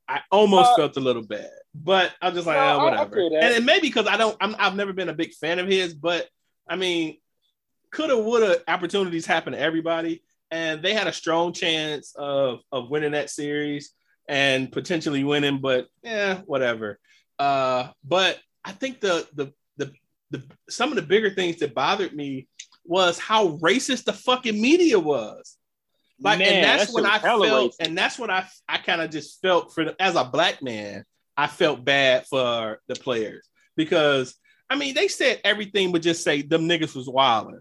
I 0.09 0.19
almost 0.29 0.71
Uh, 0.71 0.75
felt 0.75 0.97
a 0.97 0.99
little 0.99 1.23
bad, 1.23 1.49
but 1.73 2.11
I'm 2.21 2.33
just 2.35 2.45
like, 2.45 2.57
No, 2.57 2.61
I- 2.61 2.75
I 2.75 2.83
whatever. 2.83 3.17
and, 3.19 3.33
and 3.55 3.65
maybe 3.65 3.87
because 3.87 4.07
I 4.07 4.17
don't, 4.17 4.35
I'm, 4.41 4.55
I've 4.59 4.75
never 4.75 4.91
been 4.93 5.09
a 5.09 5.13
big 5.13 5.33
fan 5.33 5.57
of 5.59 5.67
his, 5.67 5.93
but 5.93 6.27
I 6.67 6.75
mean, 6.75 7.17
coulda, 7.91 8.17
woulda 8.17 8.61
opportunities 8.67 9.25
happen 9.25 9.53
to 9.53 9.59
everybody, 9.59 10.21
and 10.51 10.83
they 10.83 10.93
had 10.93 11.07
a 11.07 11.13
strong 11.13 11.53
chance 11.53 12.13
of 12.15 12.59
of 12.71 12.89
winning 12.89 13.13
that 13.13 13.29
series 13.29 13.91
and 14.27 14.71
potentially 14.71 15.23
winning, 15.23 15.59
but 15.59 15.87
yeah, 16.03 16.41
whatever. 16.45 16.99
Uh, 17.39 17.87
but 18.03 18.37
I 18.65 18.73
think 18.73 18.99
the 18.99 19.27
the 19.33 19.53
the 19.77 19.91
the 20.31 20.43
some 20.69 20.89
of 20.89 20.97
the 20.97 21.01
bigger 21.03 21.29
things 21.31 21.57
that 21.57 21.73
bothered 21.73 22.13
me 22.13 22.47
was 22.85 23.19
how 23.19 23.57
racist 23.57 24.05
the 24.05 24.13
fucking 24.13 24.59
media 24.59 24.99
was. 24.99 25.57
Like, 26.19 26.39
Man, 26.39 26.53
and 26.53 26.63
that's 26.63 26.87
that 26.87 26.93
when 26.93 27.05
I 27.05 27.19
felt, 27.19 27.43
racist. 27.43 27.75
and 27.79 27.97
that's 27.97 28.17
when 28.17 28.29
I 28.29 28.47
I 28.69 28.77
kind 28.77 29.01
of 29.01 29.09
just 29.09 29.41
felt 29.41 29.73
for 29.73 29.85
the, 29.85 30.01
as 30.01 30.15
a 30.15 30.23
black 30.23 30.61
man, 30.61 31.03
I 31.35 31.47
felt 31.47 31.83
bad 31.83 32.25
for 32.27 32.79
the 32.87 32.95
players 32.95 33.47
because 33.75 34.35
I 34.69 34.75
mean 34.75 34.95
they 34.95 35.09
said 35.09 35.41
everything 35.43 35.91
but 35.91 36.01
just 36.01 36.23
say 36.23 36.41
them 36.41 36.69
niggas 36.69 36.95
was 36.95 37.09
wilding. 37.09 37.59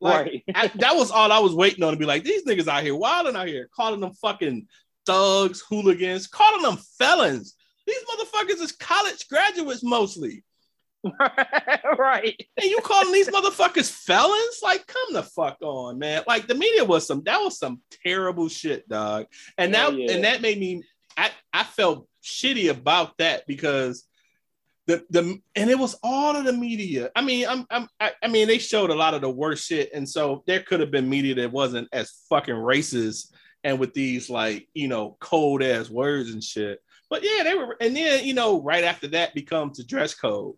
Like 0.00 0.26
right. 0.26 0.44
I, 0.54 0.66
that 0.76 0.96
was 0.96 1.10
all 1.10 1.30
I 1.30 1.38
was 1.38 1.54
waiting 1.54 1.84
on 1.84 1.92
to 1.92 1.98
be 1.98 2.06
like 2.06 2.24
these 2.24 2.44
niggas 2.44 2.68
out 2.68 2.82
here 2.82 2.96
wilding 2.96 3.36
out 3.36 3.48
here, 3.48 3.68
calling 3.74 4.00
them 4.00 4.14
fucking 4.14 4.68
thugs, 5.04 5.62
hooligans, 5.68 6.26
calling 6.26 6.62
them 6.62 6.78
felons. 6.98 7.54
These 7.86 8.02
motherfuckers 8.04 8.62
is 8.62 8.72
college 8.72 9.28
graduates 9.28 9.84
mostly. 9.84 10.44
right. 11.98 12.46
And 12.56 12.70
you 12.70 12.80
calling 12.82 13.12
these 13.12 13.28
motherfuckers 13.28 13.90
felons? 13.90 14.60
Like, 14.62 14.86
come 14.86 15.12
the 15.12 15.22
fuck 15.22 15.58
on, 15.62 15.98
man. 15.98 16.22
Like 16.26 16.46
the 16.46 16.54
media 16.54 16.84
was 16.84 17.06
some 17.06 17.22
that 17.24 17.38
was 17.38 17.58
some 17.58 17.80
terrible 18.04 18.48
shit, 18.48 18.88
dog. 18.88 19.26
And 19.58 19.74
Hell 19.74 19.92
that 19.92 19.98
yeah. 19.98 20.12
and 20.12 20.24
that 20.24 20.42
made 20.42 20.58
me 20.58 20.82
I, 21.16 21.30
I 21.52 21.64
felt 21.64 22.08
shitty 22.22 22.70
about 22.70 23.16
that 23.18 23.46
because 23.46 24.06
the 24.86 25.04
the 25.10 25.40
and 25.54 25.70
it 25.70 25.78
was 25.78 25.98
all 26.02 26.36
of 26.36 26.44
the 26.44 26.52
media. 26.52 27.10
I 27.16 27.22
mean, 27.22 27.46
I'm, 27.48 27.66
I'm 27.70 27.88
I, 27.98 28.12
I 28.22 28.28
mean, 28.28 28.46
they 28.48 28.58
showed 28.58 28.90
a 28.90 28.94
lot 28.94 29.14
of 29.14 29.20
the 29.20 29.30
worst 29.30 29.66
shit, 29.66 29.90
and 29.92 30.08
so 30.08 30.44
there 30.46 30.60
could 30.60 30.80
have 30.80 30.90
been 30.90 31.08
media 31.08 31.34
that 31.36 31.52
wasn't 31.52 31.88
as 31.92 32.22
fucking 32.28 32.54
racist 32.54 33.32
and 33.64 33.80
with 33.80 33.94
these 33.94 34.30
like 34.30 34.68
you 34.74 34.88
know 34.88 35.16
cold 35.20 35.62
ass 35.62 35.90
words 35.90 36.30
and 36.30 36.42
shit. 36.42 36.80
But 37.10 37.22
yeah, 37.24 37.42
they 37.44 37.54
were, 37.54 37.76
and 37.80 37.96
then 37.96 38.24
you 38.24 38.34
know 38.34 38.62
right 38.62 38.84
after 38.84 39.08
that 39.08 39.34
becomes 39.34 39.78
the 39.78 39.84
dress 39.84 40.14
code. 40.14 40.54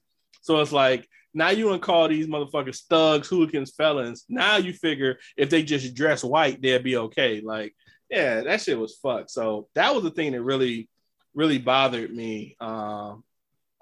So 0.49 0.61
it's 0.61 0.73
like 0.73 1.07
now 1.35 1.51
you 1.51 1.67
want 1.67 1.83
to 1.83 1.87
call 1.87 2.09
these 2.09 2.27
motherfuckers 2.27 2.83
thugs, 2.89 3.29
hooligans, 3.29 3.71
felons. 3.77 4.25
Now 4.31 4.57
you 4.57 4.73
figure 4.73 5.19
if 5.37 5.51
they 5.51 5.63
just 5.63 5.95
dress 5.95 6.25
white, 6.25 6.63
they'll 6.63 6.83
be 6.83 6.97
okay. 6.97 7.43
Like, 7.43 7.75
yeah, 8.09 8.41
that 8.41 8.63
shit 8.63 8.79
was 8.79 8.97
fucked. 8.97 9.31
So 9.31 9.69
that 9.75 9.95
was 9.95 10.05
the 10.05 10.11
thing 10.11 10.33
that 10.33 10.41
really, 10.41 10.89
really 11.35 11.59
bothered 11.59 12.11
me 12.11 12.57
um, 12.61 13.25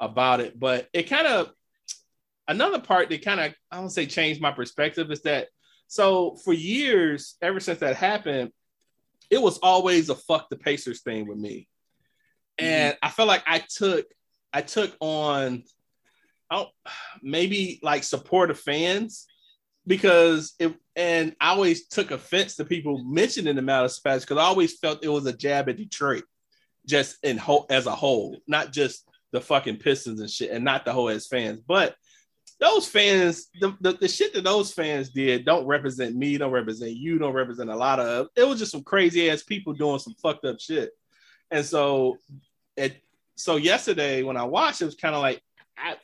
about 0.01 0.41
it. 0.41 0.59
But 0.59 0.89
it 0.93 1.05
kind 1.05 1.29
of 1.29 1.53
another 2.49 2.81
part 2.81 3.11
that 3.11 3.25
kind 3.25 3.39
of 3.39 3.55
I 3.71 3.77
don't 3.77 3.91
say 3.91 4.07
changed 4.07 4.41
my 4.41 4.51
perspective 4.51 5.13
is 5.13 5.23
that 5.23 5.47
so 5.87 6.35
for 6.45 6.53
years, 6.53 7.37
ever 7.41 7.61
since 7.61 7.79
that 7.79 7.95
happened, 7.95 8.51
it 9.31 9.41
was 9.41 9.59
always 9.59 10.09
a 10.09 10.17
fuck 10.17 10.51
the 10.51 10.57
Pacers 10.57 11.03
thing 11.03 11.29
with 11.29 11.39
me. 11.39 11.69
And 12.59 12.97
I 13.01 13.11
felt 13.11 13.29
like 13.29 13.45
I 13.47 13.61
took 13.61 14.07
I 14.53 14.63
took 14.63 14.97
on 14.99 15.63
Don't 16.51 16.69
maybe 17.23 17.81
like 17.83 18.05
supportive 18.05 18.59
fans 18.59 19.27
because 19.87 20.55
it 20.59 20.75
and 20.95 21.37
I 21.41 21.51
always 21.51 21.87
took 21.89 22.11
offense 22.11 22.57
to 22.57 22.65
people 22.65 23.05
mentioning 23.05 23.57
the 23.57 23.63
Malice 23.63 23.99
Patch 23.99 24.23
because 24.23 24.39
I 24.39 24.45
always 24.45 24.79
felt 24.79 25.05
it 25.05 25.09
was 25.09 25.27
a 25.27 25.33
jab 25.33 25.69
at 25.69 25.77
Detroit, 25.77 26.25
just 26.87 27.17
in 27.23 27.37
whole 27.37 27.67
as 27.71 27.87
a 27.87 27.95
whole, 27.95 28.39
not 28.47 28.73
just 28.73 29.07
the 29.33 29.41
fucking 29.41 29.77
Pistons 29.77 30.21
and 30.21 30.31
shit, 30.31 30.51
and 30.51 30.65
not 30.65 30.85
the 30.85 30.93
whole 30.93 31.09
as 31.09 31.27
fans. 31.27 31.61
But 31.61 31.95
those 32.59 32.89
fans, 32.89 33.49
the, 33.61 33.77
the, 33.81 33.93
the 33.93 34.09
shit 34.09 34.33
that 34.33 34.45
those 34.45 34.73
fans 34.73 35.11
did 35.11 35.45
don't 35.45 35.67
represent 35.67 36.17
me, 36.17 36.39
don't 36.39 36.53
represent 36.53 36.93
you, 36.93 37.19
don't 37.19 37.35
represent 37.35 37.69
a 37.71 37.77
lot 37.77 38.01
of 38.01 38.29
it 38.35 38.45
was 38.45 38.59
just 38.59 38.73
some 38.73 38.83
crazy 38.83 39.31
ass 39.31 39.43
people 39.43 39.75
doing 39.75 39.99
some 39.99 40.15
fucked 40.15 40.45
up 40.45 40.59
shit. 40.59 40.91
And 41.51 41.65
so 41.65 42.17
it 42.77 42.97
so 43.37 43.57
yesterday 43.57 44.23
when 44.23 44.39
I 44.39 44.45
watched, 44.45 44.81
it 44.81 44.87
was 44.87 44.95
kind 44.95 45.15
of 45.15 45.21
like 45.21 45.43
I 45.77 45.97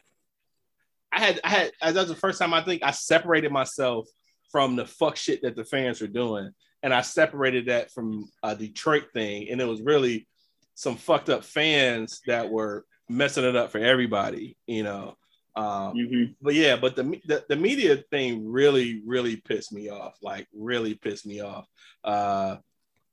I 1.13 1.21
had 1.21 1.41
I 1.45 1.49
had 1.49 1.73
that 1.83 1.95
was 1.95 2.09
the 2.09 2.15
first 2.15 2.39
time 2.39 2.55
I 2.55 2.63
think 2.63 2.83
I 2.83 2.91
separated 2.91 3.53
myself 3.53 4.09
from 4.51 4.77
the 4.77 4.87
fuck 4.87 5.17
shit 5.17 5.43
that 5.43 5.57
the 5.57 5.65
fans 5.65 6.01
were 6.01 6.07
doing, 6.07 6.51
and 6.83 6.93
I 6.95 7.03
separated 7.03 7.67
that 7.67 7.91
from 7.93 8.29
a 8.43 8.55
Detroit 8.57 9.05
thing, 9.13 9.49
and 9.51 9.61
it 9.61 9.67
was 9.67 9.83
really 9.83 10.27
some 10.75 10.97
fucked 10.97 11.29
up 11.29 11.45
fans 11.45 12.21
that 12.27 12.49
were 12.51 12.85
messing 13.09 13.45
it 13.45 13.57
up 13.57 13.71
for 13.71 13.79
everybody, 13.79 14.57
you 14.67 14.83
know. 14.83 15.17
Um, 15.55 15.95
Mhm. 15.95 16.35
but 16.41 16.55
yeah, 16.55 16.77
but 16.77 16.97
the, 16.97 17.03
the 17.27 17.45
the 17.49 17.57
media 17.57 17.97
thing 18.11 18.51
really, 18.51 19.03
really 19.05 19.37
pissed 19.37 19.71
me 19.73 19.91
off. 19.91 20.17
Like, 20.23 20.49
really 20.55 20.95
pissed 20.95 21.27
me 21.27 21.41
off. 21.41 21.67
Uh, 22.03 22.57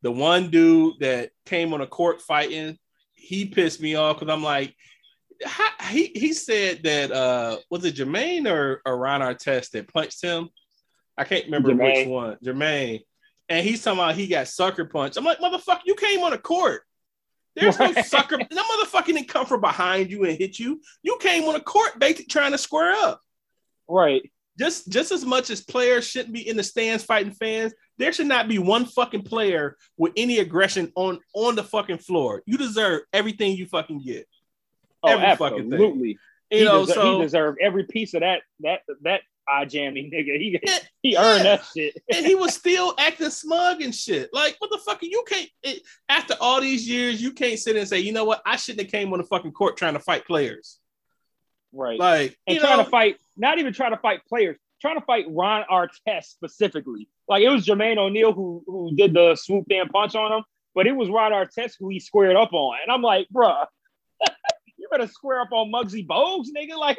the 0.02 0.12
one 0.12 0.50
dude 0.50 1.00
that 1.02 1.32
came 1.46 1.74
on 1.74 1.82
a 1.82 1.88
court 1.88 2.22
fighting, 2.22 2.78
he 3.14 3.46
pissed 3.46 3.82
me 3.82 3.96
off 3.96 4.18
because 4.20 4.34
I'm 4.34 4.44
like, 4.44 4.74
how, 5.46 5.70
he 5.90 6.12
he 6.16 6.34
said 6.34 6.84
that 6.84 7.12
uh 7.12 7.58
was 7.70 7.86
it 7.86 7.96
Jermaine 7.96 8.50
or, 8.50 8.82
or 8.86 8.98
Ron 8.98 9.22
Artest 9.22 9.72
that 9.72 9.92
punched 9.92 10.22
him? 10.24 10.50
I 11.18 11.24
can't 11.24 11.46
remember 11.46 11.74
which 11.74 12.08
one. 12.08 12.38
Jermaine. 12.44 13.02
And 13.50 13.66
he's 13.66 13.84
talking 13.84 14.00
about 14.00 14.16
he 14.16 14.28
got 14.28 14.48
sucker 14.48 14.86
punched. 14.86 15.18
I'm 15.18 15.26
like, 15.26 15.40
motherfucker, 15.40 15.82
you 15.86 15.96
came 15.96 16.22
on 16.22 16.34
a 16.34 16.38
court. 16.38 16.84
There's 17.56 17.80
no 17.80 17.92
sucker. 18.04 18.38
No 18.52 18.64
motherfucker 18.64 19.08
didn't 19.08 19.28
come 19.28 19.46
from 19.46 19.62
behind 19.62 20.12
you 20.12 20.24
and 20.24 20.38
hit 20.38 20.60
you. 20.60 20.82
You 21.04 21.18
came 21.20 21.44
on 21.46 21.56
a 21.56 21.60
court 21.60 22.00
basically 22.00 22.26
trying 22.26 22.52
to 22.52 22.58
square 22.58 22.94
up. 22.94 23.22
Right. 23.88 24.32
Just 24.58 24.90
just 24.90 25.12
as 25.12 25.26
much 25.26 25.50
as 25.50 25.62
players 25.62 26.08
shouldn't 26.08 26.34
be 26.34 26.48
in 26.48 26.58
the 26.58 26.64
stands 26.64 27.04
fighting 27.04 27.34
fans, 27.34 27.74
there 27.98 28.14
should 28.14 28.28
not 28.28 28.48
be 28.48 28.60
one 28.60 28.86
fucking 28.86 29.24
player 29.24 29.78
with 29.98 30.14
any 30.16 30.40
aggression 30.40 30.92
on 30.96 31.20
on 31.34 31.56
the 31.56 31.64
fucking 31.64 32.00
floor. 32.00 32.44
You 32.46 32.58
deserve 32.58 33.02
everything 33.14 33.56
you 33.56 33.66
fucking 33.66 34.04
get. 34.04 34.28
Oh, 35.04 35.10
Every 35.10 35.36
fucking 35.36 35.58
thing. 35.70 35.74
absolutely. 35.74 36.18
You 36.52 36.58
he, 36.60 36.64
know, 36.66 36.84
deser- 36.86 36.94
so 36.94 37.18
he 37.18 37.24
deserved 37.24 37.60
every 37.62 37.84
piece 37.86 38.14
of 38.14 38.22
that 38.22 38.42
that 38.62 38.82
that 39.04 39.22
eye 39.48 39.66
jammy 39.66 40.10
nigga. 40.14 40.38
He 40.40 40.60
Yeah, 40.64 40.78
he 41.02 41.16
earned 41.18 41.44
yeah. 41.46 41.56
that 41.58 41.66
shit. 41.76 42.04
and 42.14 42.26
he 42.26 42.36
was 42.36 42.54
still 42.56 42.94
acting 42.98 43.30
smug 43.30 43.82
and 43.82 43.94
shit. 43.94 44.30
Like, 44.34 44.56
what 44.60 44.72
the 44.72 44.80
fuck? 44.80 45.00
you 45.02 45.24
can't. 45.28 45.50
It, 45.64 45.82
after 46.08 46.36
all 46.42 46.60
these 46.62 46.88
years, 46.88 47.22
you 47.22 47.32
can't 47.32 47.58
sit 47.60 47.76
and 47.76 47.88
say, 47.88 48.00
you 48.00 48.12
know 48.14 48.26
what? 48.26 48.42
I 48.46 48.56
shouldn't 48.56 48.82
have 48.88 48.92
came 48.92 49.12
on 49.14 49.20
the 49.20 49.26
fucking 49.26 49.52
court 49.54 49.78
trying 49.78 49.94
to 49.94 50.00
fight 50.00 50.26
players. 50.26 50.80
Right. 51.72 52.00
Like, 52.00 52.38
and 52.48 52.60
trying 52.60 52.78
know, 52.78 52.84
to 52.84 52.90
fight, 52.90 53.18
not 53.38 53.60
even 53.60 53.74
trying 53.74 53.92
to 53.92 53.98
fight 54.00 54.22
players, 54.28 54.58
trying 54.82 55.00
to 55.00 55.06
fight 55.06 55.26
Ron 55.30 55.66
Artest 55.72 56.26
specifically. 56.26 57.08
Like 57.28 57.44
it 57.44 57.50
was 57.50 57.66
Jermaine 57.66 57.98
O'Neal 57.98 58.34
who 58.34 58.64
who 58.66 58.96
did 58.96 59.14
the 59.14 59.36
swoop 59.36 59.66
in 59.70 59.88
punch 59.90 60.16
on 60.16 60.32
him, 60.32 60.44
but 60.74 60.88
it 60.88 60.96
was 60.96 61.10
Ron 61.10 61.32
Artest 61.32 61.74
who 61.80 61.90
he 61.90 62.00
squared 62.00 62.36
up 62.36 62.54
on. 62.54 62.78
And 62.82 62.92
I'm 62.92 63.04
like, 63.04 63.28
bruh, 63.32 63.68
better 64.92 65.08
square 65.08 65.42
up 65.42 65.52
on 65.52 65.72
Muggsy 65.72 66.06
Bogues, 66.06 66.48
nigga. 66.56 66.78
Like 66.78 66.98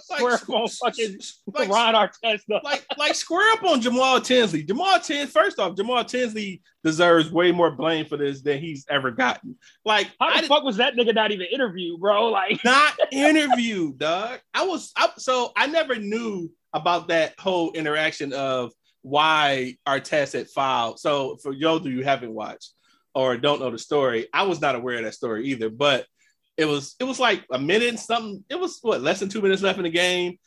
square 0.00 0.34
up 0.34 0.48
on 0.48 0.68
fucking 0.68 1.18
like, 1.54 1.68
Ron 1.68 1.94
Artest. 1.94 2.42
like, 2.62 2.84
like 2.98 3.14
square 3.14 3.52
up 3.52 3.64
on 3.64 3.80
Jamal 3.80 4.20
Tinsley. 4.20 4.62
Jamal 4.62 4.98
Tinsley, 4.98 5.26
first 5.26 5.58
off, 5.58 5.76
Jamal 5.76 6.04
Tinsley 6.04 6.62
deserves 6.84 7.30
way 7.30 7.52
more 7.52 7.70
blame 7.70 8.06
for 8.06 8.16
this 8.16 8.42
than 8.42 8.58
he's 8.58 8.84
ever 8.88 9.10
gotten. 9.10 9.56
Like, 9.84 10.10
How 10.20 10.28
I 10.28 10.36
the 10.36 10.40
did 10.42 10.48
fuck 10.48 10.64
was 10.64 10.76
that 10.76 10.94
nigga 10.94 11.14
not 11.14 11.30
even 11.30 11.46
interviewed, 11.52 12.00
bro? 12.00 12.28
Like, 12.28 12.60
not 12.64 12.98
interviewed, 13.10 13.98
dog. 13.98 14.40
I 14.54 14.64
was 14.64 14.92
I, 14.96 15.10
so 15.16 15.52
I 15.56 15.66
never 15.66 15.96
knew 15.96 16.50
about 16.72 17.08
that 17.08 17.38
whole 17.38 17.72
interaction 17.72 18.32
of 18.32 18.72
why 19.02 19.76
Artest 19.86 20.32
had 20.34 20.48
filed. 20.48 20.98
So 20.98 21.36
for 21.42 21.52
y'all 21.52 21.78
who 21.78 21.90
you 21.90 22.04
haven't 22.04 22.32
watched 22.32 22.72
or 23.14 23.36
don't 23.36 23.60
know 23.60 23.70
the 23.70 23.78
story, 23.78 24.28
I 24.32 24.44
was 24.44 24.60
not 24.60 24.74
aware 24.74 24.96
of 24.98 25.04
that 25.04 25.14
story 25.14 25.48
either. 25.48 25.68
But 25.68 26.06
it 26.56 26.64
was 26.66 26.94
it 27.00 27.04
was 27.04 27.18
like 27.18 27.44
a 27.52 27.58
minute 27.58 27.88
and 27.88 27.98
something. 28.00 28.44
It 28.48 28.58
was 28.58 28.78
what 28.82 29.00
less 29.00 29.20
than 29.20 29.28
two 29.28 29.40
minutes 29.42 29.62
left 29.62 29.78
in 29.78 29.84
the 29.84 29.90
game. 29.90 30.38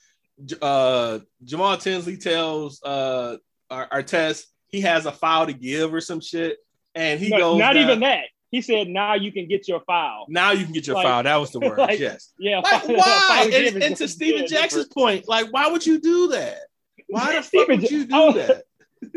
Uh, 0.62 1.20
Jamal 1.44 1.78
Tinsley 1.78 2.18
tells 2.18 2.82
uh 2.84 3.38
Artest 3.72 4.44
he 4.68 4.82
has 4.82 5.06
a 5.06 5.12
file 5.12 5.46
to 5.48 5.54
give 5.54 5.94
or 5.94 6.02
some 6.02 6.20
shit, 6.22 6.58
and 6.94 7.20
he 7.20 7.30
no, 7.30 7.38
goes 7.38 7.60
not 7.60 7.74
down- 7.74 7.84
even 7.84 8.00
that. 8.02 8.26
He 8.52 8.62
said, 8.62 8.88
now 8.88 9.16
you 9.16 9.34
can 9.34 9.48
get 9.50 9.68
your 9.68 9.82
file. 9.82 10.26
Now 10.30 10.52
you 10.52 10.64
can 10.64 10.72
get 10.74 10.88
your 10.88 10.96
Like- 10.96 11.06
file. 11.06 11.24
That 11.24 11.36
was 11.38 11.52
the 11.52 11.60
word. 11.68 11.78
like, 11.78 12.00
yes. 12.00 12.32
Yeah. 12.40 12.60
Like 12.60 12.84
why? 12.88 12.96
file 13.28 13.46
to 13.46 13.52
give 13.52 13.76
And, 13.76 13.84
and 13.84 13.96
to. 13.98 14.08
Stephen 14.08 14.48
Jackson's 14.48 14.86
different. 14.88 14.94
point, 14.94 15.28
like, 15.28 15.52
why 15.52 15.68
would 15.68 15.86
you 15.86 16.00
do 16.00 16.28
that? 16.30 16.60
Why 17.08 17.36
the 17.36 17.42
fuck 17.44 17.68
would 17.68 17.90
you 17.92 18.06
do 18.06 18.34
that? 18.34 18.64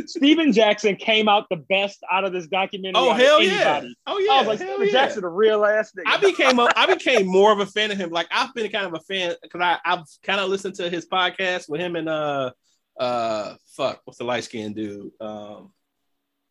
Stephen 0.07 0.53
Jackson 0.53 0.97
came 0.97 1.29
out 1.29 1.47
the 1.51 1.57
best 1.57 2.03
out 2.11 2.25
of 2.25 2.33
this 2.33 2.47
documentary. 2.47 3.01
Oh 3.01 3.13
hell 3.13 3.43
yeah! 3.43 3.83
Oh 4.07 4.19
yeah! 4.19 4.33
I 4.33 4.39
was 4.39 4.47
like, 4.47 4.59
hell 4.59 4.69
Stephen 4.69 4.87
yeah. 4.87 4.93
Jackson, 4.93 5.25
a 5.25 5.29
real 5.29 5.65
ass 5.65 5.93
nigga. 5.93 6.03
I 6.07 6.17
became 6.19 6.59
a, 6.59 6.69
I 6.77 6.87
became 6.87 7.27
more 7.27 7.53
of 7.53 7.61
a 7.61 7.67
fan 7.67 7.91
of 7.91 7.99
him. 7.99 8.11
Like 8.11 8.29
I've 8.31 8.55
been 8.55 8.71
kind 8.71 8.87
of 8.87 8.95
a 8.95 9.01
fan 9.01 9.35
because 9.43 9.61
I 9.61 9.79
I've 9.85 10.05
kind 10.23 10.41
of 10.41 10.49
listened 10.49 10.75
to 10.77 10.89
his 10.91 11.07
podcast 11.07 11.69
with 11.69 11.81
him 11.81 11.97
and 11.97 12.09
uh 12.09 12.53
uh 12.99 13.55
fuck 13.77 14.01
what's 14.05 14.19
the 14.19 14.25
light 14.25 14.45
skinned 14.45 14.75
dude 14.75 15.13
um 15.21 15.71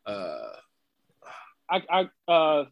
uh 0.06 0.50
I, 1.70 1.84
I, 1.90 2.32
uh, 2.32 2.66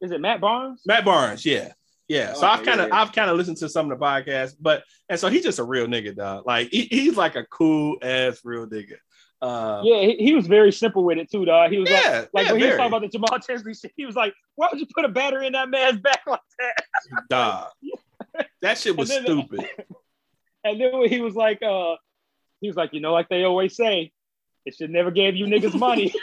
is 0.00 0.10
it 0.10 0.20
Matt 0.20 0.40
Barnes? 0.40 0.82
Matt 0.84 1.04
Barnes 1.04 1.46
yeah 1.46 1.72
yeah 2.08 2.32
so 2.32 2.38
Okay, 2.38 2.46
I've 2.46 2.64
kind 2.64 2.80
of 2.80 2.88
yeah. 2.88 3.00
I've 3.00 3.12
kind 3.12 3.30
of 3.30 3.36
listened 3.36 3.58
to 3.58 3.68
some 3.68 3.90
of 3.90 3.96
the 3.96 4.04
podcasts 4.04 4.56
but 4.60 4.82
and 5.08 5.18
so 5.18 5.28
he's 5.28 5.44
just 5.44 5.60
a 5.60 5.64
real 5.64 5.86
nigga 5.86 6.16
dog 6.16 6.44
like 6.46 6.68
he, 6.72 6.88
he's 6.90 7.16
like 7.16 7.36
a 7.36 7.44
cool 7.44 7.98
ass 8.02 8.40
real 8.42 8.66
nigga 8.66 8.96
uh 9.42 9.80
Yeah, 9.84 10.00
he, 10.02 10.16
he 10.16 10.34
was 10.34 10.46
very 10.46 10.72
simple 10.72 11.04
with 11.04 11.18
it 11.18 11.30
too, 11.30 11.44
dog. 11.44 11.70
He 11.70 11.78
was 11.78 11.90
like, 11.90 12.02
yeah 12.04 12.24
like 12.32 12.46
yeah, 12.46 12.52
when 12.52 12.60
he 12.60 12.66
was 12.66 12.76
talking 12.76 12.86
about 12.88 13.02
the 13.02 13.08
Jamal 13.08 13.38
Tinsley 13.40 13.74
shit, 13.74 13.92
he 13.96 14.04
was 14.06 14.16
like, 14.16 14.34
"Why 14.56 14.68
would 14.70 14.80
you 14.80 14.86
put 14.94 15.04
a 15.04 15.08
battery 15.08 15.46
in 15.46 15.52
that 15.54 15.68
man's 15.70 15.98
back 16.00 16.20
like 16.26 16.40
that?" 16.58 16.84
dog 17.28 17.68
that 18.62 18.78
shit 18.78 18.96
was 18.96 19.10
And 19.10 19.26
then- 19.26 19.46
stupid 19.46 19.68
And 20.62 20.78
then 20.78 20.98
when 20.98 21.08
he 21.08 21.22
was 21.22 21.34
like, 21.34 21.62
uh, 21.62 21.96
he 22.60 22.66
was 22.68 22.76
like, 22.76 22.92
you 22.92 23.00
know, 23.00 23.14
like 23.14 23.30
they 23.30 23.44
always 23.44 23.74
say, 23.74 24.12
it 24.66 24.74
should 24.74 24.90
never 24.90 25.10
gave 25.10 25.34
you 25.34 25.46
niggas 25.46 25.74
money. 25.74 26.14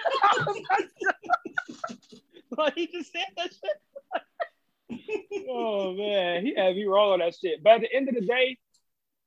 like 2.57 2.75
he 2.75 2.85
just 2.85 3.11
said 3.11 3.25
that 3.35 3.49
shit. 3.51 5.45
oh 5.49 5.93
man, 5.93 6.45
he 6.45 6.53
had 6.55 6.75
me 6.75 6.85
wrong 6.85 7.13
on 7.13 7.19
that 7.19 7.35
shit. 7.35 7.63
But 7.63 7.73
at 7.75 7.81
the 7.81 7.93
end 7.93 8.09
of 8.09 8.15
the 8.15 8.21
day, 8.21 8.57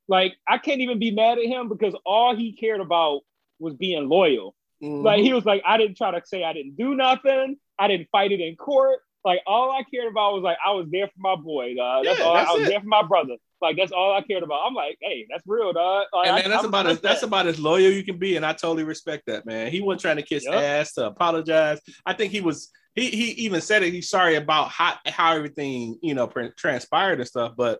like 0.07 0.35
I 0.47 0.57
can't 0.57 0.79
even 0.79 0.97
be 0.97 1.11
mad 1.11 1.37
at 1.37 1.45
him 1.45 1.67
because 1.67 1.93
all 2.05 2.33
he 2.35 2.53
cared 2.53 2.79
about 2.79 3.21
was 3.61 3.75
being 3.75 4.09
loyal. 4.09 4.55
Mhm. 4.83 5.03
Like 5.03 5.21
he 5.21 5.31
was 5.33 5.45
like, 5.45 5.61
I 5.65 5.77
didn't 5.77 5.95
try 5.97 6.11
to 6.11 6.21
say 6.25 6.43
I 6.43 6.53
didn't 6.53 6.75
do 6.75 6.95
nothing. 6.95 7.57
I 7.79 7.87
didn't 7.87 8.09
fight 8.11 8.31
it 8.31 8.39
in 8.41 8.55
court. 8.55 8.99
Like 9.23 9.41
all 9.45 9.71
I 9.71 9.83
cared 9.93 10.11
about 10.11 10.33
was 10.33 10.41
like 10.41 10.57
I 10.65 10.71
was 10.71 10.87
there 10.89 11.07
for 11.07 11.19
my 11.19 11.35
boy, 11.35 11.75
dog. 11.75 12.05
That's 12.05 12.19
Yeah, 12.19 12.25
all. 12.25 12.33
that's 12.33 12.49
I 12.49 12.53
was 12.53 12.63
it. 12.63 12.69
there 12.69 12.79
for 12.81 12.87
my 12.87 13.03
brother. 13.03 13.35
Like 13.61 13.77
that's 13.77 13.91
all 13.91 14.13
I 14.13 14.21
cared 14.23 14.41
about. 14.41 14.65
I'm 14.65 14.73
like, 14.73 14.97
hey, 14.99 15.27
that's 15.29 15.43
real, 15.45 15.71
dog. 15.71 16.07
Like, 16.11 16.27
And 16.27 16.35
I- 16.37 16.41
man, 16.41 16.49
that's 16.49 16.63
I 16.63 16.67
about 16.67 16.85
as 16.87 16.93
respect 16.93 17.03
that's 17.03 17.23
about 17.23 17.45
as 17.45 17.59
loyal 17.59 17.91
you 17.91 18.03
can 18.03 18.17
be, 18.17 18.35
and 18.35 18.43
I 18.45 18.53
totally 18.53 18.83
respect 18.83 19.27
that, 19.27 19.45
man. 19.45 19.71
He 19.71 19.79
wasn't 19.81 20.01
trying 20.01 20.15
to 20.17 20.23
kiss 20.23 20.43
Yup. 20.45 20.55
ass 20.55 20.93
to 20.93 21.05
apologize. 21.05 21.79
I 22.05 22.13
think 22.13 22.31
he 22.31 22.41
was. 22.41 22.71
He 22.95 23.09
he 23.11 23.31
even 23.45 23.61
said 23.61 23.83
it. 23.83 23.93
He's 23.93 24.09
sorry 24.09 24.35
about 24.35 24.69
how 24.69 24.95
how 25.05 25.35
everything 25.35 25.99
you 26.01 26.15
know 26.15 26.25
pre- 26.27 26.51
transpired 26.57 27.19
and 27.19 27.27
stuff, 27.27 27.53
but 27.55 27.79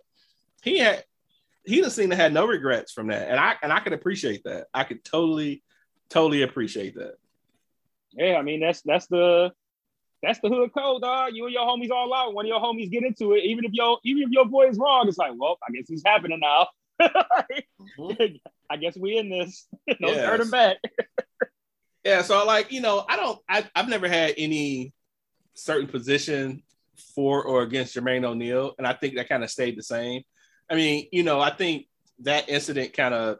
he 0.63 0.77
had 0.77 1.03
he 1.65 1.77
didn't 1.77 1.91
seem 1.91 2.11
to 2.11 2.15
have 2.15 2.31
no 2.31 2.45
regrets 2.45 2.91
from 2.93 3.07
that, 3.07 3.27
and 3.29 3.39
I 3.39 3.55
and 3.63 3.73
I 3.73 3.79
could 3.79 3.93
appreciate 3.93 4.43
that. 4.45 4.67
I 4.73 4.83
could 4.83 5.03
totally 5.03 5.63
totally 6.11 6.43
appreciate 6.43 6.95
that. 6.95 7.15
Yeah, 8.13 8.35
I 8.35 8.41
mean 8.41 8.59
that's 8.59 8.81
that's 8.81 9.07
the 9.07 9.51
that's 10.21 10.39
the 10.39 10.49
hood 10.49 10.71
code, 10.73 11.01
dog. 11.01 11.31
You 11.33 11.45
and 11.45 11.53
your 11.53 11.63
homies 11.65 11.89
all 11.89 12.13
out. 12.13 12.33
One 12.33 12.45
of 12.45 12.49
your 12.49 12.59
homies 12.59 12.91
get 12.91 13.03
into 13.03 13.33
it, 13.33 13.43
even 13.45 13.65
if 13.65 13.71
your 13.73 13.97
even 14.03 14.23
if 14.23 14.29
your 14.29 14.45
boy 14.45 14.67
is 14.67 14.77
wrong, 14.77 15.07
it's 15.07 15.17
like, 15.17 15.31
well, 15.35 15.57
I 15.67 15.71
guess 15.71 15.89
it's 15.89 16.03
happening 16.05 16.39
now. 16.39 16.67
I 18.69 18.77
guess 18.77 18.95
we 18.95 19.17
in 19.17 19.29
this. 19.29 19.67
no 19.99 20.09
Yes. 20.09 20.25
turning 20.25 20.49
back. 20.49 20.77
Yeah, 22.03 22.23
so 22.23 22.43
like 22.47 22.71
you 22.71 22.81
know, 22.81 23.05
I 23.07 23.15
don't. 23.15 23.39
I, 23.47 23.63
I've 23.75 23.87
never 23.87 24.07
had 24.07 24.33
any 24.35 24.91
certain 25.53 25.87
position 25.87 26.63
for 27.13 27.43
or 27.43 27.61
against 27.61 27.95
Jermaine 27.95 28.25
O'Neal, 28.25 28.73
and 28.79 28.87
I 28.87 28.93
think 28.93 29.15
that 29.17 29.29
kind 29.29 29.43
of 29.43 29.51
stayed 29.51 29.77
the 29.77 29.83
same. 29.83 30.23
I 30.67 30.73
mean, 30.73 31.09
you 31.11 31.21
know, 31.21 31.39
I 31.39 31.51
think 31.51 31.85
that 32.21 32.49
incident 32.49 32.93
kind 32.93 33.13
of 33.13 33.37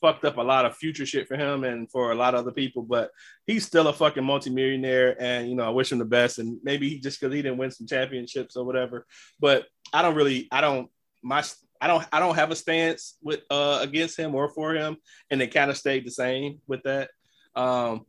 fucked 0.00 0.24
up 0.24 0.36
a 0.36 0.42
lot 0.42 0.64
of 0.64 0.76
future 0.76 1.06
shit 1.06 1.28
for 1.28 1.36
him 1.36 1.64
and 1.64 1.90
for 1.90 2.12
a 2.12 2.14
lot 2.14 2.34
of 2.34 2.40
other 2.40 2.52
people, 2.52 2.82
but 2.82 3.10
he's 3.46 3.66
still 3.66 3.88
a 3.88 3.92
fucking 3.92 4.24
multimillionaire, 4.24 5.20
and 5.20 5.48
you 5.48 5.54
know, 5.54 5.64
I 5.64 5.70
wish 5.70 5.92
him 5.92 5.98
the 5.98 6.04
best. 6.04 6.38
And 6.38 6.58
maybe 6.62 6.88
he 6.88 7.00
just 7.00 7.20
because 7.20 7.34
he 7.34 7.42
didn't 7.42 7.58
win 7.58 7.70
some 7.70 7.86
championships 7.86 8.56
or 8.56 8.64
whatever, 8.64 9.06
but 9.40 9.66
I 9.92 10.02
don't 10.02 10.14
really, 10.14 10.48
I 10.50 10.60
don't. 10.60 10.90
My 11.22 11.42
I 11.80 11.88
don't 11.88 12.06
I 12.12 12.20
don't 12.20 12.36
have 12.36 12.50
a 12.50 12.56
stance 12.56 13.16
with 13.22 13.40
uh 13.50 13.80
against 13.82 14.18
him 14.18 14.34
or 14.34 14.48
for 14.48 14.74
him, 14.74 14.96
and 15.30 15.42
it 15.42 15.52
kind 15.52 15.70
of 15.70 15.76
stayed 15.76 16.06
the 16.06 16.10
same 16.10 16.60
with 16.66 16.82
that. 16.84 17.10
Um, 17.54 18.06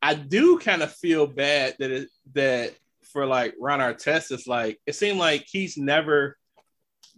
I 0.00 0.14
do 0.14 0.58
kind 0.58 0.82
of 0.82 0.92
feel 0.92 1.26
bad 1.26 1.76
that 1.78 1.90
it 1.90 2.08
that 2.34 2.74
for 3.12 3.26
like 3.26 3.54
Ron 3.60 3.80
Artest, 3.80 4.30
it's 4.32 4.46
like 4.46 4.80
it 4.86 4.94
seemed 4.94 5.18
like 5.18 5.46
he's 5.46 5.76
never 5.76 6.36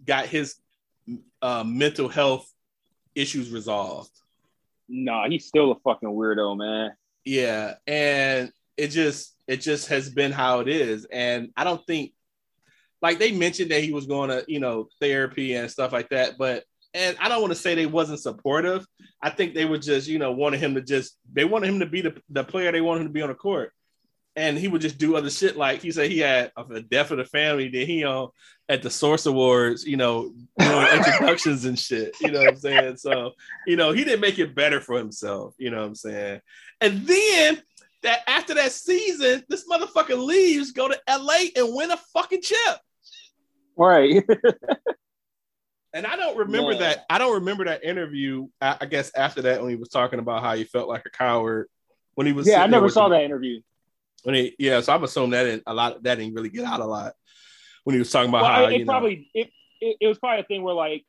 got 0.04 0.26
his 0.26 0.56
uh, 1.42 1.64
mental 1.64 2.08
health 2.08 2.50
issues 3.16 3.50
resolved. 3.50 4.10
Nah, 4.88 5.28
he's 5.28 5.46
still 5.46 5.72
a 5.72 5.78
fucking 5.80 6.08
weirdo, 6.08 6.56
man. 6.56 6.92
Yeah, 7.24 7.74
and 7.86 8.52
it 8.76 8.88
just 8.88 9.34
it 9.48 9.60
just 9.60 9.88
has 9.88 10.08
been 10.08 10.30
how 10.30 10.60
it 10.60 10.68
is, 10.68 11.06
and 11.06 11.50
I 11.56 11.64
don't 11.64 11.84
think 11.86 12.12
like 13.02 13.18
they 13.18 13.32
mentioned 13.32 13.72
that 13.72 13.82
he 13.82 13.92
was 13.92 14.06
going 14.06 14.30
to 14.30 14.44
you 14.46 14.60
know 14.60 14.88
therapy 15.00 15.54
and 15.54 15.70
stuff 15.70 15.92
like 15.92 16.10
that, 16.10 16.38
but 16.38 16.64
and 16.94 17.16
I 17.20 17.28
don't 17.28 17.40
want 17.40 17.52
to 17.52 17.58
say 17.58 17.74
they 17.74 17.86
wasn't 17.86 18.20
supportive. 18.20 18.86
I 19.20 19.30
think 19.30 19.54
they 19.54 19.64
were 19.64 19.78
just 19.78 20.06
you 20.08 20.18
know 20.18 20.30
wanted 20.30 20.60
him 20.60 20.74
to 20.76 20.80
just 20.80 21.18
they 21.32 21.44
wanted 21.44 21.68
him 21.68 21.80
to 21.80 21.86
be 21.86 22.02
the, 22.02 22.14
the 22.30 22.44
player 22.44 22.70
they 22.70 22.80
wanted 22.80 23.00
him 23.00 23.06
to 23.08 23.12
be 23.12 23.22
on 23.22 23.28
the 23.28 23.34
court 23.34 23.72
and 24.36 24.58
he 24.58 24.68
would 24.68 24.82
just 24.82 24.98
do 24.98 25.16
other 25.16 25.30
shit. 25.30 25.56
Like 25.56 25.80
he 25.80 25.90
said, 25.90 26.10
he 26.10 26.18
had 26.18 26.52
a 26.56 26.80
death 26.80 27.10
of 27.10 27.16
the 27.16 27.24
family. 27.24 27.68
Then 27.68 27.86
he 27.86 28.04
on 28.04 28.28
at 28.68 28.82
the 28.82 28.90
Source 28.90 29.26
Awards, 29.26 29.86
you 29.86 29.96
know, 29.96 30.32
doing 30.58 30.86
introductions 30.92 31.64
and 31.64 31.78
shit. 31.78 32.14
You 32.20 32.30
know 32.30 32.40
what 32.40 32.48
I'm 32.48 32.56
saying? 32.56 32.96
So 32.98 33.32
you 33.66 33.76
know, 33.76 33.92
he 33.92 34.04
didn't 34.04 34.20
make 34.20 34.38
it 34.38 34.54
better 34.54 34.80
for 34.80 34.98
himself. 34.98 35.54
You 35.58 35.70
know 35.70 35.78
what 35.78 35.86
I'm 35.86 35.94
saying? 35.94 36.40
And 36.80 37.06
then 37.06 37.62
that 38.02 38.20
after 38.28 38.54
that 38.54 38.72
season, 38.72 39.42
this 39.48 39.66
motherfucker 39.66 40.22
leaves, 40.22 40.72
go 40.72 40.88
to 40.88 41.00
LA 41.08 41.46
and 41.56 41.74
win 41.74 41.90
a 41.90 41.96
fucking 42.12 42.42
chip. 42.42 42.78
Right. 43.74 44.22
and 45.94 46.06
I 46.06 46.16
don't 46.16 46.36
remember 46.36 46.72
yeah. 46.72 46.78
that. 46.78 47.06
I 47.08 47.16
don't 47.16 47.34
remember 47.34 47.64
that 47.64 47.84
interview. 47.84 48.48
I, 48.60 48.76
I 48.82 48.86
guess 48.86 49.10
after 49.14 49.42
that, 49.42 49.62
when 49.62 49.70
he 49.70 49.76
was 49.76 49.88
talking 49.88 50.18
about 50.18 50.42
how 50.42 50.54
he 50.54 50.64
felt 50.64 50.88
like 50.88 51.04
a 51.06 51.10
coward 51.10 51.68
when 52.14 52.26
he 52.26 52.34
was. 52.34 52.46
Yeah, 52.46 52.62
I 52.62 52.66
never 52.66 52.90
saw 52.90 53.08
that 53.08 53.22
interview. 53.22 53.60
When 54.26 54.34
he, 54.34 54.56
yeah, 54.58 54.80
so 54.80 54.92
I'm 54.92 55.04
assuming 55.04 55.30
that 55.30 55.44
didn't, 55.44 55.62
a 55.68 55.72
lot 55.72 56.02
that 56.02 56.16
didn't 56.16 56.34
really 56.34 56.48
get 56.48 56.64
out 56.64 56.80
a 56.80 56.84
lot 56.84 57.12
when 57.84 57.94
he 57.94 58.00
was 58.00 58.10
talking 58.10 58.28
about 58.28 58.42
well, 58.42 58.50
how 58.50 58.64
it, 58.64 58.80
it 58.80 58.84
probably 58.84 59.30
it, 59.32 59.50
it, 59.80 59.96
it 60.00 60.08
was 60.08 60.18
probably 60.18 60.40
a 60.40 60.44
thing 60.46 60.64
where 60.64 60.74
like 60.74 61.04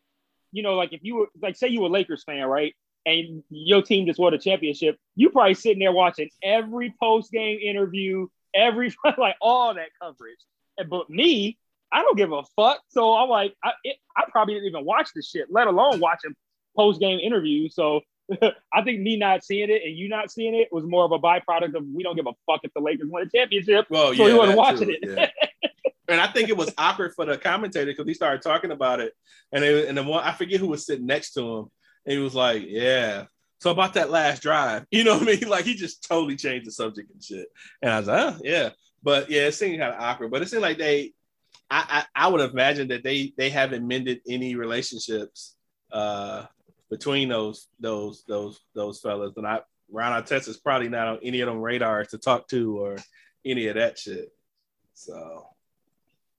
you 0.51 0.61
know 0.61 0.75
like 0.75 0.93
if 0.93 0.99
you 1.01 1.15
were 1.15 1.27
like 1.41 1.55
say 1.55 1.67
you 1.67 1.81
were 1.81 1.87
a 1.87 1.89
Lakers 1.89 2.23
fan 2.23 2.45
right 2.45 2.75
and 3.07 3.41
your 3.49 3.81
team 3.81 4.05
just 4.05 4.19
won 4.19 4.35
a 4.35 4.37
championship 4.37 4.97
you 5.15 5.31
probably 5.31 5.55
sitting 5.55 5.79
there 5.79 5.91
watching 5.91 6.29
every 6.43 6.93
post 7.01 7.31
game 7.31 7.57
interview 7.59 8.27
every 8.53 8.93
like 9.17 9.35
all 9.41 9.73
that 9.73 9.89
coverage. 9.99 10.37
But 10.87 11.09
me 11.09 11.57
I 11.91 12.03
don't 12.03 12.17
give 12.17 12.31
a 12.31 12.43
fuck. 12.55 12.81
So 12.89 13.15
I'm 13.15 13.29
like 13.29 13.55
I, 13.63 13.71
it, 13.83 13.97
I 14.15 14.25
probably 14.31 14.53
didn't 14.53 14.67
even 14.67 14.85
watch 14.85 15.09
the 15.15 15.23
shit 15.23 15.47
let 15.49 15.65
alone 15.65 15.99
watching 15.99 16.35
post 16.75 16.99
game 16.99 17.19
interviews. 17.19 17.73
So 17.73 18.01
I 18.73 18.81
think 18.83 19.01
me 19.01 19.17
not 19.17 19.43
seeing 19.43 19.69
it 19.69 19.83
and 19.85 19.95
you 19.95 20.09
not 20.09 20.31
seeing 20.31 20.53
it 20.55 20.69
was 20.71 20.85
more 20.85 21.05
of 21.05 21.11
a 21.11 21.19
byproduct 21.19 21.75
of 21.75 21.85
we 21.93 22.03
don't 22.03 22.15
give 22.15 22.27
a 22.27 22.33
fuck 22.45 22.61
if 22.63 22.73
the 22.73 22.81
Lakers 22.81 23.07
win 23.09 23.27
a 23.27 23.29
championship. 23.29 23.87
Well, 23.89 24.13
so 24.13 24.25
yeah, 24.27 24.33
we 24.33 24.39
wasn't 24.39 24.57
watching 24.57 24.87
too, 24.87 24.97
it. 25.01 25.31
Yeah. 25.63 25.69
and 26.09 26.21
I 26.21 26.27
think 26.27 26.49
it 26.49 26.57
was 26.57 26.73
awkward 26.77 27.13
for 27.15 27.25
the 27.25 27.37
commentator 27.37 27.91
because 27.91 28.07
he 28.07 28.13
started 28.13 28.41
talking 28.41 28.71
about 28.71 28.99
it, 28.99 29.13
and 29.51 29.63
it, 29.63 29.87
and 29.87 29.97
the 29.97 30.03
one 30.03 30.23
I 30.23 30.33
forget 30.33 30.59
who 30.59 30.67
was 30.67 30.85
sitting 30.85 31.05
next 31.05 31.33
to 31.33 31.41
him, 31.41 31.65
and 32.05 32.13
he 32.13 32.17
was 32.17 32.35
like, 32.35 32.63
"Yeah." 32.65 33.25
So 33.59 33.71
about 33.71 33.95
that 33.95 34.11
last 34.11 34.41
drive, 34.41 34.85
you 34.91 35.03
know 35.03 35.17
what 35.17 35.23
I 35.23 35.35
mean? 35.37 35.49
Like 35.49 35.65
he 35.65 35.75
just 35.75 36.07
totally 36.07 36.35
changed 36.35 36.67
the 36.67 36.71
subject 36.71 37.11
and 37.11 37.23
shit. 37.23 37.47
And 37.81 37.91
I 37.91 37.99
was 37.99 38.07
like, 38.07 38.33
oh, 38.35 38.39
yeah. 38.43 38.69
But 39.03 39.29
yeah, 39.29 39.47
it 39.47 39.53
seemed 39.53 39.79
kind 39.79 39.93
of 39.93 40.01
awkward. 40.01 40.31
But 40.31 40.41
it 40.41 40.49
seemed 40.49 40.61
like 40.61 40.77
they 40.77 41.13
I, 41.69 42.05
I, 42.15 42.25
I 42.25 42.27
would 42.27 42.41
imagine 42.41 42.89
that 42.89 43.03
they 43.03 43.33
they 43.37 43.49
haven't 43.49 43.87
mended 43.87 44.21
any 44.27 44.55
relationships 44.55 45.55
uh 45.91 46.45
between 46.89 47.29
those 47.29 47.67
those 47.79 48.23
those 48.27 48.59
those 48.73 48.99
fellas. 48.99 49.33
And 49.37 49.47
I 49.47 49.61
Ron 49.91 50.21
Artest 50.21 50.47
is 50.47 50.57
probably 50.57 50.89
not 50.89 51.07
on 51.07 51.19
any 51.23 51.41
of 51.41 51.47
them 51.47 51.61
radars 51.61 52.09
to 52.09 52.17
talk 52.17 52.47
to 52.49 52.77
or 52.79 52.97
any 53.45 53.67
of 53.67 53.75
that 53.75 53.97
shit. 53.97 54.31
So 54.93 55.47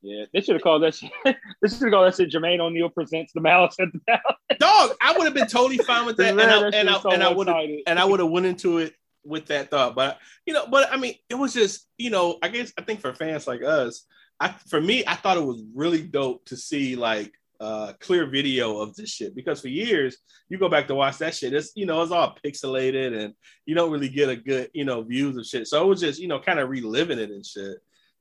yeah, 0.03 0.25
they 0.33 0.41
should 0.41 0.55
have 0.55 0.63
called 0.63 0.83
that 0.83 0.95
shit. 0.95 1.11
they 1.25 1.69
should 1.69 1.83
have 1.83 1.91
called 1.93 2.07
that 2.07 2.17
shit. 2.17 2.31
Jermaine 2.31 2.61
O'Neal 2.61 2.89
presents 2.89 3.33
the 3.33 3.41
Malice 3.41 3.77
at 3.81 3.93
the 3.93 4.01
Palace. 4.01 4.37
Dog, 4.59 4.97
I 5.01 5.17
would 5.17 5.25
have 5.25 5.35
been 5.35 5.49
totally 5.49 5.79
fine 5.79 6.07
with 6.07 6.17
that, 6.19 6.35
Man, 6.35 6.49
and, 6.51 6.75
I, 6.75 6.79
and, 6.79 6.91
I, 6.91 7.01
so 7.01 7.11
and 7.11 7.23
I 7.23 7.33
would 7.33 7.49
and 7.49 7.99
I 7.99 8.05
would 8.05 8.21
have 8.21 8.31
went 8.31 8.47
into 8.47 8.79
it 8.79 8.95
with 9.25 9.47
that 9.47 9.71
thought. 9.71 9.95
But 9.95 10.19
you 10.47 10.55
know, 10.55 10.67
but 10.67 10.93
I 10.93 10.97
mean, 10.97 11.15
it 11.29 11.35
was 11.35 11.53
just 11.53 11.87
you 11.97 12.11
know, 12.11 12.39
I 12.43 12.49
guess 12.49 12.73
I 12.79 12.83
think 12.83 13.01
for 13.01 13.13
fans 13.13 13.47
like 13.47 13.63
us, 13.63 14.05
I 14.39 14.55
for 14.69 14.81
me, 14.81 15.05
I 15.07 15.15
thought 15.15 15.37
it 15.37 15.45
was 15.45 15.63
really 15.75 16.03
dope 16.03 16.45
to 16.47 16.57
see 16.57 16.97
like 16.97 17.33
uh, 17.61 17.93
clear 18.01 18.27
video 18.27 18.79
of 18.79 18.95
this 18.95 19.11
shit. 19.11 19.35
Because 19.35 19.61
for 19.61 19.69
years 19.69 20.17
you 20.49 20.59
go 20.59 20.69
back 20.69 20.87
to 20.89 20.95
watch 20.95 21.19
that 21.19 21.35
shit 21.35 21.53
it's 21.53 21.73
you 21.75 21.87
know 21.87 22.03
it's 22.03 22.13
all 22.13 22.37
pixelated 22.45 23.19
and 23.19 23.35
you 23.67 23.75
don't 23.75 23.91
really 23.91 24.09
get 24.09 24.29
a 24.29 24.37
good 24.37 24.71
you 24.73 24.85
know 24.85 25.03
views 25.03 25.37
of 25.37 25.47
shit. 25.47 25.67
So 25.67 25.83
it 25.83 25.89
was 25.89 26.01
just 26.01 26.21
you 26.21 26.29
know 26.29 26.39
kind 26.39 26.59
of 26.59 26.69
reliving 26.69 27.19
it 27.19 27.31
and 27.31 27.45
shit. 27.45 27.79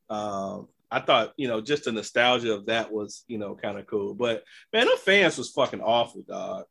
Um 0.10 0.68
i 0.90 1.02
thought 1.02 1.34
you 1.36 1.50
know 1.50 1.60
just 1.60 1.84
the 1.84 1.92
nostalgia 1.92 2.54
of 2.54 2.68
that 2.68 2.90
was 2.92 3.26
you 3.28 3.38
know 3.38 3.56
kind 3.56 3.78
of 3.78 3.88
cool. 3.88 4.14
But 4.14 4.44
man 4.74 4.86
the 4.86 4.98
fans 4.98 5.38
was 5.38 5.52
fucking 5.52 5.82
awful 5.82 6.22
dog. 6.22 6.66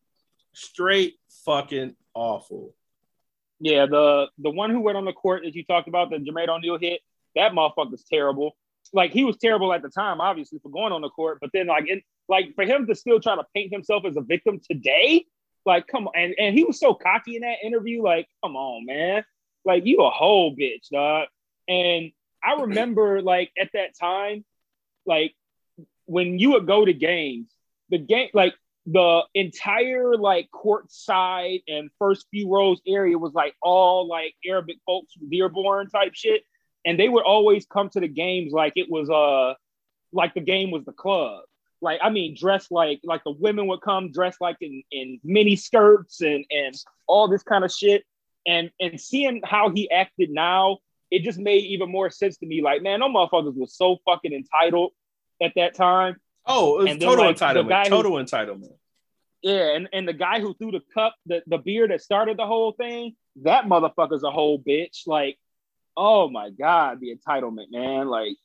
Straight 0.53 1.14
fucking 1.45 1.95
awful. 2.14 2.75
Yeah 3.61 3.87
the 3.87 4.29
the 4.39 4.51
one 4.51 4.71
who 4.71 4.81
went 4.81 4.99
on 4.99 5.05
the 5.05 5.12
court 5.12 5.43
that 5.45 5.55
you 5.55 5.64
talked 5.64 5.89
about 5.89 6.11
the 6.11 6.17
Jermaine 6.17 6.49
O'Neal 6.49 6.79
hit 6.79 7.01
that 7.37 7.53
motherfucker's 7.53 8.03
terrible. 8.03 8.57
Like 8.93 9.12
he 9.12 9.25
was 9.25 9.37
terrible 9.37 9.73
at 9.73 9.83
the 9.83 9.89
time, 9.89 10.21
obviously 10.21 10.59
for 10.59 10.71
going 10.71 10.93
on 10.93 11.03
the 11.03 11.11
court, 11.11 11.39
but 11.41 11.51
then 11.53 11.69
like 11.69 11.89
it, 11.89 12.03
like 12.29 12.55
for 12.55 12.64
him 12.64 12.87
to 12.87 12.95
still 12.95 13.20
try 13.20 13.37
to 13.37 13.45
paint 13.55 13.72
himself 13.72 14.05
as 14.05 14.16
a 14.16 14.20
victim 14.20 14.61
today, 14.68 15.27
like 15.64 15.87
come 15.87 16.09
on, 16.09 16.12
and 16.16 16.35
and 16.39 16.57
he 16.57 16.64
was 16.64 16.79
so 16.79 16.95
cocky 16.95 17.37
in 17.37 17.43
that 17.43 17.59
interview, 17.64 18.03
like 18.03 18.29
come 18.43 18.57
on, 18.57 18.87
man, 18.87 19.24
like 19.64 19.87
you 19.87 20.03
a 20.03 20.11
whole 20.11 20.55
bitch, 20.55 20.89
dog. 20.91 21.29
And 21.68 22.12
I 22.45 22.55
remember 22.61 23.22
like 23.22 23.51
at 23.61 23.70
that 23.74 23.99
time, 23.99 24.45
like 25.05 25.35
when 26.07 26.39
you 26.39 26.53
would 26.53 26.66
go 26.66 26.85
to 26.85 26.93
games, 26.93 27.49
the 27.91 27.99
game 27.99 28.29
like 28.35 28.55
the 28.87 29.22
entire 29.35 30.16
like 30.16 30.49
court 30.53 30.93
side 30.93 31.61
and 31.66 31.91
first 31.99 32.27
few 32.31 32.53
rows 32.53 32.81
area 32.87 33.18
was 33.18 33.35
like 33.35 33.55
all 33.61 34.07
like 34.07 34.35
Arabic 34.47 34.77
folks 34.87 35.12
from 35.12 35.29
Dearborn 35.29 35.91
type 35.91 36.14
shit 36.14 36.43
and 36.85 36.99
they 36.99 37.09
would 37.09 37.24
always 37.24 37.66
come 37.66 37.91
to 37.91 38.01
the 38.01 38.09
games 38.09 38.53
like 38.53 38.74
it 38.77 38.89
was 38.89 39.11
uh 39.11 39.55
like 40.12 40.35
the 40.35 40.41
game 40.41 40.70
was 40.70 40.85
the 40.85 40.93
club. 40.93 41.43
Like 41.81 42.01
I 42.03 42.11
mean, 42.11 42.37
dressed 42.39 42.72
like 42.72 43.01
like 43.05 43.22
the 43.24 43.33
women 43.33 43.66
would 43.68 43.83
come 43.83 44.11
dressed 44.11 44.41
like 44.41 44.57
in 44.61 44.83
in 44.91 45.20
mini 45.22 45.57
skirts 45.57 46.20
and 46.20 46.45
and 46.51 46.74
all 47.07 47.29
this 47.29 47.43
kind 47.43 47.64
of 47.64 47.72
shit. 47.72 48.05
And 48.47 48.70
and 48.81 49.01
seeing 49.01 49.43
how 49.45 49.70
he 49.70 49.91
acted 49.91 50.31
now, 50.31 50.79
it 51.11 51.22
just 51.22 51.39
made 51.39 51.64
even 51.64 51.91
more 51.91 52.11
sense 52.11 52.37
to 52.39 52.47
me. 52.47 52.62
Like, 52.62 52.83
man, 52.83 53.01
those 53.01 53.11
motherfuckers 53.11 53.57
was 53.57 53.74
so 53.77 53.99
fucking 54.05 54.33
entitled 54.33 54.93
at 55.43 55.53
that 55.57 55.74
time. 55.74 56.16
Oh, 56.47 56.81
it 56.81 56.89
was 56.89 56.99
total 56.99 57.27
like, 57.27 57.37
entitlement. 57.37 57.89
Total 57.89 58.16
who, 58.16 58.24
entitlement. 58.24 58.72
Yeah, 59.43 59.74
and, 59.74 59.89
and 59.93 60.09
the 60.09 60.12
guy 60.12 60.41
who 60.41 60.55
threw 60.55 60.70
the 60.70 60.83
cup, 60.95 61.14
the, 61.27 61.43
the 61.47 61.59
beer 61.59 61.87
that 61.89 62.03
started 62.03 62.37
the 62.37 62.47
whole 62.47 62.72
thing, 62.72 63.14
that 63.43 63.64
motherfucker's 63.64 64.22
a 64.22 64.31
whole 64.31 64.59
bitch. 64.59 65.07
Like, 65.07 65.39
oh 65.97 66.29
my 66.29 66.51
god, 66.51 67.01
the 67.01 67.14
entitlement, 67.14 67.70
man. 67.70 68.09
Like 68.09 68.37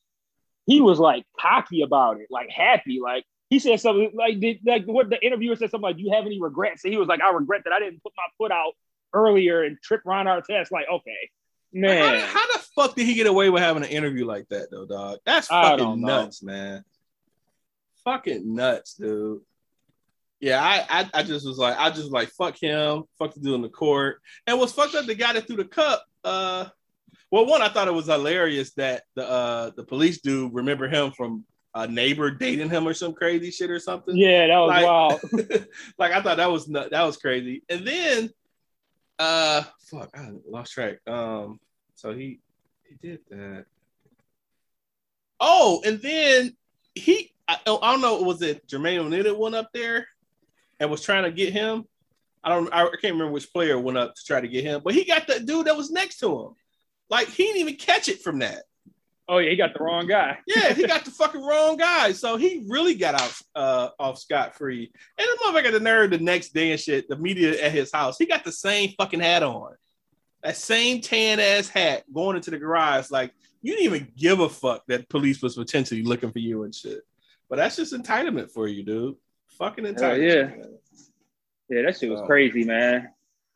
he 0.66 0.82
was 0.82 1.00
like 1.00 1.26
cocky 1.40 1.82
about 1.82 2.20
it, 2.20 2.28
like 2.30 2.50
happy. 2.50 3.00
Like 3.02 3.26
he 3.50 3.60
said 3.60 3.80
something 3.80 4.12
like 4.14 4.40
did 4.40 4.60
like 4.66 4.86
what 4.86 5.10
the 5.10 5.24
interviewer 5.24 5.56
said 5.56 5.72
something 5.72 5.84
like, 5.84 5.98
"Do 5.98 6.04
you 6.04 6.12
have 6.14 6.26
any 6.26 6.42
regrets?" 6.42 6.84
And 6.84 6.94
he 6.94 7.00
was 7.00 7.08
like, 7.08 7.22
"I 7.22 7.32
regret 7.32 7.62
that 7.66 7.74
I 7.74 7.80
didn't 7.80 8.04
put 8.04 8.14
my 8.16 8.24
foot 8.38 8.52
out 8.52 8.74
earlier 9.14 9.64
and 9.64 9.78
trip 9.82 10.02
Ron 10.06 10.26
Artest." 10.26 10.72
Like, 10.72 10.86
okay, 10.92 11.30
man. 11.74 12.20
How, 12.22 12.40
how, 12.40 12.54
the 12.54 12.64
fuck 12.76 12.96
did 12.96 13.06
he 13.06 13.14
get 13.14 13.28
away 13.28 13.50
with 13.50 13.62
having 13.62 13.84
an 13.84 13.90
interview 13.90 14.26
like 14.26 14.48
that 14.50 14.72
though, 14.72 14.86
dog? 14.86 15.20
That's 15.26 15.48
fucking 15.48 16.02
nuts, 16.02 16.44
man. 16.44 16.84
Fucking 18.04 18.56
nuts, 18.56 18.96
dude. 18.96 19.42
Yeah, 20.40 20.60
I, 20.60 20.86
I, 20.90 21.10
I 21.14 21.24
just 21.24 21.46
was 21.46 21.60
like, 21.60 21.78
I 21.78 21.92
just 21.92 22.12
like, 22.12 22.30
fuck 22.30 22.58
him, 22.58 23.04
fuck 23.20 23.34
the 23.36 23.40
dude 23.40 23.54
in 23.54 23.62
the 23.62 23.70
court, 23.70 24.22
and 24.48 24.60
was 24.60 24.74
fucked 24.74 24.96
up 24.96 25.06
the 25.06 25.14
guy 25.14 25.34
that 25.34 25.46
threw 25.46 25.58
the 25.58 25.66
cup. 25.66 26.04
Uh, 26.24 26.66
well, 27.32 27.46
one, 27.46 27.62
I 27.62 27.70
thought 27.70 27.88
it 27.88 27.94
was 27.94 28.08
hilarious 28.08 28.74
that 28.74 29.04
the 29.16 29.28
uh, 29.28 29.72
the 29.76 29.84
police 29.84 30.22
dude 30.22 30.54
remember 30.54 30.88
him 30.88 31.12
from 31.12 31.46
a 31.74 31.88
neighbor 31.88 32.30
dating 32.30 32.70
him 32.70 32.86
or 32.86 32.94
some 32.94 33.14
crazy 33.14 33.50
shit 33.52 33.72
or 33.72 33.80
something. 33.80 34.16
Yeah, 34.16 34.48
that 34.48 34.58
was 34.58 34.70
like, 34.70 34.86
wild. 34.86 35.68
like 35.98 36.12
I 36.12 36.22
thought 36.22 36.38
that 36.38 36.52
was 36.52 36.68
that 36.68 36.92
was 36.92 37.18
crazy. 37.18 37.64
And 37.70 37.88
then, 37.88 38.30
uh, 39.18 39.64
fuck, 39.90 40.10
I 40.14 40.32
lost 40.48 40.74
track. 40.74 40.98
Um, 41.08 41.60
so 41.96 42.14
he 42.14 42.42
he 42.84 42.96
did 43.02 43.20
that. 43.30 43.66
Oh, 45.40 45.82
and 45.86 46.00
then 46.02 46.56
he, 46.94 47.34
I, 47.48 47.58
I 47.66 47.92
don't 47.92 48.02
know, 48.02 48.22
was 48.22 48.42
it 48.42 48.68
Jermaine 48.68 49.00
O'Neal 49.00 49.24
that 49.24 49.40
went 49.40 49.56
up 49.56 49.70
there 49.74 50.08
and 50.80 50.92
was 50.92 51.02
trying 51.02 51.24
to 51.24 51.32
get 51.32 51.52
him? 51.52 51.86
I 52.44 52.50
don't, 52.50 52.72
I 52.74 52.84
can't 52.84 53.14
remember 53.14 53.32
which 53.32 53.52
player 53.52 53.80
went 53.80 53.98
up 53.98 54.14
to 54.16 54.24
try 54.24 54.42
to 54.42 54.48
get 54.48 54.64
him, 54.64 54.82
but 54.84 54.94
he 54.94 55.04
got 55.04 55.26
the 55.26 55.40
dude 55.40 55.66
that 55.68 55.78
was 55.78 55.90
next 55.90 56.20
to 56.20 56.42
him. 56.42 56.56
Like 57.12 57.28
he 57.28 57.44
didn't 57.44 57.62
even 57.62 57.76
catch 57.76 58.10
it 58.10 58.22
from 58.24 58.40
that. 58.40 58.64
Oh 59.30 59.38
yeah, 59.38 59.52
he 59.52 59.56
got 59.56 59.74
the 59.78 59.84
wrong 59.84 60.08
guy. 60.08 60.40
Yeah, 60.48 60.74
he 60.74 60.88
got 60.88 61.06
the 61.06 61.12
fucking 61.22 61.46
wrong 61.46 61.78
guy. 61.78 62.12
So 62.14 62.38
he 62.38 62.66
really 62.68 62.96
got 62.96 63.22
out 63.22 63.34
uh, 63.56 63.90
off 64.00 64.18
scot 64.18 64.56
free. 64.56 64.92
And 65.18 65.28
the 65.28 65.44
motherfucker 65.44 65.64
got 65.66 65.74
the 65.74 65.80
nerve 65.80 66.10
the 66.10 66.18
next 66.18 66.54
day 66.54 66.72
and 66.72 66.80
shit, 66.80 67.08
the 67.08 67.16
media 67.18 67.62
at 67.64 67.72
his 67.72 67.92
house. 67.92 68.18
He 68.18 68.26
got 68.26 68.44
the 68.44 68.52
same 68.52 68.94
fucking 68.98 69.20
hat 69.20 69.44
on. 69.44 69.74
That 70.44 70.58
same 70.58 71.02
tan 71.02 71.40
ass 71.40 71.68
hat 71.70 72.04
going 72.12 72.36
into 72.36 72.50
the 72.50 72.58
garage. 72.58 73.12
Like, 73.12 73.32
you 73.62 73.74
didn't 73.74 73.86
even 73.94 74.12
give 74.18 74.40
a 74.40 74.50
fuck 74.50 74.84
that 74.88 75.08
police 75.08 75.40
was 75.42 75.56
potentially 75.56 76.02
looking 76.02 76.32
for 76.32 76.40
you 76.40 76.64
and 76.64 76.74
shit. 76.74 77.02
But 77.48 77.58
that's 77.58 77.76
just 77.76 77.94
entitlement 77.94 78.50
for 78.52 78.68
you, 78.68 78.84
dude. 78.84 79.16
Fucking 79.60 79.86
entitlement. 79.86 80.28
yeah. 80.28 80.44
man. 80.46 80.78
Yeah, 81.70 81.82
that 81.84 81.98
shit 81.98 82.10
was 82.10 82.22
Oh. 82.22 82.26
crazy, 82.26 82.64
man. 82.64 83.10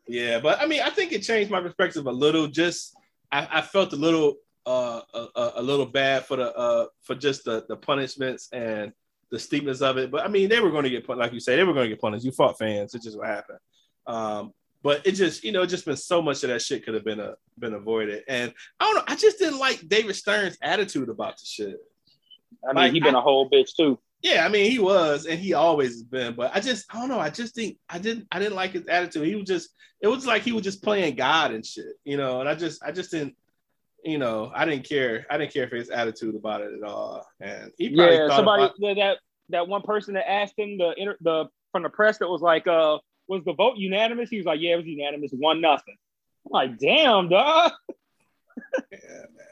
Yeah, 0.07 0.39
but 0.39 0.61
I 0.61 0.67
mean, 0.67 0.81
I 0.83 0.91
think 0.91 1.11
it 1.11 1.23
changed 1.23 1.49
my 1.49 1.59
perspective 1.59 2.05
a 2.05 2.11
little. 2.11 2.47
Just 2.47 2.93
I, 3.31 3.47
I 3.59 3.61
felt 3.61 3.93
a 3.93 3.97
little 3.97 4.35
uh 4.65 5.01
a, 5.13 5.51
a- 5.57 5.61
little 5.61 5.85
bad 5.85 6.25
for 6.25 6.37
the 6.37 6.55
uh 6.55 6.85
for 7.03 7.15
just 7.15 7.45
the 7.45 7.65
the 7.69 7.75
punishments 7.75 8.49
and 8.51 8.91
the 9.31 9.39
steepness 9.39 9.81
of 9.81 9.97
it. 9.97 10.11
But 10.11 10.23
I 10.25 10.27
mean, 10.27 10.49
they 10.49 10.59
were 10.59 10.71
going 10.71 10.83
to 10.85 10.89
get 10.89 11.05
pun- 11.05 11.17
like 11.19 11.33
you 11.33 11.39
say, 11.39 11.55
they 11.55 11.63
were 11.63 11.73
going 11.73 11.85
to 11.89 11.95
get 11.95 12.01
punished. 12.01 12.25
You 12.25 12.31
fought 12.31 12.57
fans. 12.57 12.93
It's 12.95 13.03
just 13.05 13.17
what 13.17 13.27
happened. 13.27 13.59
Um, 14.07 14.53
but 14.83 15.05
it 15.05 15.13
just 15.13 15.43
you 15.43 15.51
know, 15.51 15.63
it 15.63 15.67
just 15.67 15.85
been 15.85 15.97
so 15.97 16.21
much 16.21 16.43
of 16.43 16.49
that 16.49 16.61
shit 16.61 16.85
could 16.85 16.93
have 16.93 17.03
been 17.05 17.19
a 17.19 17.35
been 17.57 17.73
avoided. 17.73 18.23
And 18.27 18.53
I 18.79 18.85
don't 18.85 18.95
know. 18.95 19.03
I 19.07 19.15
just 19.15 19.39
didn't 19.39 19.59
like 19.59 19.87
David 19.87 20.15
Stern's 20.15 20.57
attitude 20.61 21.09
about 21.09 21.37
the 21.39 21.45
shit. 21.45 21.77
I 22.63 22.67
mean, 22.67 22.75
Like, 22.75 22.93
he 22.93 22.99
been 22.99 23.15
a 23.15 23.21
whole 23.21 23.49
bitch 23.49 23.75
too. 23.75 23.99
Yeah, 24.25 24.43
I 24.43 24.49
mean 24.49 24.71
he 24.71 24.79
was, 24.79 25.27
and 25.27 25.39
he 25.39 25.53
always 25.53 25.89
has 25.89 26.03
been. 26.03 26.33
But 26.33 26.49
I 26.55 26.59
just, 26.59 26.85
I 26.91 26.99
don't 26.99 27.09
know. 27.09 27.19
I 27.19 27.29
just 27.29 27.53
think 27.53 27.77
I 27.87 27.99
didn't, 27.99 28.25
I 28.31 28.39
didn't 28.39 28.55
like 28.55 28.71
his 28.71 28.87
attitude. 28.87 29.27
He 29.27 29.35
was 29.35 29.45
just, 29.45 29.69
it 30.01 30.07
was 30.07 30.25
like 30.25 30.41
he 30.41 30.51
was 30.51 30.63
just 30.63 30.83
playing 30.83 31.15
God 31.15 31.51
and 31.51 31.63
shit, 31.63 31.93
you 32.03 32.17
know. 32.17 32.39
And 32.39 32.49
I 32.49 32.55
just, 32.55 32.83
I 32.83 32.91
just 32.91 33.11
didn't, 33.11 33.35
you 34.03 34.17
know, 34.17 34.51
I 34.53 34.65
didn't 34.65 34.89
care. 34.89 35.27
I 35.29 35.37
didn't 35.37 35.53
care 35.53 35.67
for 35.69 35.75
his 35.75 35.91
attitude 35.91 36.33
about 36.33 36.61
it 36.61 36.71
at 36.73 36.83
all. 36.89 37.23
And 37.39 37.71
he 37.77 37.95
probably 37.95 38.15
Yeah, 38.15 38.35
somebody 38.35 38.63
about- 38.63 38.79
that 38.79 38.95
that 38.95 39.17
that 39.49 39.67
one 39.67 39.83
person 39.83 40.15
that 40.15 40.27
asked 40.27 40.57
him 40.57 40.79
the 40.79 40.95
inter, 40.97 41.17
the 41.21 41.45
from 41.71 41.83
the 41.83 41.89
press 41.89 42.17
that 42.17 42.27
was 42.27 42.41
like, 42.41 42.65
uh, 42.65 42.97
was 43.27 43.43
the 43.45 43.53
vote 43.53 43.77
unanimous? 43.77 44.31
He 44.31 44.37
was 44.37 44.47
like, 44.47 44.59
yeah, 44.59 44.73
it 44.73 44.77
was 44.77 44.87
unanimous, 44.87 45.33
one 45.33 45.61
nothing. 45.61 45.97
I'm 46.47 46.51
like, 46.51 46.79
damn, 46.79 47.29
dog. 47.29 47.73
yeah, 48.91 48.97
man, 49.37 49.44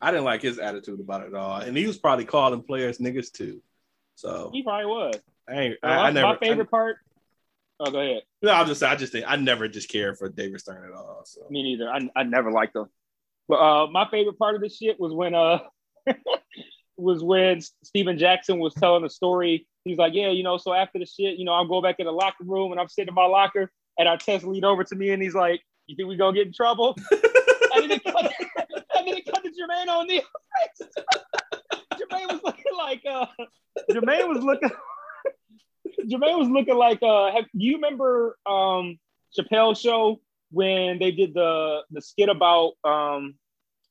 I, 0.00 0.08
I 0.08 0.10
didn't 0.10 0.24
like 0.24 0.42
his 0.42 0.58
attitude 0.58 1.00
about 1.00 1.22
it 1.22 1.28
at 1.28 1.34
all. 1.34 1.60
And 1.60 1.76
he 1.76 1.86
was 1.86 1.98
probably 1.98 2.24
calling 2.24 2.62
players 2.62 2.98
niggas 2.98 3.32
too. 3.32 3.60
So 4.14 4.50
He 4.52 4.62
probably 4.62 4.86
was. 4.86 5.14
I, 5.48 5.52
ain't, 5.52 5.74
Uh, 5.82 5.86
I, 5.86 5.90
I 5.90 6.02
my, 6.02 6.10
never. 6.10 6.26
my 6.28 6.38
favorite 6.38 6.70
part. 6.70 6.96
Oh, 7.80 7.90
go 7.90 8.00
ahead. 8.00 8.22
No, 8.42 8.50
I'll 8.50 8.66
just 8.66 8.80
say, 8.80 8.88
I 8.88 8.96
just 8.96 9.12
think 9.12 9.24
I 9.28 9.36
never 9.36 9.68
just 9.68 9.88
cared 9.88 10.18
for 10.18 10.28
David 10.28 10.60
Stern 10.60 10.84
at 10.84 10.92
all. 10.92 11.22
So 11.24 11.42
Me 11.48 11.62
neither. 11.62 11.88
I, 11.88 12.08
I 12.16 12.24
never 12.24 12.50
liked 12.50 12.74
him. 12.74 12.86
But 13.48 13.56
uh, 13.56 13.86
my 13.86 14.08
favorite 14.10 14.38
part 14.38 14.56
of 14.56 14.60
this 14.60 14.76
shit 14.76 14.98
was 14.98 15.12
when 15.12 15.34
uh 15.34 15.60
was 16.96 17.22
when 17.22 17.60
Stephen 17.84 18.18
Jackson 18.18 18.58
was 18.58 18.74
telling 18.74 19.02
the 19.04 19.10
story. 19.10 19.66
He's 19.84 19.96
like, 19.96 20.12
yeah, 20.14 20.30
you 20.30 20.42
know, 20.42 20.58
so 20.58 20.74
after 20.74 20.98
the 20.98 21.06
shit, 21.06 21.38
you 21.38 21.44
know, 21.44 21.52
I'll 21.52 21.68
go 21.68 21.80
back 21.80 21.96
in 21.98 22.06
the 22.06 22.12
locker 22.12 22.44
room 22.44 22.72
and 22.72 22.80
I'm 22.80 22.88
sitting 22.88 23.08
in 23.08 23.14
my 23.14 23.24
locker 23.24 23.70
and 23.98 24.08
Artest 24.08 24.44
lead 24.44 24.64
over 24.64 24.84
to 24.84 24.94
me 24.96 25.10
and 25.10 25.22
he's 25.22 25.34
like, 25.34 25.62
you 25.86 25.96
think 25.96 26.08
we 26.08 26.16
gonna 26.16 26.36
get 26.36 26.46
in 26.48 26.52
trouble? 26.52 26.94
then 27.10 27.90
it 27.90 28.04
cut, 28.04 28.32
and 28.96 29.06
then 29.06 29.16
it 29.16 29.24
cut 29.24 29.42
to 29.44 29.47
Jermaine 29.58 29.88
O'Neal. 30.00 30.22
Jermaine 31.94 32.32
was 32.32 32.40
looking 32.44 32.72
like 32.76 33.02
uh 33.08 33.26
Jermaine 33.90 34.28
was 34.28 34.42
looking 34.44 34.70
Jermaine 36.06 36.38
was 36.38 36.48
looking 36.48 36.76
like 36.76 37.02
uh 37.02 37.32
have, 37.32 37.44
do 37.44 37.64
you 37.64 37.74
remember 37.76 38.36
um 38.46 38.98
Chappelle 39.36 39.76
show 39.78 40.20
when 40.50 40.98
they 40.98 41.10
did 41.10 41.34
the 41.34 41.80
the 41.90 42.00
skit 42.00 42.28
about 42.28 42.72
um 42.84 43.34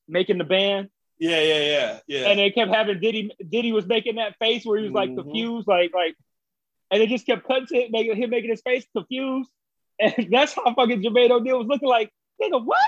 making 0.08 0.38
the 0.38 0.44
band 0.44 0.90
yeah, 1.20 1.42
yeah, 1.42 1.60
yeah, 1.60 2.00
yeah. 2.08 2.30
and 2.30 2.40
they 2.40 2.52
kept 2.52 2.72
having 2.74 3.00
Diddy 3.00 3.32
Diddy 3.50 3.72
was 3.72 3.86
making 3.88 4.16
that 4.16 4.36
face 4.40 4.66
where 4.66 4.78
he 4.78 4.86
was 4.86 4.94
like 4.94 5.10
Mhm. 5.10 5.24
confused 5.24 5.68
like 5.68 5.92
like 5.94 6.16
and 6.92 7.02
they 7.02 7.08
just 7.08 7.26
kept 7.26 7.46
cutting 7.48 7.68
to 7.68 7.76
it, 7.76 7.92
making 7.92 8.16
him 8.16 8.30
making 8.30 8.50
his 8.52 8.62
face 8.62 8.86
confused 8.96 9.50
and 10.00 10.14
that's 10.32 10.54
how 10.54 10.74
fucking 10.74 11.02
Jermaine 11.04 11.32
O'Neal 11.32 11.58
was 11.60 11.68
looking 11.68 11.90
like 11.90 12.12
nigga 12.42 12.64
what 12.64 12.80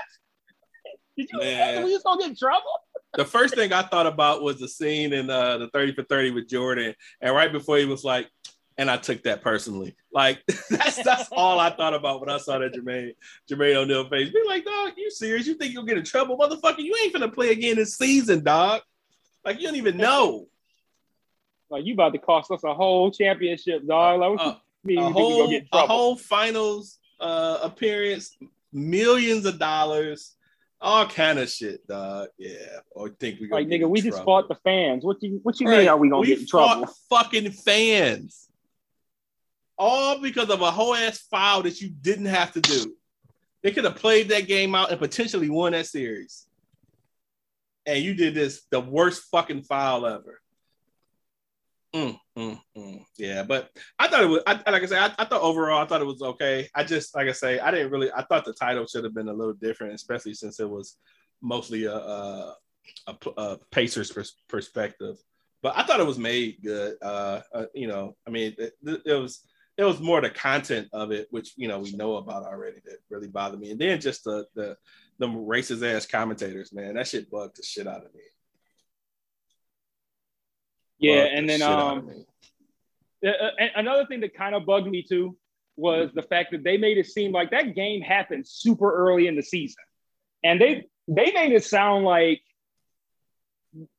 did 1.20 1.30
you 1.32 1.38
Man. 1.38 1.84
we 1.84 1.92
was 1.92 2.02
gonna 2.02 2.20
get 2.20 2.30
in 2.30 2.36
trouble 2.36 2.70
the 3.16 3.24
first 3.24 3.54
thing 3.54 3.72
I 3.72 3.82
thought 3.82 4.06
about 4.06 4.42
was 4.42 4.60
the 4.60 4.68
scene 4.68 5.12
in 5.12 5.28
uh, 5.30 5.58
the 5.58 5.68
30 5.70 5.94
for 5.94 6.04
30 6.04 6.30
with 6.30 6.48
Jordan. 6.48 6.94
And 7.20 7.34
right 7.34 7.50
before 7.50 7.76
he 7.78 7.84
was 7.84 8.04
like, 8.04 8.28
and 8.78 8.88
I 8.90 8.96
took 8.96 9.24
that 9.24 9.42
personally. 9.42 9.96
Like 10.12 10.42
that's 10.70 11.02
that's 11.02 11.28
all 11.32 11.58
I 11.58 11.70
thought 11.70 11.92
about 11.92 12.20
when 12.20 12.30
I 12.30 12.38
saw 12.38 12.58
that 12.58 12.72
Jermaine 12.72 13.14
Jermaine 13.50 13.74
O'Neal 13.74 14.08
face. 14.08 14.30
Be 14.30 14.42
like, 14.46 14.64
dog, 14.64 14.92
you 14.96 15.10
serious? 15.10 15.46
You 15.46 15.54
think 15.54 15.72
you'll 15.72 15.84
get 15.84 15.98
in 15.98 16.04
trouble? 16.04 16.38
Motherfucker, 16.38 16.78
you 16.78 16.94
ain't 17.02 17.14
finna 17.14 17.32
play 17.32 17.50
again 17.50 17.76
this 17.76 17.96
season, 17.96 18.42
dog. 18.42 18.82
Like 19.44 19.60
you 19.60 19.66
don't 19.66 19.76
even 19.76 19.96
know. 20.06 20.46
like 21.68 21.84
you 21.84 21.94
about 21.94 22.12
to 22.12 22.18
cost 22.18 22.50
us 22.50 22.64
a 22.64 22.72
whole 22.72 23.10
championship 23.10 23.86
dog 23.86 24.20
like 24.20 24.30
what 24.30 24.40
Uh, 24.40 24.54
you 24.84 24.96
mean 24.96 24.98
a 24.98 25.10
whole 25.10 25.46
gonna 25.46 25.62
a 25.72 25.86
whole 25.86 26.16
finals 26.16 26.98
uh 27.20 27.58
appearance, 27.62 28.36
millions 28.72 29.44
of 29.46 29.58
dollars, 29.58 30.36
all 30.80 31.06
kind 31.06 31.38
of 31.38 31.48
shit, 31.50 31.86
dog. 31.86 32.28
Yeah. 32.38 32.78
I 32.98 33.06
think 33.18 33.40
we 33.40 33.48
like 33.50 33.66
nigga 33.68 33.88
we 33.88 34.00
just 34.00 34.24
fought 34.24 34.48
the 34.48 34.54
fans 34.56 35.04
what 35.04 35.22
you 35.22 35.40
what 35.42 35.60
you 35.60 35.68
Right. 35.68 35.80
mean 35.80 35.88
are 35.88 35.96
we 35.96 36.08
gonna 36.08 36.20
We 36.20 36.28
get 36.28 36.40
in 36.40 36.46
trouble 36.46 36.86
fought 36.86 37.24
Fucking 37.26 37.50
fans. 37.52 38.48
All 39.76 40.20
because 40.20 40.50
of 40.50 40.60
a 40.60 40.70
whole 40.70 40.94
ass 40.94 41.18
foul 41.30 41.62
that 41.62 41.80
you 41.80 41.88
didn't 41.90 42.26
have 42.26 42.52
to 42.52 42.60
do. 42.60 42.94
They 43.62 43.72
could 43.72 43.84
have 43.84 43.96
played 43.96 44.28
that 44.30 44.46
game 44.46 44.74
out 44.74 44.90
and 44.90 44.98
potentially 44.98 45.50
won 45.50 45.72
that 45.72 45.86
series. 45.86 46.46
And 47.86 48.02
you 48.02 48.14
did 48.14 48.34
this 48.34 48.62
the 48.70 48.80
worst 48.80 49.24
fucking 49.30 49.62
foul 49.62 50.06
ever. 50.06 50.40
Mm, 51.94 52.18
mm, 52.40 52.60
mm. 52.76 53.04
Yeah, 53.18 53.42
but 53.42 53.70
I 53.98 54.08
thought 54.08 54.22
it 54.22 54.26
was. 54.26 54.42
I, 54.46 54.54
like 54.70 54.82
I 54.82 54.86
said, 54.86 54.98
I, 54.98 55.22
I 55.22 55.24
thought 55.24 55.42
overall, 55.42 55.82
I 55.82 55.86
thought 55.86 56.00
it 56.00 56.06
was 56.06 56.22
okay. 56.22 56.68
I 56.74 56.84
just, 56.84 57.14
like 57.14 57.28
I 57.28 57.32
say, 57.32 57.58
I 57.58 57.70
didn't 57.70 57.90
really. 57.92 58.10
I 58.12 58.22
thought 58.22 58.44
the 58.44 58.52
title 58.52 58.86
should 58.86 59.04
have 59.04 59.14
been 59.14 59.28
a 59.28 59.32
little 59.32 59.54
different, 59.54 59.94
especially 59.94 60.34
since 60.34 60.60
it 60.60 60.68
was 60.68 60.96
mostly 61.42 61.84
a, 61.84 61.94
a, 61.94 62.56
a, 63.06 63.16
a 63.36 63.58
Pacers 63.70 64.10
pers- 64.10 64.36
perspective 64.48 65.16
but 65.62 65.76
I 65.76 65.82
thought 65.82 66.00
it 66.00 66.06
was 66.06 66.18
made 66.18 66.62
good. 66.62 66.96
Uh, 67.02 67.40
uh 67.54 67.66
you 67.74 67.86
know, 67.86 68.16
I 68.26 68.30
mean, 68.30 68.54
it, 68.58 68.74
it 68.82 69.14
was 69.14 69.44
it 69.76 69.84
was 69.84 70.00
more 70.00 70.20
the 70.20 70.30
content 70.30 70.88
of 70.92 71.10
it, 71.10 71.28
which 71.30 71.52
you 71.56 71.68
know 71.68 71.78
we 71.80 71.92
know 71.92 72.16
about 72.16 72.44
already, 72.44 72.80
that 72.84 72.98
really 73.08 73.28
bothered 73.28 73.60
me, 73.60 73.70
and 73.70 73.80
then 73.80 74.00
just 74.00 74.24
the 74.24 74.46
the 74.54 74.76
the 75.18 75.26
racist 75.26 75.86
ass 75.86 76.06
commentators, 76.06 76.72
man, 76.72 76.94
that 76.94 77.06
shit 77.06 77.30
bugged 77.30 77.58
the 77.58 77.62
shit 77.62 77.86
out 77.86 78.04
of 78.04 78.14
me. 78.14 78.20
yeah 80.98 81.24
and 81.32 81.48
then 81.48 81.60
shit 81.60 81.68
out 81.68 81.78
of 81.78 81.98
um 81.98 82.06
me. 82.06 82.12
Uh, 82.12 82.16
uh, 82.16 82.16
and 82.16 82.26
Uh, 83.24 83.28
uh, 83.30 83.50
another 83.76 84.06
thing 84.06 84.20
that 84.20 84.34
kind 84.34 84.54
of 84.54 84.64
bugged 84.66 84.86
me 84.88 85.02
too 85.02 85.36
was 85.76 86.10
the 86.14 86.22
fact 86.22 86.50
that 86.52 86.62
they 86.64 86.76
made 86.76 86.98
it 86.98 87.06
seem 87.06 87.32
like 87.32 87.50
that 87.50 87.74
game 87.74 88.00
happened 88.00 88.46
super 88.46 88.92
early 88.94 89.26
in 89.26 89.36
the 89.36 89.42
season, 89.42 89.82
and 90.44 90.60
they 90.60 90.86
they 91.08 91.32
made 91.32 91.52
it 91.52 91.64
sound 91.64 92.04
like 92.04 92.40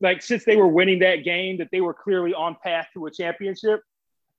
like 0.01 0.21
since 0.21 0.43
they 0.43 0.55
were 0.57 0.67
winning 0.67 0.99
that 0.99 1.23
game 1.23 1.57
that 1.59 1.69
they 1.71 1.81
were 1.81 1.93
clearly 1.93 2.33
on 2.33 2.57
path 2.63 2.87
to 2.93 3.05
a 3.05 3.11
championship. 3.11 3.81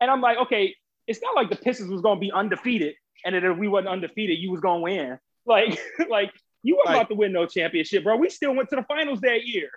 And 0.00 0.10
I'm 0.10 0.20
like, 0.20 0.36
okay, 0.38 0.74
it's 1.06 1.20
not 1.22 1.34
like 1.34 1.48
the 1.48 1.56
Pistons 1.56 1.90
was 1.90 2.02
going 2.02 2.16
to 2.18 2.20
be 2.20 2.32
undefeated, 2.32 2.94
and 3.24 3.34
that 3.34 3.44
if 3.44 3.56
we 3.56 3.68
wasn't 3.68 3.88
undefeated, 3.88 4.38
you 4.38 4.50
was 4.50 4.60
going 4.60 4.78
to 4.80 4.82
win. 4.82 5.18
Like 5.44 5.76
like 6.08 6.30
you 6.62 6.76
weren't 6.76 6.86
Like- 6.86 6.96
about 6.96 7.08
to 7.08 7.16
win 7.16 7.32
no 7.32 7.46
championship, 7.46 8.04
bro. 8.04 8.14
We 8.16 8.30
still 8.30 8.54
went 8.54 8.68
to 8.70 8.76
the 8.76 8.84
finals 8.84 9.20
that 9.22 9.44
year, 9.44 9.70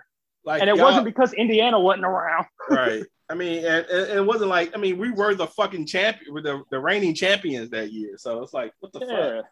like, 0.46 0.60
and 0.62 0.70
it 0.70 0.78
wasn't 0.78 1.04
because 1.04 1.32
Indiana 1.34 1.78
wasn't 1.78 2.04
around. 2.06 2.46
right. 2.70 3.02
I 3.28 3.34
mean, 3.34 3.64
and, 3.64 3.84
and 3.86 4.18
it 4.18 4.24
wasn't 4.24 4.50
like 4.50 4.74
I 4.74 4.78
mean, 4.78 4.98
we 4.98 5.10
were 5.10 5.34
the 5.34 5.48
fucking 5.48 5.86
champion, 5.86 6.32
the, 6.34 6.62
the 6.70 6.78
reigning 6.78 7.12
champions 7.14 7.70
that 7.70 7.92
year. 7.92 8.14
So 8.18 8.40
it's 8.42 8.54
like, 8.54 8.72
what 8.78 8.92
the 8.92 9.00
Yeah. 9.00 9.36
fuck? 9.36 9.44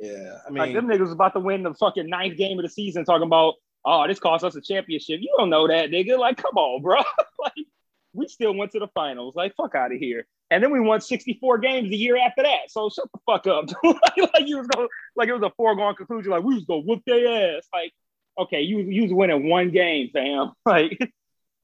Yeah, 0.00 0.38
I 0.46 0.50
Like 0.52 0.68
mean, 0.68 0.74
them 0.74 0.88
niggas 0.88 1.00
was 1.00 1.12
about 1.12 1.32
to 1.34 1.40
win 1.40 1.62
the 1.62 1.72
fucking 1.74 2.08
ninth 2.08 2.36
game 2.36 2.58
of 2.58 2.64
the 2.64 2.68
season, 2.68 3.04
talking 3.04 3.26
about, 3.26 3.54
oh, 3.84 4.06
this 4.06 4.18
cost 4.18 4.44
us 4.44 4.56
a 4.56 4.60
championship. 4.60 5.20
You 5.22 5.32
don't 5.38 5.48
know 5.48 5.66
that, 5.68 5.90
nigga. 5.90 6.18
Like, 6.18 6.36
come 6.36 6.56
on, 6.56 6.82
bro. 6.82 6.96
like, 7.38 7.52
we 8.12 8.28
still 8.28 8.54
went 8.54 8.72
to 8.72 8.78
the 8.78 8.88
finals. 8.88 9.36
Like, 9.36 9.54
fuck 9.56 9.74
out 9.74 9.92
of 9.92 9.98
here. 9.98 10.26
And 10.50 10.62
then 10.62 10.70
we 10.70 10.80
won 10.80 11.00
64 11.00 11.58
games 11.58 11.88
the 11.90 11.96
year 11.96 12.16
after 12.18 12.42
that. 12.42 12.70
So 12.70 12.90
shut 12.90 13.06
the 13.12 13.20
fuck 13.24 13.46
up. 13.46 13.66
like, 13.84 14.32
like 14.34 14.46
you 14.46 14.58
was 14.58 14.66
going 14.66 14.88
like 15.16 15.28
it 15.28 15.32
was 15.32 15.42
a 15.42 15.52
foregone 15.56 15.94
conclusion. 15.94 16.30
Like, 16.30 16.42
we 16.44 16.54
was 16.54 16.64
gonna 16.64 16.82
whoop 16.82 17.02
their 17.06 17.56
ass. 17.56 17.66
Like, 17.72 17.92
okay, 18.38 18.60
you 18.62 18.78
you 18.80 19.02
was 19.02 19.12
winning 19.12 19.48
one 19.48 19.70
game, 19.70 20.10
fam. 20.12 20.52
Like 20.66 21.12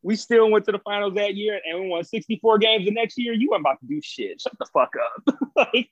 we 0.02 0.16
still 0.16 0.50
went 0.50 0.64
to 0.64 0.72
the 0.72 0.80
finals 0.80 1.14
that 1.14 1.36
year 1.36 1.60
and 1.64 1.80
we 1.80 1.88
won 1.88 2.04
64 2.04 2.58
games 2.58 2.84
the 2.84 2.90
next 2.90 3.16
year. 3.18 3.32
You 3.32 3.50
weren't 3.50 3.60
about 3.60 3.80
to 3.80 3.86
do 3.86 4.00
shit. 4.02 4.40
Shut 4.40 4.52
the 4.58 4.66
fuck 4.72 4.90
up. 5.00 5.38
like, 5.56 5.90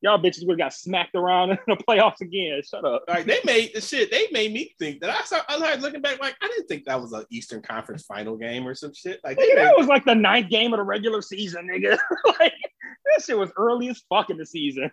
y'all 0.00 0.18
bitches 0.18 0.46
would 0.46 0.58
have 0.58 0.66
got 0.66 0.74
smacked 0.74 1.14
around 1.14 1.50
in 1.50 1.58
the 1.68 1.76
playoffs 1.76 2.20
again. 2.20 2.60
Shut 2.68 2.84
up. 2.84 3.04
like 3.08 3.24
they 3.24 3.38
made 3.44 3.72
the 3.72 3.80
shit. 3.80 4.10
They 4.10 4.26
made 4.32 4.52
me 4.52 4.74
think 4.78 5.00
that 5.00 5.10
I 5.10 5.22
saw. 5.22 5.40
I 5.48 5.74
was 5.74 5.82
looking 5.82 6.02
back, 6.02 6.20
like 6.20 6.36
I 6.42 6.48
didn't 6.48 6.66
think 6.66 6.84
that 6.86 7.00
was 7.00 7.12
an 7.12 7.24
Eastern 7.30 7.62
Conference 7.62 8.04
Final 8.04 8.36
game 8.36 8.66
or 8.66 8.74
some 8.74 8.92
shit. 8.92 9.20
Like 9.22 9.38
Nigga, 9.38 9.54
made, 9.54 9.58
that 9.58 9.78
was 9.78 9.86
like 9.86 10.04
the 10.04 10.14
ninth 10.14 10.50
game 10.50 10.72
of 10.72 10.78
the 10.78 10.84
regular 10.84 11.22
season, 11.22 11.68
nigga. 11.68 11.96
like 12.40 12.52
that 13.14 13.24
shit 13.24 13.38
was 13.38 13.52
early 13.56 13.88
as 13.88 14.02
fuck 14.08 14.30
in 14.30 14.38
the 14.38 14.46
season. 14.46 14.90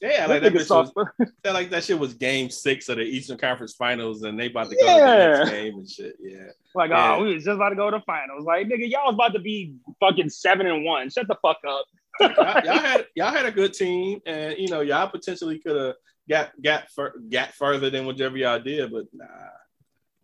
Yeah, 0.00 0.26
like 0.26 0.42
that, 0.42 0.54
was, 0.54 0.70
like 1.44 1.70
that 1.70 1.84
shit 1.84 1.98
was 1.98 2.14
game 2.14 2.48
six 2.48 2.88
of 2.88 2.96
the 2.96 3.02
Eastern 3.02 3.36
Conference 3.36 3.74
Finals, 3.74 4.22
and 4.22 4.40
they 4.40 4.46
about 4.46 4.70
to 4.70 4.76
go 4.76 4.86
yeah. 4.86 4.96
to 4.96 5.02
the 5.02 5.38
next 5.38 5.50
game 5.50 5.74
and 5.74 5.90
shit. 5.90 6.16
Yeah, 6.18 6.38
like 6.74 6.90
oh, 6.90 6.94
yeah. 6.94 7.14
oh, 7.16 7.22
we 7.22 7.34
was 7.34 7.44
just 7.44 7.56
about 7.56 7.68
to 7.68 7.76
go 7.76 7.90
to 7.90 8.00
finals. 8.00 8.44
Like 8.44 8.66
nigga, 8.66 8.90
y'all 8.90 9.06
was 9.06 9.14
about 9.14 9.34
to 9.34 9.40
be 9.40 9.74
fucking 10.00 10.30
seven 10.30 10.66
and 10.66 10.84
one. 10.84 11.10
Shut 11.10 11.28
the 11.28 11.36
fuck 11.42 11.58
up. 11.68 11.84
y'all, 12.20 12.64
y'all, 12.64 12.78
had 12.78 13.06
y'all 13.14 13.30
had 13.30 13.44
a 13.44 13.52
good 13.52 13.74
team, 13.74 14.20
and 14.24 14.56
you 14.56 14.68
know 14.68 14.80
y'all 14.80 15.08
potentially 15.08 15.58
could 15.58 15.76
have 15.76 15.94
got 16.30 16.62
got 16.62 16.84
got 17.28 17.52
further 17.52 17.90
than 17.90 18.06
whatever 18.06 18.38
y'all 18.38 18.58
did, 18.58 18.90
but 18.90 19.04
nah, 19.12 19.26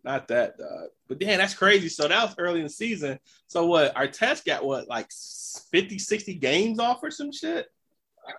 not 0.03 0.27
that. 0.29 0.57
Dog. 0.57 0.89
But 1.07 1.19
damn, 1.19 1.37
that's 1.37 1.53
crazy. 1.53 1.89
So 1.89 2.07
that 2.07 2.23
was 2.23 2.35
early 2.39 2.59
in 2.59 2.65
the 2.65 2.69
season. 2.69 3.19
So 3.45 3.67
what? 3.67 3.95
Artest 3.95 4.43
got 4.45 4.65
what 4.65 4.87
like 4.87 5.11
50, 5.71 5.99
60 5.99 6.33
games 6.35 6.79
off 6.79 7.03
or 7.03 7.11
some 7.11 7.31
shit. 7.31 7.67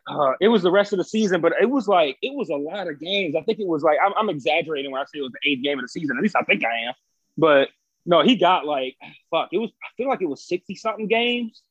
Uh, 0.06 0.32
it 0.40 0.48
was 0.48 0.62
the 0.62 0.70
rest 0.70 0.92
of 0.92 0.98
the 0.98 1.04
season, 1.04 1.40
but 1.40 1.52
it 1.60 1.68
was 1.68 1.88
like 1.88 2.16
it 2.22 2.34
was 2.34 2.48
a 2.50 2.56
lot 2.56 2.88
of 2.88 3.00
games. 3.00 3.34
I 3.36 3.42
think 3.42 3.58
it 3.58 3.66
was 3.66 3.82
like 3.82 3.98
I'm, 4.04 4.12
I'm 4.16 4.28
exaggerating 4.28 4.90
when 4.90 5.00
I 5.00 5.04
say 5.04 5.18
it 5.18 5.22
was 5.22 5.32
the 5.32 5.50
eighth 5.50 5.62
game 5.62 5.78
of 5.78 5.84
the 5.84 5.88
season. 5.88 6.16
At 6.16 6.22
least 6.22 6.36
I 6.36 6.42
think 6.42 6.64
I 6.64 6.88
am. 6.88 6.94
But 7.36 7.68
no, 8.06 8.22
he 8.22 8.36
got 8.36 8.66
like 8.66 8.96
fuck. 9.30 9.48
It 9.52 9.58
was 9.58 9.70
I 9.82 9.88
feel 9.96 10.08
like 10.08 10.22
it 10.22 10.28
was 10.28 10.42
sixty 10.42 10.74
something 10.74 11.08
games. 11.08 11.62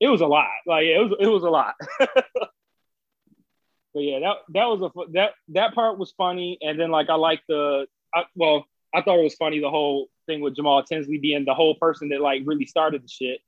It 0.00 0.08
was 0.08 0.20
a 0.20 0.26
lot. 0.26 0.48
Like 0.66 0.84
it 0.84 0.98
was 0.98 1.12
it 1.20 1.26
was 1.26 1.42
a 1.42 1.50
lot. 1.50 1.74
but 1.98 2.50
yeah, 3.94 4.20
that 4.20 4.36
that 4.50 4.64
was 4.66 4.82
a 4.82 5.12
that 5.12 5.32
that 5.48 5.74
part 5.74 5.98
was 5.98 6.12
funny. 6.16 6.58
And 6.62 6.78
then 6.78 6.90
like 6.90 7.08
I 7.10 7.14
like 7.14 7.42
the 7.48 7.86
I, 8.14 8.24
well, 8.34 8.66
I 8.94 9.02
thought 9.02 9.18
it 9.18 9.24
was 9.24 9.34
funny 9.34 9.60
the 9.60 9.70
whole 9.70 10.08
thing 10.26 10.40
with 10.40 10.56
Jamal 10.56 10.82
Tinsley 10.82 11.18
being 11.18 11.44
the 11.44 11.54
whole 11.54 11.74
person 11.74 12.08
that 12.10 12.20
like 12.20 12.42
really 12.44 12.66
started 12.66 13.02
the 13.02 13.08
shit. 13.08 13.40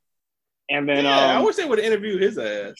And 0.70 0.88
then 0.88 1.04
yeah, 1.04 1.32
um, 1.32 1.38
I 1.38 1.40
wish 1.40 1.56
they 1.56 1.64
would 1.64 1.78
have 1.78 1.86
interviewed 1.86 2.22
his 2.22 2.38
ass. 2.38 2.76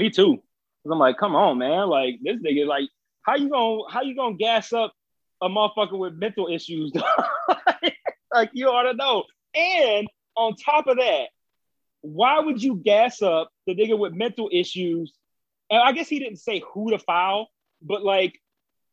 Me 0.00 0.08
too. 0.08 0.36
Cause 0.36 0.90
I'm 0.90 0.98
like, 0.98 1.18
come 1.18 1.36
on, 1.36 1.58
man. 1.58 1.86
Like 1.88 2.20
this 2.22 2.36
nigga, 2.36 2.66
like, 2.66 2.88
how 3.20 3.36
you 3.36 3.50
gonna 3.50 3.82
how 3.90 4.00
you 4.00 4.16
gonna 4.16 4.36
gas 4.36 4.72
up 4.72 4.94
a 5.42 5.48
motherfucker 5.50 5.98
with 5.98 6.14
mental 6.14 6.48
issues? 6.48 6.90
like 8.32 8.50
you 8.54 8.68
ought 8.68 8.90
to 8.90 8.94
know. 8.94 9.24
And 9.54 10.08
on 10.38 10.56
top 10.56 10.86
of 10.86 10.96
that, 10.96 11.26
why 12.00 12.40
would 12.40 12.62
you 12.62 12.76
gas 12.76 13.20
up 13.20 13.50
the 13.66 13.74
nigga 13.74 13.98
with 13.98 14.14
mental 14.14 14.48
issues? 14.50 15.12
And 15.68 15.82
I 15.82 15.92
guess 15.92 16.08
he 16.08 16.18
didn't 16.18 16.38
say 16.38 16.62
who 16.72 16.92
to 16.92 16.98
foul, 16.98 17.48
but 17.82 18.02
like, 18.02 18.40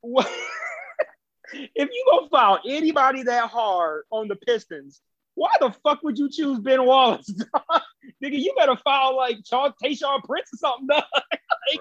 what? 0.01 0.27
if 1.53 1.89
you 1.89 2.05
gonna 2.11 2.27
foul 2.27 2.59
anybody 2.67 3.23
that 3.23 3.49
hard 3.49 4.03
on 4.11 4.27
the 4.27 4.35
Pistons, 4.35 4.99
why 5.37 5.51
the 5.59 5.71
fuck 5.83 6.01
would 6.01 6.17
you 6.17 6.29
choose 6.31 6.59
Ben 6.59 6.83
Wallace? 6.83 7.31
nigga, 8.23 8.39
you 8.39 8.55
better 8.57 8.75
foul 8.75 9.15
like 9.15 9.37
Charles 9.45 9.73
Prince 9.79 10.01
or 10.03 10.57
something. 10.57 10.87
like, 10.89 11.03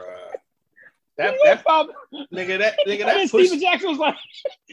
that, 1.17 1.35
that 1.43 1.65
foul, 1.65 1.89
nigga, 2.31 2.59
that 2.59 2.77
nigga, 2.87 3.07
that 3.07 3.17
and 3.17 3.29
Stephen 3.31 3.59
Jackson 3.59 3.89
was 3.89 3.99
like, 3.99 4.15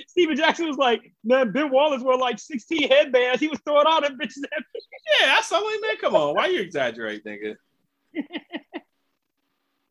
Stephen 0.10 0.36
Jackson 0.36 0.68
was 0.68 0.76
like, 0.76 1.14
man, 1.24 1.54
Ben 1.54 1.72
Wallace 1.72 2.04
wore 2.04 2.18
like 2.18 2.38
16 2.38 2.90
headbands. 2.90 3.40
He 3.40 3.48
was 3.48 3.62
throwing 3.62 3.88
all 3.88 4.02
them 4.02 4.18
bitches 4.18 4.44
at 4.44 4.60
me. 4.74 4.82
Yeah, 5.22 5.38
I 5.38 5.42
saw 5.42 5.60
him, 5.60 5.80
man. 5.80 5.96
Come 6.02 6.16
on, 6.18 6.36
why 6.36 6.48
you 6.48 6.60
exaggerate, 6.60 7.24
nigga? 7.24 7.56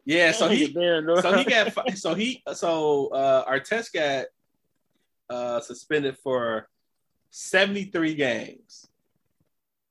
Yeah, 0.05 0.32
so 0.32 0.49
he, 0.49 0.70
so 0.70 1.32
he 1.38 1.45
got, 1.45 1.97
so 1.97 2.14
he, 2.14 2.43
so 2.53 3.07
uh, 3.07 3.51
Artest 3.51 3.95
got 3.95 4.26
uh, 5.30 5.61
suspended 5.61 6.18
for 6.18 6.68
73 7.33 8.14
games. 8.14 8.87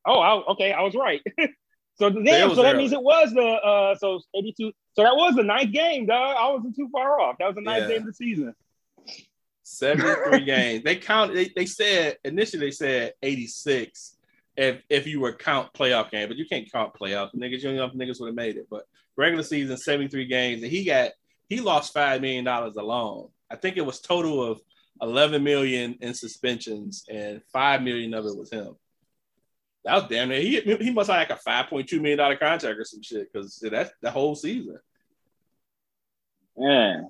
Oh, 0.06 0.20
I, 0.20 0.52
okay, 0.54 0.72
I 0.72 0.82
was 0.82 0.96
right. 0.96 1.22
so 1.96 2.10
damn, 2.10 2.56
so 2.56 2.64
that 2.64 2.78
means 2.78 2.94
it 2.94 3.02
was 3.02 3.34
the 3.34 3.42
uh, 3.42 3.96
so 3.96 4.22
82. 4.36 4.72
So 4.94 5.04
that 5.04 5.16
was 5.16 5.36
the 5.36 5.44
ninth 5.44 5.72
game, 5.72 6.06
dog. 6.06 6.36
I 6.38 6.50
wasn't 6.52 6.76
too 6.76 6.90
far 6.92 7.20
off. 7.20 7.38
That 7.40 7.48
was 7.48 7.56
the 7.56 7.62
ninth 7.62 7.84
yeah. 7.84 7.98
game 7.98 8.02
of 8.02 8.08
the 8.08 8.14
season. 8.14 8.56
73 9.64 10.40
games. 10.46 10.84
They 10.84 10.96
count. 10.96 11.34
They, 11.34 11.52
they 11.56 11.66
said 11.66 12.18
initially 12.24 12.68
they 12.68 12.72
said 12.72 13.14
86 13.22 14.18
if 14.58 14.84
if 14.90 15.08
you 15.08 15.20
were 15.20 15.34
count 15.34 15.74
playoff 15.74 16.12
game, 16.12 16.28
but 16.28 16.38
you 16.38 16.46
can't 16.46 16.72
count 16.72 16.94
playoff 16.94 17.34
niggas. 17.34 17.64
You 17.64 17.74
don't 17.74 17.76
know 17.76 17.86
if 17.86 17.94
niggas 17.94 18.20
would 18.20 18.28
have 18.28 18.36
made 18.36 18.58
it. 18.58 18.68
But 18.70 18.86
regular 19.18 19.44
season, 19.44 19.78
73 19.78 20.26
games, 20.26 20.62
and 20.64 20.72
he 20.72 20.84
got 20.84 21.12
he 21.50 21.60
lost 21.60 21.94
five 21.94 22.22
million 22.22 22.46
dollars 22.46 22.76
alone. 22.76 23.30
I 23.50 23.56
think 23.56 23.78
it 23.78 23.86
was 23.86 24.00
total 24.00 24.44
of 24.44 24.62
11 25.02 25.44
million 25.44 25.98
in 26.02 26.14
suspensions, 26.14 27.04
and 27.10 27.42
five 27.52 27.82
million 27.82 28.14
of 28.14 28.26
it 28.26 28.38
was 28.38 28.52
him. 28.52 28.76
That 29.84 29.96
was 29.96 30.04
damn 30.10 30.30
near. 30.30 30.42
He 30.42 30.62
he 30.62 30.92
must 30.92 31.10
have 31.10 31.28
like 31.28 31.40
a 31.40 31.50
5.2 31.50 32.00
million 32.00 32.20
dollar 32.20 32.36
contract 32.36 32.80
or 32.80 32.86
some 32.86 33.02
shit 33.02 33.32
because 33.32 33.58
that's 33.60 33.92
the 34.02 34.12
whole 34.12 34.36
season. 34.36 34.78
Yeah, 36.56 37.02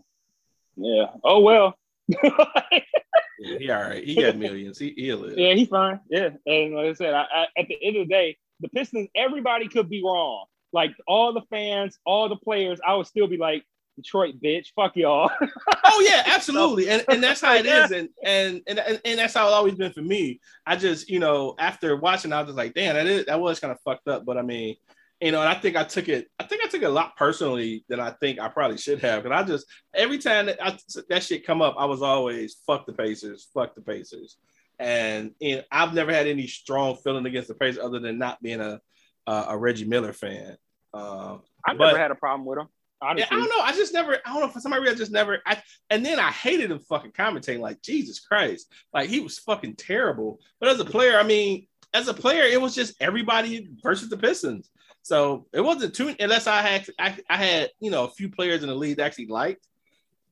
yeah. 0.77 1.07
Oh 1.23 1.41
well. 1.41 1.75
yeah, 2.07 3.57
he 3.59 3.69
all 3.69 3.81
right. 3.81 4.03
He 4.03 4.15
got 4.15 4.37
millions. 4.37 4.79
He 4.79 4.93
he'll 4.95 5.17
live. 5.17 5.37
Yeah, 5.37 5.53
he's 5.53 5.67
fine. 5.67 5.99
Yeah, 6.09 6.29
and 6.45 6.73
like 6.73 6.87
I 6.87 6.93
said, 6.93 7.13
I, 7.13 7.23
I, 7.23 7.47
at 7.57 7.67
the 7.67 7.77
end 7.81 7.97
of 7.97 8.07
the 8.07 8.13
day, 8.13 8.37
the 8.61 8.69
Pistons. 8.69 9.09
Everybody 9.15 9.67
could 9.67 9.89
be 9.89 10.01
wrong. 10.03 10.45
Like 10.71 10.95
all 11.07 11.33
the 11.33 11.41
fans, 11.49 11.97
all 12.05 12.29
the 12.29 12.37
players, 12.37 12.79
I 12.85 12.95
would 12.95 13.07
still 13.07 13.27
be 13.27 13.37
like, 13.37 13.65
Detroit, 14.01 14.35
bitch. 14.43 14.67
Fuck 14.75 14.95
y'all. 14.95 15.29
oh 15.85 16.07
yeah, 16.07 16.23
absolutely, 16.25 16.89
and 16.89 17.03
and 17.09 17.23
that's 17.23 17.41
how 17.41 17.55
it 17.55 17.65
is, 17.65 17.91
and, 17.91 18.09
and 18.23 18.61
and 18.67 19.01
and 19.03 19.19
that's 19.19 19.33
how 19.33 19.45
it's 19.45 19.53
always 19.53 19.75
been 19.75 19.93
for 19.93 20.01
me. 20.01 20.39
I 20.65 20.75
just 20.75 21.09
you 21.09 21.19
know 21.19 21.55
after 21.59 21.95
watching, 21.95 22.33
I 22.33 22.41
was 22.41 22.49
just 22.49 22.57
like, 22.57 22.73
damn, 22.73 22.95
that 22.95 23.07
is 23.07 23.25
that 23.25 23.39
was 23.39 23.59
kind 23.59 23.71
of 23.71 23.79
fucked 23.81 24.07
up, 24.07 24.25
but 24.25 24.37
I 24.37 24.41
mean, 24.41 24.75
you 25.21 25.31
know, 25.31 25.39
and 25.39 25.49
I 25.49 25.55
think 25.55 25.75
I 25.75 25.83
took 25.83 26.09
it. 26.09 26.29
I 26.39 26.43
think 26.43 26.63
I 26.63 26.67
took 26.67 26.81
it 26.81 26.85
a 26.85 26.89
lot 26.89 27.15
personally 27.15 27.85
than 27.87 27.99
I 27.99 28.11
think 28.11 28.39
I 28.39 28.47
probably 28.47 28.77
should 28.77 29.01
have, 29.01 29.23
because 29.23 29.43
I 29.43 29.47
just 29.47 29.65
every 29.93 30.17
time 30.17 30.47
that 30.47 30.63
I, 30.63 30.77
that 31.09 31.23
shit 31.23 31.45
come 31.45 31.61
up, 31.61 31.75
I 31.77 31.85
was 31.85 32.01
always 32.01 32.57
fuck 32.65 32.85
the 32.85 32.93
Pacers, 32.93 33.47
fuck 33.53 33.75
the 33.75 33.81
Pacers, 33.81 34.37
and 34.79 35.33
know, 35.41 35.61
I've 35.71 35.93
never 35.93 36.13
had 36.13 36.27
any 36.27 36.47
strong 36.47 36.97
feeling 36.97 37.25
against 37.25 37.47
the 37.47 37.55
Pacers 37.55 37.83
other 37.83 37.99
than 37.99 38.17
not 38.17 38.41
being 38.41 38.61
a 38.61 38.81
a, 39.27 39.45
a 39.49 39.57
Reggie 39.57 39.85
Miller 39.85 40.13
fan. 40.13 40.57
Um, 40.93 41.41
I've 41.65 41.77
but, 41.77 41.87
never 41.87 41.99
had 41.99 42.11
a 42.11 42.15
problem 42.15 42.45
with 42.45 42.59
him. 42.59 42.67
Honestly. 43.01 43.27
Yeah, 43.31 43.37
I 43.37 43.39
don't 43.39 43.49
know. 43.49 43.63
I 43.63 43.71
just 43.71 43.93
never. 43.93 44.17
I 44.25 44.33
don't 44.33 44.41
know. 44.41 44.47
For 44.49 44.59
some 44.59 44.73
reason, 44.73 44.89
I 44.89 44.97
just 44.97 45.11
never. 45.11 45.41
I, 45.45 45.61
and 45.89 46.05
then 46.05 46.19
I 46.19 46.29
hated 46.29 46.71
him 46.71 46.79
fucking 46.79 47.11
commentating. 47.11 47.59
Like 47.59 47.81
Jesus 47.81 48.19
Christ, 48.19 48.71
like 48.93 49.09
he 49.09 49.19
was 49.19 49.39
fucking 49.39 49.75
terrible. 49.75 50.39
But 50.59 50.69
as 50.69 50.79
a 50.79 50.85
player, 50.85 51.17
I 51.17 51.23
mean, 51.23 51.67
as 51.93 52.07
a 52.07 52.13
player, 52.13 52.43
it 52.43 52.61
was 52.61 52.75
just 52.75 53.01
everybody 53.01 53.69
versus 53.81 54.09
the 54.09 54.17
Pistons. 54.17 54.69
So 55.03 55.47
it 55.51 55.61
wasn't 55.61 55.95
too 55.95 56.15
unless 56.19 56.45
I 56.45 56.61
had 56.61 56.87
I, 56.99 57.17
I 57.29 57.37
had 57.37 57.69
you 57.79 57.89
know 57.89 58.05
a 58.05 58.11
few 58.11 58.29
players 58.29 58.61
in 58.61 58.69
the 58.69 58.75
league 58.75 58.97
that 58.97 59.05
actually 59.05 59.27
liked 59.27 59.67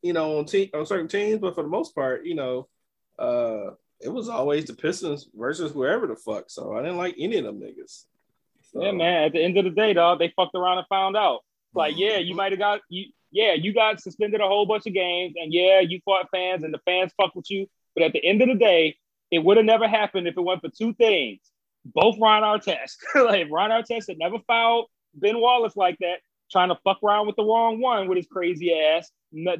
you 0.02 0.14
know 0.14 0.38
on 0.38 0.46
team 0.46 0.70
on 0.74 0.86
certain 0.86 1.08
teams, 1.08 1.40
but 1.40 1.56
for 1.56 1.64
the 1.64 1.70
most 1.70 1.96
part, 1.96 2.26
you 2.26 2.36
know, 2.36 2.68
uh, 3.18 3.72
it 4.00 4.10
was 4.10 4.30
always 4.30 4.66
the 4.66 4.74
Pistons 4.74 5.28
versus 5.36 5.72
whoever 5.72 6.08
the 6.08 6.16
fuck. 6.16 6.50
So 6.50 6.76
I 6.76 6.82
didn't 6.82 6.98
like 6.98 7.16
any 7.18 7.38
of 7.38 7.46
them 7.46 7.60
niggas. 7.60 8.06
So. 8.72 8.84
Yeah, 8.84 8.92
man. 8.92 9.24
At 9.24 9.32
the 9.34 9.44
end 9.44 9.58
of 9.58 9.66
the 9.66 9.72
day, 9.72 9.94
dog, 9.94 10.20
they 10.20 10.32
fucked 10.36 10.56
around 10.56 10.78
and 10.78 10.88
found 10.88 11.18
out. 11.18 11.40
Like, 11.74 11.96
yeah, 11.98 12.18
you 12.18 12.36
might 12.36 12.52
have 12.52 12.60
got 12.60 12.82
you. 12.90 13.06
Yeah, 13.32 13.54
you 13.54 13.74
got 13.74 14.02
suspended 14.02 14.42
a 14.42 14.48
whole 14.48 14.66
bunch 14.66 14.88
of 14.88 14.94
games, 14.94 15.36
and 15.38 15.54
yeah, 15.54 15.82
you 15.82 16.00
fought 16.04 16.30
fans, 16.32 16.64
and 16.64 16.74
the 16.74 16.80
fans 16.86 17.12
fucked 17.16 17.36
with 17.36 17.50
you. 17.50 17.68
But 17.96 18.04
at 18.04 18.14
the 18.14 18.26
end 18.26 18.42
of 18.42 18.48
the 18.48 18.56
day, 18.56 18.98
it 19.32 19.40
would 19.40 19.58
have 19.58 19.66
never 19.66 19.88
happened 19.88 20.28
if 20.28 20.38
it 20.38 20.42
went 20.42 20.62
for 20.62 20.70
two 20.70 20.94
things. 20.94 21.40
Both 21.86 22.18
Ron 22.20 22.44
Artest, 22.44 22.98
like 23.16 23.48
Ron 23.52 23.70
Artest 23.70 24.08
had 24.08 24.18
never 24.18 24.38
fouled 24.48 24.88
Ben 25.14 25.40
Wallace 25.40 25.76
like 25.76 25.98
that, 26.00 26.18
trying 26.52 26.70
to 26.70 26.80
fuck 26.84 27.04
around 27.04 27.28
with 27.28 27.36
the 27.36 27.44
wrong 27.44 27.80
one 27.82 28.08
with 28.08 28.18
his 28.18 28.28
crazy 28.28 28.74
ass. 28.74 29.12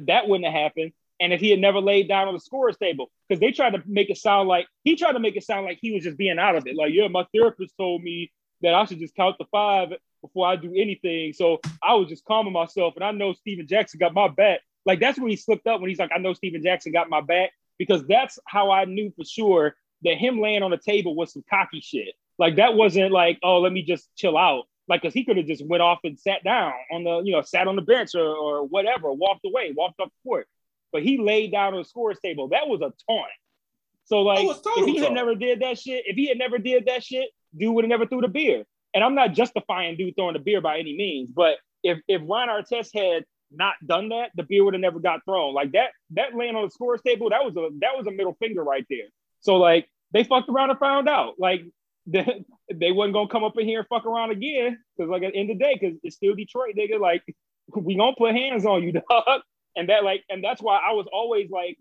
That 0.06 0.28
wouldn't 0.28 0.50
have 0.50 0.60
happened. 0.60 0.92
And 1.20 1.32
if 1.32 1.40
he 1.40 1.50
had 1.50 1.60
never 1.60 1.80
laid 1.80 2.08
down 2.08 2.28
on 2.28 2.34
the 2.34 2.40
scorer's 2.40 2.78
table, 2.78 3.10
because 3.28 3.40
they 3.40 3.52
tried 3.52 3.74
to 3.74 3.82
make 3.86 4.08
it 4.08 4.16
sound 4.16 4.48
like 4.48 4.66
he 4.84 4.96
tried 4.96 5.12
to 5.12 5.18
make 5.20 5.36
it 5.36 5.44
sound 5.44 5.66
like 5.66 5.78
he 5.80 5.92
was 5.92 6.02
just 6.02 6.16
being 6.16 6.38
out 6.38 6.56
of 6.56 6.66
it. 6.66 6.74
Like, 6.74 6.92
yeah, 6.94 7.08
my 7.08 7.26
therapist 7.34 7.74
told 7.76 8.02
me 8.02 8.32
that 8.62 8.74
I 8.74 8.84
should 8.86 8.98
just 8.98 9.14
count 9.14 9.36
the 9.38 9.44
five 9.52 9.90
before 10.20 10.46
I 10.46 10.56
do 10.56 10.72
anything. 10.76 11.32
So 11.32 11.60
I 11.82 11.94
was 11.94 12.08
just 12.08 12.24
calming 12.24 12.52
myself, 12.52 12.94
and 12.96 13.04
I 13.04 13.12
know 13.12 13.32
Stephen 13.32 13.66
Jackson 13.66 13.98
got 13.98 14.14
my 14.14 14.28
back. 14.28 14.60
Like 14.86 15.00
that's 15.00 15.18
when 15.18 15.30
he 15.30 15.36
slipped 15.36 15.66
up 15.66 15.80
when 15.80 15.90
he's 15.90 15.98
like, 15.98 16.10
I 16.14 16.18
know 16.18 16.32
Stephen 16.32 16.62
Jackson 16.62 16.92
got 16.92 17.10
my 17.10 17.20
back 17.20 17.50
because 17.78 18.06
that's 18.06 18.38
how 18.46 18.70
I 18.70 18.84
knew 18.84 19.12
for 19.16 19.24
sure 19.24 19.74
that 20.02 20.14
him 20.14 20.40
laying 20.40 20.62
on 20.62 20.70
the 20.70 20.78
table 20.78 21.14
was 21.14 21.32
some 21.32 21.44
cocky 21.48 21.80
shit. 21.80 22.14
Like 22.38 22.56
that 22.56 22.74
wasn't 22.74 23.12
like, 23.12 23.38
oh, 23.42 23.60
let 23.60 23.72
me 23.72 23.82
just 23.82 24.08
chill 24.16 24.36
out. 24.36 24.64
Like, 24.88 25.02
cause 25.02 25.12
he 25.12 25.24
could 25.24 25.36
have 25.36 25.46
just 25.46 25.64
went 25.64 25.82
off 25.82 26.00
and 26.04 26.18
sat 26.18 26.42
down 26.42 26.72
on 26.90 27.04
the, 27.04 27.20
you 27.20 27.32
know, 27.32 27.42
sat 27.42 27.68
on 27.68 27.76
the 27.76 27.82
bench 27.82 28.14
or, 28.14 28.26
or 28.26 28.66
whatever, 28.66 29.12
walked 29.12 29.44
away, 29.44 29.72
walked 29.76 30.00
up 30.00 30.08
the 30.08 30.28
court. 30.28 30.48
But 30.92 31.02
he 31.02 31.18
laid 31.18 31.52
down 31.52 31.74
on 31.74 31.80
the 31.80 31.84
scores 31.84 32.18
table. 32.24 32.48
That 32.48 32.66
was 32.66 32.80
a 32.80 32.92
taunt. 33.08 33.30
So 34.06 34.22
like, 34.22 34.44
if 34.66 34.86
he 34.86 34.98
had 34.98 35.12
never 35.12 35.36
did 35.36 35.60
that 35.60 35.78
shit, 35.78 36.04
if 36.06 36.16
he 36.16 36.26
had 36.26 36.38
never 36.38 36.58
did 36.58 36.86
that 36.86 37.04
shit, 37.04 37.28
dude 37.56 37.72
would 37.74 37.84
have 37.84 37.90
never 37.90 38.06
threw 38.06 38.22
the 38.22 38.28
beer 38.28 38.64
and 38.94 39.04
I'm 39.04 39.14
not 39.14 39.32
justifying 39.32 39.96
dude 39.96 40.14
throwing 40.16 40.34
the 40.34 40.40
beer 40.40 40.60
by 40.60 40.78
any 40.78 40.96
means, 40.96 41.30
but 41.34 41.58
if 41.82 41.98
if 42.08 42.22
Ron 42.24 42.48
Artest 42.48 42.90
had 42.94 43.24
not 43.50 43.74
done 43.84 44.10
that, 44.10 44.30
the 44.34 44.42
beer 44.42 44.64
would 44.64 44.74
have 44.74 44.80
never 44.80 45.00
got 45.00 45.24
thrown. 45.24 45.54
Like 45.54 45.72
that 45.72 45.90
that 46.10 46.34
laying 46.34 46.56
on 46.56 46.64
the 46.64 46.70
scores 46.70 47.00
table, 47.02 47.30
that 47.30 47.44
was 47.44 47.56
a 47.56 47.68
that 47.80 47.96
was 47.96 48.06
a 48.06 48.10
middle 48.10 48.36
finger 48.40 48.62
right 48.62 48.84
there. 48.88 49.06
So 49.40 49.56
like 49.56 49.88
they 50.12 50.24
fucked 50.24 50.48
around 50.48 50.70
and 50.70 50.78
found 50.78 51.08
out. 51.08 51.34
Like 51.38 51.62
they, 52.06 52.44
they 52.72 52.92
wasn't 52.92 53.14
gonna 53.14 53.28
come 53.28 53.44
up 53.44 53.58
in 53.58 53.66
here 53.66 53.80
and 53.80 53.88
fuck 53.88 54.06
around 54.06 54.30
again. 54.30 54.78
Cause 54.98 55.08
like 55.08 55.22
at 55.22 55.32
the 55.32 55.38
end 55.38 55.50
of 55.50 55.58
the 55.58 55.64
day, 55.64 55.78
cause 55.78 55.98
it's 56.02 56.16
still 56.16 56.34
Detroit, 56.34 56.74
nigga. 56.76 57.00
Like 57.00 57.22
we 57.74 57.96
gonna 57.96 58.16
put 58.16 58.34
hands 58.34 58.64
on 58.66 58.82
you, 58.82 58.92
dog. 59.10 59.42
And 59.76 59.88
that 59.88 60.04
like, 60.04 60.24
and 60.28 60.42
that's 60.42 60.60
why 60.60 60.80
I 60.84 60.92
was 60.92 61.06
always 61.12 61.50
like, 61.50 61.78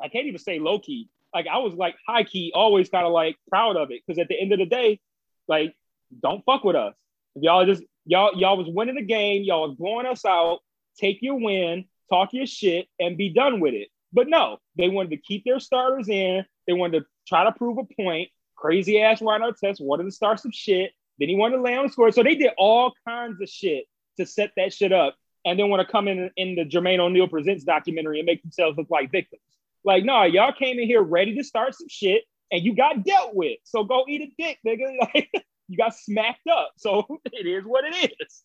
I 0.00 0.08
can't 0.08 0.26
even 0.26 0.38
say 0.38 0.58
low 0.58 0.78
key. 0.78 1.08
Like 1.34 1.46
I 1.46 1.58
was 1.58 1.74
like 1.74 1.96
high 2.06 2.24
key, 2.24 2.52
always 2.54 2.88
kind 2.88 3.06
of 3.06 3.12
like 3.12 3.36
proud 3.48 3.76
of 3.76 3.90
it. 3.90 4.02
Cause 4.06 4.18
at 4.18 4.28
the 4.28 4.40
end 4.40 4.52
of 4.52 4.58
the 4.58 4.66
day, 4.66 5.00
like, 5.48 5.74
don't 6.22 6.44
fuck 6.44 6.64
with 6.64 6.76
us. 6.76 6.94
If 7.34 7.42
y'all 7.42 7.66
just 7.66 7.82
y'all 8.04 8.32
y'all 8.36 8.56
was 8.56 8.68
winning 8.68 8.96
the 8.96 9.02
game, 9.02 9.42
y'all 9.42 9.68
was 9.68 9.76
blowing 9.76 10.06
us 10.06 10.24
out, 10.24 10.60
take 10.98 11.18
your 11.20 11.36
win, 11.36 11.84
talk 12.10 12.30
your 12.32 12.46
shit, 12.46 12.88
and 12.98 13.16
be 13.16 13.30
done 13.30 13.60
with 13.60 13.74
it. 13.74 13.88
But 14.12 14.28
no, 14.28 14.58
they 14.76 14.88
wanted 14.88 15.10
to 15.10 15.18
keep 15.18 15.44
their 15.44 15.60
starters 15.60 16.08
in. 16.08 16.44
They 16.66 16.72
wanted 16.72 17.00
to 17.00 17.06
try 17.26 17.44
to 17.44 17.52
prove 17.52 17.78
a 17.78 18.02
point. 18.02 18.30
Crazy 18.56 19.00
ass 19.00 19.22
Ron 19.22 19.42
Artest 19.42 19.80
wanted 19.80 20.04
to 20.04 20.10
start 20.10 20.40
some 20.40 20.50
shit. 20.52 20.92
Then 21.18 21.28
he 21.28 21.36
wanted 21.36 21.56
to 21.56 21.62
lay 21.62 21.76
on 21.76 21.86
the 21.86 21.92
score. 21.92 22.10
So 22.10 22.22
they 22.22 22.34
did 22.34 22.50
all 22.56 22.92
kinds 23.06 23.40
of 23.40 23.48
shit 23.48 23.84
to 24.18 24.26
set 24.26 24.52
that 24.56 24.72
shit 24.72 24.92
up. 24.92 25.14
And 25.44 25.58
then 25.58 25.68
want 25.68 25.86
to 25.86 25.90
come 25.90 26.08
in 26.08 26.30
in 26.36 26.56
the 26.56 26.64
Jermaine 26.64 26.98
O'Neal 26.98 27.28
Presents 27.28 27.64
documentary 27.64 28.18
and 28.18 28.26
make 28.26 28.42
themselves 28.42 28.76
look 28.76 28.90
like 28.90 29.10
victims. 29.10 29.42
Like, 29.84 30.04
no, 30.04 30.24
y'all 30.24 30.52
came 30.52 30.78
in 30.78 30.86
here 30.86 31.00
ready 31.00 31.36
to 31.36 31.44
start 31.44 31.74
some 31.74 31.88
shit 31.88 32.24
and 32.50 32.62
you 32.62 32.74
got 32.74 33.04
dealt 33.04 33.34
with. 33.34 33.58
So 33.64 33.84
go 33.84 34.04
eat 34.08 34.22
a 34.22 34.42
dick, 34.42 34.58
nigga. 34.66 34.96
Like, 35.14 35.30
you 35.68 35.76
got 35.76 35.94
smacked 35.94 36.46
up. 36.50 36.72
So 36.76 37.06
it 37.26 37.46
is 37.46 37.64
what 37.64 37.84
it 37.84 38.12
is. 38.20 38.42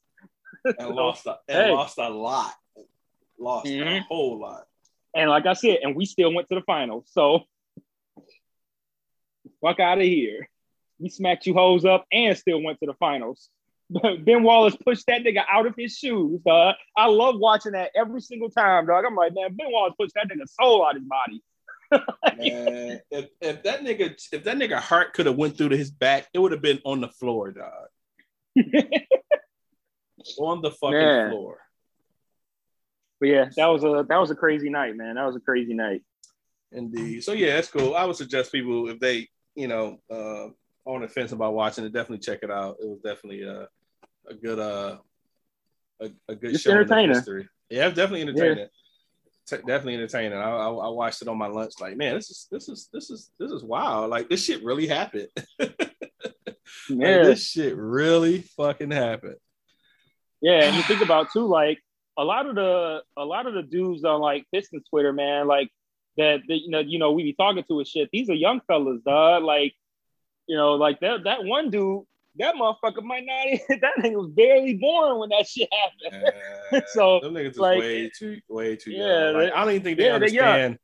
And 0.66 0.76
so, 0.80 0.90
lost 0.90 1.26
a, 1.26 1.38
and 1.48 1.66
hey. 1.66 1.72
lost 1.72 1.98
a 1.98 2.10
lot. 2.10 2.54
Lost 3.40 3.66
mm-hmm. 3.66 3.88
a 3.88 4.00
whole 4.02 4.40
lot. 4.40 4.66
And 5.16 5.30
like 5.30 5.46
I 5.46 5.54
said, 5.54 5.80
and 5.84 5.96
we 5.96 6.06
still 6.06 6.34
went 6.34 6.50
to 6.50 6.56
the 6.56 6.62
finals. 6.62 7.10
So 7.12 7.42
fuck 9.62 9.80
out 9.80 9.98
of 9.98 10.04
here. 10.04 10.50
We 11.00 11.10
smacked 11.10 11.46
you 11.46 11.54
hoes 11.54 11.86
up 11.86 12.06
and 12.12 12.38
still 12.38 12.62
went 12.62 12.80
to 12.80 12.86
the 12.86 12.94
finals. 12.94 13.50
Ben 14.20 14.44
Wallace 14.44 14.76
pushed 14.76 15.06
that 15.08 15.24
nigga 15.24 15.44
out 15.52 15.68
of 15.68 15.76
his 15.78 15.98
shoes, 15.98 16.40
dog. 16.46 16.76
I 16.98 17.08
love 17.08 17.36
watching 17.38 17.74
that 17.74 17.92
every 17.96 18.22
single 18.22 18.50
time, 18.50 18.88
dog. 18.88 19.04
I'm 19.06 19.16
like, 19.16 19.34
man, 19.34 19.56
Ben 19.56 19.68
Wallace 19.70 19.94
pushed 20.00 20.14
that 20.16 20.30
nigga 20.30 20.48
soul 20.48 20.86
out 20.86 20.96
his 20.96 21.04
body. 21.04 21.44
man, 22.38 23.02
if, 23.12 23.30
if 23.42 23.64
that 23.64 23.82
nigga 23.82 24.16
if 24.32 24.44
that 24.44 24.58
nigga 24.58 24.80
heart 24.80 25.14
could 25.14 25.26
have 25.26 25.36
went 25.36 25.58
through 25.58 25.70
to 25.70 25.78
his 25.78 25.92
back, 25.92 26.28
it 26.34 26.40
would 26.40 26.52
have 26.52 26.62
been 26.62 26.80
on 26.86 27.02
the 27.02 27.08
floor, 27.08 27.52
dog. 27.52 27.88
on 30.40 30.62
the 30.62 30.72
fucking 30.72 30.98
man. 30.98 31.32
floor. 31.32 31.60
But 33.20 33.30
yeah, 33.30 33.50
that 33.56 33.68
was 33.68 33.84
a 33.84 34.06
that 34.08 34.18
was 34.18 34.32
a 34.32 34.36
crazy 34.36 34.70
night, 34.70 34.96
man. 34.96 35.16
That 35.16 35.26
was 35.26 35.36
a 35.36 35.40
crazy 35.40 35.74
night. 35.74 36.04
Indeed. 36.72 37.24
So 37.24 37.34
yeah, 37.34 37.56
that's 37.56 37.70
cool. 37.70 37.96
I 37.96 38.06
would 38.06 38.16
suggest 38.16 38.52
people 38.52 38.90
if 38.90 39.00
they, 39.00 39.30
you 39.56 39.68
know, 39.68 40.00
uh, 40.12 40.50
on 40.86 41.02
the 41.02 41.08
fence 41.08 41.32
about 41.32 41.54
watching 41.54 41.86
it, 41.86 41.94
definitely 41.94 42.20
check 42.20 42.40
it 42.42 42.52
out. 42.52 42.78
It 42.82 42.88
was 42.88 43.00
definitely 43.00 43.44
a, 43.44 43.68
a 44.30 44.34
good 44.34 44.60
uh 44.60 44.98
a, 46.02 46.10
a 46.28 46.36
good 46.36 46.54
it's 46.54 46.62
show. 46.62 46.72
Entertaining. 46.72 47.48
Yeah, 47.70 47.90
definitely 47.90 48.22
entertaining. 48.22 48.58
Yeah. 48.58 48.66
T- 49.46 49.58
definitely 49.58 49.96
entertaining. 49.96 50.38
I, 50.38 50.50
I, 50.50 50.70
I, 50.70 50.90
watched 50.90 51.22
it 51.22 51.28
on 51.28 51.38
my 51.38 51.48
lunch. 51.48 51.74
Like, 51.82 51.98
man, 51.98 52.16
this 52.16 52.30
is 52.30 52.48
this 52.50 52.70
is 52.70 52.90
this 52.94 53.10
is 53.10 53.30
this 53.40 53.52
is 53.52 53.64
wild. 53.64 54.10
Like, 54.10 54.30
this 54.30 54.46
shit 54.46 54.64
really 54.64 54.88
happened. 54.88 55.28
yeah, 55.60 55.68
like, 56.90 57.24
this 57.24 57.50
shit 57.50 57.76
really 57.76 58.42
fucking 58.56 58.92
happened. 58.92 59.36
Yeah, 60.42 60.64
and 60.64 60.76
you 60.76 60.84
think 60.84 61.02
about 61.02 61.32
too, 61.34 61.46
like 61.46 61.80
a 62.18 62.24
lot 62.24 62.48
of 62.48 62.56
the 62.56 63.02
a 63.18 63.26
lot 63.26 63.48
of 63.48 63.54
the 63.54 63.64
dudes 63.64 64.04
on 64.06 64.22
like 64.22 64.46
Pistons 64.54 64.84
Twitter, 64.90 65.12
man, 65.12 65.48
like 65.48 65.70
that, 66.18 66.42
that 66.48 66.58
you 66.58 66.70
know, 66.70 66.80
you 66.80 67.00
know, 67.00 67.12
we 67.12 67.24
be 67.24 67.34
talking 67.34 67.64
to 67.68 67.80
a 67.82 67.86
shit. 67.86 68.10
These 68.12 68.30
are 68.30 68.36
young 68.36 68.62
fellas, 68.68 69.02
dog. 69.06 69.44
Like, 69.44 69.74
you 70.48 70.56
know, 70.56 70.74
like 70.76 71.00
that 71.02 71.26
that 71.26 71.44
one 71.44 71.70
dude, 71.70 72.04
that 72.38 72.56
motherfucker 72.56 73.04
might 73.04 73.26
not 73.26 73.48
even, 73.48 73.60
that 73.82 73.94
nigga 74.00 74.16
was 74.16 74.32
barely 74.32 74.76
born 74.76 75.20
when 75.20 75.30
that 75.30 75.48
shit 75.48 75.70
happened. 75.72 76.34
Uh, 76.72 76.82
so 76.88 77.20
them 77.20 77.34
niggas 77.34 77.58
like, 77.58 77.80
way 77.80 78.10
too 78.10 78.40
way 78.50 78.76
too 78.76 78.92
yeah, 78.92 79.26
young. 79.26 79.34
Like, 79.36 79.54
I 79.54 79.64
don't 79.64 79.74
even 79.74 79.84
think 79.84 79.98
they 79.98 80.06
yeah, 80.08 80.16
understand. 80.16 80.80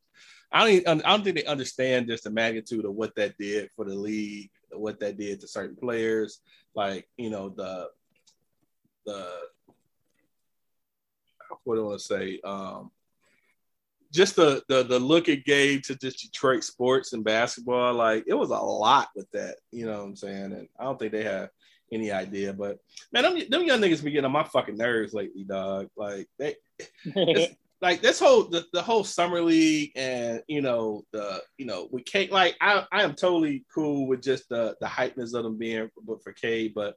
I 0.51 0.59
don't 0.61 0.73
even, 0.73 1.01
I 1.03 1.09
don't 1.09 1.23
think 1.23 1.35
they 1.35 1.45
understand 1.45 2.07
just 2.07 2.23
the 2.23 2.31
magnitude 2.31 2.85
of 2.85 2.95
what 2.95 3.15
that 3.15 3.37
did 3.37 3.69
for 3.75 3.85
the 3.85 3.95
league, 3.95 4.49
what 4.71 4.99
that 4.99 5.17
did 5.17 5.41
to 5.41 5.47
certain 5.47 5.75
players. 5.75 6.39
Like, 6.75 7.07
you 7.17 7.29
know, 7.29 7.49
the 7.49 7.89
the 9.05 9.27
what 11.63 11.75
do 11.75 11.81
I 11.81 11.87
want 11.87 11.99
to 11.99 12.05
say? 12.05 12.39
Um, 12.43 12.91
just 14.11 14.35
the, 14.35 14.63
the 14.67 14.83
the 14.83 14.99
look 14.99 15.29
it 15.29 15.45
gave 15.45 15.83
to 15.83 15.95
just 15.95 16.19
Detroit 16.19 16.63
sports 16.63 17.13
and 17.13 17.23
basketball, 17.23 17.93
like 17.93 18.23
it 18.27 18.33
was 18.33 18.49
a 18.49 18.57
lot 18.57 19.09
with 19.15 19.29
that. 19.31 19.57
You 19.71 19.85
know 19.85 19.99
what 19.99 20.07
I'm 20.07 20.15
saying? 20.15 20.51
And 20.53 20.67
I 20.79 20.83
don't 20.83 20.97
think 20.97 21.11
they 21.11 21.23
have 21.23 21.49
any 21.91 22.11
idea. 22.11 22.53
But 22.53 22.79
man, 23.11 23.23
them, 23.23 23.39
them 23.49 23.63
young 23.63 23.79
niggas 23.79 24.03
be 24.03 24.11
getting 24.11 24.25
on 24.25 24.31
my 24.31 24.43
fucking 24.43 24.77
nerves 24.77 25.13
lately, 25.13 25.43
dog. 25.43 25.89
Like 25.95 26.27
they, 26.37 26.55
like 27.81 28.01
this 28.01 28.19
whole 28.19 28.43
the, 28.43 28.65
the 28.73 28.81
whole 28.81 29.03
summer 29.03 29.41
league 29.41 29.91
and 29.95 30.41
you 30.47 30.61
know 30.61 31.03
the 31.13 31.41
you 31.57 31.65
know 31.65 31.87
we 31.91 32.01
can't 32.01 32.31
like 32.31 32.55
I 32.59 32.85
I 32.91 33.03
am 33.03 33.15
totally 33.15 33.65
cool 33.73 34.07
with 34.07 34.21
just 34.21 34.49
the 34.49 34.75
the 34.81 34.87
hypeness 34.87 35.33
of 35.33 35.43
them 35.43 35.57
being 35.57 35.89
but 36.05 36.23
for 36.23 36.33
Cade, 36.33 36.73
but 36.73 36.95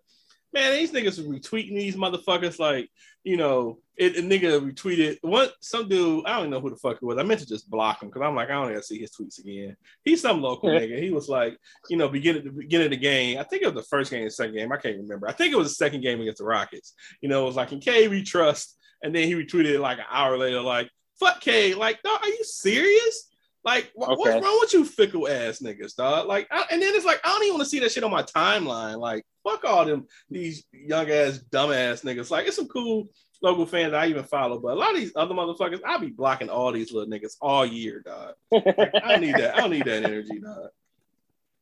man, 0.52 0.74
these 0.74 0.92
niggas 0.92 1.20
retweeting 1.20 1.74
these 1.74 1.96
motherfuckers 1.96 2.58
like, 2.58 2.90
you 3.24 3.36
know, 3.36 3.78
it, 3.96 4.16
a 4.16 4.22
nigga 4.22 4.60
retweeted 4.60 5.18
what 5.20 5.52
some 5.60 5.88
dude, 5.88 6.24
I 6.26 6.30
don't 6.30 6.40
even 6.40 6.50
know 6.50 6.60
who 6.60 6.70
the 6.70 6.76
fuck 6.76 6.96
it 6.96 7.02
was. 7.02 7.18
I 7.18 7.22
meant 7.22 7.40
to 7.40 7.46
just 7.46 7.68
block 7.68 8.02
him 8.02 8.08
because 8.08 8.22
I'm 8.22 8.34
like, 8.34 8.48
I 8.48 8.52
don't 8.52 8.70
ever 8.70 8.82
see 8.82 8.98
his 8.98 9.10
tweets 9.10 9.38
again. 9.38 9.76
He's 10.02 10.22
some 10.22 10.40
local 10.40 10.70
nigga. 10.70 11.00
He 11.00 11.10
was 11.10 11.28
like, 11.28 11.58
you 11.90 11.96
know, 11.96 12.08
beginning 12.08 12.44
the 12.44 12.50
beginning 12.50 12.86
of 12.86 12.90
the 12.92 12.96
game. 12.96 13.38
I 13.38 13.42
think 13.42 13.62
it 13.62 13.66
was 13.66 13.74
the 13.74 13.88
first 13.88 14.10
game, 14.10 14.24
the 14.24 14.30
second 14.30 14.56
game. 14.56 14.72
I 14.72 14.76
can't 14.78 14.96
remember. 14.96 15.28
I 15.28 15.32
think 15.32 15.52
it 15.52 15.58
was 15.58 15.68
the 15.68 15.74
second 15.74 16.00
game 16.00 16.20
against 16.20 16.38
the 16.38 16.44
Rockets. 16.44 16.94
You 17.20 17.28
know, 17.28 17.42
it 17.42 17.46
was 17.46 17.56
like 17.56 17.72
in 17.72 17.80
Cade 17.80 18.10
we 18.10 18.22
trust. 18.22 18.78
And 19.02 19.14
then 19.14 19.26
he 19.26 19.34
retweeted 19.34 19.80
like 19.80 19.98
an 19.98 20.04
hour 20.10 20.38
later, 20.38 20.60
like, 20.60 20.88
fuck 21.18 21.40
Cade. 21.40 21.76
Like, 21.76 21.98
no, 22.04 22.12
are 22.14 22.28
you 22.28 22.44
serious? 22.44 23.28
Like, 23.64 23.92
okay. 23.96 24.14
what's 24.14 24.44
wrong 24.44 24.58
with 24.60 24.72
you 24.72 24.84
fickle 24.84 25.28
ass 25.28 25.60
niggas, 25.60 25.96
dog? 25.96 26.26
Like, 26.26 26.48
I, 26.50 26.66
and 26.70 26.80
then 26.80 26.94
it's 26.94 27.04
like, 27.04 27.20
I 27.24 27.28
don't 27.28 27.42
even 27.42 27.54
want 27.54 27.64
to 27.64 27.68
see 27.68 27.78
that 27.80 27.92
shit 27.92 28.04
on 28.04 28.10
my 28.10 28.22
timeline. 28.22 28.98
Like, 28.98 29.24
fuck 29.44 29.64
all 29.64 29.84
them 29.84 30.06
these 30.30 30.64
young 30.72 31.10
ass 31.10 31.38
dumb 31.38 31.72
ass 31.72 32.02
niggas. 32.02 32.30
Like, 32.30 32.46
it's 32.46 32.56
some 32.56 32.68
cool 32.68 33.08
local 33.42 33.66
fans 33.66 33.92
I 33.92 34.06
even 34.06 34.24
follow, 34.24 34.58
but 34.58 34.72
a 34.72 34.74
lot 34.74 34.90
of 34.90 34.96
these 34.96 35.12
other 35.16 35.34
motherfuckers, 35.34 35.80
I 35.84 35.98
be 35.98 36.10
blocking 36.10 36.48
all 36.48 36.72
these 36.72 36.92
little 36.92 37.10
niggas 37.10 37.36
all 37.40 37.66
year, 37.66 38.00
dog. 38.00 38.34
Like, 38.50 38.66
I 39.04 39.12
don't 39.12 39.20
need 39.20 39.34
that. 39.34 39.56
I 39.56 39.60
don't 39.60 39.70
need 39.70 39.84
that 39.84 40.04
energy, 40.04 40.38
dog. 40.40 40.68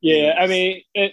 Yeah, 0.00 0.34
I 0.38 0.46
mean, 0.46 0.82
it, 0.94 1.12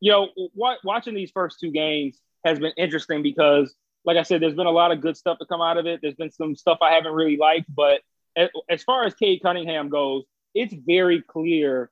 you 0.00 0.12
know, 0.12 0.28
what, 0.54 0.78
watching 0.84 1.14
these 1.14 1.30
first 1.30 1.60
two 1.60 1.70
games 1.70 2.18
has 2.44 2.58
been 2.58 2.72
interesting 2.76 3.22
because, 3.22 3.74
like 4.04 4.16
I 4.16 4.22
said, 4.22 4.42
there's 4.42 4.54
been 4.54 4.66
a 4.66 4.70
lot 4.70 4.90
of 4.90 5.00
good 5.00 5.16
stuff 5.16 5.38
to 5.38 5.46
come 5.46 5.60
out 5.60 5.78
of 5.78 5.86
it. 5.86 6.00
There's 6.02 6.14
been 6.14 6.30
some 6.30 6.56
stuff 6.56 6.78
I 6.82 6.92
haven't 6.92 7.12
really 7.12 7.36
liked, 7.36 7.66
but 7.74 8.00
as 8.36 8.82
far 8.82 9.04
as 9.04 9.14
Cade 9.14 9.42
Cunningham 9.42 9.88
goes, 9.88 10.24
it's 10.54 10.74
very 10.74 11.22
clear 11.22 11.90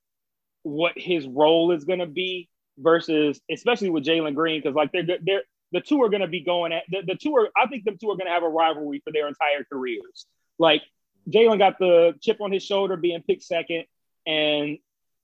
what 0.63 0.93
his 0.97 1.27
role 1.27 1.73
is 1.73 1.85
going 1.85 1.99
to 1.99 2.07
be 2.07 2.49
versus, 2.79 3.41
especially 3.51 3.91
with 3.91 4.05
Jalen 4.05 4.35
Green, 4.35 4.61
because 4.61 4.75
like 4.75 4.93
they're 4.93 5.03
good 5.03 5.23
they're 5.25 5.43
the 5.73 5.81
two 5.81 6.03
are 6.03 6.09
going 6.09 6.23
to 6.23 6.29
be 6.29 6.41
going 6.41 6.73
at 6.73 6.85
the, 6.89 7.03
the 7.07 7.15
two 7.15 7.35
are. 7.37 7.49
I 7.57 7.67
think 7.67 7.85
the 7.85 7.93
two 7.93 8.11
are 8.11 8.17
going 8.17 8.27
to 8.27 8.33
have 8.33 8.43
a 8.43 8.49
rivalry 8.49 9.01
for 9.05 9.13
their 9.13 9.29
entire 9.29 9.65
careers. 9.71 10.27
Like 10.59 10.83
Jalen 11.29 11.59
got 11.59 11.79
the 11.79 12.15
chip 12.21 12.41
on 12.41 12.53
his 12.53 12.65
shoulder 12.65 12.97
being 12.97 13.23
picked 13.23 13.43
second, 13.43 13.85
and 14.27 14.79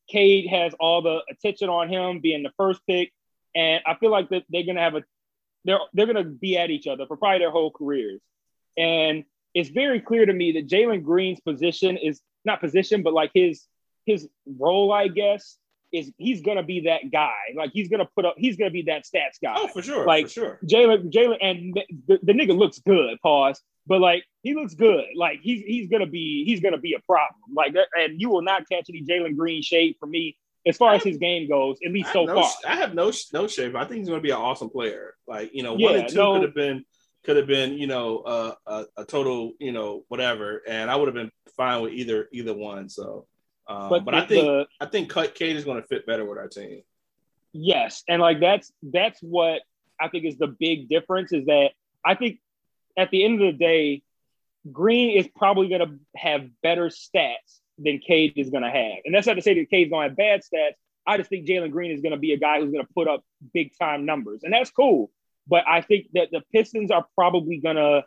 Cade 0.08 0.48
has 0.48 0.74
all 0.78 1.02
the 1.02 1.20
attention 1.30 1.68
on 1.68 1.88
him 1.88 2.20
being 2.20 2.42
the 2.42 2.52
first 2.56 2.80
pick. 2.86 3.12
And 3.54 3.82
I 3.86 3.94
feel 3.94 4.10
like 4.10 4.28
that 4.30 4.44
they're 4.50 4.64
going 4.64 4.76
to 4.76 4.82
have 4.82 4.94
a 4.94 5.04
they're 5.64 5.80
they're 5.94 6.06
going 6.06 6.22
to 6.22 6.30
be 6.30 6.56
at 6.56 6.70
each 6.70 6.86
other 6.86 7.06
for 7.06 7.16
probably 7.16 7.40
their 7.40 7.50
whole 7.50 7.70
careers. 7.70 8.20
And 8.76 9.24
it's 9.54 9.70
very 9.70 10.00
clear 10.00 10.26
to 10.26 10.32
me 10.32 10.52
that 10.52 10.68
Jalen 10.68 11.02
Green's 11.02 11.40
position 11.40 11.96
is 11.96 12.20
not 12.44 12.60
position, 12.60 13.02
but 13.02 13.12
like 13.12 13.30
his 13.34 13.66
his 14.04 14.28
role, 14.46 14.92
I 14.92 15.08
guess, 15.08 15.56
is 15.92 16.12
he's 16.18 16.42
gonna 16.42 16.62
be 16.62 16.80
that 16.80 17.10
guy. 17.10 17.34
Like 17.54 17.70
he's 17.72 17.88
gonna 17.88 18.08
put 18.14 18.24
up, 18.24 18.34
he's 18.36 18.56
gonna 18.56 18.70
be 18.70 18.82
that 18.82 19.04
stats 19.04 19.40
guy. 19.42 19.54
Oh, 19.56 19.68
for 19.68 19.82
sure. 19.82 20.06
Like 20.06 20.26
for 20.26 20.32
sure. 20.32 20.60
Jalen, 20.64 21.10
Jalen, 21.12 21.38
and 21.40 21.74
the, 22.06 22.18
the 22.22 22.32
nigga 22.32 22.56
looks 22.56 22.78
good. 22.78 23.18
Pause. 23.22 23.60
But 23.86 24.00
like 24.00 24.24
he 24.42 24.54
looks 24.54 24.74
good. 24.74 25.04
Like 25.14 25.40
he's 25.42 25.62
he's 25.64 25.88
gonna 25.88 26.06
be 26.06 26.44
he's 26.44 26.60
gonna 26.60 26.78
be 26.78 26.94
a 26.94 27.00
problem. 27.06 27.40
Like 27.54 27.74
and 27.98 28.20
you 28.20 28.30
will 28.30 28.42
not 28.42 28.68
catch 28.68 28.86
any 28.88 29.04
Jalen 29.04 29.36
Green 29.36 29.62
shade 29.62 29.96
from 30.00 30.10
me 30.10 30.36
as 30.66 30.76
far 30.76 30.94
as 30.94 31.04
his 31.04 31.18
game 31.18 31.48
goes, 31.48 31.78
at 31.86 31.92
least 31.92 32.12
so 32.12 32.24
no, 32.24 32.42
far. 32.42 32.50
I 32.66 32.76
have 32.76 32.94
no 32.94 33.12
no 33.32 33.46
shame. 33.46 33.76
I 33.76 33.84
think 33.84 34.00
he's 34.00 34.08
to 34.08 34.20
be 34.20 34.30
an 34.30 34.36
awesome 34.36 34.70
player. 34.70 35.14
Like 35.28 35.50
you 35.54 35.62
know, 35.62 35.76
yeah, 35.76 35.86
one 35.86 35.96
and 36.00 36.08
two 36.08 36.16
no, 36.16 36.34
could 36.34 36.42
have 36.42 36.54
been 36.54 36.84
could 37.26 37.36
have 37.36 37.48
been, 37.48 37.72
you 37.74 37.88
know, 37.88 38.18
uh, 38.20 38.54
a, 38.66 38.84
a, 38.98 39.04
total, 39.04 39.52
you 39.58 39.72
know, 39.72 40.04
whatever, 40.06 40.62
and 40.66 40.88
I 40.88 40.94
would 40.94 41.08
have 41.08 41.14
been 41.14 41.32
fine 41.56 41.82
with 41.82 41.92
either 41.92 42.28
either 42.32 42.54
one. 42.54 42.88
So, 42.88 43.26
um, 43.68 43.88
but, 43.88 44.04
but 44.04 44.14
I 44.14 44.26
think 44.26 44.44
the, 44.44 44.66
I 44.80 44.86
think 44.86 45.10
Cut 45.10 45.34
Cade 45.34 45.56
is 45.56 45.64
going 45.64 45.80
to 45.80 45.86
fit 45.86 46.06
better 46.06 46.24
with 46.24 46.38
our 46.38 46.48
team. 46.48 46.82
Yes, 47.52 48.02
and 48.08 48.20
like 48.20 48.40
that's 48.40 48.72
that's 48.82 49.20
what 49.20 49.62
I 50.00 50.08
think 50.08 50.24
is 50.24 50.38
the 50.38 50.46
big 50.46 50.88
difference 50.88 51.32
is 51.32 51.46
that 51.46 51.70
I 52.04 52.14
think 52.14 52.38
at 52.96 53.10
the 53.10 53.24
end 53.24 53.42
of 53.42 53.52
the 53.52 53.58
day, 53.58 54.02
Green 54.70 55.18
is 55.18 55.28
probably 55.34 55.68
going 55.68 55.80
to 55.80 55.98
have 56.18 56.48
better 56.62 56.88
stats 56.88 57.60
than 57.78 57.98
Cade 57.98 58.34
is 58.36 58.50
going 58.50 58.62
to 58.62 58.70
have, 58.70 58.98
and 59.04 59.14
that's 59.14 59.26
not 59.26 59.34
to 59.34 59.42
say 59.42 59.54
that 59.54 59.70
Cade's 59.70 59.90
going 59.90 60.04
to 60.04 60.08
have 60.10 60.16
bad 60.16 60.40
stats. 60.42 60.74
I 61.06 61.16
just 61.18 61.30
think 61.30 61.46
Jalen 61.46 61.70
Green 61.70 61.92
is 61.92 62.00
going 62.00 62.12
to 62.12 62.18
be 62.18 62.32
a 62.32 62.36
guy 62.36 62.60
who's 62.60 62.72
going 62.72 62.84
to 62.84 62.92
put 62.92 63.08
up 63.08 63.24
big 63.54 63.72
time 63.78 64.06
numbers, 64.06 64.40
and 64.42 64.52
that's 64.52 64.70
cool. 64.70 65.10
But 65.48 65.64
I 65.66 65.80
think 65.80 66.08
that 66.14 66.28
the 66.32 66.42
Pistons 66.52 66.90
are 66.90 67.06
probably 67.14 67.58
gonna 67.58 68.04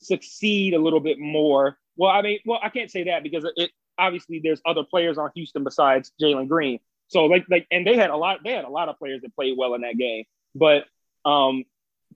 succeed 0.00 0.74
a 0.74 0.78
little 0.78 1.00
bit 1.00 1.18
more. 1.18 1.78
Well, 1.96 2.10
I 2.10 2.22
mean, 2.22 2.40
well, 2.44 2.58
I 2.62 2.68
can't 2.68 2.90
say 2.90 3.04
that 3.04 3.22
because 3.22 3.46
it 3.56 3.70
obviously 4.02 4.40
there's 4.42 4.60
other 4.66 4.82
players 4.82 5.16
on 5.16 5.30
Houston 5.34 5.62
besides 5.64 6.12
Jalen 6.20 6.48
Green. 6.48 6.80
So 7.08 7.26
like 7.26 7.44
like 7.48 7.66
and 7.70 7.86
they 7.86 7.96
had 7.96 8.10
a 8.10 8.16
lot 8.16 8.40
they 8.44 8.52
had 8.52 8.64
a 8.64 8.70
lot 8.70 8.88
of 8.88 8.98
players 8.98 9.22
that 9.22 9.34
played 9.34 9.56
well 9.56 9.74
in 9.74 9.82
that 9.82 9.96
game. 9.96 10.24
But 10.54 10.84
um 11.24 11.64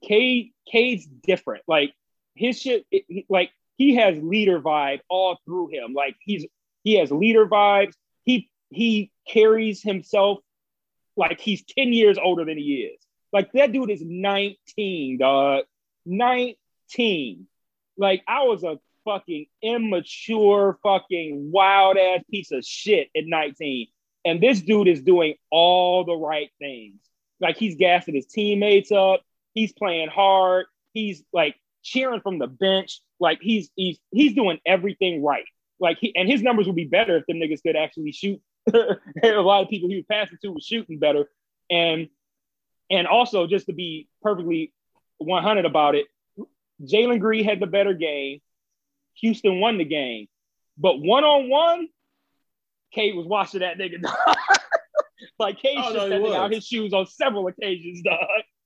Cade 0.02 0.52
Cade's 0.70 1.06
different. 1.06 1.62
Like 1.68 1.94
his 2.34 2.60
shit 2.60 2.86
it, 2.90 3.26
like 3.28 3.50
he 3.76 3.94
has 3.96 4.18
leader 4.18 4.60
vibe 4.60 5.00
all 5.08 5.38
through 5.44 5.68
him. 5.68 5.94
Like 5.94 6.16
he's 6.20 6.46
he 6.82 6.94
has 6.98 7.10
leader 7.10 7.46
vibes. 7.46 7.94
He 8.24 8.50
he 8.70 9.12
carries 9.28 9.82
himself 9.82 10.38
like 11.16 11.40
he's 11.40 11.62
10 11.76 11.92
years 11.92 12.18
older 12.22 12.44
than 12.44 12.58
he 12.58 12.92
is. 12.94 13.00
Like 13.32 13.52
that 13.52 13.72
dude 13.72 13.90
is 13.90 14.02
19, 14.04 15.18
dog. 15.18 15.64
19. 16.04 17.46
Like 17.96 18.22
I 18.26 18.44
was 18.44 18.64
a 18.64 18.78
fucking 19.06 19.46
immature, 19.62 20.78
fucking 20.82 21.50
wild 21.50 21.96
ass 21.96 22.22
piece 22.30 22.52
of 22.52 22.62
shit 22.64 23.08
at 23.16 23.24
19. 23.24 23.86
And 24.26 24.42
this 24.42 24.60
dude 24.60 24.88
is 24.88 25.00
doing 25.00 25.36
all 25.50 26.04
the 26.04 26.16
right 26.16 26.50
things. 26.58 27.00
Like 27.40 27.56
he's 27.56 27.76
gassing 27.76 28.14
his 28.14 28.26
teammates 28.26 28.92
up. 28.92 29.22
He's 29.54 29.72
playing 29.72 30.08
hard. 30.08 30.66
He's 30.92 31.22
like 31.32 31.56
cheering 31.82 32.20
from 32.20 32.38
the 32.38 32.48
bench. 32.48 33.00
Like 33.20 33.38
he's 33.40 33.70
he's 33.76 33.98
he's 34.10 34.34
doing 34.34 34.58
everything 34.66 35.22
right. 35.22 35.44
Like 35.78 35.98
he 35.98 36.14
and 36.16 36.28
his 36.28 36.42
numbers 36.42 36.66
would 36.66 36.76
be 36.76 36.84
better 36.84 37.16
if 37.16 37.24
the 37.26 37.34
niggas 37.34 37.62
could 37.62 37.76
actually 37.76 38.12
shoot. 38.12 38.40
a 38.74 39.28
lot 39.40 39.62
of 39.62 39.70
people 39.70 39.88
he 39.88 39.96
was 39.96 40.04
passing 40.10 40.38
to 40.42 40.48
was 40.48 40.64
shooting 40.64 40.98
better. 40.98 41.30
And 41.70 42.08
and 42.90 43.06
also 43.06 43.46
just 43.46 43.66
to 43.66 43.72
be 43.72 44.08
perfectly 44.22 44.72
100 45.18 45.64
about 45.64 45.94
it, 45.94 46.06
Jalen 46.82 47.20
Green 47.20 47.44
had 47.44 47.60
the 47.60 47.66
better 47.66 47.94
game. 47.94 48.40
Houston 49.20 49.60
won 49.60 49.78
the 49.78 49.84
game. 49.84 50.28
But 50.78 51.00
one 51.00 51.24
on 51.24 51.48
one, 51.48 51.88
Cade 52.92 53.14
was 53.14 53.26
watching 53.26 53.60
that 53.60 53.78
nigga. 53.78 54.00
Dog. 54.02 54.36
like 55.38 55.58
Cade 55.58 55.78
oh, 55.82 55.92
no, 55.92 56.08
that 56.08 56.20
nigga 56.20 56.36
out 56.36 56.52
his 56.52 56.66
shoes 56.66 56.92
on 56.92 57.06
several 57.06 57.46
occasions, 57.46 58.02
dog. 58.02 58.18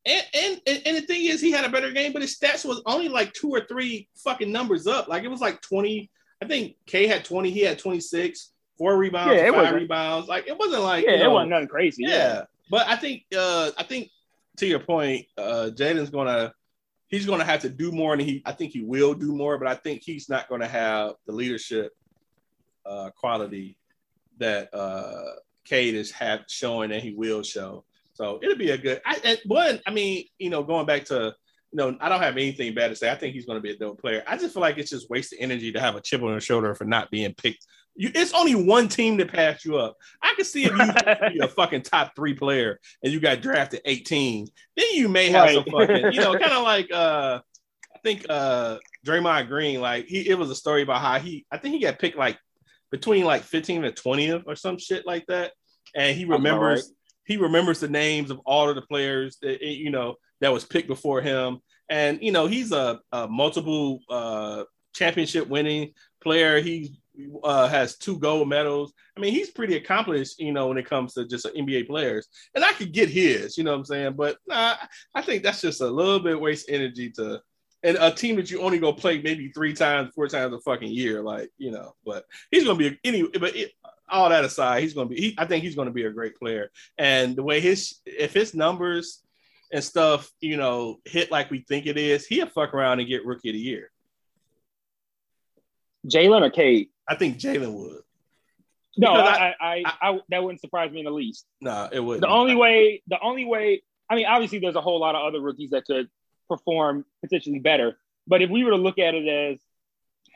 And, 0.07 0.25
and 0.35 0.61
and 0.87 0.97
the 0.97 1.03
thing 1.03 1.27
is, 1.27 1.41
he 1.41 1.51
had 1.51 1.65
a 1.65 1.69
better 1.69 1.91
game, 1.91 2.13
but 2.13 2.23
his 2.23 2.39
stats 2.39 2.65
was 2.65 2.81
only 2.87 3.09
like 3.09 3.33
two 3.35 3.51
or 3.51 3.61
three 3.61 4.09
fucking 4.25 4.51
numbers 4.51 4.87
up. 4.87 5.09
Like 5.09 5.25
it 5.25 5.29
was 5.29 5.41
like 5.41 5.61
twenty. 5.61 6.11
I 6.43 6.47
think 6.47 6.77
Cade 6.87 7.11
had 7.11 7.25
twenty. 7.25 7.51
He 7.51 7.61
had 7.61 7.79
twenty 7.79 8.01
six, 8.01 8.53
four 8.79 8.97
rebounds, 8.97 9.35
yeah, 9.35 9.51
five 9.51 9.75
rebounds. 9.75 10.27
Like 10.27 10.47
it 10.47 10.59
wasn't 10.59 10.83
like 10.83 11.05
yeah, 11.05 11.13
you 11.13 11.19
know, 11.19 11.31
it 11.31 11.35
wasn't 11.35 11.51
nothing 11.51 11.69
crazy. 11.69 12.05
Yeah. 12.07 12.09
yeah, 12.09 12.43
but 12.71 12.89
I 12.89 12.97
think 12.97 13.25
uh 13.37 13.73
I 13.77 13.83
think 13.83 14.09
to 14.57 14.67
your 14.67 14.81
point, 14.81 15.27
uh 15.37 15.71
Jaden's 15.75 16.09
gonna 16.09 16.55
he's 17.11 17.27
gonna 17.27 17.45
have 17.45 17.61
to 17.61 17.69
do 17.69 17.93
more, 17.93 18.15
and 18.15 18.23
he 18.23 18.43
I 18.47 18.53
think 18.53 18.73
he 18.73 18.81
will 18.81 19.15
do 19.15 19.35
more, 19.35 19.59
but 19.59 19.69
I 19.69 19.75
think 19.75 20.03
he's 20.03 20.29
not 20.29 20.49
gonna 20.49 20.69
have 20.69 21.15
the 21.27 21.33
leadership 21.33 21.93
uh 22.87 23.11
quality 23.11 23.77
that 24.39 24.73
uh 24.73 25.35
Cade 25.65 25.95
is 25.95 26.11
have 26.13 26.45
showing 26.49 26.91
and 26.93 27.03
he 27.03 27.13
will 27.13 27.43
show. 27.43 27.85
So 28.15 28.39
it'll 28.43 28.57
be 28.57 28.71
a 28.71 28.79
good. 28.79 29.01
I, 29.07 29.39
one, 29.47 29.81
I 29.87 29.91
mean, 29.91 30.27
you 30.39 30.51
know, 30.51 30.63
going 30.63 30.85
back 30.85 31.05
to, 31.07 31.35
you 31.73 31.77
know, 31.77 31.97
I 32.01 32.09
don't 32.09 32.21
have 32.21 32.37
anything 32.37 32.75
bad 32.75 32.89
to 32.89 32.97
say. 32.97 33.11
I 33.11 33.15
think 33.15 33.35
he's 33.35 33.47
going 33.47 33.57
to 33.57 33.63
be 33.63 33.71
a 33.71 33.77
dope 33.77 34.01
player. 34.01 34.23
I 34.27 34.37
just 34.37 34.53
feel 34.53 34.61
like 34.61 34.79
it's 34.79 34.91
just 34.91 35.09
wasted 35.09 35.39
energy 35.41 35.73
to 35.73 35.81
have 35.81 35.97
a 35.97 36.01
chip 36.01 36.23
on 36.23 36.29
your 36.29 36.41
shoulder 36.41 36.75
for 36.75 36.85
not 36.85 37.11
being 37.11 37.33
picked. 37.35 37.67
You, 38.01 38.11
it's 38.15 38.33
only 38.33 38.55
one 38.55 38.89
team 38.89 39.19
that 39.19 39.31
passed 39.31 39.63
you 39.63 39.77
up. 39.77 39.95
I 40.23 40.33
can 40.35 40.47
see 40.47 40.65
if 40.65 40.71
you 40.71 41.31
be 41.33 41.39
a 41.41 41.49
fucking 41.57 41.83
top 41.83 42.17
three 42.17 42.33
player 42.33 42.81
and 43.05 43.13
you 43.13 43.21
got 43.21 43.43
drafted 43.43 43.83
18, 43.85 44.47
then 44.75 44.87
you 44.95 45.07
may 45.07 45.29
have 45.29 45.45
right. 45.45 45.55
some 45.57 45.65
fucking, 45.65 46.13
you 46.13 46.21
know, 46.21 46.33
kind 46.39 46.53
of 46.53 46.63
like 46.63 46.91
uh 46.91 47.41
I 47.95 47.99
think 48.03 48.25
uh 48.31 48.79
Draymond 49.07 49.49
Green, 49.49 49.83
like 49.83 50.07
he 50.07 50.27
it 50.27 50.39
was 50.39 50.49
a 50.49 50.55
story 50.55 50.81
about 50.81 51.03
how 51.03 51.19
he 51.19 51.45
I 51.53 51.59
think 51.59 51.75
he 51.75 51.83
got 51.83 51.99
picked 51.99 52.17
like 52.17 52.39
between 52.91 53.27
like 53.27 53.43
15 53.43 53.83
to 53.83 53.93
20th 53.93 54.45
or 54.47 54.57
some 54.57 54.79
shit 54.79 55.07
like 55.07 55.27
that. 55.27 55.53
And 55.95 56.17
he 56.17 56.25
remembers 56.25 56.91
he 57.27 57.37
remembers 57.37 57.81
the 57.81 57.89
names 57.89 58.31
of 58.31 58.41
all 58.47 58.71
of 58.71 58.77
the 58.77 58.83
players 58.83 59.37
that 59.43 59.61
you 59.61 59.91
know 59.91 60.15
that 60.41 60.55
was 60.55 60.65
picked 60.65 60.89
before 60.89 61.21
him, 61.21 61.59
and 61.91 62.19
you 62.23 62.33
know 62.33 62.47
he's 62.47 62.73
a, 62.73 62.99
a 63.13 63.29
multiple 63.29 64.01
uh, 64.09 64.65
championship 64.95 65.49
winning 65.49 65.93
player. 66.23 66.61
He 66.61 67.00
uh, 67.43 67.69
has 67.69 67.97
two 67.97 68.19
gold 68.19 68.49
medals. 68.49 68.93
I 69.17 69.21
mean, 69.21 69.33
he's 69.33 69.51
pretty 69.51 69.77
accomplished, 69.77 70.39
you 70.39 70.53
know, 70.53 70.69
when 70.69 70.79
it 70.79 70.89
comes 70.89 71.15
to 71.15 71.27
just 71.27 71.47
NBA 71.47 71.87
players. 71.87 72.29
And 72.55 72.65
I 72.65 72.73
could 72.73 72.93
get 72.93 73.09
his, 73.09 73.59
you 73.59 73.65
know 73.65 73.73
what 73.73 73.79
I'm 73.79 73.85
saying? 73.85 74.13
But 74.15 74.39
nah, 74.47 74.77
I 75.15 75.23
think 75.23 75.43
that's 75.43 75.61
just 75.61 75.81
a 75.81 75.89
little 75.89 76.21
bit 76.21 76.41
waste 76.41 76.67
energy 76.69 77.11
to 77.13 77.41
and 77.83 77.97
a 77.99 78.11
team 78.11 78.37
that 78.37 78.51
you 78.51 78.61
only 78.61 78.79
go 78.79 78.93
play 78.93 79.23
maybe 79.23 79.51
three 79.53 79.73
times, 79.73 80.13
four 80.15 80.29
times 80.29 80.53
a 80.53 80.61
fucking 80.61 80.91
year, 80.91 81.23
like 81.23 81.51
you 81.57 81.71
know. 81.71 81.95
But 82.05 82.27
he's 82.51 82.65
gonna 82.65 82.79
be 82.79 82.99
any. 83.05 83.27
But 83.27 83.57
it, 83.57 83.73
all 84.11 84.29
that 84.29 84.45
aside, 84.45 84.83
he's 84.83 84.95
to 84.95 85.07
be. 85.07 85.17
He, 85.17 85.35
I 85.39 85.47
think 85.47 85.65
he's 85.65 85.77
to 85.77 85.91
be 85.91 86.05
a 86.05 86.11
great 86.11 86.37
player. 86.37 86.71
And 86.99 87.37
the 87.37 87.43
way 87.43 87.61
his, 87.61 88.01
if 88.05 88.35
his 88.35 88.55
numbers 88.55 89.23
and 89.73 89.83
stuff, 89.83 90.31
you 90.41 90.57
know, 90.57 90.99
hit 91.05 91.31
like 91.31 91.51
we 91.51 91.61
think 91.61 91.87
it 91.87 91.97
is, 91.97 92.27
he'll 92.27 92.49
fuck 92.49 92.75
around 92.75 93.01
and 93.01 93.09
get 93.09 93.25
rookie 93.25 93.51
of 93.51 93.55
the 93.55 93.61
year. 93.61 93.91
Jalen 96.07 96.43
or 96.43 96.51
Cade? 96.51 96.89
I 97.11 97.17
think 97.17 97.39
Jalen 97.39 97.73
would. 97.73 98.03
No, 98.97 99.13
I 99.13 99.55
I, 99.61 99.83
I, 99.85 100.11
I, 100.11 100.21
that 100.29 100.43
wouldn't 100.43 100.61
surprise 100.61 100.93
me 100.93 101.01
in 101.01 101.05
the 101.05 101.11
least. 101.11 101.45
No, 101.61 101.71
nah, 101.71 101.89
it 101.93 102.01
would. 102.01 102.21
The 102.21 102.29
only 102.29 102.55
way, 102.55 103.03
the 103.09 103.19
only 103.21 103.45
way. 103.45 103.83
I 104.09 104.15
mean, 104.15 104.27
obviously, 104.27 104.61
there's 104.61 104.77
a 104.77 104.81
whole 104.81 105.01
lot 105.01 105.15
of 105.15 105.27
other 105.27 105.41
rookies 105.41 105.71
that 105.71 105.85
could 105.85 106.09
perform 106.49 107.05
potentially 107.21 107.59
better. 107.59 107.99
But 108.27 108.43
if 108.43 108.51
we 108.51 108.65
were 108.65 108.71
to 108.71 108.77
look 108.77 108.99
at 108.99 109.15
it 109.15 109.27
as 109.27 109.61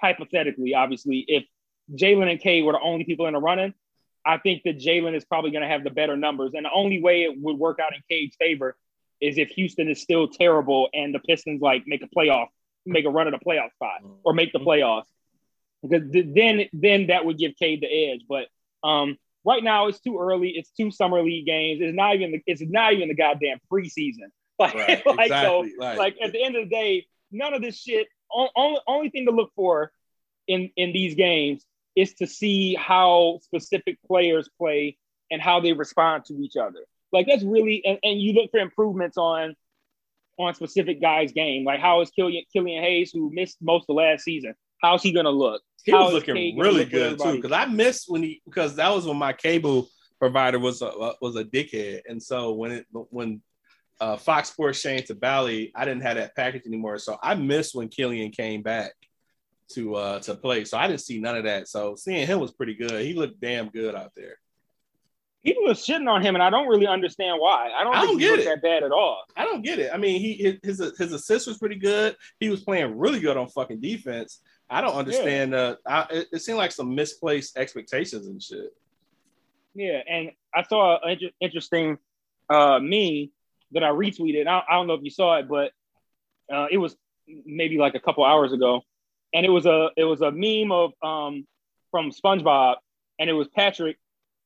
hypothetically, 0.00 0.74
obviously, 0.74 1.24
if 1.28 1.44
Jalen 1.92 2.30
and 2.30 2.40
Cade 2.40 2.64
were 2.64 2.72
the 2.72 2.80
only 2.80 3.04
people 3.04 3.26
in 3.26 3.34
the 3.34 3.40
running, 3.40 3.74
I 4.26 4.38
think 4.38 4.62
that 4.64 4.78
Jalen 4.78 5.14
is 5.14 5.24
probably 5.24 5.50
going 5.50 5.62
to 5.62 5.68
have 5.68 5.84
the 5.84 5.90
better 5.90 6.16
numbers. 6.16 6.52
And 6.54 6.64
the 6.64 6.70
only 6.74 7.00
way 7.00 7.22
it 7.22 7.40
would 7.40 7.58
work 7.58 7.78
out 7.78 7.94
in 7.94 8.00
Cade's 8.08 8.36
favor 8.36 8.76
is 9.20 9.38
if 9.38 9.48
Houston 9.50 9.88
is 9.88 10.00
still 10.00 10.28
terrible 10.28 10.88
and 10.92 11.14
the 11.14 11.18
Pistons 11.18 11.60
like 11.60 11.84
make 11.86 12.02
a 12.02 12.08
playoff, 12.08 12.48
make 12.86 13.04
a 13.04 13.10
run 13.10 13.28
at 13.28 13.34
a 13.34 13.38
playoff 13.38 13.72
spot 13.74 14.00
or 14.22 14.32
make 14.32 14.52
the 14.52 14.58
mm-hmm. 14.58 14.68
playoffs. 14.68 15.04
Because 15.86 16.08
then 16.10 16.66
then 16.72 17.08
that 17.08 17.26
would 17.26 17.38
give 17.38 17.56
Cade 17.56 17.82
the 17.82 18.10
edge. 18.10 18.22
But 18.28 18.46
um, 18.86 19.18
right 19.44 19.62
now 19.62 19.88
it's 19.88 20.00
too 20.00 20.18
early. 20.18 20.50
It's 20.50 20.70
two 20.70 20.90
summer 20.90 21.22
league 21.22 21.46
games. 21.46 21.80
It's 21.82 21.94
not 21.94 22.14
even 22.14 22.32
the, 22.32 22.42
it's 22.46 22.62
not 22.62 22.94
even 22.94 23.08
the 23.08 23.14
goddamn 23.14 23.58
preseason. 23.72 24.28
Like, 24.56 24.74
right, 24.74 25.04
like 25.04 25.18
exactly, 25.18 25.70
so 25.70 25.84
right. 25.84 25.98
like 25.98 26.16
at 26.22 26.30
the 26.30 26.40
end 26.40 26.54
of 26.54 26.68
the 26.68 26.70
day, 26.70 27.08
none 27.32 27.54
of 27.54 27.60
this 27.60 27.76
shit. 27.76 28.06
Only 28.32 28.78
only 28.86 29.10
thing 29.10 29.26
to 29.26 29.32
look 29.32 29.50
for 29.56 29.90
in 30.46 30.70
in 30.76 30.92
these 30.92 31.16
games 31.16 31.66
is 31.96 32.14
to 32.14 32.28
see 32.28 32.76
how 32.76 33.40
specific 33.42 33.98
players 34.06 34.48
play 34.56 34.96
and 35.32 35.42
how 35.42 35.58
they 35.58 35.72
respond 35.72 36.24
to 36.26 36.34
each 36.34 36.56
other. 36.56 36.84
Like 37.12 37.26
that's 37.26 37.42
really 37.42 37.84
and, 37.84 37.98
and 38.04 38.20
you 38.20 38.32
look 38.34 38.52
for 38.52 38.60
improvements 38.60 39.16
on 39.16 39.56
on 40.38 40.54
specific 40.54 41.00
guys' 41.00 41.32
game. 41.32 41.64
Like 41.64 41.80
how 41.80 42.00
is 42.00 42.10
Killian 42.10 42.44
Killian 42.52 42.80
Hayes, 42.80 43.10
who 43.10 43.32
missed 43.32 43.58
most 43.60 43.86
of 43.88 43.96
last 43.96 44.22
season, 44.22 44.54
how's 44.80 45.02
he 45.02 45.10
gonna 45.12 45.30
look? 45.30 45.62
He 45.84 45.92
was 45.92 46.12
looking 46.12 46.58
really 46.58 46.84
good 46.84 47.18
too. 47.18 47.36
Because 47.36 47.52
I 47.52 47.66
missed 47.66 48.06
when 48.08 48.22
he 48.22 48.42
because 48.44 48.76
that 48.76 48.88
was 48.88 49.06
when 49.06 49.18
my 49.18 49.32
cable 49.32 49.88
provider 50.18 50.58
was 50.58 50.80
a 50.82 51.14
was 51.20 51.36
a 51.36 51.44
dickhead, 51.44 52.02
and 52.08 52.22
so 52.22 52.52
when 52.52 52.72
it 52.72 52.86
when 52.90 53.42
uh, 54.00 54.16
Fox 54.16 54.50
Sports 54.50 54.82
changed 54.82 55.08
to 55.08 55.14
Bally, 55.14 55.72
I 55.74 55.84
didn't 55.84 56.02
have 56.02 56.16
that 56.16 56.34
package 56.34 56.66
anymore. 56.66 56.98
So 56.98 57.18
I 57.22 57.34
missed 57.34 57.74
when 57.74 57.88
Killian 57.88 58.30
came 58.30 58.62
back 58.62 58.92
to 59.72 59.94
uh 59.94 60.18
to 60.20 60.34
play. 60.34 60.64
So 60.64 60.78
I 60.78 60.86
didn't 60.86 61.00
see 61.00 61.20
none 61.20 61.36
of 61.36 61.44
that. 61.44 61.68
So 61.68 61.94
seeing 61.96 62.26
him 62.26 62.40
was 62.40 62.52
pretty 62.52 62.74
good. 62.74 63.04
He 63.04 63.14
looked 63.14 63.40
damn 63.40 63.68
good 63.68 63.94
out 63.94 64.12
there. 64.16 64.38
People 65.44 65.68
are 65.68 65.74
shitting 65.74 66.08
on 66.08 66.22
him, 66.22 66.34
and 66.34 66.42
I 66.42 66.48
don't 66.48 66.68
really 66.68 66.86
understand 66.86 67.38
why. 67.38 67.70
I 67.76 67.84
don't, 67.84 67.94
I 67.94 68.06
don't 68.06 68.16
get 68.16 68.38
it 68.38 68.46
that 68.46 68.62
bad 68.62 68.82
at 68.82 68.92
all. 68.92 69.24
I 69.36 69.44
don't 69.44 69.60
get 69.60 69.78
it. 69.78 69.90
I 69.92 69.98
mean, 69.98 70.18
he 70.18 70.58
his 70.62 70.78
his 70.98 71.12
assist 71.12 71.46
was 71.46 71.58
pretty 71.58 71.76
good. 71.76 72.16
He 72.40 72.48
was 72.48 72.64
playing 72.64 72.96
really 72.96 73.20
good 73.20 73.36
on 73.36 73.48
fucking 73.48 73.80
defense. 73.80 74.40
I 74.70 74.80
don't 74.80 74.94
understand. 74.94 75.52
Yeah. 75.52 75.58
Uh, 75.58 75.74
I, 75.86 76.06
it, 76.10 76.28
it 76.32 76.38
seemed 76.40 76.58
like 76.58 76.72
some 76.72 76.94
misplaced 76.94 77.56
expectations 77.56 78.26
and 78.26 78.42
shit. 78.42 78.72
Yeah, 79.74 80.00
and 80.08 80.30
I 80.54 80.62
saw 80.62 80.98
an 81.02 81.10
inter- 81.10 81.34
interesting 81.40 81.98
uh, 82.48 82.78
meme 82.80 83.30
that 83.72 83.82
I 83.82 83.90
retweeted. 83.90 84.46
I, 84.46 84.62
I, 84.68 84.74
don't 84.74 84.86
know 84.86 84.94
if 84.94 85.02
you 85.02 85.10
saw 85.10 85.36
it, 85.38 85.48
but 85.48 85.72
uh, 86.52 86.66
it 86.70 86.78
was 86.78 86.96
maybe 87.44 87.78
like 87.78 87.94
a 87.94 88.00
couple 88.00 88.24
hours 88.24 88.52
ago 88.52 88.82
and 89.34 89.44
it 89.44 89.50
was 89.50 89.66
a 89.66 89.90
it 89.96 90.04
was 90.04 90.22
a 90.22 90.30
meme 90.30 90.72
of 90.72 90.92
um 91.02 91.46
from 91.90 92.10
SpongeBob, 92.10 92.76
and 93.18 93.28
it 93.28 93.34
was 93.34 93.48
Patrick 93.48 93.98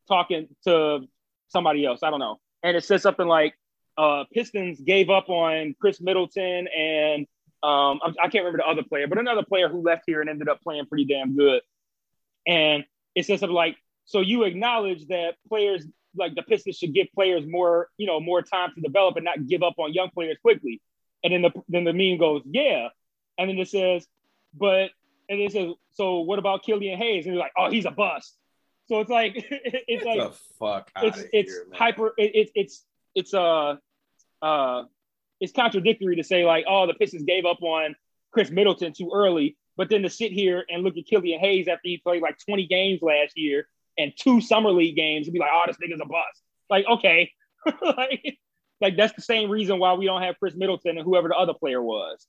talking 0.08 0.48
to 0.64 1.00
somebody 1.48 1.84
else. 1.84 2.00
I 2.02 2.10
don't 2.10 2.18
know, 2.18 2.40
and 2.62 2.76
it 2.76 2.84
said 2.84 3.02
something 3.02 3.26
like, 3.26 3.54
uh, 3.96 4.24
"Pistons 4.32 4.80
gave 4.80 5.10
up 5.10 5.28
on 5.28 5.76
Khris 5.80 6.00
Middleton 6.00 6.66
and." 6.76 7.26
Um, 7.62 8.00
I 8.04 8.28
can't 8.28 8.44
remember 8.44 8.58
the 8.58 8.68
other 8.68 8.82
player, 8.82 9.06
but 9.08 9.18
another 9.18 9.42
player 9.42 9.68
who 9.68 9.82
left 9.82 10.04
here 10.06 10.20
and 10.20 10.30
ended 10.30 10.48
up 10.48 10.62
playing 10.62 10.86
pretty 10.86 11.04
damn 11.04 11.36
good. 11.36 11.60
And 12.46 12.84
it 13.14 13.26
says 13.26 13.40
something 13.40 13.54
like, 13.54 13.76
"So 14.04 14.20
you 14.20 14.44
acknowledge 14.44 15.06
that 15.08 15.34
players 15.48 15.84
like 16.16 16.34
the 16.34 16.42
Pistons 16.42 16.76
should 16.76 16.94
give 16.94 17.08
players 17.14 17.44
more, 17.46 17.88
you 17.96 18.06
know, 18.06 18.20
more 18.20 18.42
time 18.42 18.72
to 18.74 18.80
develop 18.80 19.16
and 19.16 19.24
not 19.24 19.46
give 19.46 19.62
up 19.62 19.74
on 19.78 19.92
young 19.92 20.10
players 20.10 20.38
quickly." 20.40 20.80
And 21.24 21.32
then 21.32 21.42
the 21.42 21.50
then 21.68 21.84
the 21.84 21.92
meme 21.92 22.18
goes, 22.18 22.42
"Yeah," 22.46 22.88
and 23.38 23.50
then 23.50 23.58
it 23.58 23.68
says, 23.68 24.06
but 24.54 24.90
and 25.28 25.40
they 25.40 25.48
says, 25.48 25.72
so 25.92 26.20
what 26.20 26.38
about 26.38 26.62
Killian 26.64 26.98
Hayes? 26.98 27.26
And 27.26 27.34
they're 27.34 27.40
like, 27.40 27.52
oh, 27.56 27.70
he's 27.70 27.84
a 27.84 27.90
bust. 27.90 28.36
So 28.86 29.00
it's 29.00 29.10
like 29.10 29.34
it's 29.50 30.04
Get 30.04 30.06
like 30.06 30.30
the 30.30 30.38
fuck 30.58 30.90
it's 31.02 31.22
it's 31.32 31.52
here, 31.52 31.66
hyper 31.72 32.14
it, 32.16 32.34
it, 32.34 32.50
it's 32.54 32.84
it's 33.14 33.34
uh 33.34 33.76
uh 34.40 34.84
it's 35.40 35.52
contradictory 35.52 36.16
to 36.16 36.24
say 36.24 36.44
like 36.44 36.64
oh 36.68 36.86
the 36.86 36.94
Pistons 36.94 37.24
gave 37.24 37.44
up 37.44 37.62
on 37.62 37.94
Khris 38.32 38.50
Middleton 38.50 38.92
too 38.92 39.10
early, 39.14 39.56
but 39.76 39.88
then 39.88 40.02
to 40.02 40.10
sit 40.10 40.32
here 40.32 40.64
and 40.68 40.82
look 40.82 40.96
at 40.96 41.06
Killian 41.06 41.40
Hayes 41.40 41.68
after 41.68 41.80
he 41.84 41.98
played 41.98 42.22
like 42.22 42.36
20 42.46 42.66
games 42.66 43.00
last 43.02 43.36
year 43.36 43.66
and 43.96 44.12
two 44.18 44.40
summer 44.40 44.70
league 44.70 44.96
games 44.96 45.26
and 45.26 45.32
be 45.34 45.40
like 45.40 45.50
oh 45.52 45.64
this 45.66 45.76
nigga's 45.76 46.00
a 46.00 46.06
bust. 46.06 46.42
Like 46.70 46.84
okay, 46.86 47.32
like 47.82 48.38
like 48.80 48.96
that's 48.96 49.14
the 49.14 49.22
same 49.22 49.50
reason 49.50 49.78
why 49.78 49.94
we 49.94 50.06
don't 50.06 50.22
have 50.22 50.38
Khris 50.38 50.54
Middleton 50.56 50.98
and 50.98 51.04
whoever 51.04 51.28
the 51.28 51.34
other 51.36 51.54
player 51.54 51.82
was. 51.82 52.26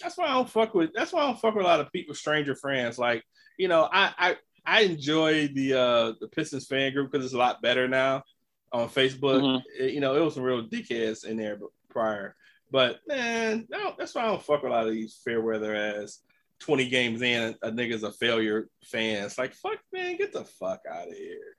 That's 0.00 0.16
why 0.16 0.26
I 0.26 0.34
don't 0.34 0.48
fuck 0.48 0.74
with. 0.74 0.90
That's 0.94 1.12
why 1.12 1.22
I 1.22 1.26
don't 1.26 1.40
fuck 1.40 1.54
with 1.54 1.64
a 1.64 1.68
lot 1.68 1.80
of 1.80 1.90
people, 1.92 2.14
stranger 2.14 2.54
friends. 2.54 2.98
Like 2.98 3.24
you 3.58 3.68
know, 3.68 3.88
I 3.92 4.12
I 4.18 4.36
I 4.64 4.80
enjoy 4.82 5.48
the 5.48 5.74
uh 5.74 6.12
the 6.20 6.28
Pistons 6.28 6.66
fan 6.66 6.92
group 6.92 7.10
because 7.10 7.24
it's 7.24 7.34
a 7.34 7.38
lot 7.38 7.60
better 7.62 7.88
now 7.88 8.22
on 8.72 8.88
Facebook. 8.88 9.42
Mhm. 9.42 9.62
It- 9.78 9.92
you 9.94 10.00
know, 10.00 10.14
it 10.14 10.20
was 10.20 10.34
some 10.34 10.42
real 10.44 10.62
dickheads 10.66 11.24
in 11.24 11.36
there 11.36 11.58
prior, 11.90 12.34
but 12.70 13.00
man, 13.06 13.66
no, 13.70 13.94
that's 13.98 14.14
why 14.14 14.22
I 14.22 14.26
don't 14.26 14.42
fuck 14.42 14.62
a 14.62 14.68
lot 14.68 14.86
of 14.86 14.92
these 14.92 15.20
fair 15.24 15.40
weather 15.40 15.74
ass. 15.74 16.20
20 16.60 16.88
games 16.88 17.22
in, 17.22 17.54
a, 17.62 17.70
nigga's 17.70 18.02
a 18.02 18.10
failure 18.10 18.68
fan. 18.84 19.24
It's 19.24 19.38
like, 19.38 19.54
fuck, 19.54 19.78
man, 19.92 20.16
get 20.16 20.32
the 20.32 20.44
fuck 20.44 20.80
out 20.90 21.08
of 21.08 21.14
here. 21.14 21.56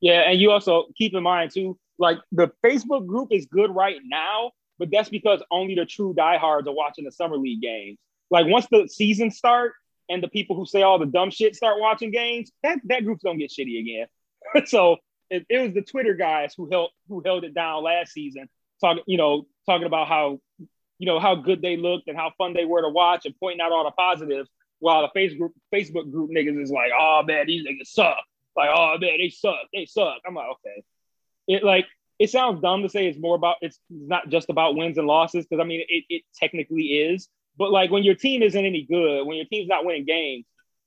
Yeah, 0.00 0.30
and 0.30 0.40
you 0.40 0.50
also 0.50 0.84
keep 0.96 1.14
in 1.14 1.22
mind 1.22 1.50
too, 1.52 1.78
like 1.98 2.18
the 2.30 2.50
Facebook 2.64 3.06
group 3.06 3.28
is 3.32 3.46
good 3.46 3.74
right 3.74 4.00
now, 4.04 4.52
but 4.78 4.90
that's 4.92 5.08
because 5.08 5.42
only 5.50 5.74
the 5.74 5.86
true 5.86 6.14
diehards 6.14 6.68
are 6.68 6.74
watching 6.74 7.04
the 7.04 7.12
summer 7.12 7.36
league 7.36 7.60
games. 7.60 7.98
Like 8.30 8.46
once 8.46 8.66
the 8.70 8.86
season 8.88 9.30
start 9.30 9.72
and 10.08 10.22
the 10.22 10.28
people 10.28 10.54
who 10.56 10.66
say 10.66 10.82
all 10.82 10.98
the 10.98 11.06
dumb 11.06 11.30
shit 11.30 11.56
start 11.56 11.80
watching 11.80 12.10
games, 12.10 12.52
that 12.62 12.78
that 12.84 13.04
group's 13.04 13.24
gonna 13.24 13.38
get 13.38 13.50
shitty 13.50 13.80
again. 13.80 14.66
so 14.66 14.98
it, 15.30 15.44
it 15.48 15.58
was 15.58 15.74
the 15.74 15.82
Twitter 15.82 16.14
guys 16.14 16.54
who 16.56 16.68
held 16.70 16.90
who 17.08 17.22
held 17.24 17.44
it 17.44 17.54
down 17.54 17.82
last 17.82 18.12
season, 18.12 18.48
talking 18.80 19.02
you 19.06 19.16
know 19.16 19.46
talking 19.66 19.86
about 19.86 20.08
how 20.08 20.40
you 20.98 21.06
know 21.06 21.20
how 21.20 21.34
good 21.34 21.62
they 21.62 21.76
looked 21.76 22.08
and 22.08 22.16
how 22.16 22.32
fun 22.38 22.54
they 22.54 22.64
were 22.64 22.82
to 22.82 22.88
watch 22.88 23.24
and 23.24 23.34
pointing 23.40 23.60
out 23.60 23.72
all 23.72 23.84
the 23.84 23.90
positives, 23.92 24.48
while 24.80 25.02
the 25.02 25.18
Facebook 25.18 25.50
Facebook 25.74 26.10
group 26.10 26.30
niggas 26.30 26.60
is 26.60 26.70
like, 26.70 26.90
oh 26.98 27.22
man, 27.26 27.46
these 27.46 27.64
niggas 27.64 27.86
suck. 27.86 28.18
Like, 28.56 28.70
oh 28.72 28.96
man, 29.00 29.18
they 29.18 29.30
suck. 29.30 29.66
They 29.72 29.86
suck. 29.86 30.18
I'm 30.26 30.34
like, 30.34 30.48
okay. 30.52 30.82
It 31.46 31.64
like 31.64 31.86
it 32.18 32.30
sounds 32.30 32.60
dumb 32.60 32.82
to 32.82 32.88
say 32.88 33.06
it's 33.06 33.18
more 33.18 33.36
about 33.36 33.56
it's 33.60 33.78
not 33.88 34.28
just 34.28 34.50
about 34.50 34.74
wins 34.74 34.98
and 34.98 35.06
losses 35.06 35.46
because 35.46 35.62
I 35.62 35.66
mean 35.66 35.84
it, 35.88 36.04
it 36.08 36.22
technically 36.34 36.82
is. 36.82 37.28
But 37.56 37.70
like 37.70 37.90
when 37.90 38.02
your 38.02 38.14
team 38.14 38.42
isn't 38.42 38.64
any 38.64 38.82
good, 38.82 39.24
when 39.24 39.36
your 39.36 39.46
team's 39.46 39.68
not 39.68 39.84
winning 39.84 40.04
games, 40.04 40.44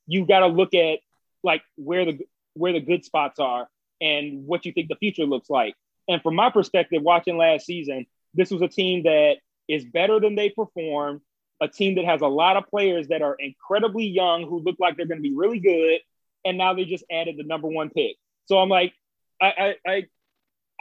you 0.07 0.25
got 0.25 0.39
to 0.39 0.47
look 0.47 0.73
at 0.73 0.99
like 1.43 1.61
where 1.75 2.05
the 2.05 2.19
where 2.53 2.73
the 2.73 2.81
good 2.81 3.05
spots 3.05 3.39
are 3.39 3.67
and 4.01 4.45
what 4.45 4.65
you 4.65 4.73
think 4.73 4.89
the 4.89 4.95
future 4.95 5.23
looks 5.25 5.49
like. 5.49 5.75
And 6.11 6.21
from 6.21 6.35
my 6.35 6.49
perspective, 6.49 7.01
watching 7.01 7.37
last 7.37 7.65
season, 7.65 8.05
this 8.33 8.51
was 8.51 8.61
a 8.61 8.67
team 8.67 9.03
that 9.03 9.35
is 9.67 9.85
better 9.85 10.19
than 10.19 10.35
they 10.35 10.49
performed. 10.49 11.21
A 11.61 11.67
team 11.67 11.95
that 11.95 12.05
has 12.05 12.21
a 12.21 12.27
lot 12.27 12.57
of 12.57 12.67
players 12.67 13.09
that 13.09 13.21
are 13.21 13.35
incredibly 13.39 14.05
young 14.05 14.43
who 14.43 14.59
look 14.59 14.75
like 14.79 14.97
they're 14.97 15.05
going 15.05 15.19
to 15.19 15.29
be 15.29 15.35
really 15.35 15.59
good 15.59 15.99
and 16.43 16.57
now 16.57 16.73
they 16.73 16.85
just 16.85 17.03
added 17.11 17.35
the 17.37 17.43
number 17.43 17.67
one 17.67 17.89
pick. 17.91 18.17
So 18.45 18.57
I'm 18.57 18.67
like, 18.67 18.93
I, 19.39 19.75
I, 19.85 19.91
I, 19.91 20.05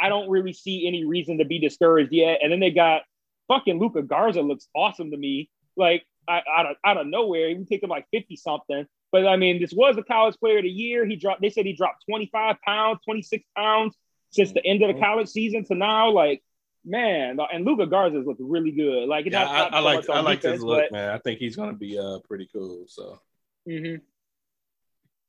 I 0.00 0.08
don't 0.08 0.30
really 0.30 0.54
see 0.54 0.88
any 0.88 1.04
reason 1.04 1.38
to 1.38 1.44
be 1.44 1.58
discouraged 1.58 2.12
yet. 2.12 2.38
And 2.42 2.50
then 2.50 2.60
they 2.60 2.70
got 2.70 3.02
fucking 3.48 3.78
Luka 3.78 4.02
Garza 4.02 4.40
looks 4.40 4.68
awesome 4.74 5.10
to 5.10 5.16
me. 5.16 5.50
Like 5.76 6.04
I, 6.26 6.40
out 6.48 6.66
of 6.66 6.76
out 6.84 6.96
of 6.96 7.06
nowhere, 7.06 7.50
he 7.50 7.64
picked 7.64 7.84
him 7.84 7.90
like 7.90 8.06
fifty 8.10 8.36
something. 8.36 8.86
But 9.12 9.26
I 9.26 9.36
mean, 9.36 9.60
this 9.60 9.72
was 9.72 9.96
a 9.98 10.02
college 10.02 10.36
player 10.38 10.58
of 10.58 10.64
the 10.64 10.70
year. 10.70 11.04
He 11.04 11.16
dropped. 11.16 11.42
They 11.42 11.50
said 11.50 11.66
he 11.66 11.74
dropped 11.74 12.04
twenty 12.08 12.30
five 12.32 12.56
pounds, 12.64 13.00
twenty 13.04 13.22
six 13.22 13.44
pounds 13.56 13.94
since 14.30 14.52
the 14.52 14.64
end 14.64 14.82
of 14.82 14.94
the 14.94 15.00
college 15.00 15.28
season 15.28 15.64
to 15.66 15.74
now. 15.74 16.10
Like 16.10 16.42
man, 16.84 17.38
and 17.52 17.64
Luka 17.64 17.86
Garza's 17.86 18.26
looked 18.26 18.40
really 18.42 18.70
good. 18.70 19.08
Like 19.08 19.26
Yeah, 19.26 19.44
not- 19.44 19.48
I, 19.50 19.58
not 19.58 19.74
I 19.74 19.78
so 19.78 19.84
like 19.84 20.10
I 20.10 20.20
like 20.20 20.40
defense, 20.40 20.54
his 20.54 20.64
look, 20.64 20.82
but- 20.84 20.92
man. 20.92 21.10
I 21.10 21.18
think 21.18 21.38
he's 21.38 21.56
gonna 21.56 21.74
be 21.74 21.98
uh 21.98 22.18
pretty 22.26 22.48
cool. 22.52 22.84
So 22.88 23.20
Mm-hmm. 23.68 23.96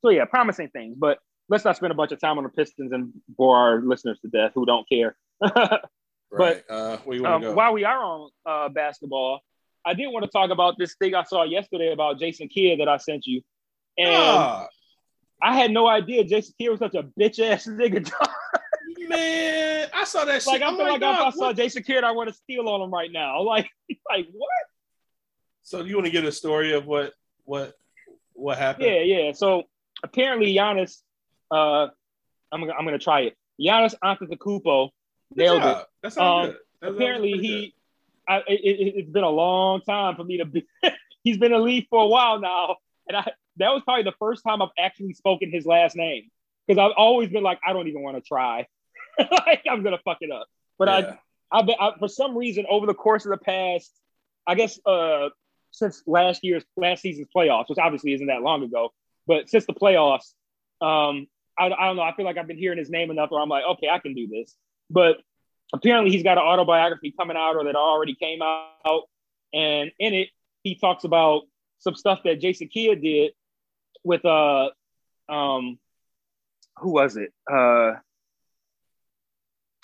So 0.03 0.09
yeah, 0.09 0.25
promising 0.25 0.69
things, 0.69 0.95
but 0.97 1.19
let's 1.49 1.65
not 1.65 1.75
spend 1.75 1.91
a 1.91 1.95
bunch 1.95 2.11
of 2.11 2.19
time 2.19 2.37
on 2.37 2.43
the 2.45 2.49
Pistons 2.49 2.91
and 2.93 3.11
bore 3.27 3.57
our 3.57 3.81
listeners 3.81 4.19
to 4.21 4.29
death 4.29 4.51
who 4.55 4.65
don't 4.65 4.87
care. 4.89 5.15
right, 6.31 6.63
uh, 6.69 6.97
you 7.09 7.23
want 7.23 7.45
um, 7.45 7.55
while 7.55 7.73
we 7.73 7.83
are 7.83 8.01
on 8.03 8.29
uh, 8.45 8.69
basketball, 8.69 9.41
I 9.85 9.93
did 9.93 10.07
want 10.07 10.23
to 10.23 10.31
talk 10.31 10.49
about 10.49 10.75
this 10.79 10.95
thing 10.95 11.13
I 11.13 11.23
saw 11.23 11.43
yesterday 11.43 11.91
about 11.91 12.19
Jason 12.19 12.47
Kidd 12.47 12.79
that 12.79 12.87
I 12.87 12.97
sent 12.97 13.27
you, 13.27 13.41
and 13.97 14.09
Ah, 14.15 14.67
I 15.41 15.55
had 15.55 15.71
no 15.71 15.87
idea 15.87 16.23
Jason 16.23 16.53
Kidd 16.59 16.69
was 16.69 16.79
such 16.79 16.95
a 16.95 17.03
bitch 17.03 17.39
ass 17.39 17.67
nigga. 17.67 18.09
Man, 19.09 19.87
I 19.93 20.03
saw 20.03 20.25
that 20.25 20.41
shit. 20.41 20.47
like 20.47 20.61
I 20.61 20.67
I'm 20.67 20.75
feel 20.77 20.85
like, 20.87 21.01
dog, 21.01 21.15
if 21.15 21.21
I 21.35 21.37
saw 21.37 21.45
what- 21.47 21.55
Jason 21.57 21.83
Kidd, 21.83 22.03
I 22.03 22.11
want 22.11 22.29
to 22.29 22.35
steal 22.35 22.67
on 22.69 22.81
him 22.81 22.91
right 22.91 23.11
now. 23.11 23.41
Like, 23.51 23.69
like 24.09 24.27
what? 24.31 24.49
So 25.63 25.83
you 25.83 25.95
want 25.95 26.05
to 26.05 26.11
get 26.11 26.23
a 26.25 26.31
story 26.31 26.73
of 26.73 26.85
what 26.85 27.13
what 27.45 27.73
what 28.33 28.57
happened? 28.57 28.87
Yeah, 28.87 29.01
yeah. 29.01 29.31
So 29.33 29.63
apparently 30.03 30.53
Giannis, 30.55 30.97
uh, 31.51 31.87
I'm 32.51 32.61
gonna 32.61 32.73
I'm 32.73 32.85
gonna 32.85 32.97
try 32.99 33.21
it. 33.21 33.37
Giannis 33.59 33.93
Antetokounmpo 34.03 34.89
Good 35.35 35.37
nailed 35.37 35.57
it. 35.61 35.65
job. 35.65 35.85
That 36.03 36.13
sounds 36.13 36.45
Um, 36.47 36.51
good. 36.51 36.57
That 36.81 36.89
apparently 36.95 37.31
pretty 37.33 37.47
he 37.47 37.75
I, 38.27 38.37
it, 38.47 38.51
it, 38.53 38.93
it's 38.97 39.09
been 39.11 39.23
a 39.23 39.29
long 39.29 39.81
time 39.81 40.15
for 40.15 40.23
me 40.23 40.37
to 40.37 40.45
be 40.45 40.65
he's 41.23 41.37
been 41.37 41.51
in 41.53 41.59
the 41.59 41.63
league 41.63 41.87
for 41.89 42.03
a 42.03 42.07
while 42.07 42.39
now 42.39 42.77
and 43.07 43.17
i 43.17 43.31
that 43.57 43.69
was 43.73 43.81
probably 43.83 44.03
the 44.03 44.13
first 44.19 44.43
time 44.43 44.61
i've 44.61 44.69
actually 44.79 45.13
spoken 45.13 45.51
his 45.51 45.65
last 45.65 45.95
name 45.95 46.29
because 46.67 46.79
i've 46.79 46.95
always 46.97 47.29
been 47.29 47.43
like 47.43 47.59
i 47.67 47.73
don't 47.73 47.87
even 47.87 48.01
want 48.01 48.15
to 48.15 48.21
try 48.21 48.65
like 49.47 49.63
i'm 49.69 49.83
gonna 49.83 49.99
fuck 50.03 50.17
it 50.21 50.31
up. 50.31 50.47
But 50.77 50.85
good. 50.85 51.17
I, 51.51 51.59
I've 51.59 51.65
been 51.65 51.75
I, 51.79 51.91
for 51.99 52.07
some 52.07 52.37
reason 52.37 52.65
over 52.69 52.85
the 52.85 52.93
course 52.93 53.25
of 53.25 53.31
the 53.31 53.37
past 53.37 53.91
i 54.47 54.55
guess 54.55 54.79
uh 54.85 55.29
since 55.71 56.03
last 56.05 56.43
year's 56.43 56.63
last 56.75 57.01
season's 57.01 57.27
playoffs 57.35 57.65
which 57.67 57.79
obviously 57.79 58.13
isn't 58.13 58.27
that 58.27 58.41
long 58.41 58.63
ago 58.63 58.91
but 59.27 59.49
since 59.49 59.65
the 59.65 59.73
playoffs 59.73 60.33
um 60.81 61.27
I, 61.57 61.65
I 61.65 61.87
don't 61.87 61.95
know 61.95 62.03
i 62.03 62.13
feel 62.15 62.25
like 62.25 62.37
i've 62.37 62.47
been 62.47 62.57
hearing 62.57 62.77
his 62.77 62.89
name 62.89 63.11
enough 63.11 63.31
where 63.31 63.41
i'm 63.41 63.49
like 63.49 63.63
okay 63.71 63.89
i 63.89 63.99
can 63.99 64.13
do 64.13 64.27
this. 64.27 64.55
But 64.89 65.17
apparently 65.73 66.11
he's 66.11 66.23
got 66.23 66.37
an 66.37 66.43
autobiography 66.43 67.13
coming 67.17 67.37
out 67.37 67.55
or 67.55 67.63
that 67.63 67.75
already 67.75 68.15
came 68.15 68.41
out 68.41 69.03
and 69.53 69.91
in 69.99 70.13
it 70.13 70.29
he 70.63 70.75
talks 70.75 71.05
about 71.05 71.43
some 71.79 71.95
stuff 71.95 72.19
that 72.25 72.41
jason 72.41 72.67
Kidd 72.67 73.01
did 73.01 73.31
with 74.03 74.25
uh 74.25 74.69
um 75.29 75.79
who 76.81 76.91
was 76.91 77.15
it? 77.15 77.31
Uh 77.51 77.93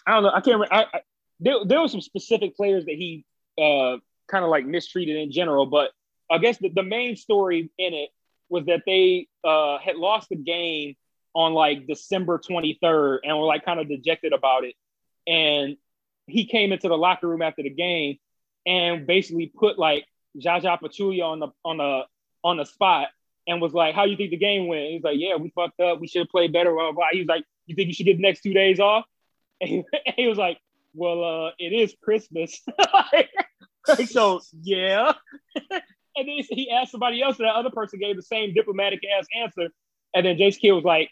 i 0.07 0.13
don't 0.13 0.23
know 0.23 0.31
i 0.33 0.41
can't 0.41 0.61
I, 0.71 0.85
I, 0.93 1.01
there, 1.39 1.55
there 1.65 1.81
were 1.81 1.87
some 1.87 2.01
specific 2.01 2.55
players 2.55 2.85
that 2.85 2.95
he 2.95 3.25
uh 3.59 3.97
kind 4.27 4.43
of 4.43 4.49
like 4.49 4.65
mistreated 4.65 5.17
in 5.17 5.31
general 5.31 5.65
but 5.65 5.91
i 6.31 6.37
guess 6.37 6.57
the, 6.57 6.69
the 6.69 6.83
main 6.83 7.15
story 7.15 7.69
in 7.77 7.93
it 7.93 8.09
was 8.49 8.65
that 8.65 8.83
they 8.85 9.27
uh 9.43 9.77
had 9.77 9.97
lost 9.97 10.29
the 10.29 10.35
game 10.35 10.95
on 11.35 11.53
like 11.53 11.85
december 11.87 12.39
23rd 12.39 13.19
and 13.23 13.37
were 13.37 13.45
like 13.45 13.63
kind 13.63 13.79
of 13.79 13.87
dejected 13.87 14.33
about 14.33 14.63
it 14.63 14.75
and 15.27 15.77
he 16.27 16.45
came 16.45 16.71
into 16.71 16.87
the 16.87 16.97
locker 16.97 17.27
room 17.27 17.41
after 17.41 17.63
the 17.63 17.69
game 17.69 18.17
and 18.65 19.07
basically 19.07 19.47
put 19.47 19.79
like 19.79 20.05
Zaza 20.39 20.77
Pachulia 20.81 21.23
on 21.23 21.39
the 21.39 21.47
on 21.63 21.77
the 21.77 22.01
on 22.43 22.57
the 22.57 22.65
spot 22.65 23.07
and 23.47 23.61
was 23.61 23.73
like, 23.73 23.95
"How 23.95 24.05
you 24.05 24.17
think 24.17 24.31
the 24.31 24.37
game 24.37 24.67
went?" 24.67 24.91
He's 24.91 25.03
like, 25.03 25.17
"Yeah, 25.17 25.35
we 25.35 25.49
fucked 25.49 25.79
up. 25.79 25.99
We 25.99 26.07
should 26.07 26.19
have 26.19 26.29
played 26.29 26.53
better." 26.53 26.73
Blah, 26.73 26.91
blah. 26.91 27.07
He's 27.11 27.27
like, 27.27 27.43
"You 27.65 27.75
think 27.75 27.87
you 27.87 27.93
should 27.93 28.05
get 28.05 28.17
the 28.17 28.21
next 28.21 28.41
two 28.41 28.53
days 28.53 28.79
off?" 28.79 29.05
And 29.61 29.83
he, 30.15 30.27
was 30.27 30.37
like, 30.37 30.59
"Well, 30.93 31.23
uh, 31.23 31.51
it 31.57 31.73
is 31.73 31.95
Christmas." 32.01 32.61
So 34.05 34.41
yeah. 34.61 35.13
and 35.55 35.81
then 36.15 36.43
he 36.49 36.69
asked 36.69 36.91
somebody 36.91 37.21
else, 37.21 37.39
and 37.39 37.47
that 37.47 37.55
other 37.55 37.69
person 37.69 37.99
gave 37.99 38.17
the 38.17 38.21
same 38.21 38.53
diplomatic 38.53 38.99
ass 39.17 39.25
answer. 39.33 39.69
And 40.13 40.25
then 40.25 40.37
Jace 40.37 40.59
Kidd 40.59 40.73
was 40.73 40.83
like, 40.83 41.09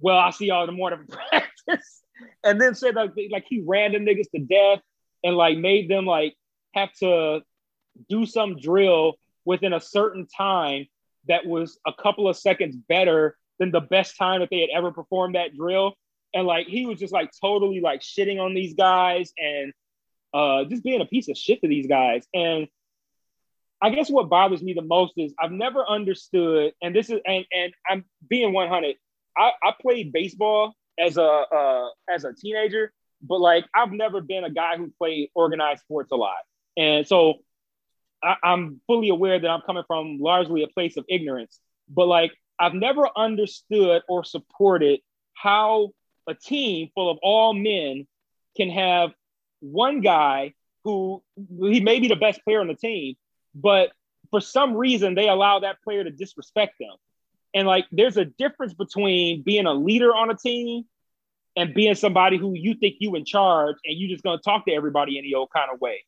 "Well, 0.00 0.18
I'll 0.18 0.32
see 0.32 0.46
y'all 0.46 0.62
in 0.62 0.68
the 0.68 0.72
morning 0.72 1.00
for 1.06 1.18
practice." 1.28 2.02
and 2.44 2.60
then 2.60 2.74
said 2.74 2.94
like, 2.94 3.12
like 3.30 3.44
he 3.48 3.62
ran 3.66 3.92
them 3.92 4.04
niggas 4.04 4.30
to 4.30 4.40
death 4.40 4.80
and 5.22 5.36
like 5.36 5.58
made 5.58 5.88
them 5.88 6.06
like 6.06 6.34
have 6.74 6.92
to 6.94 7.40
do 8.08 8.26
some 8.26 8.58
drill 8.58 9.14
within 9.44 9.72
a 9.72 9.80
certain 9.80 10.26
time 10.26 10.86
that 11.28 11.46
was 11.46 11.78
a 11.86 11.92
couple 11.92 12.28
of 12.28 12.36
seconds 12.36 12.76
better 12.88 13.36
than 13.58 13.70
the 13.70 13.80
best 13.80 14.16
time 14.16 14.40
that 14.40 14.50
they 14.50 14.60
had 14.60 14.70
ever 14.74 14.90
performed 14.90 15.34
that 15.34 15.54
drill. 15.56 15.94
And 16.34 16.46
like 16.46 16.66
he 16.66 16.86
was 16.86 16.98
just 16.98 17.12
like 17.12 17.30
totally 17.40 17.80
like 17.80 18.00
shitting 18.00 18.40
on 18.40 18.54
these 18.54 18.74
guys 18.74 19.32
and 19.38 19.72
uh 20.32 20.64
just 20.64 20.82
being 20.82 21.00
a 21.00 21.06
piece 21.06 21.28
of 21.28 21.36
shit 21.36 21.60
to 21.62 21.68
these 21.68 21.86
guys. 21.86 22.26
And 22.34 22.68
I 23.84 23.90
guess 23.90 24.10
what 24.10 24.30
bothers 24.30 24.62
me 24.62 24.72
the 24.72 24.82
most 24.82 25.12
is 25.18 25.34
I've 25.38 25.52
never 25.52 25.86
understood, 25.86 26.72
and 26.80 26.94
this 26.94 27.10
is 27.10 27.20
and 27.26 27.44
and 27.52 27.72
I'm 27.88 28.04
being 28.28 28.52
100. 28.52 28.96
I, 29.36 29.50
I 29.62 29.72
played 29.80 30.10
baseball 30.10 30.74
as 30.98 31.18
a 31.18 31.22
uh, 31.22 31.88
as 32.08 32.24
a 32.24 32.32
teenager, 32.32 32.92
but 33.20 33.40
like 33.40 33.66
I've 33.74 33.92
never 33.92 34.22
been 34.22 34.44
a 34.44 34.50
guy 34.50 34.78
who 34.78 34.90
played 34.98 35.28
organized 35.34 35.82
sports 35.82 36.12
a 36.12 36.16
lot, 36.16 36.38
and 36.78 37.06
so 37.06 37.34
I, 38.22 38.36
I'm 38.42 38.80
fully 38.86 39.10
aware 39.10 39.38
that 39.38 39.48
I'm 39.48 39.60
coming 39.66 39.84
from 39.86 40.18
largely 40.18 40.62
a 40.62 40.68
place 40.68 40.96
of 40.96 41.04
ignorance, 41.08 41.60
but 41.86 42.06
like 42.06 42.32
I've 42.58 42.74
never 42.74 43.06
understood 43.14 44.00
or 44.08 44.24
supported 44.24 45.00
how 45.34 45.90
a 46.26 46.34
team 46.34 46.90
full 46.94 47.10
of 47.10 47.18
all 47.22 47.54
men 47.54 48.06
can 48.56 48.70
have 48.70 49.12
one 49.60 50.00
guy 50.00 50.54
who 50.84 51.22
he 51.36 51.80
may 51.80 51.98
be 51.98 52.08
the 52.08 52.16
best 52.16 52.42
player 52.44 52.60
on 52.60 52.68
the 52.68 52.74
team, 52.74 53.14
but 53.54 53.90
for 54.30 54.40
some 54.40 54.76
reason 54.76 55.14
they 55.14 55.28
allow 55.28 55.60
that 55.60 55.82
player 55.82 56.04
to 56.04 56.10
disrespect 56.10 56.74
them. 56.78 56.94
And 57.54 57.66
like 57.66 57.86
there's 57.92 58.16
a 58.16 58.24
difference 58.24 58.74
between 58.74 59.42
being 59.42 59.66
a 59.66 59.72
leader 59.72 60.14
on 60.14 60.30
a 60.30 60.36
team 60.36 60.84
and 61.56 61.72
being 61.72 61.94
somebody 61.94 62.36
who 62.36 62.52
you 62.54 62.74
think 62.74 62.96
you 62.98 63.14
in 63.14 63.24
charge 63.24 63.76
and 63.84 63.96
you 63.96 64.08
just 64.08 64.24
gonna 64.24 64.38
talk 64.38 64.66
to 64.66 64.72
everybody 64.72 65.18
any 65.18 65.34
old 65.34 65.50
kind 65.54 65.70
of 65.72 65.80
way. 65.80 66.04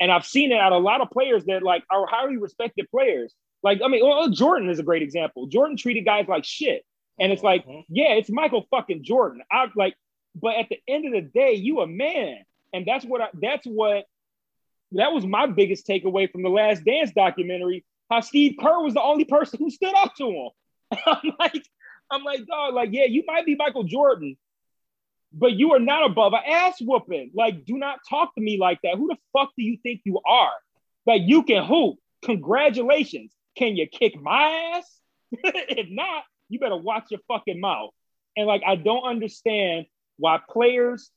And 0.00 0.12
I've 0.12 0.26
seen 0.26 0.52
it 0.52 0.58
out 0.58 0.72
a 0.72 0.78
lot 0.78 1.00
of 1.00 1.10
players 1.10 1.44
that 1.46 1.62
like 1.62 1.84
are 1.90 2.06
highly 2.06 2.36
respected 2.36 2.90
players. 2.90 3.34
Like, 3.62 3.80
I 3.84 3.88
mean, 3.88 4.04
well, 4.04 4.28
Jordan 4.28 4.70
is 4.70 4.78
a 4.78 4.84
great 4.84 5.02
example. 5.02 5.46
Jordan 5.46 5.76
treated 5.76 6.04
guys 6.04 6.26
like 6.28 6.44
shit. 6.44 6.84
And 7.20 7.32
it's 7.32 7.42
like, 7.42 7.66
mm-hmm. 7.66 7.80
yeah, 7.88 8.14
it's 8.14 8.30
Michael 8.30 8.66
fucking 8.70 9.02
Jordan. 9.04 9.42
I 9.50 9.66
like, 9.74 9.94
but 10.34 10.56
at 10.56 10.68
the 10.68 10.78
end 10.86 11.06
of 11.06 11.12
the 11.12 11.20
day, 11.22 11.54
you 11.54 11.80
a 11.80 11.86
man. 11.86 12.38
And 12.72 12.86
that's 12.86 13.04
what 13.04 13.20
I, 13.20 13.28
that's 13.34 13.66
what 13.66 14.04
that 14.92 15.12
was 15.12 15.26
my 15.26 15.46
biggest 15.46 15.86
takeaway 15.86 16.30
from 16.30 16.42
the 16.42 16.48
last 16.48 16.84
dance 16.84 17.12
documentary. 17.12 17.84
How 18.10 18.20
Steve 18.20 18.56
Kerr 18.60 18.82
was 18.82 18.94
the 18.94 19.02
only 19.02 19.24
person 19.24 19.58
who 19.58 19.70
stood 19.70 19.94
up 19.94 20.14
to 20.16 20.30
him. 20.30 20.50
I'm 21.06 21.32
like, 21.38 21.64
I'm 22.10 22.24
like, 22.24 22.46
dog, 22.46 22.74
like, 22.74 22.90
yeah, 22.92 23.04
you 23.04 23.22
might 23.26 23.44
be 23.44 23.54
Michael 23.54 23.84
Jordan, 23.84 24.36
but 25.32 25.52
you 25.52 25.72
are 25.74 25.78
not 25.78 26.10
above 26.10 26.32
an 26.32 26.40
ass 26.46 26.76
whooping. 26.80 27.32
Like, 27.34 27.66
do 27.66 27.76
not 27.76 27.98
talk 28.08 28.34
to 28.34 28.40
me 28.40 28.58
like 28.58 28.80
that. 28.82 28.96
Who 28.96 29.08
the 29.08 29.18
fuck 29.32 29.50
do 29.56 29.62
you 29.62 29.78
think 29.82 30.02
you 30.04 30.20
are? 30.26 30.52
Like, 31.06 31.22
you 31.26 31.42
can 31.42 31.64
hoop. 31.64 31.96
Congratulations. 32.24 33.32
Can 33.56 33.76
you 33.76 33.86
kick 33.86 34.20
my 34.20 34.74
ass? 34.76 35.00
if 35.32 35.88
not, 35.90 36.24
you 36.48 36.58
better 36.58 36.76
watch 36.76 37.06
your 37.10 37.20
fucking 37.28 37.60
mouth. 37.60 37.90
And 38.36 38.46
like, 38.46 38.62
I 38.66 38.76
don't 38.76 39.04
understand 39.04 39.86
why 40.16 40.38
players 40.50 41.10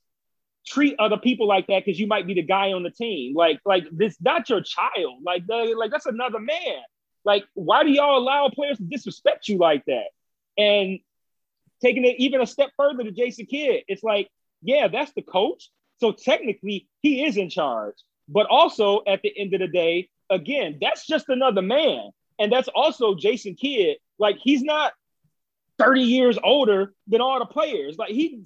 treat 0.66 0.94
other 0.98 1.16
people 1.16 1.46
like 1.46 1.66
that 1.66 1.84
because 1.84 1.98
you 1.98 2.06
might 2.06 2.26
be 2.26 2.34
the 2.34 2.42
guy 2.42 2.72
on 2.72 2.82
the 2.82 2.90
team. 2.90 3.34
Like, 3.34 3.60
like 3.64 3.84
this 3.90 4.16
not 4.20 4.48
your 4.48 4.60
child. 4.60 5.22
Like, 5.24 5.46
the, 5.46 5.74
like 5.76 5.90
that's 5.90 6.06
another 6.06 6.38
man. 6.38 6.82
Like, 7.24 7.44
why 7.54 7.84
do 7.84 7.90
y'all 7.90 8.18
allow 8.18 8.48
players 8.48 8.78
to 8.78 8.84
disrespect 8.84 9.48
you 9.48 9.58
like 9.58 9.84
that? 9.86 10.06
And 10.58 10.98
taking 11.80 12.04
it 12.04 12.16
even 12.18 12.40
a 12.40 12.46
step 12.46 12.70
further 12.76 13.04
to 13.04 13.12
Jason 13.12 13.46
Kidd, 13.46 13.84
it's 13.88 14.02
like, 14.02 14.28
yeah, 14.62 14.88
that's 14.88 15.12
the 15.12 15.22
coach. 15.22 15.70
So 15.98 16.12
technically, 16.12 16.88
he 17.00 17.24
is 17.24 17.36
in 17.36 17.50
charge. 17.50 17.94
But 18.28 18.46
also, 18.46 19.02
at 19.06 19.22
the 19.22 19.32
end 19.36 19.54
of 19.54 19.60
the 19.60 19.68
day, 19.68 20.08
again, 20.30 20.78
that's 20.80 21.06
just 21.06 21.28
another 21.28 21.62
man. 21.62 22.10
And 22.38 22.50
that's 22.50 22.68
also 22.68 23.14
Jason 23.14 23.54
Kidd. 23.54 23.98
Like, 24.18 24.38
he's 24.42 24.62
not 24.62 24.92
30 25.82 26.02
years 26.02 26.38
older 26.42 26.92
than 27.06 27.20
all 27.20 27.38
the 27.38 27.46
players. 27.46 27.98
Like, 27.98 28.10
he 28.10 28.44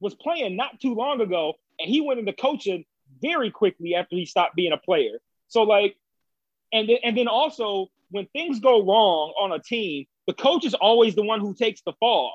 was 0.00 0.14
playing 0.14 0.56
not 0.56 0.80
too 0.80 0.94
long 0.94 1.20
ago, 1.20 1.54
and 1.78 1.88
he 1.88 2.00
went 2.00 2.20
into 2.20 2.32
coaching 2.32 2.84
very 3.20 3.50
quickly 3.50 3.94
after 3.94 4.16
he 4.16 4.26
stopped 4.26 4.56
being 4.56 4.72
a 4.72 4.78
player. 4.78 5.18
So, 5.48 5.62
like, 5.62 5.96
and 6.72 6.88
then, 6.88 6.98
and 7.02 7.16
then 7.16 7.28
also, 7.28 7.88
when 8.10 8.26
things 8.26 8.60
go 8.60 8.84
wrong 8.84 9.34
on 9.40 9.52
a 9.52 9.58
team, 9.58 10.06
the 10.26 10.34
coach 10.34 10.64
is 10.64 10.74
always 10.74 11.14
the 11.14 11.22
one 11.22 11.40
who 11.40 11.54
takes 11.54 11.82
the 11.82 11.92
fall. 12.00 12.32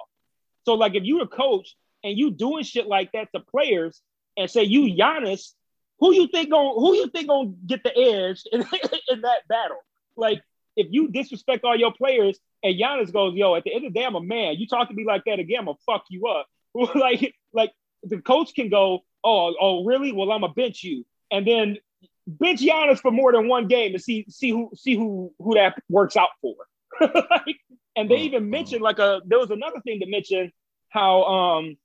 So, 0.66 0.74
like, 0.74 0.96
if 0.96 1.04
you're 1.04 1.24
a 1.24 1.28
coach 1.28 1.76
and 2.04 2.18
you 2.18 2.32
doing 2.32 2.64
shit 2.64 2.88
like 2.88 3.12
that 3.14 3.30
to 3.34 3.40
players, 3.40 4.02
and 4.38 4.50
say 4.50 4.64
you 4.64 4.94
Giannis, 4.94 5.54
who 6.00 6.14
you 6.14 6.28
think 6.28 6.50
going 6.50 6.76
who 6.76 6.94
you 6.96 7.08
think 7.08 7.28
gonna 7.28 7.54
get 7.66 7.84
the 7.84 7.98
edge 7.98 8.44
in, 8.52 8.62
in 9.10 9.22
that 9.22 9.48
battle? 9.48 9.78
Like, 10.18 10.42
if 10.76 10.88
you 10.90 11.10
disrespect 11.10 11.64
all 11.64 11.76
your 11.76 11.94
players 11.94 12.38
and 12.66 12.80
Giannis 12.80 13.14
goes, 13.14 13.36
yo, 13.36 13.54
at 13.54 13.64
the 13.64 13.74
end 13.74 13.86
of 13.86 13.94
the 13.94 14.00
day, 14.00 14.06
I'm 14.06 14.16
a 14.16 14.22
man. 14.22 14.56
You 14.56 14.66
talk 14.68 14.90
to 14.90 14.94
me 14.96 15.06
like 15.06 15.24
that 15.28 15.38
again, 15.38 15.60
I'm 15.60 15.66
gonna 15.66 15.78
fuck 15.86 16.06
you 16.10 16.26
up. 16.26 16.48
like, 16.96 17.36
like 17.54 17.72
the 18.02 18.20
coach 18.20 18.56
can 18.56 18.70
go, 18.70 19.04
oh, 19.24 19.54
oh, 19.62 19.86
really? 19.86 20.12
Well, 20.12 20.32
I'm 20.32 20.42
gonna 20.42 20.52
bench 20.52 20.84
you, 20.84 21.06
and 21.32 21.46
then 21.46 21.78
bench 22.26 22.62
Giannis 22.62 23.00
for 23.00 23.12
more 23.12 23.32
than 23.32 23.48
one 23.48 23.68
game 23.68 23.94
to 23.94 24.00
see 24.00 24.26
see 24.30 24.50
who 24.50 24.72
see 24.76 24.96
who 24.96 25.32
who 25.38 25.54
that 25.54 25.78
works 25.90 26.18
out 26.18 26.30
for. 26.42 26.56
like, 27.00 27.58
and 27.96 28.10
they 28.10 28.22
even 28.22 28.50
mentioned 28.50 28.82
like 28.82 28.98
a 28.98 29.22
there 29.26 29.38
was 29.38 29.52
another 29.52 29.80
thing 29.82 30.00
to 30.00 30.08
mention 30.08 30.52
how 30.90 31.24
um 31.24 31.78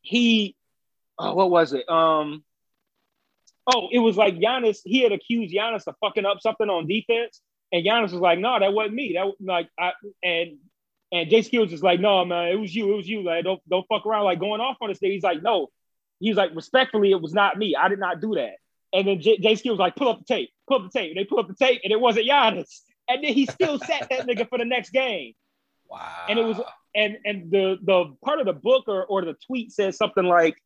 he 0.00 0.56
oh, 1.18 1.34
what 1.34 1.50
was 1.50 1.74
it 1.74 1.86
um 1.90 2.42
oh 3.66 3.88
it 3.92 3.98
was 3.98 4.16
like 4.16 4.36
Giannis 4.36 4.78
he 4.84 5.02
had 5.02 5.12
accused 5.12 5.54
Giannis 5.54 5.86
of 5.86 5.94
fucking 6.00 6.24
up 6.24 6.38
something 6.40 6.70
on 6.70 6.86
defense 6.86 7.42
and 7.72 7.84
Giannis 7.84 8.12
was 8.12 8.20
like 8.20 8.38
no 8.38 8.58
that 8.58 8.72
wasn't 8.72 8.94
me. 8.94 9.14
That 9.14 9.32
like 9.40 9.68
I 9.78 9.92
and 10.22 10.58
and 11.12 11.28
Jason 11.28 11.50
Kidd 11.50 11.60
was 11.60 11.70
just 11.70 11.82
like 11.82 12.00
no 12.00 12.24
man 12.24 12.48
it 12.48 12.60
was 12.60 12.74
you 12.74 12.92
it 12.92 12.96
was 12.96 13.08
you 13.08 13.22
like 13.22 13.44
don't 13.44 13.60
don't 13.68 13.86
fuck 13.88 14.06
around 14.06 14.24
like 14.24 14.40
going 14.40 14.60
off 14.60 14.76
on 14.80 14.88
this 14.88 14.98
thing. 14.98 15.12
He's 15.12 15.22
like 15.22 15.42
no. 15.42 15.68
He's 16.18 16.36
like 16.36 16.54
respectfully 16.54 17.10
it 17.10 17.20
was 17.20 17.32
not 17.32 17.56
me. 17.56 17.74
I 17.76 17.88
did 17.88 17.98
not 17.98 18.20
do 18.20 18.34
that. 18.34 18.54
And 18.92 19.06
then 19.06 19.20
Jay, 19.20 19.38
Jason 19.38 19.62
Kidd 19.62 19.72
was 19.72 19.78
like 19.78 19.96
pull 19.96 20.08
up 20.08 20.18
the 20.18 20.24
tape 20.24 20.50
pull 20.70 20.84
up 20.84 20.90
the 20.90 20.98
tape. 20.98 21.10
And 21.10 21.18
they 21.18 21.24
pull 21.24 21.38
up 21.38 21.48
the 21.48 21.54
tape 21.54 21.80
and 21.84 21.92
it 21.92 22.00
wasn't 22.00 22.26
Giannis. 22.26 22.80
And 23.08 23.22
then 23.24 23.32
he 23.32 23.46
still 23.46 23.78
sat 23.84 24.08
that 24.10 24.26
nigga 24.26 24.48
for 24.48 24.58
the 24.58 24.64
next 24.64 24.90
game. 24.90 25.34
Wow. 25.88 26.26
And 26.28 26.38
it 26.38 26.44
was 26.44 26.60
and 26.94 27.18
and 27.24 27.50
the 27.50 27.78
the 27.82 28.14
part 28.24 28.40
of 28.40 28.46
the 28.46 28.52
book 28.52 28.84
or, 28.88 29.04
or 29.04 29.24
the 29.24 29.36
tweet 29.46 29.72
says 29.72 29.96
something 29.96 30.24
like 30.24 30.56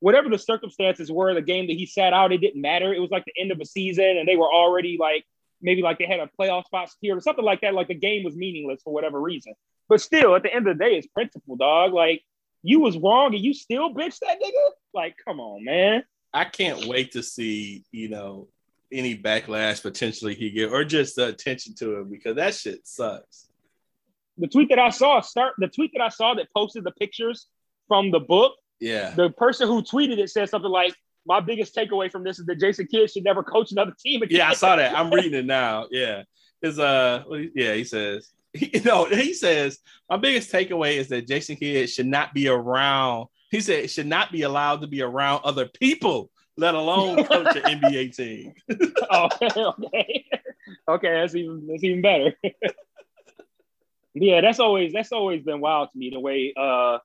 whatever 0.00 0.28
the 0.28 0.38
circumstances 0.38 1.10
were, 1.10 1.34
the 1.34 1.42
game 1.42 1.66
that 1.66 1.72
he 1.72 1.86
sat 1.86 2.12
out, 2.12 2.32
it 2.32 2.38
didn't 2.38 2.60
matter. 2.60 2.94
It 2.94 3.00
was 3.00 3.10
like 3.10 3.24
the 3.24 3.40
end 3.40 3.50
of 3.50 3.60
a 3.60 3.64
season 3.64 4.16
and 4.18 4.28
they 4.28 4.36
were 4.36 4.52
already 4.52 4.96
like 5.00 5.24
maybe 5.60 5.82
like 5.82 5.98
they 5.98 6.06
had 6.06 6.20
a 6.20 6.30
playoff 6.38 6.66
spot 6.66 6.90
secured 6.90 7.18
or 7.18 7.20
something 7.20 7.44
like 7.44 7.60
that. 7.62 7.74
Like 7.74 7.88
the 7.88 7.94
game 7.94 8.24
was 8.24 8.36
meaningless 8.36 8.80
for 8.82 8.92
whatever 8.92 9.20
reason. 9.20 9.54
But 9.88 10.00
still, 10.00 10.36
at 10.36 10.42
the 10.42 10.54
end 10.54 10.68
of 10.68 10.78
the 10.78 10.84
day, 10.84 10.96
it's 10.96 11.06
principle, 11.06 11.56
dog. 11.56 11.92
Like 11.92 12.22
you 12.62 12.80
was 12.80 12.96
wrong 12.96 13.34
and 13.34 13.44
you 13.44 13.54
still 13.54 13.94
bitch 13.94 14.18
that 14.20 14.38
nigga. 14.40 14.70
Like, 14.92 15.16
come 15.24 15.40
on, 15.40 15.64
man. 15.64 16.02
I 16.32 16.44
can't 16.44 16.86
wait 16.86 17.12
to 17.12 17.22
see, 17.22 17.84
you 17.90 18.08
know, 18.08 18.48
any 18.92 19.16
backlash 19.16 19.82
potentially 19.82 20.34
he 20.34 20.50
get 20.50 20.72
or 20.72 20.84
just 20.84 21.16
the 21.16 21.28
attention 21.28 21.74
to 21.74 21.96
him 21.96 22.10
because 22.10 22.36
that 22.36 22.54
shit 22.54 22.86
sucks. 22.86 23.48
The 24.38 24.46
tweet 24.46 24.68
that 24.68 24.78
I 24.78 24.90
saw 24.90 25.20
start 25.20 25.54
the 25.58 25.68
tweet 25.68 25.92
that 25.94 26.02
I 26.02 26.08
saw 26.08 26.34
that 26.34 26.48
posted 26.54 26.84
the 26.84 26.92
pictures 26.92 27.46
from 27.88 28.10
the 28.10 28.20
book. 28.20 28.52
Yeah. 28.80 29.10
The 29.10 29.30
person 29.30 29.66
who 29.66 29.82
tweeted 29.82 30.18
it 30.18 30.30
said 30.30 30.48
something 30.48 30.70
like, 30.70 30.94
My 31.28 31.40
biggest 31.40 31.76
takeaway 31.76 32.10
from 32.10 32.24
this 32.24 32.38
is 32.38 32.46
that 32.46 32.58
Jason 32.58 32.86
Kidd 32.86 33.10
should 33.10 33.22
never 33.22 33.42
coach 33.42 33.70
another 33.70 33.92
team 34.02 34.22
again. 34.22 34.38
Yeah, 34.38 34.48
I 34.48 34.54
saw 34.54 34.76
that. 34.76 34.96
I'm 34.96 35.10
reading 35.14 35.34
it 35.34 35.44
now. 35.44 35.86
Yeah. 35.90 36.22
His 36.62 36.78
uh 36.78 37.22
yeah, 37.54 37.74
he 37.74 37.84
says 37.84 38.32
he, 38.52 38.80
no, 38.84 39.04
he 39.04 39.34
says 39.34 39.78
my 40.08 40.16
biggest 40.16 40.50
takeaway 40.50 40.96
is 40.96 41.08
that 41.08 41.28
Jason 41.28 41.56
Kidd 41.56 41.90
should 41.90 42.06
not 42.06 42.34
be 42.34 42.48
around. 42.48 43.26
He 43.50 43.60
said 43.60 43.90
should 43.90 44.06
not 44.06 44.32
be 44.32 44.42
allowed 44.42 44.80
to 44.80 44.86
be 44.86 45.02
around 45.02 45.42
other 45.44 45.68
people 45.68 46.30
let 46.58 46.74
alone 46.74 47.24
coach 47.24 47.56
an 47.56 47.80
NBA 47.80 48.16
team. 48.16 48.52
oh, 49.10 49.28
okay, 49.54 50.24
okay, 50.88 51.12
that's 51.14 51.34
even 51.34 51.66
that's 51.68 51.84
even 51.84 52.02
better. 52.02 52.34
yeah, 54.14 54.40
that's 54.40 54.58
always 54.58 54.92
that's 54.92 55.12
always 55.12 55.42
been 55.42 55.60
wild 55.60 55.90
to 55.92 55.98
me 55.98 56.10
the 56.10 56.20
way 56.20 56.52
uh, 56.56 56.98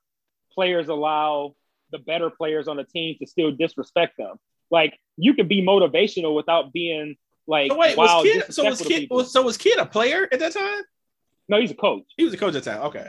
players 0.52 0.88
allow 0.88 1.54
the 1.94 2.00
better 2.00 2.28
players 2.28 2.66
on 2.66 2.76
the 2.76 2.84
team 2.84 3.16
to 3.20 3.26
still 3.26 3.52
disrespect 3.52 4.16
them. 4.18 4.36
Like 4.70 4.98
you 5.16 5.34
could 5.34 5.48
be 5.48 5.62
motivational 5.62 6.34
without 6.34 6.72
being 6.72 7.16
like 7.46 7.70
so 7.70 7.78
wait, 7.78 7.96
was 7.96 8.22
Kidd, 8.24 8.52
so 8.52 8.64
was 8.64 8.82
was, 9.10 9.32
so 9.32 9.42
was 9.42 9.56
Kidd 9.56 9.78
a 9.78 9.86
player 9.86 10.28
at 10.32 10.40
that 10.40 10.52
time? 10.52 10.82
No, 11.48 11.60
he's 11.60 11.70
a 11.70 11.74
coach. 11.74 12.04
He 12.16 12.24
was 12.24 12.34
a 12.34 12.36
coach 12.36 12.54
at 12.56 12.64
the 12.64 12.70
time. 12.70 12.82
Okay. 12.82 13.06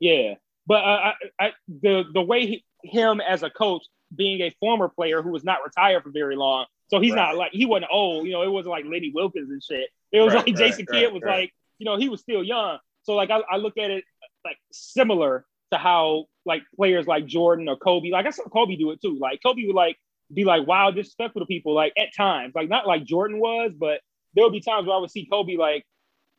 Yeah, 0.00 0.34
but 0.66 0.84
uh, 0.84 1.12
I, 1.12 1.12
I, 1.40 1.52
the 1.68 2.04
the 2.12 2.20
way 2.20 2.46
he, 2.46 2.64
him 2.84 3.20
as 3.20 3.42
a 3.42 3.50
coach, 3.50 3.82
being 4.14 4.42
a 4.42 4.50
former 4.60 4.88
player 4.88 5.22
who 5.22 5.30
was 5.30 5.44
not 5.44 5.58
retired 5.64 6.02
for 6.02 6.10
very 6.10 6.36
long. 6.36 6.66
So 6.88 7.00
he's 7.00 7.12
right. 7.12 7.28
not 7.28 7.36
like 7.36 7.52
he 7.52 7.66
wasn't 7.66 7.90
old, 7.90 8.26
you 8.26 8.32
know, 8.32 8.42
it 8.42 8.50
wasn't 8.50 8.70
like 8.70 8.84
Lenny 8.84 9.12
Wilkens 9.14 9.50
and 9.50 9.62
shit. 9.62 9.88
It 10.12 10.20
was 10.20 10.34
right, 10.34 10.46
like 10.46 10.56
Jason 10.56 10.86
right, 10.90 11.00
Kidd 11.00 11.12
was 11.12 11.22
like, 11.22 11.52
you 11.78 11.84
know, 11.84 11.96
he 11.96 12.08
was 12.08 12.20
still 12.20 12.42
young. 12.42 12.78
So 13.02 13.14
like 13.14 13.30
I, 13.30 13.40
I 13.50 13.56
look 13.56 13.76
at 13.76 13.90
it 13.90 14.04
like 14.44 14.58
similar 14.72 15.44
to 15.72 15.78
how 15.78 16.24
like 16.44 16.62
players 16.76 17.06
like 17.06 17.26
Jordan 17.26 17.68
or 17.68 17.76
Kobe, 17.76 18.10
like 18.10 18.26
I 18.26 18.30
saw 18.30 18.44
Kobe 18.44 18.76
do 18.76 18.90
it 18.90 19.00
too. 19.00 19.18
Like 19.20 19.40
Kobe 19.44 19.66
would 19.66 19.76
like 19.76 19.96
be 20.32 20.44
like 20.44 20.66
wild 20.66 20.94
disrespectful 20.94 21.40
to 21.40 21.46
people, 21.46 21.74
like 21.74 21.92
at 21.98 22.14
times, 22.16 22.54
like 22.54 22.68
not 22.68 22.86
like 22.86 23.04
Jordan 23.04 23.38
was, 23.38 23.72
but 23.78 24.00
there 24.34 24.44
would 24.44 24.52
be 24.52 24.60
times 24.60 24.86
where 24.86 24.96
I 24.96 25.00
would 25.00 25.10
see 25.10 25.26
Kobe 25.30 25.56
like 25.56 25.84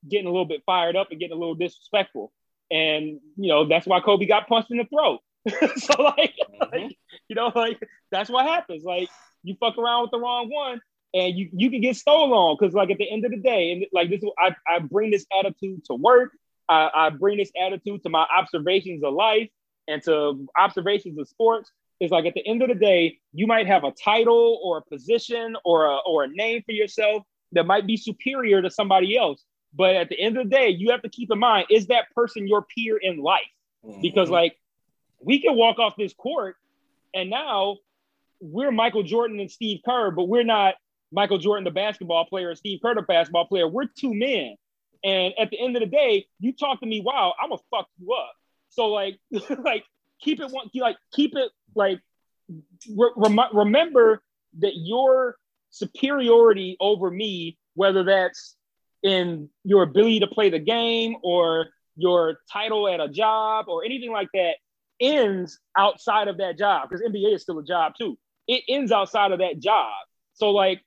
getting 0.08 0.28
a 0.28 0.32
little 0.32 0.46
bit 0.46 0.64
fired 0.66 0.96
up 0.96 1.12
and 1.12 1.20
getting 1.20 1.36
a 1.36 1.40
little 1.40 1.56
disrespectful. 1.56 2.32
And 2.72 3.20
you 3.38 3.50
know, 3.50 3.68
that's 3.68 3.88
why 3.88 4.00
Kobe 4.00 4.26
got 4.26 4.48
punched 4.48 4.72
in 4.72 4.78
the 4.78 4.86
throat. 4.86 5.20
so 5.78 6.02
like, 6.02 6.36
mm-hmm. 6.36 6.84
like, 6.84 6.98
you 7.28 7.36
know, 7.36 7.52
like 7.56 7.80
that's 8.12 8.30
what 8.30 8.46
happens. 8.46 8.84
Like 8.84 9.10
you 9.44 9.56
fuck 9.60 9.78
around 9.78 10.04
with 10.04 10.12
the 10.12 10.20
wrong 10.20 10.50
one 10.50 10.82
and 11.14 11.36
you, 11.36 11.50
you 11.54 11.70
can 11.72 11.82
get 11.82 11.96
stolen 11.96 12.32
on 12.32 12.58
because 12.60 12.74
like 12.74 12.92
at 12.92 12.98
the 12.98 13.10
end 13.10 13.26
of 13.26 13.32
the 13.32 13.38
day, 13.38 13.72
and 13.72 13.86
like 13.92 14.10
this 14.10 14.22
I, 14.38 14.56
I 14.68 14.80
bring 14.80 15.12
this 15.12 15.26
attitude 15.38 15.86
to 15.86 15.96
work. 15.96 16.32
I, 16.70 16.90
I 16.94 17.10
bring 17.10 17.38
this 17.38 17.52
attitude 17.62 18.04
to 18.04 18.10
my 18.10 18.26
observations 18.36 19.04
of 19.04 19.14
life 19.14 19.50
and 19.88 20.02
to 20.04 20.48
observations 20.58 21.18
of 21.18 21.28
sports. 21.28 21.72
It's 22.00 22.12
like 22.12 22.26
at 22.26 22.34
the 22.36 22.48
end 22.48 22.62
of 22.62 22.70
the 22.70 22.76
day, 22.76 23.18
you 23.34 23.48
might 23.48 23.68
have 23.68 23.84
a 23.84 23.91
title 23.91 24.62
or 24.64 24.78
a 24.78 24.82
position 24.82 25.58
or 25.66 25.86
a 25.86 25.98
or 26.06 26.24
a 26.24 26.28
name 26.30 26.64
for 26.66 26.72
yourself, 26.72 27.24
that 27.52 27.66
might 27.66 27.88
be 27.88 27.98
superior 27.98 28.62
to 28.62 28.70
somebody 28.70 29.18
else. 29.18 29.44
But 29.74 29.96
at 29.96 30.10
the 30.10 30.20
end 30.20 30.38
of 30.38 30.50
the 30.50 30.56
day, 30.56 30.70
you 30.70 30.91
have 30.91 31.02
to 31.02 31.10
keep 31.10 31.32
in 31.32 31.40
mind 31.40 31.68
is 31.70 31.88
that 31.88 32.06
person 32.16 32.48
your 32.48 32.66
peer 32.76 32.98
in 32.98 33.18
life? 33.18 33.41
Because, 34.02 34.30
Mhm. 34.30 34.34
like, 34.34 34.60
we 35.20 35.41
can 35.41 35.56
walk 35.56 35.80
off 35.80 35.96
this 35.98 36.14
court 36.14 36.56
and 37.14 37.30
now 37.30 37.78
we're 38.40 38.72
Michael 38.72 39.04
Jordan 39.04 39.40
and 39.40 39.52
Steve 39.52 39.82
Kerr, 39.84 40.12
but 40.12 40.26
we're 40.26 40.44
not 40.44 40.76
Michael 41.12 41.40
Jordan, 41.40 41.64
the 41.64 41.72
basketball 41.72 42.26
player, 42.26 42.50
and 42.50 42.58
Steve 42.58 42.80
Kerr, 42.82 42.96
the 42.96 43.02
basketball 43.02 43.46
player. 43.46 43.68
We're 43.68 43.88
two 43.88 44.14
men. 44.14 44.56
And 45.04 45.34
at 45.40 45.50
the 45.50 45.60
end 45.60 45.76
of 45.76 45.82
the 45.82 45.88
day, 45.88 46.28
you 46.40 46.54
talk 46.54 46.80
to 46.82 46.86
me, 46.86 47.02
wow, 47.02 47.34
I'm 47.42 47.50
gonna 47.50 47.62
fuck 47.72 47.88
you 47.98 48.14
up. 48.14 48.34
So 48.70 48.88
like, 48.88 49.20
like 49.64 49.86
keep 50.22 50.40
it 50.40 50.52
like 50.76 50.98
keep 51.14 51.36
it 51.36 51.52
like 51.76 52.00
re- 52.96 53.14
rem- 53.16 53.40
remember 53.54 54.22
that 54.60 54.74
your 54.76 55.38
superiority 55.70 56.78
over 56.80 57.10
me, 57.10 57.58
whether 57.76 58.04
that's 58.04 58.56
in 59.04 59.50
your 59.64 59.84
ability 59.84 60.20
to 60.20 60.28
play 60.28 60.50
the 60.50 60.60
game 60.60 61.16
or 61.24 61.68
your 61.96 62.40
title 62.52 62.88
at 62.88 63.00
a 63.00 63.08
job 63.08 63.66
or 63.68 63.86
anything 63.86 64.12
like 64.12 64.30
that, 64.34 64.56
ends 65.00 65.60
outside 65.78 66.28
of 66.28 66.38
that 66.38 66.58
job 66.58 66.90
because 66.90 67.06
NBA 67.06 67.36
is 67.36 67.44
still 67.44 67.60
a 67.60 67.64
job 67.64 67.94
too. 67.98 68.18
It 68.48 68.64
ends 68.68 68.92
outside 68.92 69.32
of 69.32 69.40
that 69.40 69.60
job. 69.60 69.94
So 70.34 70.52
like 70.52 70.82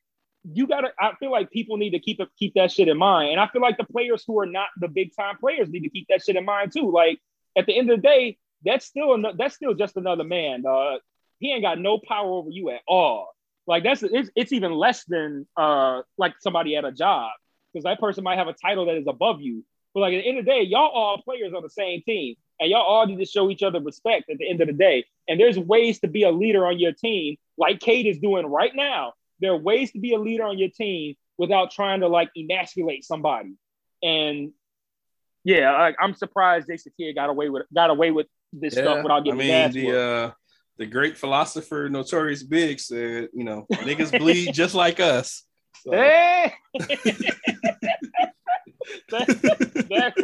you 0.45 0.67
gotta 0.67 0.89
I 0.99 1.13
feel 1.21 1.31
like 1.31 1.51
people 1.51 1.77
need 1.77 1.91
to 1.91 2.01
keep 2.01 2.21
keep 2.39 2.55
that 2.55 2.73
shit 2.73 2.89
in 2.89 2.99
mind. 2.99 3.31
And 3.31 3.41
I 3.41 3.47
feel 3.49 3.63
like 3.63 3.77
the 3.77 3.85
players 3.85 4.25
who 4.27 4.39
are 4.41 4.47
not 4.47 4.69
the 4.79 4.89
big 4.89 5.15
time 5.15 5.37
players 5.39 5.69
need 5.69 5.83
to 5.83 5.91
keep 5.91 6.07
that 6.09 6.23
shit 6.23 6.37
in 6.37 6.45
mind 6.45 6.73
too. 6.73 6.91
Like 6.91 7.21
at 7.57 7.67
the 7.67 7.77
end 7.77 7.91
of 7.91 7.99
the 7.99 8.03
day, 8.03 8.39
that's 8.65 8.87
still 8.87 9.17
that's 9.37 9.55
still 9.55 9.75
just 9.75 9.97
another 9.97 10.25
man. 10.25 10.65
Uh, 10.67 10.97
he 11.39 11.53
ain't 11.53 11.63
got 11.63 11.79
no 11.79 11.99
power 11.99 12.31
over 12.31 12.51
you 12.51 12.71
at 12.71 12.81
all. 12.87 13.29
Like 13.67 13.85
that's 13.85 14.03
it's, 14.03 14.31
it's 14.35 14.53
even 14.53 14.73
less 14.73 15.05
than 15.05 15.47
uh 15.57 16.03
like 16.19 16.35
somebody 16.41 16.77
at 16.77 16.85
a 16.85 16.93
job 16.93 17.31
because 17.73 17.85
that 17.85 18.01
person 18.01 18.25
might 18.25 18.39
have 18.39 18.49
a 18.49 18.55
title 18.55 18.87
that 18.87 18.97
is 18.97 19.07
above 19.07 19.41
you. 19.41 19.65
But 19.95 20.01
like 20.01 20.15
at 20.15 20.23
the 20.23 20.29
end 20.29 20.39
of 20.39 20.45
the 20.45 20.51
day, 20.51 20.63
y'all 20.63 20.91
all 20.91 21.23
players 21.23 21.53
on 21.55 21.63
the 21.63 21.71
same 21.71 22.03
team, 22.03 22.35
and 22.59 22.71
y'all 22.71 22.83
all 22.83 23.07
need 23.07 23.19
to 23.19 23.25
show 23.25 23.51
each 23.51 23.63
other 23.63 23.81
respect 23.81 24.31
at 24.31 24.39
the 24.39 24.49
end 24.49 24.61
of 24.61 24.67
the 24.67 24.73
day. 24.73 25.05
And 25.29 25.39
there's 25.39 25.59
ways 25.59 26.01
to 26.01 26.09
be 26.09 26.25
a 26.25 26.33
leader 26.33 26.67
on 26.67 26.81
your 26.81 26.93
team, 26.93 27.37
like 27.57 27.79
Cade 27.79 28.07
is 28.07 28.19
doing 28.19 28.47
right 28.47 28.75
now. 28.75 29.13
There 29.43 29.53
are 29.53 29.59
ways 29.59 29.93
to 29.93 30.01
be 30.01 30.15
a 30.15 30.19
leader 30.19 30.45
on 30.45 30.57
your 30.57 30.71
team 30.71 31.17
without 31.37 31.71
trying 31.73 32.01
to 32.01 32.09
like 32.09 32.31
emasculate 32.37 33.05
somebody. 33.05 33.55
And 34.03 34.53
yeah, 35.45 35.77
like, 35.79 35.97
I'm 36.01 36.15
surprised 36.15 36.69
Jason 36.69 36.93
Kidd 36.99 37.15
got 37.15 37.29
away 37.29 37.51
with 37.51 37.65
got 37.75 37.91
away 37.91 38.13
with 38.13 38.29
this 38.53 38.75
stuff 38.75 39.03
without 39.03 39.25
getting 39.25 39.41
I 39.41 39.69
mean, 39.69 39.73
the 39.73 39.99
uh, 40.01 40.31
the 40.79 40.87
great 40.87 41.19
philosopher 41.19 41.89
Notorious 41.91 42.43
Big 42.43 42.81
said, 42.81 43.29
you 43.35 43.45
know, 43.45 43.67
niggas 43.73 44.17
bleed 44.19 44.55
just 44.55 44.75
like 44.75 45.01
us. 45.01 45.43
So, 45.83 45.91
Hey! 45.93 46.55
that, 49.11 49.27
that, 49.91 50.15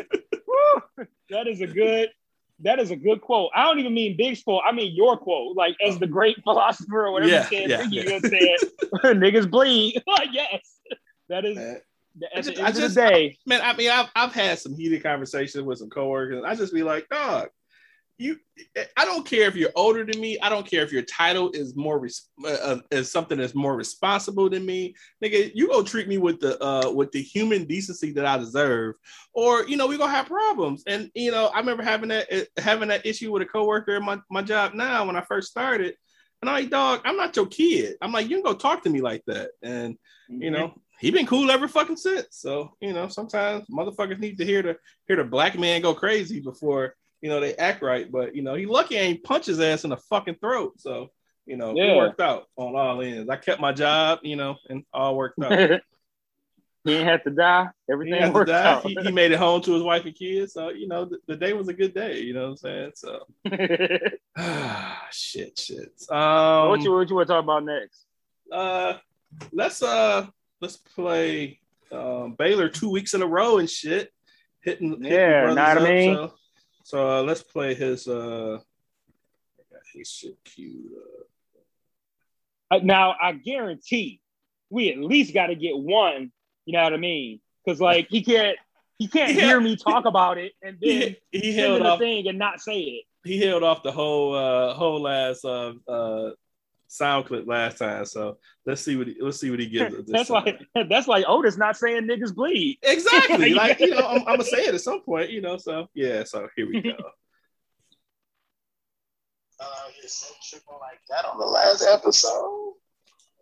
woo, 0.46 1.06
that 1.30 1.46
is 1.46 1.60
a 1.60 1.66
good 1.66 2.10
that 2.60 2.78
is 2.78 2.90
a 2.90 2.96
good 2.96 3.20
quote. 3.20 3.50
I 3.54 3.62
don't 3.64 3.78
even 3.78 3.94
mean 3.94 4.16
Big's 4.16 4.42
quote. 4.42 4.62
I 4.66 4.72
mean 4.72 4.94
your 4.94 5.16
quote, 5.16 5.56
like 5.56 5.76
as 5.84 5.96
oh. 5.96 5.98
the 5.98 6.06
great 6.06 6.36
philosopher 6.44 7.06
or 7.06 7.12
whatever 7.12 7.30
Yeah, 7.30 7.48
you 7.50 7.58
said. 7.68 7.70
yeah, 7.70 7.82
you 7.82 8.02
yeah. 8.02 8.18
just 8.18 8.26
said 8.26 9.16
niggas 9.16 9.50
bleed. 9.50 10.02
yes, 10.32 10.78
that 11.28 11.44
is 11.44 11.56
man, 11.56 11.80
at 12.34 12.44
just- 12.44 12.56
the 12.56 12.62
I 12.62 12.66
end 12.68 12.76
of 12.76 12.82
just- 12.82 12.94
the 12.94 13.00
day. 13.00 13.38
man, 13.46 13.60
I 13.62 13.76
mean, 13.76 13.90
I've 13.90 14.08
I've 14.16 14.32
had 14.32 14.58
some 14.58 14.74
heated 14.74 15.02
conversations 15.02 15.62
with 15.64 15.78
some 15.78 15.90
coworkers. 15.90 16.42
I 16.46 16.54
just 16.54 16.72
be 16.74 16.82
like, 16.82 17.08
dog, 17.08 17.48
you. 18.18 18.36
I 18.96 19.04
don't 19.04 19.24
care 19.24 19.48
if 19.48 19.54
you're 19.54 19.72
older 19.76 20.04
than 20.04 20.20
me. 20.20 20.38
I 20.40 20.48
don't 20.48 20.68
care 20.68 20.82
if 20.82 20.92
your 20.92 21.02
title 21.02 21.50
is 21.52 21.76
more 21.76 21.98
res- 21.98 22.28
uh, 22.44 22.48
uh, 22.48 22.80
is 22.90 23.10
something 23.10 23.38
that's 23.38 23.54
more 23.54 23.76
responsible 23.76 24.50
than 24.50 24.66
me, 24.66 24.94
nigga. 25.24 25.52
You 25.54 25.68
go 25.68 25.82
treat 25.82 26.08
me 26.08 26.18
with 26.18 26.40
the 26.40 26.62
uh 26.62 26.90
with 26.90 27.12
the 27.12 27.22
human 27.22 27.64
decency 27.64 28.12
that 28.12 28.26
I 28.26 28.36
deserve, 28.36 28.96
or 29.32 29.66
you 29.68 29.76
know 29.76 29.86
we 29.86 29.96
gonna 29.96 30.12
have 30.12 30.26
problems. 30.26 30.82
And 30.86 31.10
you 31.14 31.30
know, 31.30 31.46
I 31.46 31.60
remember 31.60 31.84
having 31.84 32.08
that 32.08 32.32
uh, 32.32 32.60
having 32.60 32.88
that 32.88 33.06
issue 33.06 33.32
with 33.32 33.42
a 33.42 33.46
coworker 33.46 33.96
at 33.96 34.02
my 34.02 34.18
my 34.30 34.42
job 34.42 34.74
now 34.74 35.06
when 35.06 35.16
I 35.16 35.22
first 35.22 35.48
started. 35.48 35.94
And 36.40 36.48
I'm 36.48 36.54
like, 36.54 36.70
dog, 36.70 37.00
I'm 37.04 37.16
not 37.16 37.34
your 37.34 37.46
kid. 37.46 37.96
I'm 38.00 38.12
like, 38.12 38.28
you 38.28 38.36
can 38.36 38.44
go 38.44 38.54
talk 38.54 38.84
to 38.84 38.90
me 38.90 39.00
like 39.00 39.24
that. 39.26 39.50
And 39.62 39.96
you 40.28 40.50
know, 40.50 40.74
he 41.00 41.10
been 41.10 41.26
cool 41.26 41.50
ever 41.50 41.68
fucking 41.68 41.96
since. 41.96 42.26
So, 42.30 42.76
you 42.80 42.92
know, 42.92 43.08
sometimes 43.08 43.66
motherfuckers 43.68 44.18
need 44.18 44.38
to 44.38 44.44
hear 44.44 44.62
the 44.62 44.76
hear 45.06 45.16
the 45.16 45.24
black 45.24 45.58
man 45.58 45.82
go 45.82 45.94
crazy 45.94 46.40
before 46.40 46.94
you 47.20 47.28
know 47.28 47.40
they 47.40 47.54
act 47.56 47.82
right. 47.82 48.10
But 48.10 48.34
you 48.36 48.42
know, 48.42 48.54
he 48.54 48.66
lucky 48.66 48.98
I 48.98 49.02
ain't 49.02 49.24
punch 49.24 49.46
his 49.46 49.60
ass 49.60 49.84
in 49.84 49.90
the 49.90 49.96
fucking 49.96 50.36
throat. 50.36 50.74
So, 50.80 51.10
you 51.46 51.56
know, 51.56 51.74
Yeah. 51.76 51.94
it 51.94 51.96
worked 51.96 52.20
out 52.20 52.46
on 52.56 52.76
all 52.76 53.00
ends. 53.02 53.28
I 53.30 53.36
kept 53.36 53.60
my 53.60 53.72
job, 53.72 54.20
you 54.22 54.36
know, 54.36 54.56
and 54.68 54.84
all 54.92 55.16
worked 55.16 55.42
out. 55.42 55.52
he 56.84 56.94
ain't 56.94 57.08
had 57.08 57.24
to 57.24 57.30
die. 57.30 57.66
He, 57.86 57.92
Everything 57.92 58.22
to 58.22 58.32
worked 58.32 58.48
die. 58.50 58.64
out. 58.64 58.82
He, 58.86 58.94
he 59.02 59.10
made 59.12 59.32
it 59.32 59.38
home 59.38 59.60
to 59.62 59.72
his 59.74 59.82
wife 59.82 60.04
and 60.04 60.14
kids. 60.14 60.52
So, 60.52 60.68
you 60.70 60.86
know, 60.88 61.04
the, 61.06 61.18
the 61.26 61.36
day 61.36 61.52
was 61.52 61.68
a 61.68 61.74
good 61.74 61.92
day, 61.94 62.20
you 62.20 62.34
know 62.34 62.50
what 62.52 62.60
I'm 62.64 62.92
saying? 62.92 62.92
So 62.94 63.26
shit, 65.10 65.58
shit. 65.58 65.92
Um 66.10 66.68
what 66.68 66.82
you 66.82 66.92
what 66.92 67.08
you 67.08 67.16
want 67.16 67.28
to 67.28 67.34
talk 67.34 67.44
about 67.44 67.64
next? 67.64 68.04
uh 68.52 68.94
let's 69.52 69.82
uh 69.82 70.26
let's 70.60 70.76
play 70.78 71.60
um 71.92 72.34
Baylor 72.38 72.68
two 72.68 72.90
weeks 72.90 73.14
in 73.14 73.22
a 73.22 73.26
row 73.26 73.58
and 73.58 73.68
shit. 73.68 74.10
Hitting, 74.60 74.90
hitting 75.02 75.10
Yeah, 75.12 75.42
know 75.42 75.54
what 75.54 75.58
I 75.78 75.80
mean? 75.94 76.14
So, 76.14 76.32
so 76.88 77.06
uh, 77.18 77.22
let's 77.22 77.42
play 77.42 77.74
his 77.74 78.08
uh 78.08 78.58
his 79.92 80.08
shit 80.10 80.38
queued 80.42 80.86
up. 82.70 82.80
Uh, 82.80 82.80
Now 82.82 83.14
I 83.20 83.32
guarantee 83.32 84.22
we 84.70 84.90
at 84.90 84.96
least 84.98 85.34
got 85.34 85.48
to 85.48 85.54
get 85.54 85.76
one. 85.76 86.32
You 86.64 86.72
know 86.72 86.82
what 86.84 86.94
I 86.94 86.96
mean? 86.96 87.40
Because 87.64 87.78
like 87.78 88.08
he 88.08 88.22
can't 88.22 88.56
he 88.98 89.06
can't 89.06 89.34
Yeah. 89.34 89.44
hear 89.48 89.60
me 89.60 89.76
talk 89.76 90.06
about 90.06 90.38
it 90.38 90.52
and 90.62 90.78
then 90.80 91.16
He, 91.30 91.38
he 91.40 91.52
held 91.52 91.82
the 91.82 91.90
off 91.90 91.98
thing 91.98 92.26
and 92.26 92.38
not 92.38 92.60
say 92.62 92.80
it. 92.80 93.04
he 93.22 93.38
held 93.38 93.62
off 93.62 93.82
the 93.82 93.92
whole 93.92 94.34
uh 94.34 94.72
whole 94.72 95.02
last 95.02 95.44
uh 95.44 95.74
uh 95.86 96.30
sound 96.88 97.26
clip 97.26 97.46
last 97.46 97.78
time. 97.78 98.04
So 98.04 98.38
let's 98.66 98.82
see 98.82 98.96
what 98.96 99.06
he, 99.06 99.16
let's 99.20 99.38
see 99.38 99.50
what 99.50 99.60
he 99.60 99.66
gives 99.70 99.94
this 99.94 100.06
That's 100.08 100.28
time. 100.28 100.44
like 100.44 100.88
that's 100.88 101.06
like 101.06 101.24
Otis 101.28 101.56
not 101.56 101.76
saying 101.76 102.08
niggas 102.08 102.34
bleed. 102.34 102.78
Exactly. 102.82 103.54
like, 103.54 103.78
you 103.80 103.90
know, 103.90 104.06
I'm, 104.06 104.20
I'm 104.20 104.24
gonna 104.38 104.44
say 104.44 104.64
it 104.64 104.74
at 104.74 104.80
some 104.80 105.02
point, 105.02 105.30
you 105.30 105.40
know. 105.40 105.56
So 105.56 105.86
yeah, 105.94 106.24
so 106.24 106.48
here 106.56 106.66
we 106.66 106.80
go. 106.80 106.90
uh, 109.60 109.64
get 110.00 110.10
so 110.10 110.34
triple 110.48 110.78
like 110.80 111.00
that 111.10 111.24
on 111.24 111.38
the 111.38 111.46
last 111.46 111.86
episode. 111.86 112.72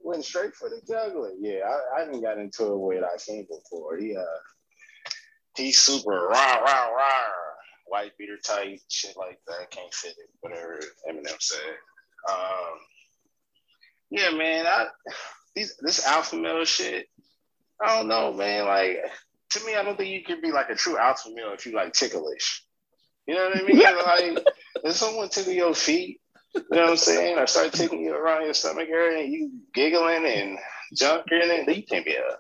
Went 0.03 0.25
straight 0.25 0.55
for 0.55 0.69
the 0.69 0.81
juggler. 0.87 1.33
Yeah, 1.41 1.61
I, 1.67 1.97
I 1.97 2.01
haven't 2.05 2.23
got 2.23 2.39
into 2.39 2.73
it 2.73 2.79
with 2.79 3.03
I 3.03 3.17
seen 3.17 3.47
before. 3.49 3.97
He 3.97 4.17
uh 4.17 4.23
he's 5.57 5.79
super 5.79 6.29
rah 6.29 6.57
rah 6.59 6.89
rah 6.89 7.33
white 7.89 8.13
beater 8.19 8.37
type 8.45 8.79
shit 8.89 9.17
like 9.17 9.41
that. 9.47 9.71
Can't 9.71 9.93
fit 9.93 10.15
it, 10.19 10.31
whatever 10.41 10.79
Eminem 11.09 11.41
said. 11.41 11.61
Um 12.31 12.79
yeah, 14.11 14.31
man, 14.31 14.67
I 14.67 14.87
these 15.55 15.75
this 15.81 16.07
alpha 16.07 16.37
male 16.37 16.65
shit, 16.65 17.09
I 17.81 17.97
don't 17.97 18.09
know, 18.09 18.33
man. 18.33 18.67
Like 18.67 18.99
to 19.51 19.65
me, 19.65 19.75
I 19.75 19.83
don't 19.83 19.97
think 19.97 20.11
you 20.11 20.23
can 20.23 20.41
be 20.41 20.53
like 20.53 20.71
a 20.71 20.75
true 20.75 20.97
alpha 20.97 21.31
male 21.33 21.53
if 21.53 21.67
you 21.67 21.73
like 21.73 21.93
ticklish. 21.93 22.65
You 23.27 23.35
know 23.35 23.49
what 23.49 23.59
I 23.59 23.63
mean? 23.63 24.37
like 24.37 24.47
if 24.85 24.95
someone 24.95 25.29
tickle 25.29 25.53
your 25.53 25.75
feet, 25.75 26.21
you 26.55 26.63
know 26.71 26.83
what 26.83 26.91
I'm 26.91 26.97
saying, 26.97 27.39
or 27.39 27.47
start 27.47 27.73
tickling 27.73 28.03
you 28.03 28.15
around 28.15 28.45
your 28.45 28.55
stomach 28.55 28.89
area 28.89 29.25
and 29.25 29.33
you 29.33 29.51
giggling 29.75 30.25
and 30.27 30.59
junking 30.95 31.59
and 31.59 31.77
you 31.77 31.83
can't 31.83 32.05
be 32.05 32.15
a 32.15 32.37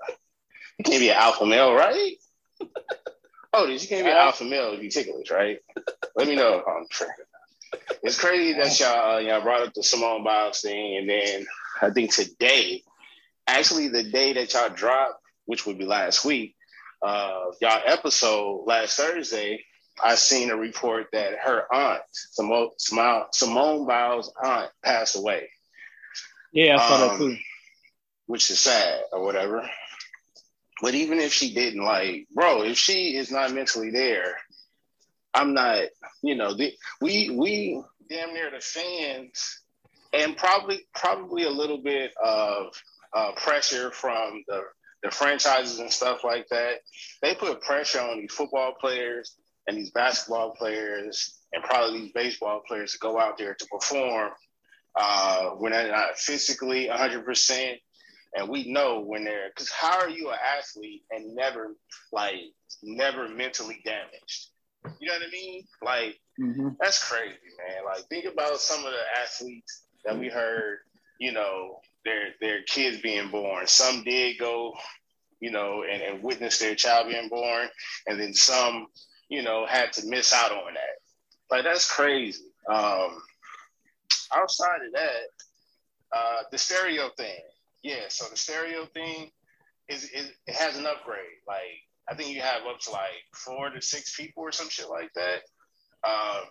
you 0.78 0.84
can't 0.84 1.00
be 1.00 1.10
an 1.10 1.16
alpha 1.16 1.46
male, 1.46 1.72
right? 1.72 2.12
oh, 3.52 3.66
you 3.66 3.78
can't 3.78 4.04
be 4.04 4.10
an 4.10 4.16
alpha 4.16 4.44
male 4.44 4.72
if 4.72 4.82
you 4.82 4.90
ticklish, 4.90 5.30
right? 5.30 5.58
Let 6.14 6.28
me 6.28 6.36
know 6.36 6.58
if 6.58 6.64
I'm 6.68 6.86
tripping. 6.90 7.24
It's 8.02 8.18
crazy 8.18 8.52
that 8.54 8.78
y'all 8.78 9.16
uh, 9.16 9.18
y'all 9.18 9.40
brought 9.42 9.66
up 9.66 9.74
the 9.74 9.82
Simone 9.82 10.22
Biles 10.24 10.60
thing, 10.60 10.96
and 10.98 11.08
then 11.08 11.46
I 11.82 11.90
think 11.90 12.12
today, 12.12 12.82
actually 13.46 13.88
the 13.88 14.04
day 14.04 14.32
that 14.34 14.52
y'all 14.54 14.68
dropped, 14.70 15.20
which 15.46 15.66
would 15.66 15.78
be 15.78 15.84
last 15.84 16.24
week, 16.24 16.54
uh, 17.02 17.46
y'all 17.60 17.82
episode 17.84 18.64
last 18.66 18.96
Thursday, 18.96 19.64
I 20.02 20.14
seen 20.14 20.50
a 20.50 20.56
report 20.56 21.08
that 21.12 21.38
her 21.42 21.64
aunt, 21.72 22.02
Simone, 22.12 22.70
Simone 23.32 23.86
Biles' 23.86 24.32
aunt, 24.42 24.70
passed 24.84 25.16
away, 25.16 25.48
Yeah, 26.52 26.76
I 26.76 26.88
saw 26.88 26.98
that 26.98 27.10
Um, 27.14 27.18
too. 27.18 27.36
which 28.26 28.50
is 28.50 28.60
sad 28.60 29.02
or 29.12 29.22
whatever. 29.24 29.68
But 30.82 30.94
even 30.94 31.18
if 31.18 31.32
she 31.32 31.54
didn't, 31.54 31.82
like, 31.82 32.26
bro, 32.34 32.62
if 32.62 32.76
she 32.76 33.16
is 33.16 33.30
not 33.30 33.52
mentally 33.52 33.90
there, 33.90 34.36
I'm 35.36 35.54
not. 35.54 35.84
You 36.22 36.34
know, 36.34 36.54
the, 36.54 36.72
we 37.00 37.30
we 37.30 37.82
damn 38.08 38.32
near 38.32 38.50
the 38.50 38.60
fans, 38.60 39.62
and 40.12 40.36
probably 40.36 40.86
probably 40.94 41.44
a 41.44 41.50
little 41.50 41.78
bit 41.78 42.12
of 42.24 42.72
uh, 43.12 43.32
pressure 43.32 43.90
from 43.90 44.42
the 44.48 44.62
the 45.02 45.10
franchises 45.10 45.78
and 45.78 45.92
stuff 45.92 46.24
like 46.24 46.48
that. 46.48 46.80
They 47.22 47.34
put 47.34 47.60
pressure 47.60 48.00
on 48.00 48.20
these 48.20 48.32
football 48.32 48.74
players 48.80 49.36
and 49.66 49.76
these 49.76 49.90
basketball 49.90 50.52
players 50.52 51.38
and 51.52 51.62
probably 51.62 52.00
these 52.00 52.12
baseball 52.12 52.62
players 52.66 52.92
to 52.92 52.98
go 52.98 53.20
out 53.20 53.36
there 53.36 53.54
to 53.54 53.66
perform 53.66 54.30
uh, 54.94 55.50
when 55.50 55.72
they're 55.72 55.90
not 55.92 56.16
physically 56.18 56.88
100%. 56.90 57.74
And 58.36 58.48
we 58.48 58.70
know 58.70 59.00
when 59.00 59.24
they're 59.24 59.50
because 59.54 59.70
how 59.70 60.00
are 60.00 60.10
you 60.10 60.30
an 60.30 60.38
athlete 60.58 61.04
and 61.10 61.34
never 61.34 61.74
like 62.12 62.34
never 62.82 63.28
mentally 63.28 63.80
damaged? 63.84 64.48
You 64.98 65.08
know 65.08 65.14
what 65.14 65.28
I 65.28 65.30
mean? 65.32 65.64
Like 65.82 66.16
Mm-hmm. 66.40 66.68
that's 66.80 67.02
crazy, 67.08 67.34
man. 67.58 67.84
Like 67.84 68.04
think 68.08 68.26
about 68.26 68.58
some 68.58 68.84
of 68.84 68.92
the 68.92 69.20
athletes 69.22 69.84
that 70.04 70.18
we 70.18 70.28
heard, 70.28 70.78
you 71.18 71.32
know, 71.32 71.80
their 72.04 72.30
their 72.40 72.62
kids 72.62 73.00
being 73.00 73.30
born. 73.30 73.66
Some 73.66 74.02
did 74.04 74.38
go, 74.38 74.74
you 75.40 75.50
know, 75.50 75.84
and, 75.90 76.02
and 76.02 76.22
witness 76.22 76.58
their 76.58 76.74
child 76.74 77.08
being 77.08 77.28
born, 77.28 77.68
and 78.06 78.20
then 78.20 78.34
some, 78.34 78.86
you 79.28 79.42
know, 79.42 79.66
had 79.66 79.92
to 79.94 80.06
miss 80.06 80.32
out 80.32 80.52
on 80.52 80.74
that. 80.74 80.96
Like 81.50 81.64
that's 81.64 81.90
crazy. 81.90 82.44
Um 82.70 83.22
outside 84.34 84.84
of 84.86 84.92
that, 84.92 85.22
uh 86.16 86.42
the 86.50 86.58
stereo 86.58 87.10
thing. 87.16 87.40
Yeah, 87.82 88.06
so 88.08 88.26
the 88.30 88.36
stereo 88.36 88.86
thing 88.86 89.30
is, 89.88 90.04
is 90.10 90.30
it 90.46 90.54
has 90.54 90.76
an 90.76 90.86
upgrade. 90.86 91.40
Like 91.46 91.80
I 92.08 92.14
think 92.14 92.34
you 92.34 92.40
have 92.40 92.62
up 92.68 92.78
to 92.80 92.90
like 92.90 93.24
four 93.34 93.70
to 93.70 93.82
six 93.82 94.16
people 94.16 94.42
or 94.42 94.52
some 94.52 94.68
shit 94.68 94.88
like 94.88 95.12
that. 95.14 95.42
Um, 96.08 96.44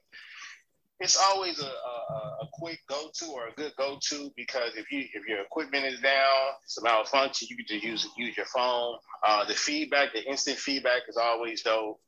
it's 1.00 1.18
always 1.18 1.60
a, 1.60 1.66
a, 1.66 2.38
a 2.42 2.50
quick 2.54 2.80
go 2.88 3.10
to 3.14 3.26
or 3.28 3.48
a 3.48 3.54
good 3.54 3.74
go 3.78 3.98
to 4.10 4.32
because 4.38 4.72
if 4.76 4.92
you 4.92 5.06
if 5.14 5.28
your 5.28 5.42
equipment 5.42 5.86
is 5.86 6.00
down, 6.00 6.54
it's 6.64 6.78
a 6.78 6.84
malfunction, 6.84 7.48
you 7.50 7.58
can 7.58 7.66
just 7.68 7.84
use 7.84 8.08
use 8.18 8.38
your 8.38 8.46
phone. 8.46 8.96
Uh, 9.26 9.46
the 9.46 9.54
feedback, 9.54 10.14
the 10.14 10.24
instant 10.30 10.58
feedback 10.58 11.02
is 11.10 11.18
always 11.18 11.64
dope. 11.64 12.00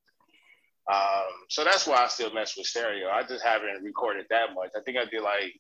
Um, 0.91 1.25
so 1.49 1.65
that's 1.65 1.85
why 1.85 1.97
I 1.97 2.07
still 2.07 2.33
mess 2.33 2.55
with 2.57 2.65
stereo. 2.65 3.09
I 3.09 3.23
just 3.23 3.43
haven't 3.43 3.83
recorded 3.83 4.25
that 4.29 4.53
much. 4.55 4.69
I 4.75 4.81
think 4.85 4.97
I 4.97 5.03
did 5.05 5.21
like 5.21 5.53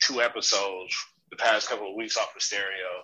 two 0.00 0.22
episodes 0.22 0.96
the 1.30 1.36
past 1.36 1.68
couple 1.68 1.90
of 1.90 1.96
weeks 1.96 2.16
off 2.16 2.34
of 2.34 2.42
stereo. 2.42 3.02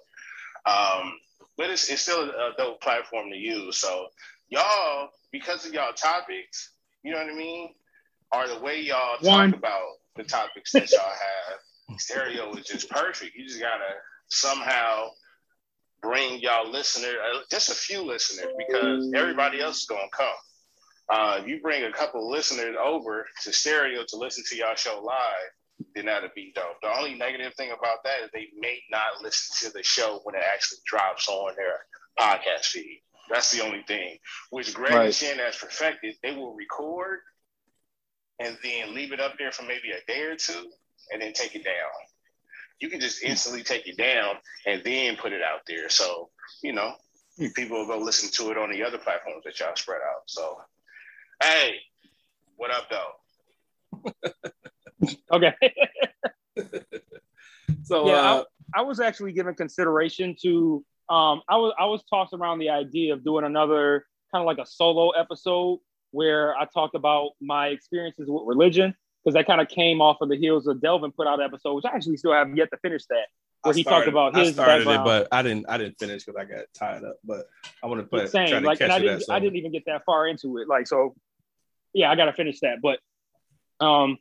Um, 0.67 1.13
but 1.57 1.71
it's, 1.71 1.89
it's 1.91 2.03
still 2.03 2.23
a 2.23 2.53
dope 2.57 2.81
platform 2.81 3.31
to 3.31 3.37
use. 3.37 3.79
So 3.79 4.07
y'all, 4.49 5.09
because 5.33 5.67
of 5.67 5.73
y'all 5.73 5.93
topics, 5.93 6.73
you 7.03 7.13
know 7.13 7.19
what 7.19 7.31
I 7.33 7.37
mean? 7.37 7.71
are 8.35 8.49
the 8.49 8.59
way 8.59 8.81
y'all 8.81 9.17
One. 9.21 9.53
talk 9.53 9.59
about 9.59 9.83
the 10.17 10.25
topics 10.25 10.73
that 10.73 10.91
y'all 10.91 11.01
have, 11.01 12.01
stereo 12.01 12.53
is 12.55 12.67
just 12.67 12.91
perfect. 12.91 13.35
You 13.37 13.47
just 13.47 13.61
gotta 13.61 13.95
somehow 14.29 15.09
bring 16.03 16.41
y'all 16.41 16.71
listeners, 16.71 17.15
uh, 17.15 17.41
just 17.51 17.71
a 17.71 17.75
few 17.75 18.03
listeners, 18.03 18.53
because 18.59 19.11
everybody 19.15 19.61
else 19.61 19.81
is 19.81 19.87
gonna 19.87 20.03
come. 20.13 20.27
Uh, 21.09 21.41
you 21.47 21.61
bring 21.61 21.85
a 21.85 21.93
couple 21.93 22.29
listeners 22.31 22.77
over 22.83 23.27
to 23.43 23.53
stereo 23.53 24.03
to 24.09 24.17
listen 24.17 24.43
to 24.49 24.57
y'all 24.57 24.75
show 24.75 25.01
live, 25.03 25.51
then 25.95 26.07
that'd 26.07 26.35
be 26.35 26.53
dope. 26.55 26.81
The 26.83 26.97
only 26.97 27.15
negative 27.15 27.55
thing 27.55 27.71
about 27.71 28.05
that 28.05 28.23
is 28.25 28.31
they 28.33 28.49
may 28.59 28.81
not 28.91 29.23
listen 29.23 29.69
to 29.69 29.77
the 29.77 29.83
show 29.83 30.21
when 30.25 30.35
it 30.35 30.43
actually 30.53 30.79
drops 30.87 31.29
on 31.29 31.55
their 31.57 31.87
podcast 32.19 32.67
feed. 32.67 33.03
That's 33.31 33.51
the 33.51 33.65
only 33.65 33.83
thing. 33.87 34.19
Which 34.51 34.75
Greg 34.75 34.93
Right. 34.93 35.05
and 35.07 35.15
Shannon 35.15 35.45
has 35.45 35.57
perfected. 35.57 36.17
They 36.23 36.35
will 36.35 36.55
record 36.55 37.21
and 38.39 38.59
then 38.63 38.95
leave 38.95 39.13
it 39.13 39.21
up 39.21 39.35
there 39.39 39.53
for 39.53 39.63
maybe 39.63 39.91
a 39.91 40.05
day 40.07 40.23
or 40.23 40.37
two 40.37 40.71
and 41.13 41.23
then 41.23 41.33
take 41.33 41.55
it 41.55 41.65
down. 41.65 41.75
You 42.81 42.89
can 42.91 43.01
just 43.01 43.23
instantly 43.23 43.63
take 43.63 43.87
it 43.87 43.97
down 43.97 44.37
and 44.67 44.83
then 44.85 45.17
put 45.17 45.33
it 45.33 45.43
out 45.43 45.61
there. 45.67 45.89
So, 45.89 46.31
you 46.63 46.73
know, 46.73 46.95
hmm. 47.39 47.47
people 47.55 47.79
will 47.79 47.87
go 47.87 47.99
listen 47.99 48.31
to 48.33 48.51
it 48.51 48.59
on 48.59 48.71
the 48.71 48.83
other 48.83 48.99
platforms 48.99 49.45
that 49.45 49.59
y'all 49.61 49.77
spread 49.77 50.01
out. 50.03 50.23
So, 50.27 50.61
hey, 51.43 51.77
what 52.57 52.71
up, 52.71 52.91
though? 52.91 54.11
Okay. 55.33 55.55
So 57.85 58.07
Yeah, 58.09 58.15
uh, 58.15 58.45
I 58.75 58.83
was 58.83 59.01
actually 59.01 59.33
given 59.33 59.55
consideration 59.55 60.37
to 60.43 60.85
um 61.09 61.43
I 61.49 61.57
was 61.57 61.75
I 61.79 61.87
was 61.87 62.03
tossed 62.09 62.33
around 62.33 62.59
the 62.59 62.71
idea 62.71 63.13
of 63.13 63.25
doing 63.25 63.45
another 63.45 64.07
kind 64.33 64.43
of 64.43 64.47
like 64.47 64.59
a 64.59 64.67
solo 64.67 65.11
episode 65.11 65.81
where 66.13 66.57
I 66.57 66.67
talked 66.67 66.95
about 66.95 67.31
my 67.41 67.69
experiences 67.69 68.27
with 68.29 68.43
religion 68.47 68.95
because 69.23 69.35
that 69.35 69.47
kind 69.47 69.61
of 69.61 69.69
came 69.69 70.01
off 70.01 70.19
of 70.21 70.29
the 70.29 70.37
heels 70.37 70.67
of 70.67 70.81
Delvin 70.81 71.13
put 71.13 71.27
out 71.27 71.43
episode, 71.43 71.75
which 71.75 71.85
I 71.87 71.95
actually 71.95 72.17
still 72.19 72.33
have 72.33 72.55
yet 72.57 72.71
to 72.71 72.77
finish 72.79 73.05
that. 73.07 73.27
I 73.65 73.69
Where 73.69 73.75
he 73.75 73.83
talked 73.85 74.05
started- 74.05 74.11
about 74.11 74.37
I 74.37 74.41
his 74.45 74.53
started 74.55 74.85
background. 74.85 75.01
it, 75.01 75.05
but 75.05 75.29
I 75.33 75.43
didn't. 75.43 75.67
I 75.69 75.79
didn't 75.79 75.99
finish 75.99 76.25
because 76.25 76.39
I 76.41 76.45
got 76.45 76.65
tied 76.75 77.03
up. 77.05 77.17
But 77.25 77.47
I 77.83 77.87
want 77.87 78.01
to 78.03 78.07
put 78.07 78.31
try 78.31 78.47
Same, 78.47 78.61
to 78.63 78.67
like, 78.67 78.79
catch 78.79 78.85
and 78.85 78.93
I 78.93 78.99
didn't, 78.99 79.23
at 79.23 79.31
I 79.31 79.41
didn't 79.41 79.57
even 79.57 79.73
get 79.73 79.85
that 79.87 80.03
far 80.05 80.27
into 80.29 80.59
it. 80.59 80.69
Like, 80.69 80.87
so, 80.87 81.15
yeah, 81.95 82.11
I 82.11 82.17
got 82.17 82.27
to 82.27 82.35
finish 82.35 82.61
that. 82.61 82.79
But 82.83 82.99
um, 83.85 84.19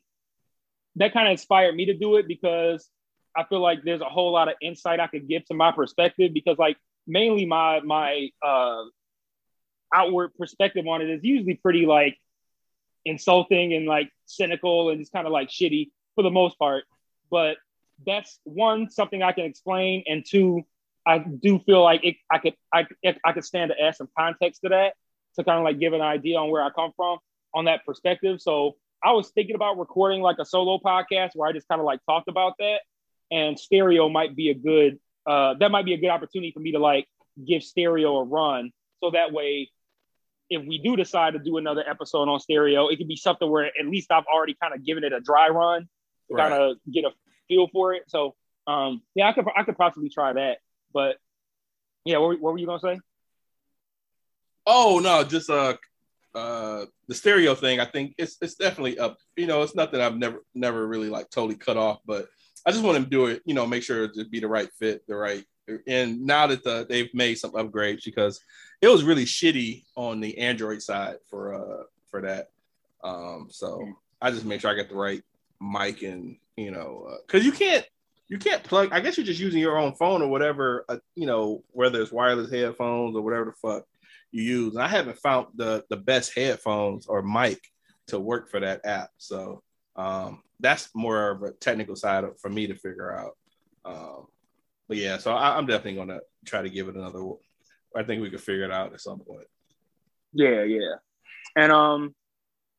that 0.95 1.13
kind 1.13 1.27
of 1.27 1.31
inspired 1.31 1.75
me 1.75 1.85
to 1.85 1.97
do 1.97 2.15
it 2.17 2.27
because 2.27 2.87
I 3.35 3.43
feel 3.45 3.61
like 3.61 3.83
there's 3.83 4.01
a 4.01 4.05
whole 4.05 4.31
lot 4.31 4.47
of 4.47 4.55
insight 4.61 4.99
I 4.99 5.07
could 5.07 5.27
give 5.27 5.45
to 5.45 5.53
my 5.53 5.71
perspective 5.71 6.33
because, 6.33 6.57
like, 6.57 6.77
mainly 7.07 7.45
my 7.45 7.81
my 7.81 8.29
uh, 8.45 8.83
outward 9.93 10.31
perspective 10.37 10.87
on 10.87 11.01
it 11.01 11.09
is 11.09 11.23
usually 11.23 11.55
pretty 11.55 11.85
like 11.85 12.17
insulting 13.05 13.73
and 13.73 13.85
like 13.85 14.09
cynical 14.25 14.89
and 14.89 14.99
just 14.99 15.11
kind 15.11 15.27
of 15.27 15.33
like 15.33 15.49
shitty 15.49 15.89
for 16.15 16.23
the 16.23 16.31
most 16.31 16.57
part. 16.57 16.85
But 17.29 17.57
that's 18.05 18.39
one 18.43 18.89
something 18.89 19.23
I 19.23 19.31
can 19.31 19.45
explain, 19.45 20.03
and 20.07 20.23
two, 20.25 20.63
I 21.05 21.19
do 21.19 21.59
feel 21.59 21.83
like 21.83 22.03
it, 22.03 22.17
I 22.31 22.37
could 22.37 22.55
I, 22.73 22.85
I 23.25 23.31
could 23.33 23.45
stand 23.45 23.71
to 23.71 23.83
add 23.83 23.95
some 23.95 24.09
context 24.17 24.61
to 24.61 24.69
that 24.69 24.93
to 25.35 25.43
kind 25.43 25.57
of 25.57 25.63
like 25.63 25.79
give 25.79 25.93
an 25.93 26.01
idea 26.01 26.37
on 26.37 26.49
where 26.51 26.63
I 26.63 26.69
come 26.69 26.91
from 26.95 27.17
on 27.53 27.65
that 27.65 27.85
perspective. 27.85 28.41
So 28.41 28.75
I 29.03 29.11
was 29.11 29.30
thinking 29.31 29.55
about 29.55 29.77
recording 29.77 30.21
like 30.21 30.38
a 30.39 30.45
solo 30.45 30.80
podcast 30.80 31.31
where 31.35 31.49
I 31.49 31.51
just 31.51 31.67
kind 31.67 31.80
of 31.81 31.85
like 31.85 31.99
talked 32.05 32.27
about 32.30 32.53
that, 32.59 32.80
and 33.31 33.59
stereo 33.59 34.09
might 34.09 34.35
be 34.35 34.49
a 34.49 34.53
good 34.53 34.99
uh, 35.25 35.55
that 35.59 35.71
might 35.71 35.85
be 35.85 35.93
a 35.93 35.97
good 35.97 36.09
opportunity 36.09 36.51
for 36.51 36.59
me 36.59 36.71
to 36.73 36.80
like 36.80 37.07
give 37.47 37.63
stereo 37.63 38.17
a 38.17 38.23
run. 38.23 38.71
So 39.03 39.11
that 39.11 39.31
way, 39.31 39.69
if 40.49 40.65
we 40.65 40.77
do 40.77 40.95
decide 40.95 41.34
to 41.34 41.39
do 41.39 41.57
another 41.57 41.84
episode 41.88 42.27
on 42.30 42.39
stereo, 42.39 42.88
it 42.88 42.97
could 42.97 43.07
be 43.07 43.15
something 43.15 43.49
where 43.49 43.65
at 43.65 43.85
least 43.88 44.11
I've 44.11 44.25
already 44.25 44.55
kind 44.61 44.73
of 44.73 44.85
given 44.85 45.03
it 45.03 45.13
a 45.13 45.19
dry 45.19 45.49
run 45.49 45.88
to 46.30 46.35
Right. 46.35 46.49
kind 46.49 46.63
of 46.63 46.77
get 46.91 47.05
a 47.05 47.11
feel 47.47 47.67
for 47.71 47.93
it. 47.93 48.03
So 48.07 48.35
um, 48.67 49.01
yeah, 49.15 49.30
I 49.30 49.34
could 49.34 49.45
I 49.55 49.63
could 49.63 49.77
possibly 49.77 50.09
try 50.09 50.34
that. 50.34 50.57
But 50.93 51.17
yeah, 52.05 52.17
what, 52.17 52.39
what 52.39 52.53
were 52.53 52.59
you 52.59 52.65
gonna 52.65 52.80
say? 52.80 52.99
Oh 54.65 54.99
no, 55.03 55.23
just 55.23 55.49
uh, 55.49 55.75
uh, 56.35 56.85
the 57.07 57.14
stereo 57.14 57.55
thing. 57.55 57.80
I 57.80 57.85
think 57.85 58.15
it's 58.18 58.38
it's 58.41 58.55
definitely 58.55 58.99
up. 58.99 59.18
You 59.35 59.47
know, 59.47 59.61
it's 59.61 59.76
nothing 59.76 60.01
I've 60.01 60.18
never 60.18 60.43
never 60.53 60.88
really 60.88 61.10
like 61.10 61.30
totally 61.30 61.55
cut 61.55 61.77
off, 61.77 61.99
but 62.05 62.27
I 62.65 62.72
just 62.72 62.84
want 62.84 63.03
to 63.03 63.10
do 63.10 63.27
it. 63.27 63.41
You 63.45 63.53
know, 63.53 63.65
make 63.65 63.84
sure 63.84 64.07
to 64.07 64.26
be 64.26 64.39
the 64.39 64.47
right 64.47 64.69
fit, 64.80 65.05
the 65.07 65.15
right. 65.15 65.43
And 65.88 66.26
now 66.26 66.47
that 66.47 66.64
the, 66.64 66.85
they've 66.89 67.14
made 67.14 67.35
some 67.35 67.51
upgrades 67.51 68.03
because 68.03 68.41
it 68.81 68.88
was 68.89 69.03
really 69.03 69.26
shitty 69.26 69.85
on 69.95 70.19
the 70.19 70.38
Android 70.38 70.81
side 70.81 71.18
for 71.30 71.53
uh 71.53 71.84
for 72.10 72.22
that. 72.22 72.49
Um, 73.03 73.47
so 73.49 73.85
I 74.22 74.31
just 74.31 74.45
make 74.45 74.61
sure 74.61 74.72
I 74.72 74.76
get 74.76 74.89
the 74.89 74.95
right 74.95 75.23
mic 75.61 76.01
and 76.01 76.38
you 76.57 76.72
know 76.72 77.18
because 77.26 77.45
you 77.45 77.51
can't 77.51 77.85
you 78.27 78.38
can't 78.38 78.64
plug. 78.64 78.89
I 78.91 78.99
guess 78.99 79.18
you're 79.18 79.26
just 79.26 79.39
using 79.39 79.60
your 79.60 79.77
own 79.77 79.93
phone 79.93 80.22
or 80.22 80.27
whatever. 80.27 80.85
Uh, 80.89 80.97
you 81.15 81.27
know, 81.27 81.64
whether 81.72 82.01
it's 82.01 82.11
wireless 82.11 82.49
headphones 82.49 83.15
or 83.15 83.22
whatever 83.22 83.45
the 83.45 83.51
fuck 83.51 83.85
you 84.34 84.43
use. 84.43 84.73
And 84.73 84.84
I 84.84 84.88
haven't 84.88 85.19
found 85.19 85.47
the 85.55 85.85
the 85.89 85.97
best 85.97 86.35
headphones 86.35 87.05
or 87.05 87.22
mic 87.22 87.60
to 88.07 88.19
work 88.19 88.49
for 88.49 88.60
that 88.60 88.81
app. 88.85 89.11
So 89.18 89.64
um, 89.95 90.41
that's 90.60 90.89
more 90.93 91.30
of 91.30 91.43
a 91.43 91.51
technical 91.51 91.95
side 91.95 92.26
for 92.41 92.49
me 92.49 92.68
to 92.68 92.76
figure 92.76 93.15
out. 93.15 93.38
Um, 93.85 94.26
but 94.88 94.97
yeah, 94.97 95.18
so 95.18 95.34
I, 95.34 95.57
I'm 95.57 95.65
definitely 95.65 95.95
gonna 95.95 96.19
try 96.45 96.61
to 96.61 96.69
give 96.69 96.89
it 96.89 96.95
another. 96.95 97.23
I 97.95 98.03
think 98.03 98.22
we 98.22 98.30
could 98.30 98.41
figure 98.41 98.65
it 98.65 98.72
out 98.72 98.93
at 98.93 99.01
some 99.01 99.19
point. 99.19 99.47
Yeah, 100.34 100.64
yeah. 100.64 100.95
And 101.55 101.72
um, 101.72 102.15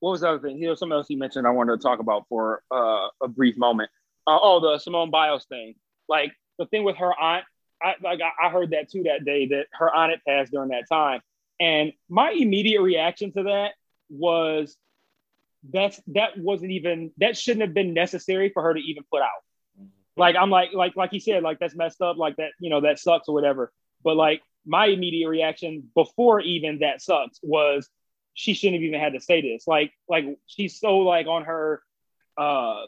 what 0.01 0.11
was 0.11 0.21
the 0.23 0.29
other 0.29 0.41
thing? 0.41 0.59
Here's 0.59 0.81
something 0.81 0.97
else 0.97 1.09
you 1.09 1.19
mentioned 1.19 1.47
I 1.47 1.51
wanted 1.51 1.81
to 1.81 1.83
talk 1.83 2.01
about 2.01 2.25
for 2.29 2.63
uh, 2.71 3.09
a 3.23 3.29
brief 3.29 3.57
moment. 3.57 3.91
Uh, 4.27 4.39
oh, 4.43 4.61
the 4.61 4.79
Simone 4.79 5.11
Biles 5.11 5.47
thing. 5.47 5.75
Like 6.09 6.33
the 6.59 6.67
thing 6.67 6.85
with 6.85 6.97
her 6.97 7.13
aunt. 7.19 7.45
I 7.83 7.95
like 8.03 8.21
I 8.21 8.47
I 8.47 8.51
heard 8.51 8.71
that 8.71 8.91
too 8.91 9.05
that 9.05 9.25
day 9.25 9.47
that 9.49 9.67
her 9.73 9.95
aunt 9.95 10.11
had 10.11 10.21
passed 10.27 10.53
during 10.53 10.71
that 10.71 10.85
time, 10.91 11.21
and 11.61 11.93
my 12.09 12.31
immediate 12.31 12.83
reaction 12.83 13.33
to 13.33 13.45
that 13.45 13.73
was 14.09 14.77
that's 15.73 16.01
that 16.09 16.39
wasn't 16.39 16.71
even 16.73 17.11
that 17.19 17.37
shouldn't 17.37 17.63
have 17.63 17.75
been 17.75 17.95
necessary 17.95 18.51
for 18.51 18.63
her 18.63 18.75
to 18.75 18.81
even 18.81 19.05
put 19.11 19.23
out. 19.23 19.43
Like 20.17 20.37
I'm 20.37 20.51
like 20.51 20.73
like 20.73 20.97
like 20.97 21.11
he 21.11 21.21
said 21.21 21.43
like 21.43 21.59
that's 21.59 21.75
messed 21.75 22.01
up 22.01 22.17
like 22.17 22.37
that 22.37 22.51
you 22.59 22.71
know 22.71 22.83
that 22.83 22.99
sucks 22.99 23.29
or 23.29 23.35
whatever. 23.35 23.73
But 24.03 24.17
like 24.17 24.43
my 24.67 24.87
immediate 24.87 25.29
reaction 25.29 25.91
before 25.95 26.41
even 26.41 26.81
that 26.81 27.03
sucks 27.03 27.39
was 27.43 27.89
she 28.35 28.55
shouldn't 28.55 28.75
have 28.75 28.83
even 28.83 29.01
had 29.01 29.15
to 29.15 29.21
say 29.21 29.41
this. 29.41 29.67
Like 29.67 29.93
like 30.09 30.25
she's 30.47 30.79
so 30.79 30.99
like 30.99 31.27
on 31.27 31.45
her 31.45 31.83
uh 32.37 32.83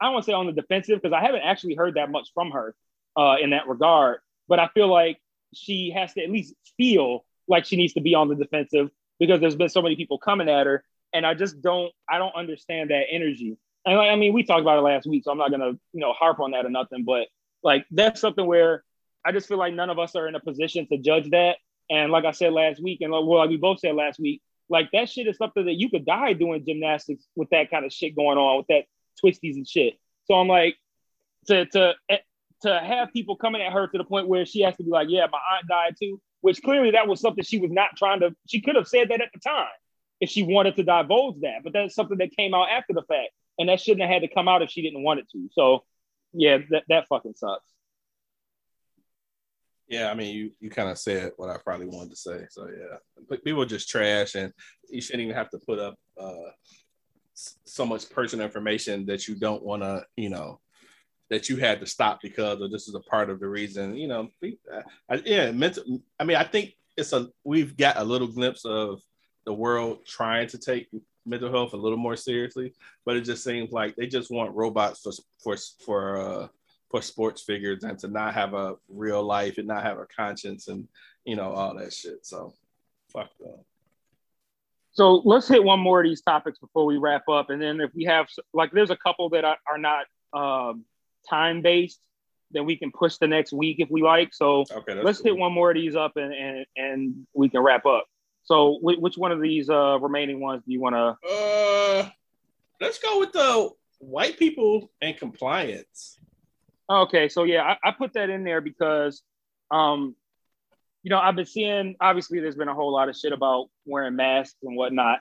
I 0.00 0.06
don't 0.06 0.14
want 0.14 0.24
to 0.24 0.30
say 0.30 0.34
on 0.34 0.46
the 0.46 0.52
defensive 0.52 1.00
because 1.00 1.14
I 1.14 1.24
haven't 1.24 1.42
actually 1.42 1.76
heard 1.76 1.94
that 1.94 2.10
much 2.10 2.30
from 2.34 2.50
her 2.50 2.74
uh 3.16 3.36
in 3.40 3.50
that 3.50 3.68
regard. 3.68 4.18
But 4.48 4.58
I 4.58 4.68
feel 4.68 4.88
like 4.88 5.18
she 5.54 5.92
has 5.92 6.12
to 6.14 6.22
at 6.22 6.30
least 6.30 6.54
feel 6.76 7.24
like 7.48 7.64
she 7.64 7.76
needs 7.76 7.92
to 7.94 8.00
be 8.00 8.14
on 8.14 8.28
the 8.28 8.34
defensive 8.34 8.90
because 9.18 9.40
there's 9.40 9.56
been 9.56 9.68
so 9.68 9.82
many 9.82 9.96
people 9.96 10.18
coming 10.18 10.48
at 10.48 10.66
her. 10.66 10.84
And 11.12 11.24
I 11.24 11.34
just 11.34 11.60
don't 11.62 11.92
I 12.08 12.18
don't 12.18 12.34
understand 12.34 12.90
that 12.90 13.04
energy. 13.10 13.56
And 13.86 13.96
like, 13.96 14.10
I 14.10 14.16
mean, 14.16 14.32
we 14.32 14.42
talked 14.42 14.62
about 14.62 14.78
it 14.78 14.82
last 14.82 15.06
week, 15.06 15.24
so 15.24 15.30
I'm 15.30 15.38
not 15.38 15.50
gonna, 15.50 15.72
you 15.92 16.00
know, 16.00 16.12
harp 16.12 16.40
on 16.40 16.52
that 16.52 16.66
or 16.66 16.70
nothing. 16.70 17.04
But 17.04 17.28
like 17.62 17.86
that's 17.90 18.20
something 18.20 18.46
where 18.46 18.82
I 19.24 19.32
just 19.32 19.48
feel 19.48 19.58
like 19.58 19.74
none 19.74 19.90
of 19.90 19.98
us 19.98 20.16
are 20.16 20.28
in 20.28 20.34
a 20.34 20.40
position 20.40 20.86
to 20.88 20.98
judge 20.98 21.30
that. 21.30 21.56
And 21.90 22.10
like 22.10 22.24
I 22.24 22.32
said 22.32 22.52
last 22.52 22.82
week, 22.82 23.00
and 23.00 23.12
well, 23.12 23.36
like 23.36 23.50
we 23.50 23.56
both 23.56 23.80
said 23.80 23.94
last 23.94 24.18
week, 24.18 24.42
like 24.68 24.90
that 24.92 25.08
shit 25.08 25.26
is 25.26 25.36
something 25.36 25.64
that 25.66 25.74
you 25.74 25.90
could 25.90 26.06
die 26.06 26.32
doing 26.32 26.64
gymnastics 26.64 27.24
with 27.36 27.50
that 27.50 27.70
kind 27.70 27.84
of 27.84 27.92
shit 27.92 28.16
going 28.16 28.38
on 28.38 28.58
with 28.58 28.66
that 28.68 28.84
twisties 29.22 29.54
and 29.54 29.68
shit. 29.68 29.94
So 30.24 30.34
I'm 30.34 30.48
like, 30.48 30.76
to 31.46 31.66
to 31.66 31.94
eh, 32.08 32.18
to 32.62 32.80
have 32.80 33.12
people 33.12 33.36
coming 33.36 33.60
at 33.60 33.72
her 33.72 33.86
to 33.86 33.98
the 33.98 34.04
point 34.04 34.28
where 34.28 34.46
she 34.46 34.62
has 34.62 34.76
to 34.76 34.82
be 34.82 34.90
like, 34.90 35.08
yeah, 35.10 35.26
my 35.30 35.38
aunt 35.56 35.68
died 35.68 35.96
too, 36.00 36.20
which 36.44 36.62
clearly 36.62 36.90
that 36.90 37.08
was 37.08 37.22
something 37.22 37.42
she 37.42 37.58
was 37.58 37.70
not 37.70 37.96
trying 37.96 38.20
to. 38.20 38.36
She 38.46 38.60
could 38.60 38.76
have 38.76 38.86
said 38.86 39.08
that 39.08 39.22
at 39.22 39.30
the 39.32 39.40
time 39.40 39.64
if 40.20 40.28
she 40.28 40.42
wanted 40.42 40.76
to 40.76 40.82
divulge 40.82 41.40
that, 41.40 41.64
but 41.64 41.72
that's 41.72 41.94
something 41.94 42.18
that 42.18 42.36
came 42.36 42.52
out 42.52 42.68
after 42.68 42.92
the 42.92 43.00
fact, 43.00 43.30
and 43.58 43.70
that 43.70 43.80
shouldn't 43.80 44.02
have 44.02 44.10
had 44.10 44.28
to 44.28 44.34
come 44.34 44.46
out 44.46 44.60
if 44.60 44.68
she 44.68 44.82
didn't 44.82 45.02
want 45.02 45.20
it 45.20 45.26
to. 45.32 45.48
So, 45.52 45.84
yeah, 46.34 46.58
that 46.68 46.82
that 46.90 47.08
fucking 47.08 47.32
sucks. 47.34 47.66
Yeah, 49.88 50.10
I 50.10 50.14
mean, 50.14 50.34
you 50.34 50.50
you 50.60 50.68
kind 50.68 50.90
of 50.90 50.98
said 50.98 51.32
what 51.38 51.48
I 51.48 51.56
probably 51.56 51.86
wanted 51.86 52.10
to 52.10 52.16
say. 52.16 52.44
So 52.50 52.68
yeah, 52.68 53.36
people 53.42 53.64
just 53.64 53.88
trash, 53.88 54.34
and 54.34 54.52
you 54.90 55.00
shouldn't 55.00 55.22
even 55.22 55.34
have 55.34 55.48
to 55.48 55.58
put 55.66 55.78
up 55.78 55.94
uh, 56.20 56.50
so 57.32 57.86
much 57.86 58.10
personal 58.10 58.44
information 58.44 59.06
that 59.06 59.26
you 59.26 59.34
don't 59.34 59.62
want 59.62 59.82
to, 59.82 60.04
you 60.14 60.28
know, 60.28 60.60
that 61.30 61.48
you 61.48 61.56
had 61.56 61.80
to 61.80 61.86
stop 61.86 62.20
because 62.22 62.60
of 62.60 62.70
this 62.70 62.88
is 62.88 62.94
a 62.94 63.00
part 63.00 63.30
of 63.30 63.40
the 63.40 63.48
reason. 63.48 63.96
You 63.96 64.08
know, 64.08 64.28
I, 65.08 65.22
yeah, 65.24 65.50
mental. 65.52 66.00
I 66.18 66.24
mean, 66.24 66.36
I 66.36 66.44
think 66.44 66.74
it's 66.96 67.12
a 67.12 67.28
we've 67.44 67.76
got 67.76 67.96
a 67.96 68.04
little 68.04 68.28
glimpse 68.28 68.64
of 68.64 69.00
the 69.46 69.52
world 69.52 70.06
trying 70.06 70.48
to 70.48 70.58
take 70.58 70.88
mental 71.26 71.50
health 71.50 71.72
a 71.72 71.76
little 71.76 71.98
more 71.98 72.16
seriously, 72.16 72.74
but 73.04 73.16
it 73.16 73.22
just 73.22 73.44
seems 73.44 73.72
like 73.72 73.96
they 73.96 74.06
just 74.06 74.30
want 74.30 74.54
robots 74.54 75.00
for 75.00 75.12
for 75.42 75.56
for 75.84 76.16
uh, 76.20 76.48
for 76.90 77.02
sports 77.02 77.42
figures 77.42 77.84
and 77.84 77.98
to 77.98 78.08
not 78.08 78.34
have 78.34 78.54
a 78.54 78.76
real 78.88 79.22
life 79.22 79.58
and 79.58 79.66
not 79.66 79.82
have 79.82 79.98
a 79.98 80.06
conscience 80.06 80.68
and 80.68 80.86
you 81.24 81.36
know 81.36 81.50
all 81.50 81.74
that 81.74 81.92
shit. 81.92 82.24
So 82.24 82.54
fuck 83.12 83.30
them. 83.38 83.58
So 84.92 85.22
let's 85.24 85.48
hit 85.48 85.64
one 85.64 85.80
more 85.80 86.00
of 86.00 86.06
these 86.06 86.22
topics 86.22 86.58
before 86.60 86.86
we 86.86 86.98
wrap 86.98 87.28
up, 87.28 87.50
and 87.50 87.60
then 87.60 87.80
if 87.80 87.90
we 87.94 88.04
have 88.04 88.26
like, 88.52 88.70
there's 88.70 88.90
a 88.90 88.96
couple 88.96 89.28
that 89.30 89.44
are, 89.44 89.56
are 89.68 89.78
not 89.78 90.04
um, 90.32 90.84
time 91.28 91.62
based, 91.62 92.00
then 92.50 92.64
we 92.64 92.76
can 92.76 92.90
push 92.92 93.16
the 93.16 93.26
next 93.26 93.52
week 93.52 93.76
if 93.80 93.90
we 93.90 94.02
like. 94.02 94.32
So 94.32 94.64
okay, 94.70 94.94
let's 94.94 95.20
cool. 95.20 95.32
hit 95.32 95.40
one 95.40 95.52
more 95.52 95.70
of 95.70 95.76
these 95.76 95.96
up, 95.96 96.16
and 96.16 96.32
and 96.32 96.66
and 96.76 97.26
we 97.34 97.48
can 97.48 97.60
wrap 97.60 97.86
up. 97.86 98.06
So 98.44 98.78
which 98.82 99.16
one 99.16 99.32
of 99.32 99.40
these 99.40 99.70
uh, 99.70 99.98
remaining 100.00 100.40
ones 100.40 100.62
do 100.66 100.72
you 100.72 100.80
want 100.80 100.94
to? 100.94 101.16
Uh, 101.28 102.08
let's 102.80 102.98
go 102.98 103.18
with 103.18 103.32
the 103.32 103.70
white 103.98 104.38
people 104.38 104.90
and 105.00 105.16
compliance. 105.16 106.18
Okay, 106.88 107.28
so 107.30 107.44
yeah, 107.44 107.62
I, 107.62 107.88
I 107.88 107.90
put 107.92 108.12
that 108.12 108.28
in 108.28 108.44
there 108.44 108.60
because, 108.60 109.22
um, 109.70 110.14
you 111.02 111.08
know, 111.08 111.18
I've 111.18 111.36
been 111.36 111.46
seeing. 111.46 111.96
Obviously, 112.00 112.40
there's 112.40 112.56
been 112.56 112.68
a 112.68 112.74
whole 112.74 112.92
lot 112.92 113.08
of 113.08 113.16
shit 113.16 113.32
about 113.32 113.68
wearing 113.86 114.16
masks 114.16 114.56
and 114.62 114.76
whatnot, 114.76 115.20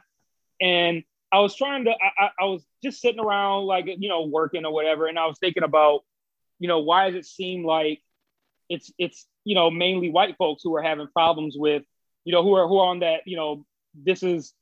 and 0.59 1.03
I 1.31 1.39
was 1.39 1.55
trying 1.55 1.85
to. 1.85 1.91
I, 1.91 2.29
I 2.37 2.45
was 2.45 2.65
just 2.83 3.01
sitting 3.01 3.19
around, 3.19 3.65
like 3.65 3.85
you 3.87 4.09
know, 4.09 4.23
working 4.25 4.65
or 4.65 4.73
whatever, 4.73 5.07
and 5.07 5.17
I 5.17 5.25
was 5.25 5.39
thinking 5.39 5.63
about, 5.63 6.01
you 6.59 6.67
know, 6.67 6.79
why 6.79 7.09
does 7.09 7.15
it 7.15 7.25
seem 7.25 7.65
like 7.65 8.01
it's 8.69 8.91
it's 8.97 9.25
you 9.43 9.55
know 9.55 9.71
mainly 9.71 10.09
white 10.09 10.35
folks 10.37 10.61
who 10.63 10.75
are 10.75 10.83
having 10.83 11.07
problems 11.07 11.55
with, 11.57 11.83
you 12.25 12.33
know, 12.33 12.43
who 12.43 12.53
are 12.55 12.67
who 12.67 12.77
are 12.77 12.87
on 12.87 12.99
that, 12.99 13.21
you 13.25 13.37
know, 13.37 13.65
this 13.95 14.23
is, 14.23 14.53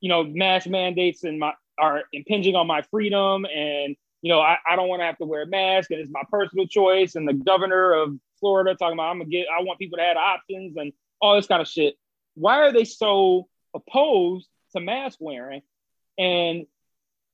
you 0.00 0.08
know, 0.08 0.24
mask 0.24 0.66
mandates 0.68 1.24
and 1.24 1.38
my 1.38 1.52
are 1.78 2.02
impinging 2.12 2.54
on 2.54 2.66
my 2.66 2.82
freedom 2.90 3.46
and 3.46 3.96
you 4.22 4.30
know, 4.30 4.40
I, 4.40 4.58
I 4.68 4.76
don't 4.76 4.88
want 4.88 5.00
to 5.00 5.06
have 5.06 5.16
to 5.18 5.24
wear 5.24 5.42
a 5.42 5.46
mask 5.46 5.90
and 5.90 6.00
it's 6.00 6.10
my 6.10 6.22
personal 6.30 6.66
choice. 6.66 7.14
And 7.14 7.26
the 7.26 7.32
governor 7.32 7.94
of 7.94 8.18
Florida 8.38 8.74
talking 8.74 8.94
about 8.94 9.10
I'm 9.10 9.18
gonna 9.18 9.30
get 9.30 9.46
I 9.48 9.62
want 9.62 9.78
people 9.78 9.98
to 9.98 10.04
have 10.04 10.16
options 10.16 10.76
and 10.76 10.92
all 11.20 11.36
this 11.36 11.46
kind 11.46 11.62
of 11.62 11.68
shit. 11.68 11.94
Why 12.34 12.58
are 12.58 12.72
they 12.72 12.84
so 12.84 13.48
opposed 13.74 14.48
to 14.72 14.80
mask 14.80 15.18
wearing? 15.20 15.62
And 16.18 16.66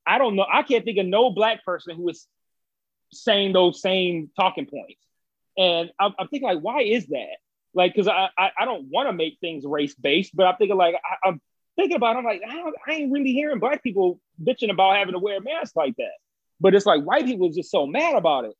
I 0.06 0.18
don't 0.18 0.36
know. 0.36 0.46
I 0.50 0.62
can't 0.62 0.84
think 0.84 0.98
of 0.98 1.06
no 1.06 1.30
black 1.30 1.64
person 1.64 1.96
who 1.96 2.08
is 2.08 2.26
saying 3.12 3.52
those 3.52 3.80
same 3.80 4.30
talking 4.36 4.66
points. 4.66 5.00
And 5.58 5.90
I'm, 5.98 6.14
I'm 6.18 6.28
thinking 6.28 6.48
like, 6.48 6.60
why 6.60 6.82
is 6.82 7.06
that? 7.06 7.36
Like, 7.74 7.94
because 7.94 8.08
I, 8.08 8.28
I, 8.38 8.50
I 8.60 8.64
don't 8.64 8.88
want 8.90 9.08
to 9.08 9.12
make 9.12 9.38
things 9.40 9.64
race 9.66 9.94
based, 9.94 10.34
but 10.34 10.46
I'm 10.46 10.56
thinking 10.56 10.76
like 10.76 10.94
I, 10.94 11.28
am 11.28 11.40
thinking 11.76 11.96
about. 11.96 12.16
It, 12.16 12.18
I'm 12.20 12.24
like, 12.24 12.42
I, 12.46 12.70
I 12.86 12.94
ain't 12.94 13.12
really 13.12 13.32
hearing 13.32 13.58
black 13.58 13.82
people 13.82 14.20
bitching 14.42 14.70
about 14.70 14.96
having 14.96 15.12
to 15.12 15.18
wear 15.18 15.38
a 15.38 15.42
mask 15.42 15.76
like 15.76 15.94
that. 15.96 16.12
But 16.60 16.74
it's 16.74 16.86
like 16.86 17.02
white 17.02 17.26
people 17.26 17.48
are 17.48 17.52
just 17.52 17.70
so 17.70 17.86
mad 17.86 18.16
about 18.16 18.46
it. 18.46 18.54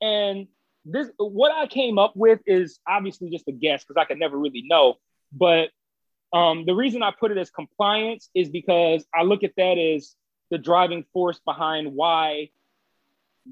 And 0.00 0.48
this 0.84 1.08
what 1.18 1.52
I 1.52 1.66
came 1.66 1.98
up 1.98 2.12
with 2.16 2.40
is 2.46 2.78
obviously 2.88 3.30
just 3.30 3.48
a 3.48 3.52
guess 3.52 3.84
because 3.84 4.00
I 4.00 4.04
could 4.04 4.18
never 4.18 4.38
really 4.38 4.64
know. 4.66 4.94
But 5.32 5.70
um, 6.32 6.64
the 6.66 6.74
reason 6.74 7.02
I 7.02 7.12
put 7.18 7.30
it 7.30 7.38
as 7.38 7.50
compliance 7.50 8.30
is 8.34 8.48
because 8.48 9.04
I 9.14 9.22
look 9.22 9.42
at 9.42 9.52
that 9.56 9.78
as 9.78 10.14
the 10.50 10.58
driving 10.58 11.04
force 11.12 11.40
behind 11.44 11.94
why 11.94 12.50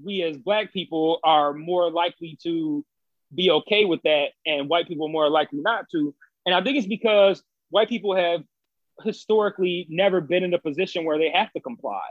we 0.02 0.22
as 0.22 0.36
black 0.36 0.72
people 0.72 1.20
are 1.22 1.52
more 1.52 1.90
likely 1.90 2.38
to 2.42 2.84
be 3.34 3.50
okay 3.50 3.84
with 3.84 4.02
that 4.02 4.28
and 4.46 4.68
white 4.68 4.88
people 4.88 5.08
more 5.08 5.28
likely 5.28 5.60
not 5.60 5.88
to. 5.90 6.14
And 6.46 6.54
I 6.54 6.62
think 6.62 6.78
it's 6.78 6.86
because 6.86 7.42
white 7.70 7.88
people 7.88 8.14
have 8.14 8.42
historically 9.02 9.86
never 9.88 10.20
been 10.20 10.44
in 10.44 10.54
a 10.54 10.58
position 10.58 11.04
where 11.04 11.18
they 11.18 11.30
have 11.30 11.52
to 11.52 11.60
comply 11.60 12.02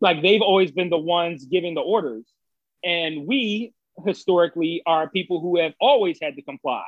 like 0.00 0.22
they've 0.22 0.42
always 0.42 0.70
been 0.70 0.90
the 0.90 0.98
ones 0.98 1.44
giving 1.44 1.74
the 1.74 1.80
orders. 1.80 2.24
And 2.84 3.26
we 3.26 3.72
historically 4.06 4.82
are 4.86 5.08
people 5.08 5.40
who 5.40 5.58
have 5.58 5.74
always 5.80 6.18
had 6.22 6.36
to 6.36 6.42
comply. 6.42 6.84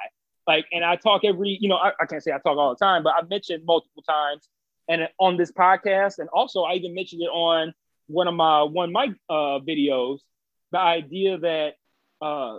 Like, 0.46 0.66
and 0.72 0.84
I 0.84 0.96
talk 0.96 1.22
every, 1.24 1.58
you 1.60 1.68
know, 1.68 1.76
I, 1.76 1.92
I 2.00 2.06
can't 2.06 2.22
say 2.22 2.32
I 2.32 2.38
talk 2.38 2.56
all 2.56 2.70
the 2.70 2.84
time, 2.84 3.02
but 3.02 3.14
I 3.16 3.22
mentioned 3.22 3.64
multiple 3.64 4.02
times 4.02 4.48
and 4.90 5.08
on 5.18 5.36
this 5.36 5.52
podcast. 5.52 6.18
And 6.18 6.28
also 6.28 6.62
I 6.62 6.74
even 6.74 6.94
mentioned 6.94 7.22
it 7.22 7.30
on 7.30 7.72
one 8.08 8.28
of 8.28 8.34
my 8.34 8.62
one 8.62 8.92
mic 8.92 9.10
uh, 9.30 9.60
videos, 9.60 10.18
the 10.72 10.78
idea 10.78 11.38
that 11.38 11.74
uh, 12.20 12.58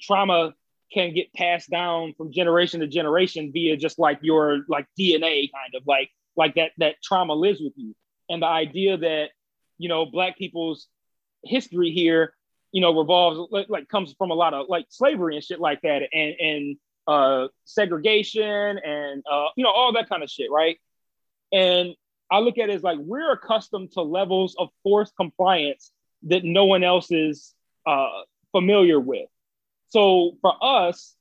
trauma 0.00 0.54
can 0.92 1.14
get 1.14 1.32
passed 1.32 1.70
down 1.70 2.12
from 2.18 2.32
generation 2.32 2.80
to 2.80 2.86
generation 2.86 3.50
via 3.52 3.76
just 3.78 3.98
like 3.98 4.18
your 4.20 4.60
like 4.68 4.86
DNA 4.98 5.50
kind 5.50 5.74
of 5.74 5.84
like 5.86 6.10
like 6.36 6.56
that 6.56 6.72
that 6.78 6.96
trauma 7.02 7.32
lives 7.32 7.60
with 7.60 7.72
you. 7.76 7.94
And 8.28 8.42
the 8.42 8.46
idea 8.46 8.98
that 8.98 9.30
you 9.82 9.88
know, 9.88 10.06
black 10.06 10.38
people's 10.38 10.86
history 11.44 11.90
here, 11.90 12.34
you 12.70 12.80
know, 12.80 12.96
revolves 12.96 13.50
like, 13.50 13.68
like 13.68 13.88
comes 13.88 14.14
from 14.16 14.30
a 14.30 14.34
lot 14.34 14.54
of 14.54 14.66
like 14.68 14.86
slavery 14.90 15.34
and 15.34 15.44
shit 15.44 15.60
like 15.60 15.80
that, 15.82 16.02
and 16.12 16.34
and 16.38 16.76
uh, 17.08 17.48
segregation 17.64 18.78
and 18.78 19.24
uh, 19.30 19.46
you 19.56 19.64
know 19.64 19.70
all 19.70 19.92
that 19.92 20.08
kind 20.08 20.22
of 20.22 20.30
shit, 20.30 20.50
right? 20.50 20.78
And 21.52 21.94
I 22.30 22.38
look 22.38 22.58
at 22.58 22.70
it 22.70 22.74
as 22.74 22.82
like 22.82 22.98
we're 22.98 23.32
accustomed 23.32 23.92
to 23.92 24.02
levels 24.02 24.56
of 24.58 24.70
forced 24.82 25.14
compliance 25.16 25.90
that 26.24 26.44
no 26.44 26.64
one 26.64 26.82
else 26.82 27.10
is 27.10 27.54
uh, 27.86 28.22
familiar 28.52 28.98
with. 28.98 29.28
So 29.88 30.32
for 30.40 30.54
us, 30.62 31.14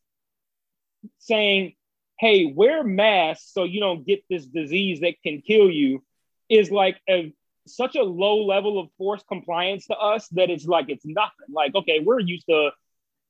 saying, 1.20 1.74
"Hey, 2.20 2.46
wear 2.46 2.84
masks 2.84 3.52
so 3.54 3.64
you 3.64 3.80
don't 3.80 4.06
get 4.06 4.24
this 4.30 4.46
disease 4.46 5.02
that 5.02 5.16
can 5.24 5.42
kill 5.42 5.70
you," 5.70 6.04
is 6.50 6.72
like 6.72 6.98
a 7.10 7.34
such 7.68 7.96
a 7.96 8.04
low 8.04 8.46
level 8.46 8.80
of 8.80 8.90
forced 8.98 9.28
compliance 9.28 9.88
to 9.88 9.98
us 9.98 10.28
that 10.30 10.50
it's 10.50 10.66
like 10.66 10.86
it's 10.90 11.06
nothing. 11.06 11.48
Like, 11.50 11.76
okay, 11.76 12.00
we're 12.00 12.20
used 12.20 12.46
to 12.48 12.72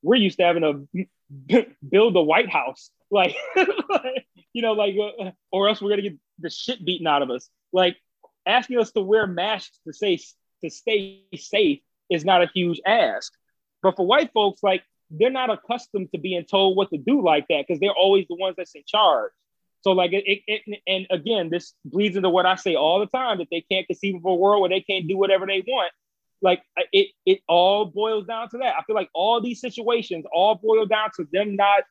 we're 0.02 0.16
used 0.16 0.38
to 0.38 0.44
having 0.44 0.88
to 1.50 1.66
build 1.90 2.16
the 2.16 2.22
White 2.22 2.50
House, 2.50 2.92
like, 3.12 3.36
you 4.54 4.62
know, 4.62 4.74
like, 4.74 4.96
uh, 4.98 5.32
or 5.52 5.68
else 5.70 5.82
we're 5.82 5.90
gonna 5.90 6.02
get 6.02 6.18
the 6.42 6.50
shit 6.50 6.84
beaten 6.84 7.08
out 7.08 7.22
of 7.22 7.30
us. 7.30 7.50
Like, 7.72 7.98
asking 8.46 8.80
us 8.80 8.92
to 8.92 9.02
wear 9.02 9.28
masks 9.28 9.80
to 9.86 9.94
say 9.94 10.20
to 10.64 10.70
stay 10.70 11.24
safe 11.36 11.80
is 12.10 12.26
not 12.26 12.44
a 12.44 12.50
huge 12.54 12.82
ask. 12.86 13.34
But 13.82 13.96
for 13.96 14.06
white 14.06 14.32
folks, 14.34 14.62
like, 14.62 14.84
they're 15.10 15.30
not 15.30 15.50
accustomed 15.50 16.10
to 16.14 16.20
being 16.20 16.46
told 16.46 16.78
what 16.78 16.90
to 16.92 16.98
do 16.98 17.22
like 17.22 17.48
that 17.50 17.66
because 17.68 17.80
they're 17.80 17.92
always 17.92 18.26
the 18.28 18.36
ones 18.36 18.56
that's 18.58 18.76
in 18.76 18.84
charge. 18.88 19.32
So 19.82 19.92
like 19.92 20.14
it, 20.14 20.24
it, 20.26 20.42
it, 20.48 20.82
and 20.88 21.08
again, 21.10 21.50
this 21.50 21.74
bleeds 21.84 22.16
into 22.16 22.30
what 22.30 22.46
I 22.46 22.56
say 22.56 22.76
all 22.76 23.00
the 23.00 23.08
time 23.08 23.40
that 23.40 23.48
they 23.52 23.62
can't 23.62 23.88
conceive 23.88 24.16
of 24.16 24.26
a 24.26 24.34
world 24.34 24.62
where 24.62 24.70
they 24.70 24.82
can't 24.82 25.08
do 25.08 25.18
whatever 25.18 25.46
they 25.46 25.64
want. 25.68 25.92
Like 26.42 26.64
it, 26.92 27.10
it 27.26 27.42
all 27.48 27.86
boils 27.86 28.26
down 28.26 28.50
to 28.50 28.60
that. 28.60 28.76
I 28.78 28.84
feel 28.84 28.96
like 28.96 29.10
all 29.14 29.42
these 29.42 29.60
situations 29.60 30.26
all 30.32 30.56
boil 30.56 30.86
down 30.86 31.10
to 31.18 31.28
them 31.32 31.56
not 31.56 31.84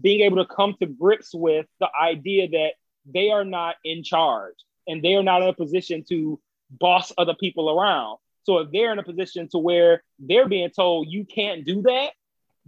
being 0.00 0.20
able 0.20 0.36
to 0.36 0.54
come 0.54 0.76
to 0.80 0.86
grips 0.86 1.34
with 1.34 1.66
the 1.80 1.88
idea 2.00 2.48
that 2.48 2.72
they 3.12 3.30
are 3.30 3.44
not 3.44 3.76
in 3.84 4.02
charge 4.02 4.54
and 4.86 5.02
they 5.02 5.14
are 5.14 5.22
not 5.22 5.42
in 5.42 5.48
a 5.48 5.54
position 5.54 6.04
to 6.08 6.40
boss 6.70 7.12
other 7.18 7.34
people 7.34 7.70
around. 7.70 8.18
So 8.44 8.58
if 8.58 8.70
they're 8.72 8.92
in 8.92 8.98
a 8.98 9.02
position 9.02 9.48
to 9.50 9.58
where 9.58 10.02
they're 10.18 10.48
being 10.48 10.70
told 10.70 11.08
you 11.10 11.24
can't 11.24 11.64
do 11.64 11.82
that, 11.82 12.10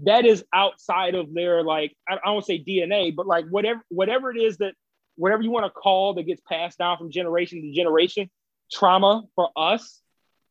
that 0.03 0.25
is 0.25 0.45
outside 0.53 1.15
of 1.15 1.33
their 1.35 1.62
like 1.62 1.97
I, 2.09 2.19
don't 2.25 2.45
say 2.45 2.62
DNA, 2.62 3.15
but 3.15 3.27
like 3.27 3.47
whatever 3.49 3.83
whatever 3.89 4.31
it 4.31 4.39
is 4.39 4.59
that 4.59 4.75
whatever 5.17 5.43
you 5.43 5.51
want 5.51 5.67
to 5.67 5.71
call 5.71 6.15
that 6.15 6.25
gets 6.25 6.41
passed 6.49 6.79
down 6.79 6.97
from 6.99 7.11
generation 7.11 7.62
to 7.62 7.73
generation, 7.73 8.31
trauma 8.73 9.23
for 9.35 9.51
us 9.57 10.01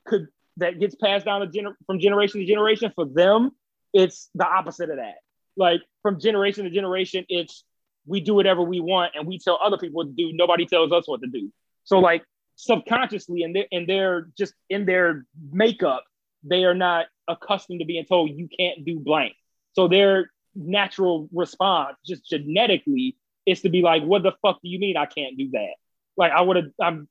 could 0.06 0.28
that 0.58 0.80
gets 0.80 0.96
passed 0.96 1.26
down 1.26 1.42
to 1.42 1.48
gener- 1.48 1.76
from 1.86 2.00
generation 2.00 2.42
to 2.42 2.46
generation 2.46 2.92
for 2.94 3.06
them, 3.06 3.52
it's 3.94 4.30
the 4.36 4.46
opposite 4.46 4.90
of 4.90 4.98
that. 4.98 5.16
like 5.56 5.82
from 6.02 6.20
generation 6.20 6.64
to 6.64 6.70
generation, 6.70 7.26
it's 7.30 7.64
we 8.06 8.20
do 8.20 8.34
whatever 8.34 8.62
we 8.62 8.80
want 8.80 9.14
and 9.16 9.28
we 9.28 9.40
tell 9.40 9.60
other 9.62 9.78
people 9.78 10.04
to 10.04 10.12
do. 10.12 10.32
Nobody 10.34 10.66
tells 10.66 10.92
us 10.92 11.08
what 11.08 11.22
to 11.22 11.28
do. 11.28 11.52
So 11.84 12.00
like 12.00 12.24
subconsciously 12.56 13.44
and 13.44 13.56
they 13.56 13.68
and 13.72 13.88
they're 13.88 14.28
just 14.38 14.54
in 14.70 14.86
their 14.86 15.26
makeup, 15.52 16.04
they 16.44 16.66
are 16.66 16.74
not 16.74 17.08
accustomed 17.28 17.80
to 17.80 17.86
being 17.86 18.06
told 18.06 18.32
you 18.32 18.48
can't 18.48 18.86
do 18.86 19.00
blank. 19.00 19.34
So 19.74 19.88
their 19.88 20.32
natural 20.56 21.30
response, 21.34 21.96
just 22.06 22.28
genetically, 22.28 23.16
is 23.46 23.62
to 23.62 23.70
be 23.70 23.82
like, 23.82 24.04
"What 24.04 24.24
the 24.24 24.34
fuck 24.42 24.60
do 24.62 24.70
you 24.70 24.80
mean 24.80 24.98
I 24.98 25.06
can't 25.06 25.38
do 25.38 25.52
that?" 25.52 25.74
Like 26.18 26.32
I 26.32 26.42
would 26.42 26.56
have. 26.58 26.66
I'm. 26.82 27.08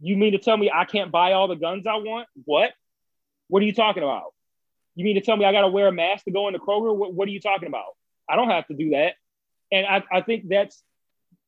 You 0.00 0.16
mean 0.16 0.32
to 0.32 0.38
tell 0.38 0.56
me 0.56 0.70
I 0.72 0.84
can't 0.84 1.10
buy 1.10 1.32
all 1.32 1.48
the 1.48 1.56
guns 1.56 1.86
I 1.86 1.96
want? 1.96 2.28
What? 2.44 2.70
What 3.48 3.62
are 3.62 3.66
you 3.66 3.74
talking 3.74 4.04
about? 4.04 4.32
You 4.94 5.04
mean 5.04 5.16
to 5.16 5.20
tell 5.20 5.36
me 5.36 5.44
I 5.44 5.52
got 5.52 5.62
to 5.62 5.68
wear 5.68 5.88
a 5.88 5.92
mask 5.92 6.24
to 6.26 6.30
go 6.30 6.46
into 6.46 6.60
Kroger? 6.60 6.94
What, 6.94 7.12
what 7.14 7.28
are 7.28 7.32
you 7.32 7.40
talking 7.40 7.66
about? 7.66 7.96
I 8.28 8.36
don't 8.36 8.50
have 8.50 8.66
to 8.68 8.74
do 8.74 8.90
that. 8.90 9.14
And 9.70 9.86
I, 9.86 10.02
I 10.12 10.20
think 10.22 10.48
that's 10.48 10.82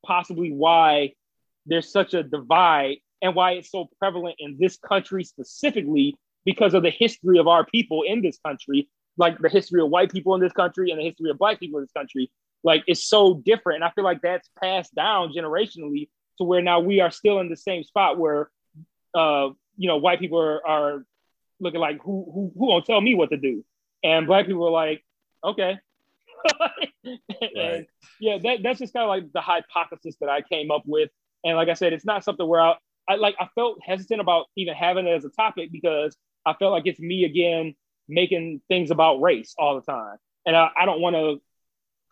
possibly 0.05 0.53
why 0.53 1.15
there's 1.67 1.91
such 1.91 2.15
a 2.15 2.23
divide 2.23 2.99
and 3.23 3.35
why 3.35 3.53
it's 3.53 3.71
so 3.71 3.89
prevalent 3.99 4.37
in 4.39 4.57
this 4.59 4.77
country 4.77 5.25
specifically 5.25 6.17
because 6.45 6.75
of 6.75 6.83
the 6.83 6.91
history 6.91 7.39
of 7.39 7.49
our 7.49 7.65
people 7.67 8.03
in 8.03 8.23
this 8.23 8.39
country, 8.45 8.89
like 9.17 9.39
the 9.39 9.49
history 9.49 9.83
of 9.83 9.91
white 9.91 10.11
people 10.11 10.35
in 10.35 10.41
this 10.41 10.53
country 10.53 10.91
and 10.91 10.99
the 10.99 11.05
history 11.05 11.31
of 11.31 11.39
black 11.39 11.61
people 11.61 11.79
in 11.79 11.85
this 11.85 11.93
country. 11.93 12.31
Like 12.65 12.85
it's 12.87 13.05
so 13.05 13.35
different. 13.45 13.77
And 13.77 13.85
I 13.85 13.91
feel 13.91 14.05
like 14.05 14.23
that's 14.23 14.49
passed 14.63 14.95
down 14.95 15.33
generationally 15.33 16.09
to 16.39 16.45
where 16.45 16.63
now 16.63 16.81
we 16.81 17.01
are 17.01 17.11
still 17.11 17.41
in 17.41 17.49
the 17.49 17.57
same 17.57 17.85
spot 17.85 18.19
where 18.19 18.51
uh, 19.15 19.51
you 19.77 19.89
know, 19.89 19.97
white 19.97 20.21
people 20.21 20.39
are, 20.39 20.67
are 20.67 21.07
looking 21.59 21.81
like 21.81 22.01
who 22.03 22.31
who 22.33 22.53
who 22.59 22.69
gonna 22.69 22.85
tell 22.85 23.01
me 23.01 23.15
what 23.15 23.31
to 23.31 23.37
do? 23.37 23.65
And 24.03 24.27
black 24.27 24.47
people 24.47 24.67
are 24.67 24.71
like, 24.71 25.05
okay. 25.45 25.79
and 27.05 27.87
yeah, 28.21 28.39
that, 28.43 28.59
that's 28.62 28.79
just 28.79 28.93
kind 28.93 29.05
of 29.05 29.09
like 29.09 29.33
the 29.33 29.41
hypothesis 29.41 30.17
that 30.21 30.29
I 30.29 30.43
came 30.43 30.71
up 30.71 30.83
with. 30.87 31.11
And 31.45 31.57
like 31.57 31.69
I 31.69 31.75
said, 31.75 31.93
it's 31.93 32.05
not 32.05 32.25
something 32.25 32.47
where 32.47 32.61
I, 32.61 32.75
I 33.09 33.17
like 33.17 33.35
I 33.41 33.49
felt 33.55 33.79
hesitant 33.83 34.21
about 34.21 34.47
even 34.57 34.75
having 34.75 35.07
it 35.07 35.11
as 35.11 35.25
a 35.25 35.31
topic 35.31 35.71
because 35.73 36.17
I 36.47 36.55
felt 36.55 36.73
like 36.73 36.87
it's 36.87 37.01
me 37.01 37.25
again 37.25 37.75
making 38.09 38.61
things 38.69 38.91
about 38.91 39.21
race 39.21 39.55
all 39.59 39.77
the 39.77 39.83
time. 39.83 40.17
And 40.47 40.57
I, 40.57 40.71
I 40.79 40.85
don't 40.85 41.01
want 41.01 41.17
to 41.17 41.41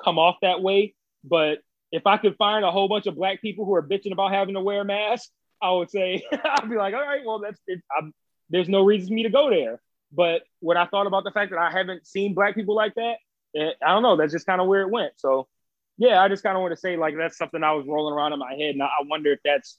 come 0.02 0.18
off 0.18 0.36
that 0.42 0.62
way. 0.62 0.94
But 1.24 1.58
if 1.92 2.06
I 2.06 2.16
could 2.16 2.36
find 2.36 2.64
a 2.64 2.70
whole 2.70 2.88
bunch 2.88 3.06
of 3.06 3.16
black 3.16 3.40
people 3.40 3.64
who 3.64 3.74
are 3.74 3.82
bitching 3.82 4.12
about 4.12 4.32
having 4.32 4.54
to 4.54 4.60
wear 4.60 4.82
a 4.82 4.84
mask, 4.84 5.30
I 5.60 5.72
would 5.72 5.90
say 5.90 6.24
I'd 6.32 6.70
be 6.70 6.76
like, 6.76 6.94
all 6.94 7.00
right, 7.00 7.22
well, 7.24 7.40
that's 7.40 7.60
it. 7.66 7.80
I'm, 7.96 8.14
there's 8.50 8.68
no 8.68 8.84
reason 8.84 9.08
for 9.08 9.14
me 9.14 9.24
to 9.24 9.30
go 9.30 9.50
there. 9.50 9.80
But 10.12 10.42
when 10.60 10.76
I 10.76 10.86
thought 10.86 11.06
about 11.06 11.24
the 11.24 11.30
fact 11.30 11.50
that 11.50 11.58
I 11.58 11.70
haven't 11.70 12.06
seen 12.06 12.34
black 12.34 12.54
people 12.54 12.74
like 12.74 12.94
that, 12.94 13.16
it, 13.54 13.76
I 13.84 13.92
don't 13.92 14.02
know. 14.02 14.16
That's 14.16 14.32
just 14.32 14.46
kind 14.46 14.60
of 14.60 14.66
where 14.66 14.82
it 14.82 14.90
went. 14.90 15.12
So, 15.16 15.48
yeah, 15.96 16.22
I 16.22 16.28
just 16.28 16.42
kind 16.42 16.56
of 16.56 16.62
want 16.62 16.72
to 16.72 16.80
say 16.80 16.96
like 16.96 17.16
that's 17.16 17.36
something 17.38 17.62
I 17.62 17.72
was 17.72 17.86
rolling 17.86 18.14
around 18.14 18.32
in 18.32 18.38
my 18.38 18.52
head, 18.54 18.74
and 18.74 18.82
I, 18.82 18.88
wonder 19.02 19.32
if 19.32 19.40
that's 19.44 19.78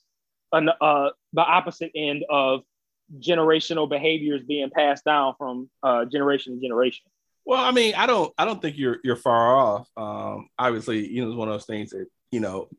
an, 0.51 0.69
uh, 0.81 1.09
the 1.33 1.41
opposite 1.41 1.91
end 1.95 2.25
of 2.29 2.61
generational 3.19 3.89
behaviors 3.89 4.43
being 4.43 4.69
passed 4.69 5.05
down 5.05 5.33
from 5.37 5.69
uh, 5.81 6.05
generation 6.05 6.55
to 6.55 6.61
generation. 6.61 7.05
Well, 7.45 7.63
I 7.63 7.71
mean, 7.71 7.95
I 7.95 8.05
don't, 8.05 8.31
I 8.37 8.45
don't 8.45 8.61
think 8.61 8.77
you're 8.77 8.97
you're 9.03 9.15
far 9.15 9.55
off. 9.55 9.87
Um, 9.97 10.49
obviously, 10.57 11.07
you 11.07 11.23
know, 11.23 11.29
it's 11.29 11.37
one 11.37 11.47
of 11.47 11.53
those 11.53 11.65
things 11.65 11.91
that 11.91 12.05
you 12.31 12.39
know 12.39 12.69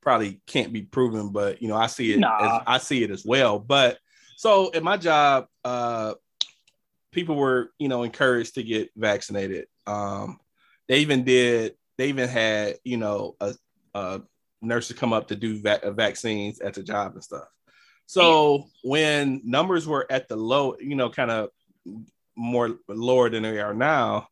probably 0.00 0.40
can't 0.46 0.72
be 0.72 0.82
proven, 0.82 1.30
but 1.30 1.62
you 1.62 1.68
know, 1.68 1.76
I 1.76 1.86
see 1.86 2.12
it, 2.12 2.18
Nah. 2.18 2.58
as, 2.58 2.62
I 2.66 2.78
see 2.78 3.02
it 3.02 3.10
as 3.10 3.24
well. 3.24 3.58
But 3.58 3.98
so 4.36 4.70
at 4.74 4.82
my 4.82 4.96
job, 4.96 5.46
uh, 5.64 6.14
people 7.12 7.36
were 7.36 7.70
you 7.78 7.88
know 7.88 8.02
encouraged 8.02 8.54
to 8.54 8.62
get 8.62 8.90
vaccinated. 8.96 9.66
Um, 9.86 10.40
they 10.88 10.98
even 10.98 11.24
did, 11.24 11.74
they 11.98 12.08
even 12.08 12.28
had 12.28 12.76
you 12.84 12.96
know 12.96 13.36
a, 13.40 13.54
a 13.94 14.22
nurse 14.60 14.88
to 14.88 14.94
come 14.94 15.12
up 15.12 15.28
to 15.28 15.36
do 15.36 15.60
va- 15.60 15.92
vaccines 15.92 16.60
at 16.60 16.74
the 16.74 16.82
job 16.82 17.14
and 17.14 17.22
stuff. 17.22 17.46
So 18.06 18.66
when 18.84 19.40
numbers 19.44 19.86
were 19.86 20.06
at 20.10 20.28
the 20.28 20.36
low, 20.36 20.76
you 20.78 20.96
know, 20.96 21.08
kind 21.08 21.30
of 21.30 21.50
more 22.36 22.76
lower 22.88 23.30
than 23.30 23.42
they 23.42 23.60
are 23.60 23.74
now, 23.74 24.28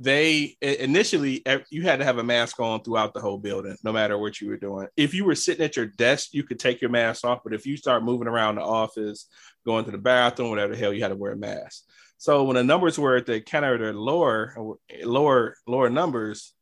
they 0.00 0.56
initially 0.60 1.42
you 1.70 1.82
had 1.82 1.98
to 1.98 2.04
have 2.04 2.18
a 2.18 2.24
mask 2.24 2.60
on 2.60 2.82
throughout 2.82 3.14
the 3.14 3.20
whole 3.20 3.38
building, 3.38 3.76
no 3.82 3.92
matter 3.92 4.16
what 4.16 4.40
you 4.40 4.48
were 4.48 4.56
doing. 4.56 4.86
If 4.96 5.12
you 5.12 5.24
were 5.24 5.34
sitting 5.34 5.64
at 5.64 5.76
your 5.76 5.86
desk, 5.86 6.28
you 6.32 6.44
could 6.44 6.60
take 6.60 6.80
your 6.80 6.90
mask 6.90 7.24
off, 7.24 7.40
but 7.42 7.52
if 7.52 7.66
you 7.66 7.76
start 7.76 8.04
moving 8.04 8.28
around 8.28 8.56
the 8.56 8.62
office, 8.62 9.26
going 9.66 9.84
to 9.86 9.90
the 9.90 9.98
bathroom, 9.98 10.50
whatever 10.50 10.74
the 10.74 10.78
hell, 10.78 10.92
you 10.92 11.02
had 11.02 11.08
to 11.08 11.16
wear 11.16 11.32
a 11.32 11.36
mask. 11.36 11.84
So 12.18 12.44
when 12.44 12.56
the 12.56 12.64
numbers 12.64 12.98
were 12.98 13.16
at 13.16 13.26
the 13.26 13.40
kind 13.40 13.64
of 13.64 13.78
the 13.78 13.92
lower, 13.92 14.56
lower, 15.04 15.54
lower 15.66 15.88
numbers, 15.88 16.52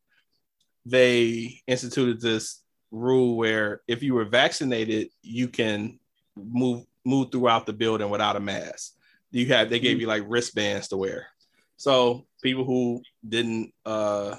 they 0.85 1.61
instituted 1.66 2.20
this 2.20 2.62
rule 2.91 3.37
where 3.37 3.81
if 3.89 4.03
you 4.03 4.15
were 4.15 4.24
vaccinated, 4.24 5.09
you 5.23 5.49
can 5.49 5.99
move 6.37 6.85
move 7.05 7.31
throughout 7.31 7.66
the 7.66 7.73
building 7.73 8.11
without 8.11 8.37
a 8.37 8.41
mask. 8.41 8.93
You 9.31 9.47
had 9.47 9.70
they 9.70 9.81
gave 9.81 10.01
you 10.01 10.07
like 10.07 10.24
wristbands 10.27 10.89
to 10.89 10.97
wear. 10.97 11.28
So 11.77 12.27
people 12.43 12.65
who 12.65 13.03
didn't 13.27 13.73
uh, 13.85 14.37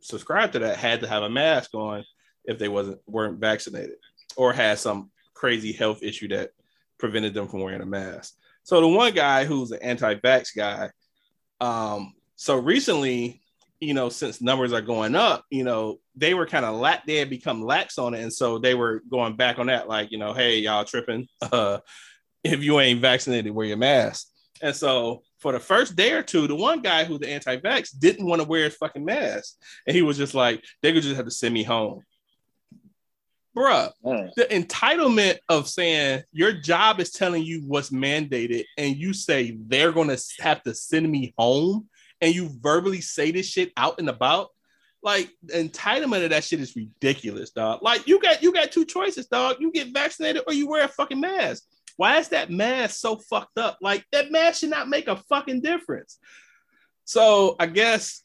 subscribe 0.00 0.52
to 0.52 0.60
that 0.60 0.76
had 0.76 1.00
to 1.00 1.08
have 1.08 1.22
a 1.22 1.30
mask 1.30 1.74
on 1.74 2.04
if 2.44 2.58
they 2.58 2.68
wasn't 2.68 3.00
weren't 3.06 3.38
vaccinated 3.38 3.96
or 4.36 4.52
had 4.52 4.78
some 4.78 5.10
crazy 5.34 5.72
health 5.72 6.02
issue 6.02 6.28
that 6.28 6.50
prevented 6.98 7.34
them 7.34 7.48
from 7.48 7.60
wearing 7.60 7.80
a 7.80 7.86
mask. 7.86 8.34
So 8.62 8.80
the 8.80 8.88
one 8.88 9.12
guy 9.14 9.44
who's 9.44 9.70
an 9.70 9.82
anti-vax 9.82 10.54
guy, 10.56 10.90
um, 11.60 12.14
so 12.36 12.56
recently, 12.56 13.42
you 13.80 13.94
know, 13.94 14.08
since 14.08 14.40
numbers 14.40 14.72
are 14.72 14.82
going 14.82 15.14
up, 15.14 15.44
you 15.50 15.64
know, 15.64 15.98
they 16.14 16.34
were 16.34 16.46
kind 16.46 16.64
of 16.64 16.76
lax, 16.76 17.02
they 17.06 17.16
had 17.16 17.30
become 17.30 17.62
lax 17.62 17.98
on 17.98 18.14
it, 18.14 18.20
and 18.20 18.32
so 18.32 18.58
they 18.58 18.74
were 18.74 19.02
going 19.10 19.36
back 19.36 19.58
on 19.58 19.66
that, 19.66 19.88
like, 19.88 20.12
you 20.12 20.18
know, 20.18 20.32
hey, 20.32 20.58
y'all 20.58 20.84
tripping. 20.84 21.26
Uh, 21.52 21.78
if 22.42 22.62
you 22.62 22.80
ain't 22.80 23.00
vaccinated, 23.00 23.52
wear 23.52 23.66
your 23.66 23.76
mask. 23.76 24.26
And 24.62 24.74
so 24.74 25.22
for 25.38 25.52
the 25.52 25.60
first 25.60 25.96
day 25.96 26.12
or 26.12 26.22
two, 26.22 26.46
the 26.46 26.54
one 26.54 26.80
guy 26.80 27.04
who 27.04 27.18
the 27.18 27.28
anti-vax 27.28 27.90
didn't 27.98 28.26
want 28.26 28.40
to 28.40 28.48
wear 28.48 28.64
his 28.64 28.76
fucking 28.76 29.04
mask, 29.04 29.56
and 29.86 29.94
he 29.94 30.02
was 30.02 30.16
just 30.16 30.34
like, 30.34 30.64
they 30.82 30.92
could 30.92 31.02
just 31.02 31.16
have 31.16 31.26
to 31.26 31.30
send 31.30 31.52
me 31.52 31.62
home. 31.62 32.02
Bruh, 33.56 33.90
the 34.36 34.44
entitlement 34.44 35.38
of 35.48 35.68
saying 35.68 36.22
your 36.32 36.52
job 36.52 37.00
is 37.00 37.10
telling 37.10 37.42
you 37.42 37.62
what's 37.66 37.90
mandated 37.90 38.64
and 38.78 38.96
you 38.96 39.12
say 39.12 39.58
they're 39.66 39.92
going 39.92 40.08
to 40.08 40.22
have 40.38 40.62
to 40.62 40.74
send 40.74 41.10
me 41.10 41.34
home 41.36 41.88
and 42.20 42.32
you 42.32 42.48
verbally 42.60 43.00
say 43.00 43.32
this 43.32 43.46
shit 43.46 43.72
out 43.76 43.98
and 43.98 44.08
about 44.08 44.50
like 45.02 45.30
the 45.42 45.54
entitlement 45.54 46.22
of 46.22 46.30
that 46.30 46.44
shit 46.44 46.60
is 46.60 46.76
ridiculous 46.76 47.50
dog 47.50 47.82
like 47.82 48.06
you 48.06 48.20
got 48.20 48.42
you 48.42 48.52
got 48.52 48.70
two 48.70 48.84
choices 48.84 49.26
dog 49.26 49.56
you 49.58 49.72
get 49.72 49.94
vaccinated 49.94 50.42
or 50.46 50.52
you 50.52 50.68
wear 50.68 50.84
a 50.84 50.88
fucking 50.88 51.20
mask. 51.20 51.64
Why 51.96 52.18
is 52.18 52.28
that 52.28 52.50
mask 52.50 53.00
so 53.00 53.16
fucked 53.16 53.58
up? 53.58 53.78
Like 53.82 54.04
that 54.12 54.30
mask 54.30 54.60
should 54.60 54.70
not 54.70 54.88
make 54.88 55.08
a 55.08 55.16
fucking 55.16 55.60
difference. 55.60 56.18
So 57.04 57.56
i 57.58 57.66
guess 57.66 58.22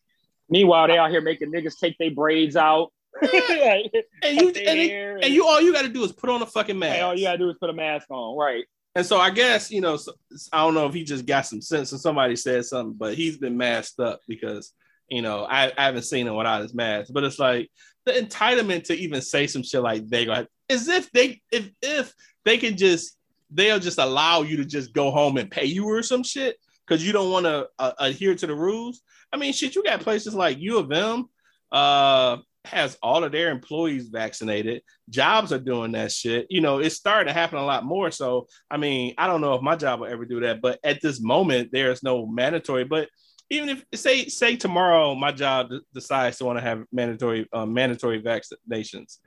Meanwhile, 0.49 0.87
they 0.87 0.97
out 0.97 1.09
here 1.09 1.21
making 1.21 1.51
niggas 1.51 1.79
take 1.79 1.97
their 1.97 2.11
braids 2.11 2.55
out. 2.55 2.91
and 3.21 4.41
you 4.41 4.49
and, 4.49 5.23
and 5.23 5.33
you 5.33 5.45
all 5.45 5.61
you 5.61 5.71
got 5.71 5.83
to 5.83 5.89
do 5.89 6.03
is 6.03 6.11
put 6.11 6.29
on 6.29 6.41
a 6.41 6.45
fucking 6.45 6.77
mask 6.77 7.01
all 7.01 7.15
you 7.15 7.23
gotta 7.23 7.37
do 7.37 7.49
is 7.49 7.55
put 7.59 7.69
a 7.69 7.73
mask 7.73 8.07
on, 8.09 8.37
right? 8.37 8.65
And 8.95 9.05
so 9.05 9.19
I 9.19 9.29
guess, 9.29 9.69
you 9.71 9.81
know, 9.81 9.97
so, 9.97 10.13
I 10.53 10.59
don't 10.59 10.73
know 10.73 10.87
if 10.87 10.93
he 10.93 11.03
just 11.03 11.25
got 11.25 11.45
some 11.45 11.61
sense 11.61 11.91
and 11.91 11.99
somebody 11.99 12.35
said 12.37 12.65
something, 12.65 12.95
but 12.97 13.13
he's 13.13 13.37
been 13.37 13.57
masked 13.57 13.99
up 13.99 14.21
because, 14.25 14.71
you 15.09 15.21
know, 15.21 15.43
I, 15.43 15.71
I 15.77 15.85
haven't 15.85 16.03
seen 16.03 16.27
him 16.27 16.35
without 16.35 16.61
his 16.61 16.73
mask. 16.73 17.11
But 17.13 17.25
it's 17.25 17.37
like 17.37 17.69
the 18.05 18.13
entitlement 18.13 18.85
to 18.85 18.95
even 18.95 19.21
say 19.21 19.47
some 19.47 19.63
shit 19.63 19.81
like 19.81 20.07
they 20.07 20.25
go 20.25 20.45
as 20.69 20.87
if 20.87 21.11
they 21.11 21.41
if 21.51 21.69
if 21.81 22.13
they 22.45 22.57
can 22.57 22.77
just 22.77 23.17
they'll 23.51 23.79
just 23.79 23.99
allow 23.99 24.41
you 24.41 24.57
to 24.57 24.65
just 24.65 24.93
go 24.93 25.11
home 25.11 25.37
and 25.37 25.51
pay 25.51 25.65
you 25.65 25.85
or 25.85 26.01
some 26.01 26.23
shit 26.23 26.57
because 26.87 27.05
you 27.05 27.11
don't 27.11 27.31
want 27.31 27.45
to 27.45 27.67
uh, 27.77 27.91
adhere 27.99 28.35
to 28.35 28.47
the 28.47 28.55
rules. 28.55 29.01
I 29.31 29.37
mean, 29.37 29.53
shit, 29.53 29.75
you 29.75 29.83
got 29.83 29.99
places 29.99 30.33
like 30.33 30.57
U 30.59 30.77
of 30.77 30.91
M 30.91 31.25
uh 31.71 32.37
has 32.67 32.97
all 33.01 33.23
of 33.23 33.31
their 33.31 33.49
employees 33.49 34.09
vaccinated. 34.09 34.81
Jobs 35.09 35.51
are 35.53 35.59
doing 35.59 35.93
that 35.93 36.11
shit. 36.11 36.47
You 36.49 36.61
know, 36.61 36.79
it's 36.79 36.95
starting 36.95 37.27
to 37.27 37.39
happen 37.39 37.57
a 37.57 37.65
lot 37.65 37.85
more. 37.85 38.11
So, 38.11 38.47
I 38.69 38.77
mean, 38.77 39.13
I 39.17 39.27
don't 39.27 39.41
know 39.41 39.53
if 39.55 39.61
my 39.61 39.75
job 39.75 39.99
will 39.99 40.07
ever 40.07 40.25
do 40.25 40.41
that, 40.41 40.61
but 40.61 40.79
at 40.83 41.01
this 41.01 41.21
moment, 41.21 41.69
there 41.71 41.91
is 41.91 42.03
no 42.03 42.25
mandatory. 42.25 42.83
But 42.83 43.09
even 43.49 43.69
if 43.69 43.85
say 43.93 44.27
say 44.27 44.55
tomorrow 44.55 45.13
my 45.13 45.31
job 45.31 45.69
decides 45.93 46.37
to 46.37 46.45
want 46.45 46.57
to 46.57 46.63
have 46.63 46.83
mandatory 46.91 47.47
uh, 47.53 47.65
mandatory 47.65 48.21
vaccinations, 48.21 49.17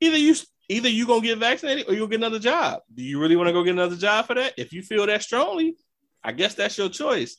either 0.00 0.18
you 0.18 0.34
either 0.68 0.88
you 0.88 1.06
gonna 1.06 1.20
get 1.20 1.38
vaccinated 1.38 1.88
or 1.88 1.94
you'll 1.94 2.08
get 2.08 2.20
another 2.20 2.38
job. 2.38 2.80
Do 2.94 3.02
you 3.02 3.20
really 3.20 3.36
want 3.36 3.48
to 3.48 3.52
go 3.52 3.62
get 3.62 3.72
another 3.72 3.96
job 3.96 4.26
for 4.26 4.34
that? 4.34 4.54
If 4.56 4.72
you 4.72 4.82
feel 4.82 5.06
that 5.06 5.22
strongly, 5.22 5.76
I 6.22 6.32
guess 6.32 6.54
that's 6.54 6.78
your 6.78 6.88
choice. 6.88 7.36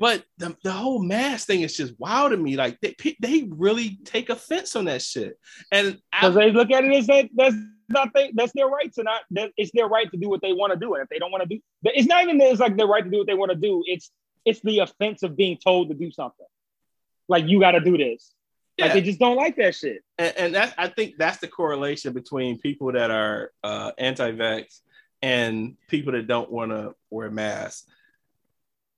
But 0.00 0.24
the, 0.38 0.56
the 0.64 0.72
whole 0.72 0.98
mask 0.98 1.46
thing 1.46 1.60
is 1.60 1.76
just 1.76 1.92
wild 2.00 2.30
to 2.30 2.38
me. 2.38 2.56
Like 2.56 2.80
they 2.80 2.96
they 3.20 3.46
really 3.50 3.98
take 4.04 4.30
offense 4.30 4.74
on 4.74 4.86
that 4.86 5.02
shit. 5.02 5.38
And 5.70 5.98
Because 6.10 6.34
they 6.34 6.50
look 6.50 6.70
at 6.70 6.84
it 6.84 6.92
as 6.94 7.06
that 7.08 7.28
that's 7.34 7.54
not 7.90 8.08
they, 8.14 8.32
that's 8.34 8.52
their 8.54 8.66
right 8.66 8.90
to 8.94 9.02
not 9.02 9.20
that 9.32 9.52
it's 9.58 9.70
their 9.74 9.88
right 9.88 10.10
to 10.10 10.16
do 10.16 10.30
what 10.30 10.40
they 10.40 10.54
want 10.54 10.72
to 10.72 10.78
do. 10.78 10.94
And 10.94 11.02
if 11.02 11.10
they 11.10 11.18
don't 11.18 11.30
want 11.30 11.42
to 11.42 11.54
do 11.54 11.60
it's 11.84 12.08
not 12.08 12.22
even 12.22 12.38
that 12.38 12.50
it's 12.50 12.60
like 12.60 12.78
their 12.78 12.86
right 12.86 13.04
to 13.04 13.10
do 13.10 13.18
what 13.18 13.26
they 13.26 13.34
want 13.34 13.50
to 13.50 13.58
do. 13.58 13.84
It's 13.86 14.10
it's 14.46 14.60
the 14.60 14.78
offense 14.78 15.22
of 15.22 15.36
being 15.36 15.58
told 15.58 15.88
to 15.88 15.94
do 15.94 16.10
something. 16.10 16.46
Like 17.28 17.46
you 17.46 17.60
gotta 17.60 17.80
do 17.80 17.98
this. 17.98 18.32
Yeah. 18.78 18.86
Like 18.86 18.94
they 18.94 19.02
just 19.02 19.18
don't 19.18 19.36
like 19.36 19.56
that 19.56 19.74
shit. 19.74 20.02
and, 20.16 20.34
and 20.38 20.54
that 20.54 20.74
I 20.78 20.88
think 20.88 21.18
that's 21.18 21.38
the 21.38 21.48
correlation 21.48 22.14
between 22.14 22.58
people 22.58 22.92
that 22.92 23.10
are 23.10 23.52
uh, 23.62 23.92
anti-vax 23.98 24.80
and 25.20 25.76
people 25.88 26.12
that 26.14 26.26
don't 26.26 26.50
want 26.50 26.70
to 26.70 26.94
wear 27.10 27.30
masks. 27.30 27.84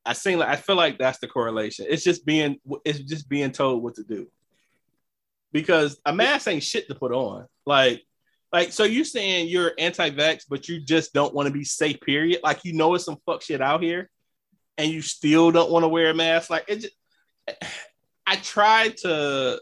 I 0.05 0.15
think 0.15 0.41
like 0.41 0.49
I 0.49 0.57
feel 0.57 0.77
like 0.77 0.99
that's 0.99 1.19
the 1.19 1.29
correlation. 1.29 1.87
It's 1.89 2.05
just 2.05 2.27
being 2.27 2.59
it's 2.85 2.99
just 3.01 3.29
being 3.29 3.53
told 3.53 3.83
what 3.83 3.95
to 3.97 4.03
do. 4.03 4.29
Because 5.53 6.01
a 6.05 6.13
mask 6.13 6.49
ain't 6.49 6.63
shit 6.63 6.89
to 6.89 6.95
put 6.95 7.13
on. 7.13 7.47
Like 7.67 8.03
like 8.53 8.73
so 8.73 8.85
you're 8.85 9.05
saying 9.05 9.49
you're 9.49 9.73
anti-vax, 9.79 10.45
but 10.49 10.69
you 10.69 10.81
just 10.81 11.13
don't 11.13 11.35
want 11.35 11.47
to 11.47 11.53
be 11.53 11.65
safe. 11.65 12.01
Period. 12.01 12.41
Like 12.43 12.65
you 12.65 12.73
know 12.73 12.95
it's 12.95 13.05
some 13.05 13.19
fuck 13.25 13.43
shit 13.43 13.61
out 13.61 13.83
here, 13.83 14.11
and 14.77 14.91
you 14.91 15.03
still 15.03 15.51
don't 15.53 15.71
want 15.71 15.85
to 15.85 15.89
wear 15.89 16.11
a 16.11 16.15
mask. 16.15 16.51
Like 16.51 16.65
it. 16.69 16.81
Just, 16.81 16.95
I 18.27 18.37
tried 18.37 18.97
to 18.99 19.61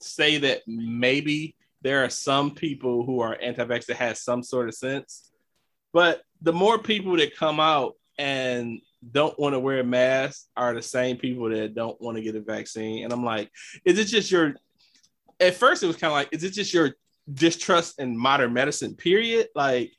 say 0.00 0.38
that 0.38 0.62
maybe 0.66 1.56
there 1.82 2.04
are 2.04 2.10
some 2.10 2.52
people 2.52 3.04
who 3.04 3.20
are 3.20 3.36
anti-vax 3.40 3.86
that 3.86 3.96
has 3.96 4.22
some 4.22 4.42
sort 4.42 4.68
of 4.68 4.74
sense, 4.74 5.30
but 5.92 6.22
the 6.40 6.52
more 6.52 6.78
people 6.78 7.16
that 7.16 7.36
come 7.36 7.58
out 7.58 7.96
and 8.16 8.80
don't 9.08 9.38
want 9.38 9.54
to 9.54 9.60
wear 9.60 9.80
a 9.80 9.84
mask 9.84 10.46
are 10.56 10.74
the 10.74 10.82
same 10.82 11.16
people 11.16 11.48
that 11.50 11.74
don't 11.74 12.00
want 12.00 12.16
to 12.16 12.22
get 12.22 12.36
a 12.36 12.40
vaccine. 12.40 13.04
And 13.04 13.12
I'm 13.12 13.24
like, 13.24 13.50
is 13.84 13.98
it 13.98 14.06
just 14.06 14.30
your? 14.30 14.54
At 15.38 15.54
first, 15.54 15.82
it 15.82 15.86
was 15.86 15.96
kind 15.96 16.10
of 16.10 16.16
like, 16.16 16.28
is 16.32 16.44
it 16.44 16.52
just 16.52 16.74
your 16.74 16.94
distrust 17.32 17.98
in 17.98 18.16
modern 18.16 18.52
medicine? 18.52 18.94
Period. 18.94 19.48
Like, 19.54 19.92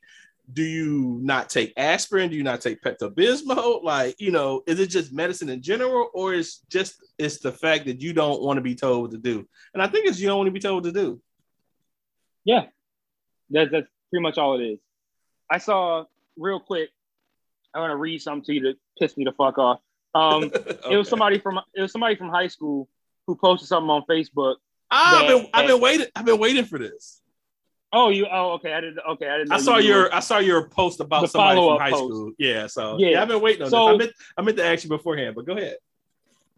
do 0.54 0.64
you 0.64 1.20
not 1.22 1.50
take 1.50 1.74
aspirin? 1.78 2.30
Do 2.30 2.36
you 2.36 2.44
not 2.44 2.62
take 2.62 2.82
Pepto 2.82 3.10
Bismol? 3.14 3.84
Like, 3.84 4.16
you 4.20 4.32
know, 4.32 4.62
is 4.68 4.80
it 4.80 4.88
just 4.88 5.14
medicine 5.14 5.50
in 5.50 5.62
general, 5.62 6.10
or 6.14 6.34
is 6.34 6.60
just 6.70 7.02
it's 7.18 7.40
the 7.40 7.52
fact 7.52 7.86
that 7.86 8.02
you 8.02 8.14
don't 8.14 8.42
want 8.42 8.58
to 8.58 8.62
be 8.62 8.76
told 8.76 9.02
what 9.02 9.12
to 9.12 9.18
do? 9.18 9.48
And 9.74 9.82
I 9.82 9.88
think 9.88 10.08
it's 10.08 10.20
you 10.20 10.28
don't 10.28 10.38
want 10.38 10.48
to 10.48 10.52
be 10.52 10.60
told 10.60 10.84
what 10.84 10.94
to 10.94 11.00
do. 11.00 11.22
Yeah, 12.44 12.66
that's 13.50 13.72
that's 13.72 13.88
pretty 14.10 14.24
much 14.24 14.38
all 14.38 14.60
it 14.60 14.64
is. 14.64 14.80
I 15.50 15.58
saw 15.58 16.06
real 16.38 16.60
quick. 16.60 16.90
I 17.74 17.80
want 17.80 17.92
to 17.92 17.96
read 17.98 18.22
something 18.22 18.44
to 18.46 18.54
you 18.54 18.62
to 18.62 18.74
piss 19.00 19.16
me 19.18 19.24
the 19.26 19.32
fuck 19.32 19.58
off. 19.58 19.80
Um, 20.14 20.52
It 20.90 20.98
was 20.98 21.08
somebody 21.10 21.40
from 21.40 21.60
it 21.74 21.82
was 21.82 21.92
somebody 21.92 22.16
from 22.16 22.30
high 22.30 22.48
school 22.48 22.90
who 23.28 23.36
posted 23.36 23.68
something 23.68 23.90
on 23.90 24.04
Facebook. 24.10 24.56
I've 24.90 25.28
been 25.28 25.38
that- 25.44 25.50
I've 25.54 25.68
been 25.68 25.82
waiting 25.82 26.08
I've 26.16 26.26
been 26.26 26.40
waiting 26.40 26.66
for 26.66 26.78
this. 26.80 27.22
Oh, 27.94 28.10
you 28.10 28.26
oh 28.32 28.52
okay. 28.54 28.74
I 28.74 28.82
didn't 28.82 29.00
okay. 29.12 29.28
I 29.30 29.38
didn't. 29.40 29.52
I 29.52 29.60
saw 29.60 29.78
you 29.78 29.90
your 29.90 30.00
were- 30.04 30.16
I 30.16 30.20
saw 30.22 30.38
your 30.40 30.68
post 30.70 31.00
about 31.00 31.30
somebody 31.30 31.60
from 31.60 31.78
high 31.80 31.92
post. 31.92 32.04
school. 32.14 32.32
Yeah, 32.38 32.68
so 32.68 32.98
Yeah. 33.00 33.10
yeah, 33.10 33.22
I've 33.22 33.28
been 33.28 33.42
waiting 33.42 33.64
on 33.64 33.70
So- 33.70 33.86
this. 33.88 33.94
I 33.96 33.98
meant 33.98 34.12
I 34.38 34.42
meant 34.44 34.58
to 34.58 34.66
ask 34.66 34.84
you 34.84 34.90
beforehand, 34.90 35.36
but 35.36 35.46
go 35.46 35.54
ahead. 35.54 35.78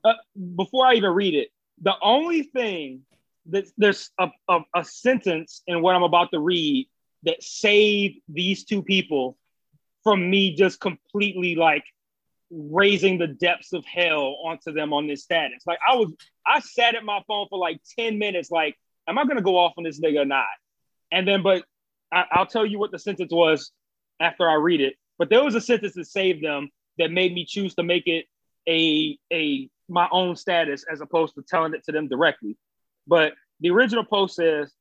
uh, 0.03 0.13
before 0.55 0.85
I 0.85 0.95
even 0.95 1.11
read 1.11 1.33
it, 1.33 1.49
the 1.81 1.93
only 2.01 2.43
thing 2.43 3.01
that 3.47 3.65
there's 3.77 4.09
a, 4.19 4.29
a, 4.47 4.59
a 4.75 4.83
sentence 4.85 5.61
in 5.67 5.81
what 5.81 5.95
I'm 5.95 6.03
about 6.03 6.31
to 6.31 6.39
read 6.39 6.87
that 7.23 7.41
saved 7.43 8.19
these 8.29 8.63
two 8.65 8.81
people 8.83 9.37
from 10.03 10.29
me 10.29 10.55
just 10.55 10.79
completely 10.79 11.55
like 11.55 11.83
raising 12.49 13.17
the 13.17 13.27
depths 13.27 13.73
of 13.73 13.83
hell 13.85 14.37
onto 14.45 14.71
them 14.71 14.93
on 14.93 15.07
this 15.07 15.23
status. 15.23 15.63
Like 15.65 15.79
I 15.87 15.95
was, 15.95 16.13
I 16.45 16.59
sat 16.59 16.95
at 16.95 17.03
my 17.03 17.21
phone 17.27 17.47
for 17.49 17.57
like 17.57 17.79
10 17.97 18.19
minutes, 18.19 18.51
like, 18.51 18.77
am 19.07 19.17
I 19.17 19.25
gonna 19.25 19.41
go 19.41 19.57
off 19.57 19.73
on 19.77 19.83
this 19.83 19.99
nigga 19.99 20.21
or 20.21 20.25
not? 20.25 20.45
And 21.11 21.27
then, 21.27 21.41
but 21.41 21.63
I, 22.11 22.25
I'll 22.31 22.45
tell 22.45 22.65
you 22.65 22.79
what 22.79 22.91
the 22.91 22.99
sentence 22.99 23.31
was 23.31 23.71
after 24.19 24.49
I 24.49 24.55
read 24.55 24.81
it. 24.81 24.95
But 25.17 25.29
there 25.29 25.43
was 25.43 25.55
a 25.55 25.61
sentence 25.61 25.93
that 25.95 26.05
saved 26.05 26.43
them 26.43 26.69
that 26.97 27.11
made 27.11 27.33
me 27.33 27.45
choose 27.45 27.75
to 27.75 27.83
make 27.83 28.07
it 28.07 28.25
a 28.67 29.17
a 29.31 29.69
my 29.89 30.07
own 30.11 30.35
status 30.35 30.85
as 30.91 31.01
opposed 31.01 31.35
to 31.35 31.43
telling 31.43 31.73
it 31.73 31.83
to 31.85 31.91
them 31.91 32.07
directly. 32.07 32.57
But 33.07 33.33
the 33.59 33.69
original 33.69 34.03
post 34.03 34.35
says, 34.35 34.73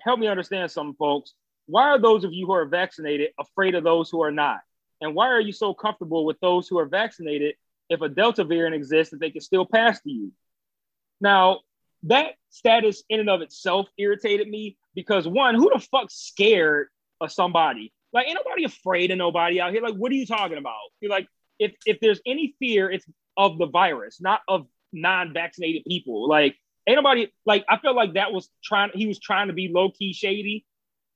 "Help 0.00 0.18
me 0.18 0.28
understand 0.28 0.70
something, 0.70 0.94
folks. 0.94 1.34
Why 1.66 1.88
are 1.88 1.98
those 1.98 2.24
of 2.24 2.32
you 2.32 2.46
who 2.46 2.52
are 2.52 2.64
vaccinated 2.64 3.30
afraid 3.38 3.74
of 3.74 3.84
those 3.84 4.10
who 4.10 4.22
are 4.22 4.30
not? 4.30 4.60
And 5.00 5.14
why 5.14 5.28
are 5.28 5.40
you 5.40 5.52
so 5.52 5.74
comfortable 5.74 6.24
with 6.24 6.40
those 6.40 6.68
who 6.68 6.78
are 6.78 6.86
vaccinated 6.86 7.56
if 7.90 8.00
a 8.00 8.08
Delta 8.08 8.44
variant 8.44 8.74
exists 8.74 9.10
that 9.10 9.20
they 9.20 9.30
can 9.30 9.40
still 9.40 9.66
pass 9.66 10.00
to 10.02 10.10
you?" 10.10 10.32
Now, 11.20 11.60
that 12.04 12.34
status 12.50 13.02
in 13.08 13.20
and 13.20 13.30
of 13.30 13.42
itself 13.42 13.88
irritated 13.98 14.48
me 14.48 14.76
because 14.94 15.26
one, 15.26 15.54
who 15.54 15.70
the 15.72 15.80
fuck 15.80 16.10
scared 16.10 16.88
of 17.20 17.32
somebody? 17.32 17.92
Like, 18.12 18.28
ain't 18.28 18.38
nobody 18.42 18.64
afraid 18.64 19.10
of 19.10 19.18
nobody 19.18 19.60
out 19.60 19.72
here. 19.72 19.82
Like, 19.82 19.94
what 19.94 20.12
are 20.12 20.14
you 20.14 20.26
talking 20.26 20.58
about? 20.58 20.78
You're 21.00 21.10
like, 21.10 21.28
if 21.58 21.74
if 21.84 22.00
there's 22.00 22.20
any 22.26 22.54
fear, 22.58 22.90
it's 22.90 23.06
of 23.36 23.58
the 23.58 23.66
virus, 23.66 24.20
not 24.20 24.40
of 24.48 24.66
non-vaccinated 24.92 25.84
people. 25.86 26.28
Like, 26.28 26.56
ain't 26.86 26.96
nobody 26.96 27.28
like 27.44 27.64
I 27.68 27.78
felt 27.78 27.96
like 27.96 28.14
that 28.14 28.32
was 28.32 28.48
trying 28.62 28.90
he 28.94 29.06
was 29.06 29.18
trying 29.18 29.48
to 29.48 29.52
be 29.52 29.68
low-key 29.68 30.12
shady 30.12 30.64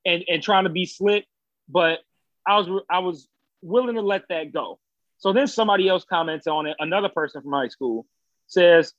and 0.05 0.25
and 0.29 0.43
trying 0.43 0.65
to 0.65 0.71
be 0.71 0.87
slick, 0.87 1.27
but 1.69 2.01
I 2.47 2.59
was 2.59 2.83
I 2.91 3.01
was 3.01 3.29
willing 3.63 3.97
to 3.97 4.03
let 4.03 4.23
that 4.29 4.53
go. 4.53 4.79
So 5.19 5.33
then 5.33 5.47
somebody 5.47 5.89
else 5.89 6.05
comments 6.05 6.47
on 6.47 6.67
it, 6.67 6.77
another 6.79 7.11
person 7.11 7.43
from 7.43 7.53
high 7.53 7.69
school 7.69 8.07
says, 8.47 8.95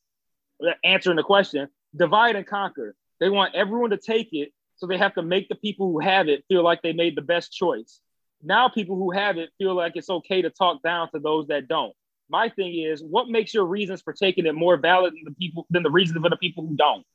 answering 0.83 1.17
the 1.17 1.23
question, 1.23 1.67
divide 1.95 2.35
and 2.35 2.45
conquer. 2.45 2.95
They 3.19 3.29
want 3.29 3.55
everyone 3.55 3.89
to 3.89 3.97
take 3.97 4.29
it, 4.31 4.51
so 4.77 4.87
they 4.87 4.97
have 4.97 5.15
to 5.15 5.23
make 5.23 5.49
the 5.49 5.55
people 5.55 5.91
who 5.91 5.99
have 5.99 6.27
it 6.27 6.43
feel 6.47 6.63
like 6.63 6.81
they 6.81 6.93
made 6.93 7.15
the 7.15 7.21
best 7.21 7.51
choice. 7.51 7.99
Now 8.43 8.69
people 8.69 8.95
who 8.95 9.11
have 9.11 9.37
it 9.37 9.49
feel 9.57 9.75
like 9.75 9.93
it's 9.95 10.09
okay 10.09 10.41
to 10.41 10.49
talk 10.49 10.81
down 10.81 11.09
to 11.11 11.19
those 11.19 11.47
that 11.47 11.67
don't. 11.67 11.93
My 12.29 12.49
thing 12.49 12.73
is, 12.79 13.03
what 13.03 13.27
makes 13.27 13.53
your 13.53 13.65
reasons 13.65 14.01
for 14.01 14.13
taking 14.13 14.45
it 14.45 14.55
more 14.55 14.77
valid 14.77 15.13
than 15.13 15.23
the 15.25 15.31
people 15.31 15.67
than 15.69 15.83
the 15.83 15.91
reasons 15.91 16.19
for 16.21 16.29
the 16.29 16.37
people 16.37 16.65
who 16.65 16.75
don't? 16.75 17.05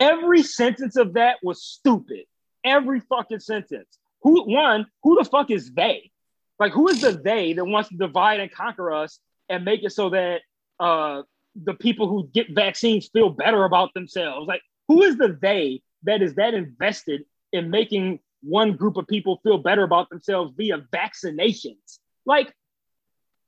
Every 0.00 0.42
sentence 0.42 0.96
of 0.96 1.14
that 1.14 1.36
was 1.42 1.62
stupid. 1.62 2.24
Every 2.64 3.00
fucking 3.00 3.40
sentence. 3.40 3.98
Who 4.22 4.44
one? 4.44 4.86
Who 5.02 5.16
the 5.16 5.28
fuck 5.28 5.50
is 5.50 5.72
they? 5.72 6.10
Like, 6.58 6.72
who 6.72 6.88
is 6.88 7.00
the 7.00 7.12
they 7.12 7.54
that 7.54 7.64
wants 7.64 7.88
to 7.88 7.96
divide 7.96 8.40
and 8.40 8.50
conquer 8.50 8.92
us 8.92 9.18
and 9.48 9.64
make 9.64 9.82
it 9.82 9.90
so 9.90 10.10
that 10.10 10.42
uh, 10.78 11.22
the 11.60 11.74
people 11.74 12.08
who 12.08 12.28
get 12.32 12.54
vaccines 12.54 13.08
feel 13.12 13.30
better 13.30 13.64
about 13.64 13.94
themselves? 13.94 14.46
Like, 14.46 14.62
who 14.88 15.02
is 15.02 15.16
the 15.16 15.36
they 15.40 15.82
that 16.04 16.22
is 16.22 16.34
that 16.36 16.54
invested 16.54 17.22
in 17.52 17.70
making 17.70 18.20
one 18.42 18.76
group 18.76 18.96
of 18.96 19.06
people 19.06 19.40
feel 19.42 19.58
better 19.58 19.82
about 19.82 20.08
themselves 20.08 20.52
via 20.56 20.78
vaccinations? 20.92 21.98
Like, 22.24 22.52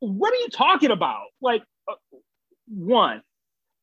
what 0.01 0.33
are 0.33 0.37
you 0.37 0.49
talking 0.49 0.91
about? 0.91 1.27
Like, 1.41 1.63
uh, 1.89 1.95
one, 2.69 3.23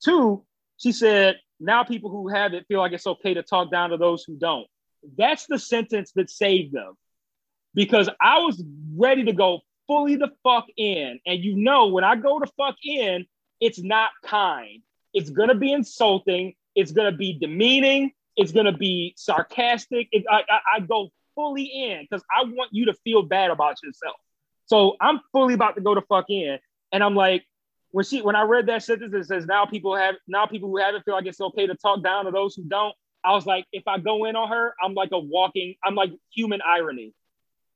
two. 0.03 0.43
She 0.77 0.91
said, 0.91 1.37
now 1.59 1.83
people 1.83 2.09
who 2.09 2.27
have 2.27 2.53
it 2.53 2.65
feel 2.67 2.79
like 2.79 2.91
it's 2.91 3.07
okay 3.07 3.35
to 3.35 3.43
talk 3.43 3.71
down 3.71 3.91
to 3.91 3.97
those 3.97 4.23
who 4.23 4.35
don't. 4.35 4.67
That's 5.17 5.45
the 5.47 5.59
sentence 5.59 6.11
that 6.15 6.29
saved 6.29 6.73
them 6.73 6.95
because 7.73 8.09
I 8.21 8.39
was 8.39 8.63
ready 8.95 9.25
to 9.25 9.33
go 9.33 9.61
fully 9.87 10.15
the 10.15 10.31
fuck 10.43 10.65
in. 10.77 11.19
And 11.25 11.43
you 11.43 11.55
know, 11.55 11.87
when 11.87 12.03
I 12.03 12.15
go 12.15 12.39
to 12.39 12.47
fuck 12.57 12.75
in, 12.83 13.25
it's 13.59 13.81
not 13.81 14.11
kind. 14.23 14.81
It's 15.13 15.29
gonna 15.29 15.55
be 15.55 15.71
insulting. 15.71 16.53
It's 16.75 16.91
gonna 16.91 17.11
be 17.11 17.37
demeaning. 17.39 18.11
It's 18.35 18.51
gonna 18.51 18.77
be 18.77 19.13
sarcastic. 19.17 20.07
It, 20.11 20.25
I, 20.29 20.43
I, 20.49 20.59
I 20.75 20.79
go 20.81 21.09
fully 21.35 21.63
in 21.63 22.07
because 22.09 22.23
I 22.31 22.43
want 22.43 22.69
you 22.71 22.85
to 22.85 22.93
feel 23.03 23.23
bad 23.23 23.51
about 23.51 23.77
yourself. 23.83 24.15
So 24.65 24.95
I'm 25.01 25.19
fully 25.31 25.53
about 25.53 25.75
to 25.75 25.81
go 25.81 25.93
to 25.93 26.01
fuck 26.01 26.29
in, 26.29 26.59
and 26.91 27.03
I'm 27.03 27.15
like, 27.15 27.43
when 27.91 28.05
she 28.05 28.21
when 28.21 28.35
I 28.35 28.43
read 28.43 28.67
that 28.67 28.83
sentence 28.83 29.11
that 29.11 29.25
says 29.25 29.45
now 29.45 29.65
people 29.65 29.95
have 29.95 30.15
now 30.27 30.45
people 30.45 30.69
who 30.69 30.77
have 30.77 30.95
it 30.95 31.03
feel 31.03 31.13
like 31.13 31.25
it's 31.25 31.41
okay 31.41 31.67
to 31.67 31.75
talk 31.75 32.03
down 32.03 32.25
to 32.25 32.31
those 32.31 32.55
who 32.55 32.63
don't. 32.63 32.95
I 33.23 33.33
was 33.33 33.45
like, 33.45 33.65
if 33.71 33.87
I 33.87 33.99
go 33.99 34.25
in 34.25 34.35
on 34.35 34.49
her, 34.49 34.73
I'm 34.83 34.93
like 34.93 35.09
a 35.11 35.19
walking, 35.19 35.75
I'm 35.83 35.95
like 35.95 36.11
human 36.33 36.61
irony. 36.65 37.13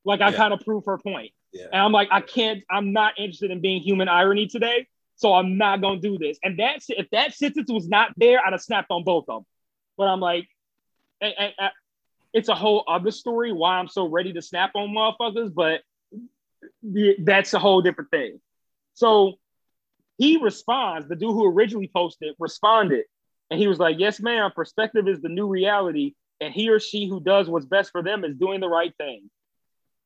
Like 0.04 0.22
I 0.22 0.30
Yeah. 0.30 0.38
kind 0.38 0.54
of 0.54 0.60
prove 0.62 0.86
her 0.86 0.98
point. 0.98 1.32
Yeah. 1.54 1.66
And 1.72 1.82
I'm 1.82 1.92
like, 1.92 2.10
I 2.12 2.22
can't, 2.22 2.64
I'm 2.70 2.94
not 2.94 3.14
interested 3.18 3.52
in 3.52 3.62
being 3.62 3.82
human 3.82 4.08
irony 4.10 4.48
today. 4.48 4.88
So 5.18 5.34
I'm 5.34 5.58
not 5.58 5.82
gonna 5.82 6.00
do 6.02 6.18
this. 6.18 6.38
And 6.44 6.60
that's 6.60 6.88
if 6.90 7.10
that 7.12 7.34
sentence 7.34 7.72
was 7.72 7.88
not 7.88 8.12
there, 8.18 8.40
I'd 8.46 8.52
have 8.54 8.62
snapped 8.62 8.92
on 8.92 9.04
both 9.04 9.26
of 9.30 9.38
them. 9.42 9.46
But 9.98 10.06
I'm 10.06 10.20
like, 10.20 10.48
and, 11.22 11.34
and- 11.38 11.54
and 11.58 11.72
it's 12.34 12.50
a 12.50 12.56
whole 12.56 12.84
other 12.88 13.12
story 13.12 13.54
why 13.54 13.78
I'm 13.78 13.88
so 13.88 14.08
ready 14.08 14.34
to 14.34 14.42
snap 14.42 14.72
on 14.76 14.90
motherfuckers, 14.90 15.54
but 15.54 15.82
that's 17.20 17.54
a 17.54 17.60
whole 17.60 17.82
different 17.82 18.12
thing. 18.12 18.42
So 18.94 19.36
he 20.18 20.38
responds, 20.38 21.08
the 21.08 21.16
dude 21.16 21.30
who 21.32 21.46
originally 21.46 21.90
posted 21.94 22.36
responded, 22.40 23.06
and 23.50 23.60
he 23.60 23.68
was 23.68 23.80
like, 23.80 23.98
Yes, 24.00 24.20
ma'am, 24.20 24.52
perspective 24.56 25.08
is 25.08 25.22
the 25.22 25.30
new 25.30 25.48
reality, 25.48 26.14
and 26.40 26.54
he 26.54 26.70
or 26.70 26.80
she 26.80 27.08
who 27.08 27.20
does 27.20 27.50
what's 27.50 27.66
best 27.66 27.92
for 27.92 28.04
them 28.04 28.24
is 28.24 28.36
doing 28.36 28.60
the 28.60 28.70
right 28.70 28.94
thing. 28.98 29.30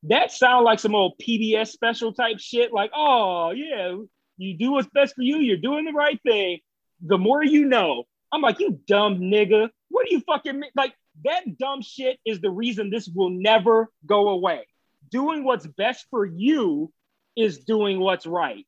That 0.03 0.31
sounds 0.31 0.63
like 0.63 0.79
some 0.79 0.95
old 0.95 1.13
PBS 1.21 1.67
special 1.69 2.13
type 2.13 2.39
shit, 2.39 2.73
like, 2.73 2.91
oh 2.95 3.51
yeah, 3.51 3.95
you 4.37 4.57
do 4.57 4.71
what's 4.71 4.89
best 4.93 5.15
for 5.15 5.21
you, 5.21 5.37
you're 5.37 5.57
doing 5.57 5.85
the 5.85 5.91
right 5.91 6.19
thing. 6.23 6.59
The 7.01 7.17
more 7.17 7.43
you 7.43 7.65
know. 7.65 8.03
I'm 8.31 8.41
like, 8.41 8.59
you 8.59 8.79
dumb 8.87 9.19
nigga. 9.19 9.69
What 9.89 10.05
do 10.07 10.13
you 10.13 10.21
fucking 10.21 10.59
mean? 10.59 10.69
Like, 10.75 10.93
that 11.25 11.57
dumb 11.57 11.81
shit 11.81 12.19
is 12.25 12.39
the 12.39 12.51
reason 12.51 12.89
this 12.89 13.07
will 13.07 13.31
never 13.31 13.89
go 14.05 14.29
away. 14.29 14.67
Doing 15.11 15.43
what's 15.43 15.65
best 15.65 16.05
for 16.11 16.25
you 16.25 16.91
is 17.35 17.59
doing 17.59 17.99
what's 17.99 18.27
right. 18.27 18.65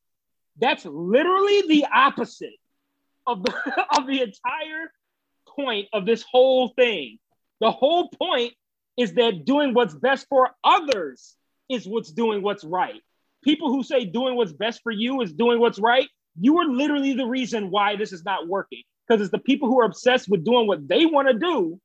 That's 0.60 0.86
literally 0.86 1.64
the 1.68 1.86
opposite 1.94 2.54
of 3.28 3.44
the 3.44 3.54
of 3.98 4.08
the 4.08 4.22
entire 4.22 4.92
point 5.48 5.88
of 5.94 6.06
this 6.06 6.24
whole 6.30 6.70
thing. 6.70 7.18
The 7.60 7.72
whole 7.72 8.10
point 8.10 8.54
is 8.98 9.14
that 9.14 9.46
doing 9.46 9.74
what's 9.74 9.94
best 9.94 10.26
for 10.30 10.52
others 10.64 11.36
is 11.70 11.88
what's 11.88 12.12
doing 12.12 12.42
what's 12.42 12.64
right. 12.64 13.02
People 13.44 13.70
who 13.70 13.84
say 13.84 14.06
doing 14.06 14.36
what's 14.36 14.54
best 14.54 14.82
for 14.84 14.92
you 14.92 15.22
is 15.22 15.34
doing 15.34 15.60
what's 15.60 15.80
right, 15.80 16.08
you 16.40 16.58
are 16.60 16.66
literally 16.66 17.14
the 17.14 17.26
reason 17.26 17.72
why 17.72 17.96
this 17.96 18.14
is 18.14 18.24
not 18.24 18.48
working. 18.48 18.84
Because 19.08 19.22
it's 19.22 19.32
the 19.32 19.40
people 19.40 19.68
who 19.68 19.80
are 19.82 19.86
obsessed 19.86 20.30
with 20.30 20.46
doing 20.46 20.68
what 20.68 20.88
they 20.88 21.06
want 21.06 21.28
to 21.28 21.34
do 21.34 21.80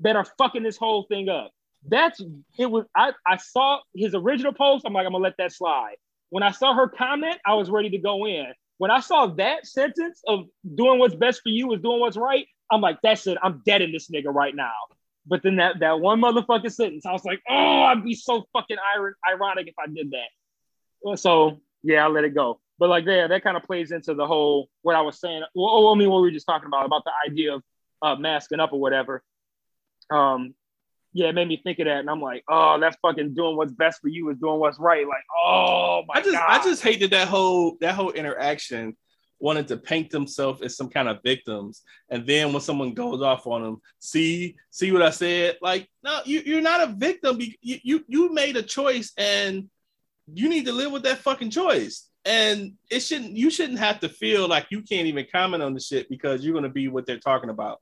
that 0.00 0.16
are 0.16 0.26
fucking 0.38 0.62
this 0.62 0.76
whole 0.76 1.04
thing 1.04 1.28
up. 1.28 1.50
That's 1.88 2.20
it 2.58 2.66
was 2.66 2.84
I, 2.94 3.12
I 3.26 3.38
saw 3.38 3.80
his 3.94 4.14
original 4.14 4.52
post. 4.52 4.84
I'm 4.86 4.92
like, 4.92 5.06
I'm 5.06 5.12
gonna 5.12 5.24
let 5.24 5.36
that 5.38 5.52
slide. 5.52 5.96
When 6.28 6.42
I 6.42 6.50
saw 6.50 6.74
her 6.74 6.88
comment, 6.88 7.38
I 7.46 7.54
was 7.54 7.70
ready 7.70 7.90
to 7.90 7.98
go 7.98 8.26
in. 8.26 8.52
When 8.80 8.90
I 8.90 9.00
saw 9.00 9.26
that 9.26 9.66
sentence 9.66 10.22
of 10.26 10.46
doing 10.74 10.98
what's 10.98 11.14
best 11.14 11.42
for 11.42 11.50
you 11.50 11.70
is 11.74 11.82
doing 11.82 12.00
what's 12.00 12.16
right, 12.16 12.46
I'm 12.72 12.80
like, 12.80 12.96
that's 13.02 13.26
it. 13.26 13.36
I'm 13.42 13.60
dead 13.66 13.82
in 13.82 13.92
this 13.92 14.08
nigga 14.08 14.32
right 14.32 14.56
now. 14.56 14.72
But 15.26 15.42
then 15.42 15.56
that, 15.56 15.80
that 15.80 16.00
one 16.00 16.18
motherfucking 16.18 16.72
sentence, 16.72 17.04
I 17.04 17.12
was 17.12 17.22
like, 17.22 17.42
oh, 17.46 17.82
I'd 17.82 18.02
be 18.02 18.14
so 18.14 18.46
fucking 18.54 18.78
ironic 19.30 19.66
if 19.66 19.74
I 19.78 19.86
did 19.86 20.12
that. 20.12 21.18
So 21.18 21.60
yeah, 21.82 22.06
I 22.06 22.08
let 22.08 22.24
it 22.24 22.34
go. 22.34 22.58
But 22.78 22.88
like 22.88 23.04
there, 23.04 23.28
that 23.28 23.44
kind 23.44 23.58
of 23.58 23.64
plays 23.64 23.92
into 23.92 24.14
the 24.14 24.26
whole 24.26 24.70
what 24.80 24.96
I 24.96 25.02
was 25.02 25.20
saying. 25.20 25.42
Well, 25.54 25.88
I 25.88 25.94
mean, 25.94 26.08
what 26.08 26.22
we 26.22 26.28
were 26.28 26.34
just 26.34 26.46
talking 26.46 26.68
about 26.68 26.86
about 26.86 27.04
the 27.04 27.12
idea 27.30 27.56
of 27.56 27.62
uh, 28.00 28.16
masking 28.16 28.60
up 28.60 28.72
or 28.72 28.80
whatever. 28.80 29.22
Um, 30.10 30.54
yeah, 31.12 31.28
it 31.28 31.34
made 31.34 31.48
me 31.48 31.60
think 31.62 31.78
of 31.80 31.86
that, 31.86 31.98
and 31.98 32.10
I'm 32.10 32.20
like, 32.20 32.44
oh, 32.48 32.78
that's 32.80 32.96
fucking 33.02 33.34
doing 33.34 33.56
what's 33.56 33.72
best 33.72 34.00
for 34.00 34.08
you 34.08 34.30
is 34.30 34.38
doing 34.38 34.60
what's 34.60 34.78
right. 34.78 35.06
Like, 35.06 35.24
oh 35.44 36.02
my 36.06 36.14
I 36.16 36.20
just 36.22 36.32
God. 36.32 36.46
I 36.48 36.62
just 36.62 36.82
hated 36.82 37.10
that 37.10 37.28
whole 37.28 37.76
that 37.80 37.94
whole 37.94 38.10
interaction 38.10 38.96
wanted 39.40 39.66
to 39.68 39.76
paint 39.76 40.10
themselves 40.10 40.60
as 40.60 40.76
some 40.76 40.90
kind 40.90 41.08
of 41.08 41.18
victims 41.24 41.82
and 42.10 42.26
then 42.26 42.52
when 42.52 42.60
someone 42.60 42.92
goes 42.92 43.22
off 43.22 43.46
on 43.46 43.62
them 43.62 43.80
see 43.98 44.54
see 44.68 44.92
what 44.92 45.00
i 45.00 45.08
said 45.08 45.56
like 45.62 45.88
no 46.04 46.20
you, 46.26 46.42
you're 46.44 46.60
not 46.60 46.86
a 46.86 46.92
victim 46.92 47.40
you, 47.40 47.78
you 47.82 48.04
you 48.06 48.34
made 48.34 48.54
a 48.58 48.62
choice 48.62 49.12
and 49.16 49.70
you 50.34 50.46
need 50.46 50.66
to 50.66 50.72
live 50.72 50.92
with 50.92 51.02
that 51.02 51.18
fucking 51.18 51.48
choice 51.48 52.10
and 52.26 52.74
it 52.90 53.00
shouldn't 53.00 53.34
you 53.34 53.50
shouldn't 53.50 53.78
have 53.78 53.98
to 53.98 54.10
feel 54.10 54.46
like 54.46 54.66
you 54.70 54.82
can't 54.82 55.06
even 55.06 55.26
comment 55.32 55.62
on 55.62 55.72
the 55.72 55.80
shit 55.80 56.08
because 56.10 56.44
you're 56.44 56.52
going 56.52 56.62
to 56.62 56.68
be 56.68 56.88
what 56.88 57.06
they're 57.06 57.18
talking 57.18 57.50
about 57.50 57.80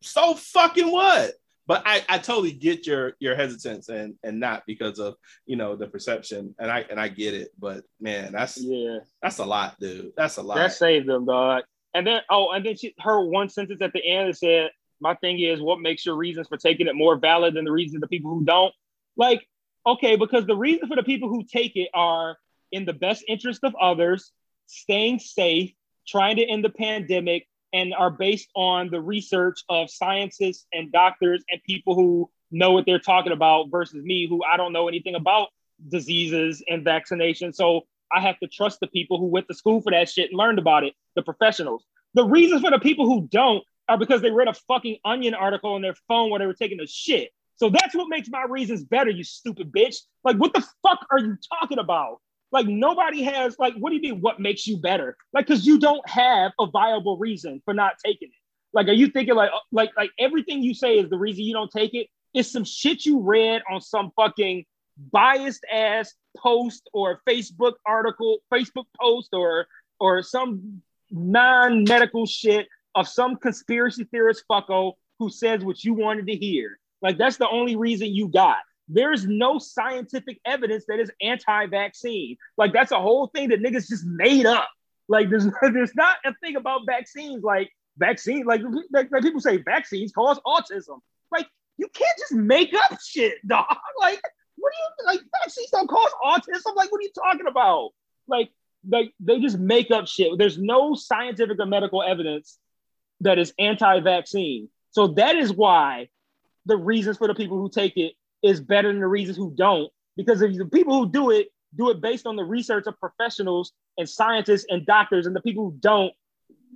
so 0.00 0.34
fucking 0.34 0.90
what 0.90 1.32
but 1.66 1.82
I, 1.86 2.02
I 2.08 2.18
totally 2.18 2.52
get 2.52 2.86
your 2.86 3.14
your 3.20 3.34
hesitance 3.34 3.88
and 3.88 4.14
and 4.22 4.38
not 4.38 4.64
because 4.66 4.98
of 4.98 5.14
you 5.46 5.56
know 5.56 5.76
the 5.76 5.86
perception. 5.86 6.54
And 6.58 6.70
I 6.70 6.84
and 6.90 7.00
I 7.00 7.08
get 7.08 7.34
it 7.34 7.52
but 7.58 7.84
man 8.00 8.32
that's 8.32 8.60
yeah. 8.60 8.98
that's 9.22 9.38
a 9.38 9.44
lot 9.44 9.78
dude. 9.80 10.12
That's 10.16 10.36
a 10.36 10.42
lot. 10.42 10.56
That 10.56 10.72
saved 10.72 11.08
them 11.08 11.24
dog. 11.24 11.64
And 11.94 12.06
then 12.06 12.20
oh 12.30 12.50
and 12.52 12.64
then 12.64 12.76
she 12.76 12.94
her 13.00 13.24
one 13.24 13.48
sentence 13.48 13.80
at 13.80 13.92
the 13.92 14.04
end 14.04 14.36
said 14.36 14.70
my 15.00 15.14
thing 15.16 15.40
is 15.40 15.60
what 15.60 15.80
makes 15.80 16.04
your 16.04 16.16
reasons 16.16 16.48
for 16.48 16.56
taking 16.56 16.86
it 16.86 16.94
more 16.94 17.16
valid 17.16 17.54
than 17.54 17.64
the 17.64 17.72
reasons 17.72 17.96
of 17.96 18.00
the 18.02 18.08
people 18.08 18.30
who 18.30 18.44
don't? 18.44 18.74
Like 19.16 19.46
okay 19.86 20.16
because 20.16 20.46
the 20.46 20.56
reason 20.56 20.88
for 20.88 20.96
the 20.96 21.02
people 21.02 21.28
who 21.28 21.44
take 21.44 21.76
it 21.76 21.88
are 21.94 22.36
in 22.72 22.84
the 22.84 22.92
best 22.92 23.24
interest 23.28 23.64
of 23.64 23.74
others 23.80 24.32
staying 24.66 25.18
safe 25.18 25.72
trying 26.06 26.36
to 26.36 26.44
end 26.44 26.64
the 26.64 26.70
pandemic 26.70 27.46
and 27.74 27.92
are 27.92 28.10
based 28.10 28.48
on 28.54 28.88
the 28.88 29.00
research 29.00 29.62
of 29.68 29.90
scientists 29.90 30.66
and 30.72 30.92
doctors 30.92 31.44
and 31.50 31.60
people 31.64 31.94
who 31.94 32.30
know 32.52 32.70
what 32.70 32.86
they're 32.86 33.00
talking 33.00 33.32
about 33.32 33.66
versus 33.70 34.02
me 34.02 34.26
who 34.28 34.42
I 34.44 34.56
don't 34.56 34.72
know 34.72 34.88
anything 34.88 35.16
about 35.16 35.48
diseases 35.90 36.62
and 36.68 36.84
vaccination. 36.84 37.52
So 37.52 37.82
I 38.12 38.20
have 38.20 38.38
to 38.38 38.46
trust 38.46 38.78
the 38.80 38.86
people 38.86 39.18
who 39.18 39.26
went 39.26 39.48
to 39.48 39.54
school 39.54 39.82
for 39.82 39.90
that 39.90 40.08
shit 40.08 40.30
and 40.30 40.38
learned 40.38 40.60
about 40.60 40.84
it, 40.84 40.94
the 41.16 41.22
professionals. 41.22 41.84
The 42.14 42.24
reasons 42.24 42.62
for 42.62 42.70
the 42.70 42.78
people 42.78 43.06
who 43.06 43.28
don't 43.28 43.64
are 43.88 43.98
because 43.98 44.22
they 44.22 44.30
read 44.30 44.46
a 44.46 44.54
fucking 44.54 44.98
onion 45.04 45.34
article 45.34 45.74
on 45.74 45.82
their 45.82 45.96
phone 46.06 46.30
while 46.30 46.38
they 46.38 46.46
were 46.46 46.54
taking 46.54 46.80
a 46.80 46.86
shit. 46.86 47.30
So 47.56 47.70
that's 47.70 47.94
what 47.94 48.08
makes 48.08 48.28
my 48.28 48.44
reasons 48.48 48.84
better, 48.84 49.10
you 49.10 49.24
stupid 49.24 49.72
bitch. 49.72 49.96
Like, 50.22 50.36
what 50.36 50.52
the 50.52 50.64
fuck 50.82 51.04
are 51.10 51.18
you 51.18 51.36
talking 51.60 51.78
about? 51.78 52.20
Like 52.54 52.68
nobody 52.68 53.24
has 53.24 53.58
like, 53.58 53.74
what 53.74 53.90
do 53.90 53.96
you 53.96 54.02
mean? 54.02 54.20
What 54.20 54.38
makes 54.38 54.64
you 54.64 54.76
better? 54.76 55.16
Like, 55.32 55.48
because 55.48 55.66
you 55.66 55.80
don't 55.80 56.08
have 56.08 56.52
a 56.60 56.66
viable 56.66 57.18
reason 57.18 57.60
for 57.64 57.74
not 57.74 57.94
taking 57.98 58.28
it. 58.28 58.34
Like, 58.72 58.86
are 58.86 58.92
you 58.92 59.08
thinking 59.08 59.34
like, 59.34 59.50
uh, 59.52 59.58
like, 59.72 59.90
like 59.96 60.10
everything 60.20 60.62
you 60.62 60.72
say 60.72 61.00
is 61.00 61.10
the 61.10 61.18
reason 61.18 61.42
you 61.42 61.52
don't 61.52 61.70
take 61.72 61.94
it? 61.94 62.06
it? 62.32 62.38
Is 62.38 62.52
some 62.52 62.62
shit 62.62 63.04
you 63.04 63.18
read 63.20 63.62
on 63.68 63.80
some 63.80 64.12
fucking 64.14 64.66
biased 65.10 65.66
ass 65.72 66.14
post 66.36 66.88
or 66.92 67.20
Facebook 67.28 67.72
article, 67.84 68.38
Facebook 68.52 68.86
post, 69.00 69.30
or 69.32 69.66
or 69.98 70.22
some 70.22 70.80
non-medical 71.10 72.24
shit 72.24 72.68
of 72.94 73.08
some 73.08 73.34
conspiracy 73.34 74.04
theorist 74.04 74.44
fucko 74.48 74.92
who 75.18 75.28
says 75.28 75.64
what 75.64 75.82
you 75.82 75.92
wanted 75.94 76.28
to 76.28 76.36
hear. 76.36 76.78
Like 77.02 77.18
that's 77.18 77.36
the 77.36 77.48
only 77.48 77.74
reason 77.74 78.14
you 78.14 78.28
got. 78.28 78.58
There's 78.88 79.26
no 79.26 79.58
scientific 79.58 80.40
evidence 80.44 80.84
that 80.88 81.00
is 81.00 81.10
anti-vaccine. 81.20 82.36
Like 82.56 82.72
that's 82.72 82.92
a 82.92 83.00
whole 83.00 83.28
thing 83.28 83.48
that 83.48 83.62
niggas 83.62 83.88
just 83.88 84.04
made 84.04 84.46
up. 84.46 84.68
Like 85.08 85.30
there's 85.30 85.46
there's 85.62 85.94
not 85.94 86.16
a 86.24 86.34
thing 86.42 86.56
about 86.56 86.82
vaccines. 86.86 87.42
Like 87.42 87.70
vaccine, 87.96 88.44
like, 88.44 88.60
like, 88.92 89.10
like 89.10 89.22
people 89.22 89.40
say 89.40 89.58
vaccines 89.58 90.12
cause 90.12 90.38
autism. 90.46 91.00
Like 91.32 91.46
you 91.78 91.88
can't 91.88 92.18
just 92.18 92.32
make 92.32 92.74
up 92.74 92.98
shit, 93.00 93.34
dog. 93.46 93.66
Like 94.00 94.20
what 94.56 94.72
do 94.72 94.78
you 94.78 95.06
like? 95.06 95.20
Vaccines 95.42 95.70
don't 95.70 95.88
cause 95.88 96.12
autism. 96.24 96.74
Like 96.76 96.92
what 96.92 96.98
are 96.98 97.02
you 97.02 97.12
talking 97.14 97.46
about? 97.46 97.90
Like 98.28 98.50
like 98.88 99.12
they 99.18 99.40
just 99.40 99.58
make 99.58 99.90
up 99.90 100.06
shit. 100.06 100.32
There's 100.36 100.58
no 100.58 100.94
scientific 100.94 101.58
or 101.58 101.66
medical 101.66 102.02
evidence 102.02 102.58
that 103.20 103.38
is 103.38 103.54
anti-vaccine. 103.58 104.68
So 104.90 105.08
that 105.08 105.36
is 105.36 105.52
why 105.52 106.08
the 106.66 106.76
reasons 106.76 107.16
for 107.16 107.26
the 107.26 107.34
people 107.34 107.58
who 107.58 107.70
take 107.70 107.96
it 107.96 108.12
is 108.44 108.60
better 108.60 108.88
than 108.88 109.00
the 109.00 109.06
reasons 109.06 109.36
who 109.36 109.52
don't. 109.56 109.90
Because 110.16 110.42
if 110.42 110.56
the 110.56 110.66
people 110.66 110.98
who 110.98 111.10
do 111.10 111.30
it 111.30 111.48
do 111.74 111.90
it 111.90 112.00
based 112.00 112.26
on 112.26 112.36
the 112.36 112.44
research 112.44 112.86
of 112.86 112.98
professionals 113.00 113.72
and 113.98 114.08
scientists 114.08 114.66
and 114.68 114.86
doctors, 114.86 115.26
and 115.26 115.34
the 115.34 115.40
people 115.40 115.64
who 115.64 115.76
don't 115.80 116.12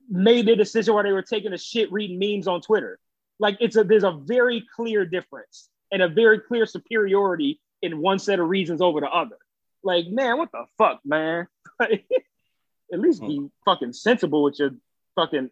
made 0.09 0.47
their 0.47 0.57
decision 0.57 0.95
while 0.95 1.05
they 1.05 1.13
were 1.13 1.23
taking 1.23 1.53
a 1.53 1.59
shit 1.59 1.93
reading 1.93 2.19
memes 2.19 2.49
on 2.49 2.61
Twitter. 2.61 2.99
Like 3.39 3.59
it's 3.61 3.77
a 3.77 3.85
there's 3.85 4.05
a 4.05 4.19
very 4.25 4.67
clear 4.75 5.05
difference 5.05 5.69
and 5.93 6.03
a 6.03 6.09
very 6.09 6.41
clear 6.41 6.67
superiority 6.67 7.61
in 7.83 8.01
one 8.01 8.19
set 8.19 8.41
of 8.41 8.49
reasons 8.49 8.81
over 8.81 9.01
the 9.01 9.07
other. 9.07 9.37
Like, 9.85 10.07
man, 10.09 10.39
what 10.39 10.51
the 10.51 10.65
fuck, 10.77 11.01
man? 11.05 11.47
At 11.81 13.01
least 13.01 13.21
be 13.21 13.37
hmm. 13.37 13.47
fucking 13.65 13.93
sensible 13.93 14.43
with 14.43 14.59
your 14.59 14.71
fucking 15.15 15.51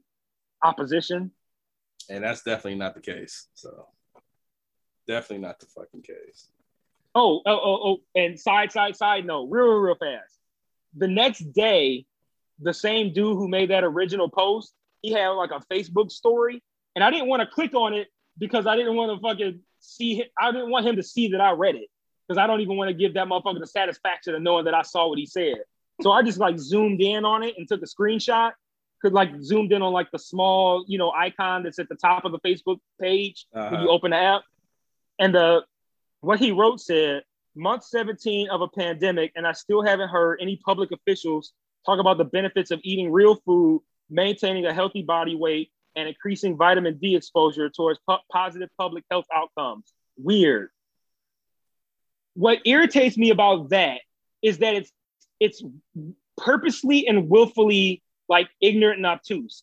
opposition. 0.63 1.31
and 2.09 2.25
that's 2.25 2.43
definitely 2.43 2.77
not 2.77 2.95
the 2.95 3.01
case 3.01 3.49
so 3.55 3.87
definitely 5.07 5.45
not 5.47 5.59
the 5.61 5.67
fucking 5.67 6.03
case 6.03 6.49
Oh, 7.19 7.41
oh, 7.47 7.61
oh, 7.65 7.79
oh, 7.93 7.97
and 8.15 8.39
side, 8.39 8.71
side, 8.73 8.95
side 8.95 9.25
note, 9.25 9.49
real, 9.51 9.65
real, 9.65 9.79
real 9.79 9.95
fast. 9.95 10.37
The 10.99 11.09
next 11.09 11.51
day, 11.55 12.05
the 12.61 12.75
same 12.75 13.15
dude 13.15 13.39
who 13.39 13.49
made 13.49 13.71
that 13.71 13.85
original 13.85 14.29
post, 14.29 14.75
he 15.01 15.13
had 15.13 15.29
like 15.31 15.51
a 15.51 15.63
Facebook 15.73 16.11
story, 16.13 16.63
and 16.95 17.03
I 17.03 17.11
didn't 17.11 17.29
want 17.29 17.41
to 17.41 17.47
click 17.47 17.73
on 17.75 17.95
it 17.95 18.09
because 18.37 18.67
I 18.67 18.77
didn't 18.77 18.97
want 18.97 19.17
to 19.17 19.23
fucking 19.27 19.61
see. 19.81 20.17
hi- 20.19 20.31
I 20.49 20.53
didn't 20.53 20.69
want 20.71 20.87
him 20.87 20.97
to 20.97 21.03
see 21.03 21.29
that 21.29 21.41
I 21.41 21.53
read 21.53 21.77
it 21.77 21.89
because 22.29 22.37
I 22.37 22.47
don't 22.47 22.61
even 22.61 22.77
want 22.77 22.89
to 22.91 22.95
give 22.95 23.15
that 23.15 23.27
motherfucker 23.29 23.61
the 23.61 23.67
satisfaction 23.67 24.35
of 24.35 24.43
knowing 24.43 24.67
that 24.67 24.75
I 24.75 24.83
saw 24.83 25.09
what 25.09 25.17
he 25.19 25.25
said. 25.25 25.57
So 26.03 26.13
I 26.13 26.23
just 26.23 26.39
like 26.39 26.59
zoomed 26.59 27.01
in 27.01 27.25
on 27.25 27.43
it 27.43 27.55
and 27.57 27.67
took 27.67 27.81
a 27.81 27.87
screenshot. 27.87 28.53
Could 29.01 29.15
like 29.15 29.31
zoomed 29.43 29.73
in 29.73 29.81
on 29.81 29.95
like 29.95 30.11
the 30.11 30.19
small, 30.19 30.85
you 30.87 30.99
know, 30.99 31.13
icon 31.13 31.63
that's 31.63 31.79
at 31.79 31.89
the 31.89 31.97
top 31.97 32.27
of 32.27 32.33
the 32.33 32.41
Facebook 32.41 32.77
page 33.01 33.47
when 33.53 33.63
Uh-huh. 33.63 33.83
you 33.85 33.89
open 33.89 34.11
the 34.11 34.19
app. 34.19 34.43
And 35.19 35.35
the 35.35 35.63
what 36.21 36.39
he 36.39 36.53
wrote 36.53 36.81
said, 36.81 37.23
month 37.55 37.85
17 37.85 38.49
of 38.51 38.61
a 38.61 38.69
pandemic, 38.69 39.33
and 39.37 39.47
I 39.47 39.53
still 39.53 39.83
haven't 39.83 40.09
heard 40.09 40.39
any 40.41 40.61
public 40.65 40.91
officials 40.93 41.53
talk 41.85 42.01
about 42.01 42.19
the 42.19 42.25
benefits 42.25 42.71
of 42.71 42.81
eating 42.83 43.13
real 43.13 43.37
food, 43.47 43.83
maintaining 44.11 44.67
a 44.67 44.75
healthy 44.75 45.03
body 45.03 45.35
weight, 45.35 45.71
and 45.95 46.09
increasing 46.09 46.57
vitamin 46.57 46.99
D 46.99 47.17
exposure 47.17 47.71
towards 47.71 47.99
po- 48.09 48.19
positive 48.31 48.69
public 48.79 49.05
health 49.11 49.27
outcomes. 49.35 49.93
Weird. 50.19 50.71
What 52.35 52.59
irritates 52.67 53.17
me 53.17 53.31
about 53.31 53.71
that 53.71 54.01
is 54.43 54.59
that 54.59 54.75
it's 54.75 54.93
it's 55.41 55.63
purposely 56.37 57.07
and 57.09 57.29
willfully 57.29 58.03
like 58.29 58.49
ignorant 58.61 58.99
and 58.99 59.07
obtuse. 59.07 59.63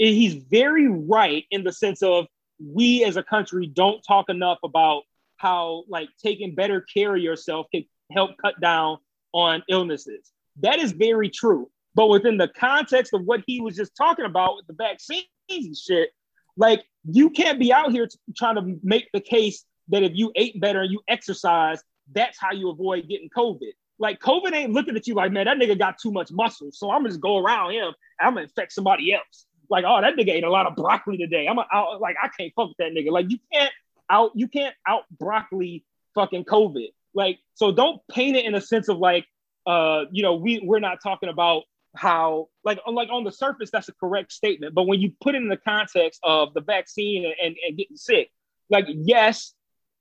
And 0.00 0.08
He's 0.08 0.34
very 0.34 0.88
right 0.88 1.44
in 1.50 1.64
the 1.64 1.72
sense 1.72 2.02
of 2.02 2.26
we 2.58 3.04
as 3.04 3.16
a 3.16 3.22
country 3.22 3.66
don't 3.66 4.02
talk 4.02 4.28
enough 4.28 4.58
about 4.64 5.02
how 5.36 5.84
like 5.88 6.08
taking 6.22 6.54
better 6.54 6.80
care 6.80 7.14
of 7.14 7.22
yourself 7.22 7.66
can 7.72 7.84
help 8.12 8.32
cut 8.38 8.58
down 8.60 8.98
on 9.32 9.62
illnesses. 9.68 10.32
That 10.60 10.78
is 10.78 10.92
very 10.92 11.28
true. 11.28 11.70
But 11.94 12.08
within 12.08 12.36
the 12.36 12.48
context 12.48 13.14
of 13.14 13.22
what 13.22 13.42
he 13.46 13.60
was 13.60 13.76
just 13.76 13.96
talking 13.96 14.24
about 14.24 14.56
with 14.56 14.66
the 14.66 14.74
vaccines 14.74 15.26
and 15.50 15.76
shit, 15.76 16.10
like 16.56 16.84
you 17.04 17.30
can't 17.30 17.58
be 17.58 17.72
out 17.72 17.92
here 17.92 18.06
t- 18.06 18.18
trying 18.36 18.56
to 18.56 18.78
make 18.82 19.08
the 19.12 19.20
case 19.20 19.64
that 19.88 20.02
if 20.02 20.12
you 20.14 20.32
ate 20.36 20.60
better 20.60 20.82
and 20.82 20.90
you 20.90 21.00
exercise, 21.08 21.82
that's 22.12 22.38
how 22.40 22.52
you 22.52 22.70
avoid 22.70 23.08
getting 23.08 23.28
COVID. 23.36 23.72
Like 23.98 24.20
COVID 24.20 24.52
ain't 24.52 24.72
looking 24.72 24.96
at 24.96 25.06
you 25.06 25.14
like, 25.14 25.32
man, 25.32 25.46
that 25.46 25.56
nigga 25.56 25.78
got 25.78 25.98
too 25.98 26.12
much 26.12 26.30
muscle, 26.30 26.70
so 26.72 26.90
I'm 26.90 27.00
gonna 27.00 27.10
just 27.10 27.20
go 27.20 27.38
around 27.38 27.72
him. 27.72 27.94
I'm 28.20 28.34
gonna 28.34 28.42
infect 28.42 28.72
somebody 28.72 29.14
else. 29.14 29.46
Like, 29.70 29.84
oh, 29.86 30.00
that 30.00 30.16
nigga 30.16 30.30
ate 30.30 30.44
a 30.44 30.50
lot 30.50 30.66
of 30.66 30.76
broccoli 30.76 31.18
today. 31.18 31.46
I'm 31.46 31.58
a, 31.58 31.66
out, 31.72 32.00
like, 32.00 32.16
I 32.22 32.28
can't 32.28 32.52
fuck 32.54 32.68
with 32.68 32.76
that 32.78 32.92
nigga. 32.92 33.10
Like, 33.10 33.30
you 33.30 33.38
can't 33.52 33.72
out, 34.08 34.32
you 34.34 34.48
can't 34.48 34.74
out 34.86 35.04
broccoli 35.10 35.84
fucking 36.14 36.44
COVID. 36.44 36.88
Like, 37.14 37.38
so 37.54 37.72
don't 37.72 38.00
paint 38.10 38.36
it 38.36 38.44
in 38.44 38.54
a 38.54 38.60
sense 38.60 38.88
of 38.88 38.98
like, 38.98 39.26
uh, 39.66 40.04
you 40.12 40.22
know, 40.22 40.36
we 40.36 40.60
we're 40.62 40.80
not 40.80 40.98
talking 41.02 41.28
about 41.28 41.64
how 41.96 42.48
like 42.62 42.78
like 42.86 43.08
on 43.10 43.24
the 43.24 43.32
surface 43.32 43.70
that's 43.70 43.88
a 43.88 43.92
correct 43.94 44.32
statement, 44.32 44.74
but 44.74 44.86
when 44.86 45.00
you 45.00 45.12
put 45.20 45.34
it 45.34 45.38
in 45.38 45.48
the 45.48 45.56
context 45.56 46.20
of 46.22 46.54
the 46.54 46.60
vaccine 46.60 47.24
and, 47.24 47.34
and, 47.42 47.56
and 47.66 47.76
getting 47.76 47.96
sick, 47.96 48.30
like 48.70 48.86
yes, 48.88 49.54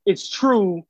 it's 0.05 0.29
true. 0.29 0.83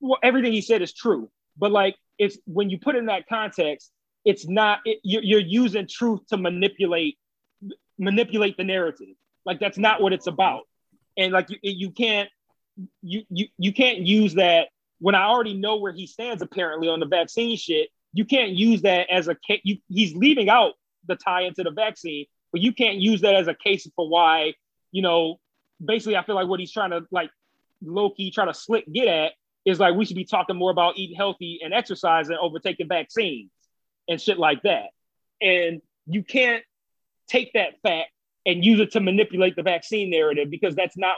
Well, 0.00 0.18
everything 0.22 0.52
he 0.52 0.62
said 0.62 0.82
is 0.82 0.92
true, 0.92 1.30
but 1.56 1.70
like 1.70 1.96
it's 2.18 2.38
when 2.46 2.70
you 2.70 2.78
put 2.78 2.96
in 2.96 3.06
that 3.06 3.28
context, 3.28 3.92
it's 4.24 4.48
not 4.48 4.80
it, 4.84 4.98
you're, 5.02 5.22
you're 5.22 5.40
using 5.40 5.86
truth 5.86 6.26
to 6.28 6.36
manipulate 6.36 7.18
manipulate 7.98 8.56
the 8.56 8.64
narrative. 8.64 9.14
Like 9.44 9.60
that's 9.60 9.78
not 9.78 10.00
what 10.00 10.12
it's 10.12 10.26
about, 10.26 10.62
and 11.16 11.32
like 11.32 11.48
you, 11.50 11.58
you 11.62 11.90
can't 11.90 12.28
you 13.02 13.24
you 13.30 13.46
you 13.56 13.72
can't 13.72 13.98
use 13.98 14.34
that 14.34 14.68
when 15.00 15.14
I 15.14 15.24
already 15.24 15.54
know 15.54 15.76
where 15.76 15.92
he 15.92 16.06
stands 16.06 16.42
apparently 16.42 16.88
on 16.88 17.00
the 17.00 17.06
vaccine 17.06 17.56
shit. 17.56 17.88
You 18.12 18.24
can't 18.24 18.50
use 18.50 18.82
that 18.82 19.10
as 19.10 19.28
a. 19.28 19.36
You, 19.62 19.78
he's 19.88 20.14
leaving 20.14 20.48
out 20.48 20.74
the 21.06 21.16
tie 21.16 21.42
into 21.42 21.62
the 21.62 21.70
vaccine, 21.70 22.26
but 22.52 22.60
you 22.60 22.72
can't 22.72 22.98
use 22.98 23.20
that 23.22 23.34
as 23.34 23.48
a 23.48 23.54
case 23.54 23.88
for 23.94 24.08
why 24.08 24.54
you 24.92 25.02
know. 25.02 25.38
Basically, 25.84 26.16
I 26.16 26.24
feel 26.24 26.34
like 26.34 26.48
what 26.48 26.58
he's 26.58 26.72
trying 26.72 26.90
to 26.90 27.02
like 27.12 27.30
low 27.82 28.10
key 28.10 28.32
try 28.32 28.44
to 28.44 28.54
slick 28.54 28.84
get 28.92 29.06
at 29.06 29.32
is 29.64 29.78
like 29.78 29.94
we 29.94 30.04
should 30.04 30.16
be 30.16 30.24
talking 30.24 30.56
more 30.56 30.70
about 30.70 30.96
eating 30.96 31.16
healthy 31.16 31.60
and 31.62 31.72
exercising 31.72 32.36
over 32.40 32.58
taking 32.58 32.88
vaccines 32.88 33.50
and 34.08 34.20
shit 34.20 34.38
like 34.38 34.62
that. 34.62 34.86
And 35.40 35.80
you 36.06 36.24
can't 36.24 36.64
take 37.28 37.52
that 37.54 37.80
fact 37.82 38.10
and 38.46 38.64
use 38.64 38.80
it 38.80 38.92
to 38.92 39.00
manipulate 39.00 39.56
the 39.56 39.62
vaccine 39.62 40.10
narrative 40.10 40.50
because 40.50 40.74
that's 40.74 40.96
not 40.96 41.16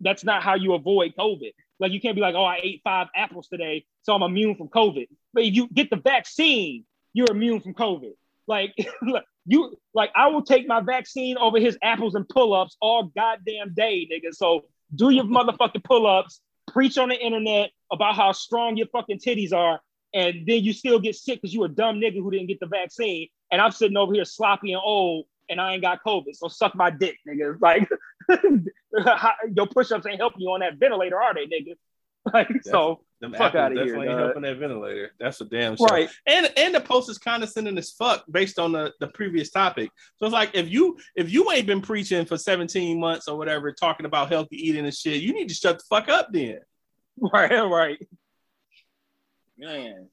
that's 0.00 0.24
not 0.24 0.42
how 0.42 0.54
you 0.54 0.74
avoid 0.74 1.14
COVID. 1.18 1.52
Like 1.80 1.92
you 1.92 2.00
can't 2.00 2.14
be 2.14 2.20
like, 2.20 2.34
oh, 2.34 2.44
I 2.44 2.60
ate 2.62 2.80
five 2.84 3.08
apples 3.14 3.48
today, 3.48 3.84
so 4.02 4.14
I'm 4.14 4.22
immune 4.22 4.54
from 4.56 4.68
COVID. 4.68 5.06
But 5.32 5.44
if 5.44 5.54
you 5.54 5.68
get 5.68 5.90
the 5.90 5.96
vaccine, 5.96 6.84
you're 7.12 7.30
immune 7.30 7.60
from 7.60 7.74
COVID. 7.74 8.12
Like 8.46 8.74
you 9.46 9.76
like 9.94 10.10
I 10.14 10.28
will 10.28 10.42
take 10.42 10.66
my 10.68 10.80
vaccine 10.80 11.38
over 11.38 11.58
his 11.58 11.78
apples 11.82 12.14
and 12.14 12.28
pull-ups 12.28 12.76
all 12.80 13.04
goddamn 13.04 13.74
day, 13.74 14.08
nigga. 14.12 14.34
So 14.34 14.66
do 14.94 15.10
your 15.10 15.24
motherfucking 15.24 15.84
pull-ups, 15.84 16.40
preach 16.72 16.98
on 16.98 17.08
the 17.08 17.18
internet 17.18 17.70
about 17.92 18.14
how 18.14 18.32
strong 18.32 18.76
your 18.76 18.88
fucking 18.88 19.20
titties 19.20 19.52
are, 19.52 19.80
and 20.14 20.46
then 20.46 20.64
you 20.64 20.72
still 20.72 20.98
get 20.98 21.14
sick 21.14 21.40
because 21.40 21.54
you 21.54 21.64
a 21.64 21.68
dumb 21.68 22.00
nigga 22.00 22.16
who 22.16 22.30
didn't 22.30 22.48
get 22.48 22.60
the 22.60 22.66
vaccine. 22.66 23.28
And 23.50 23.60
I'm 23.60 23.70
sitting 23.70 23.96
over 23.96 24.12
here 24.12 24.24
sloppy 24.24 24.72
and 24.72 24.82
old 24.84 25.26
and 25.48 25.60
I 25.60 25.74
ain't 25.74 25.82
got 25.82 26.02
COVID. 26.04 26.34
So 26.34 26.48
suck 26.48 26.74
my 26.74 26.90
dick, 26.90 27.16
nigga. 27.28 27.58
Like 27.60 27.88
your 29.54 29.66
push-ups 29.66 30.06
ain't 30.06 30.18
helping 30.18 30.40
you 30.42 30.50
on 30.50 30.60
that 30.60 30.76
ventilator, 30.76 31.20
are 31.20 31.34
they, 31.34 31.46
nigga? 31.46 31.74
Like 32.32 32.48
That's, 32.48 32.70
so 32.70 33.00
them 33.20 33.32
fuck 33.32 33.54
out 33.54 33.72
of 33.72 33.78
here. 33.78 33.86
Definitely 33.86 34.08
ain't 34.08 34.18
helping 34.18 34.42
that 34.42 34.58
ventilator. 34.58 35.10
That's 35.18 35.40
a 35.40 35.44
damn 35.44 35.76
shame. 35.76 35.86
Right. 35.88 36.10
And 36.26 36.52
and 36.56 36.74
the 36.74 36.80
post 36.80 37.08
is 37.08 37.16
condescending 37.16 37.78
as 37.78 37.92
fuck 37.92 38.24
based 38.30 38.58
on 38.58 38.72
the, 38.72 38.92
the 39.00 39.08
previous 39.08 39.50
topic. 39.50 39.90
So 40.16 40.26
it's 40.26 40.32
like 40.32 40.50
if 40.54 40.68
you 40.68 40.98
if 41.16 41.30
you 41.30 41.50
ain't 41.50 41.66
been 41.66 41.80
preaching 41.80 42.26
for 42.26 42.36
17 42.36 43.00
months 43.00 43.28
or 43.28 43.38
whatever, 43.38 43.72
talking 43.72 44.06
about 44.06 44.28
healthy 44.28 44.56
eating 44.56 44.84
and 44.84 44.94
shit, 44.94 45.22
you 45.22 45.32
need 45.32 45.48
to 45.48 45.54
shut 45.54 45.78
the 45.78 45.84
fuck 45.88 46.08
up 46.08 46.28
then. 46.32 46.60
Right, 47.20 47.50
right. 47.50 47.98
Man. 49.56 50.08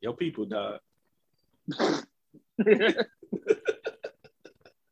Your 0.00 0.14
people, 0.14 0.44
dog. 0.44 0.78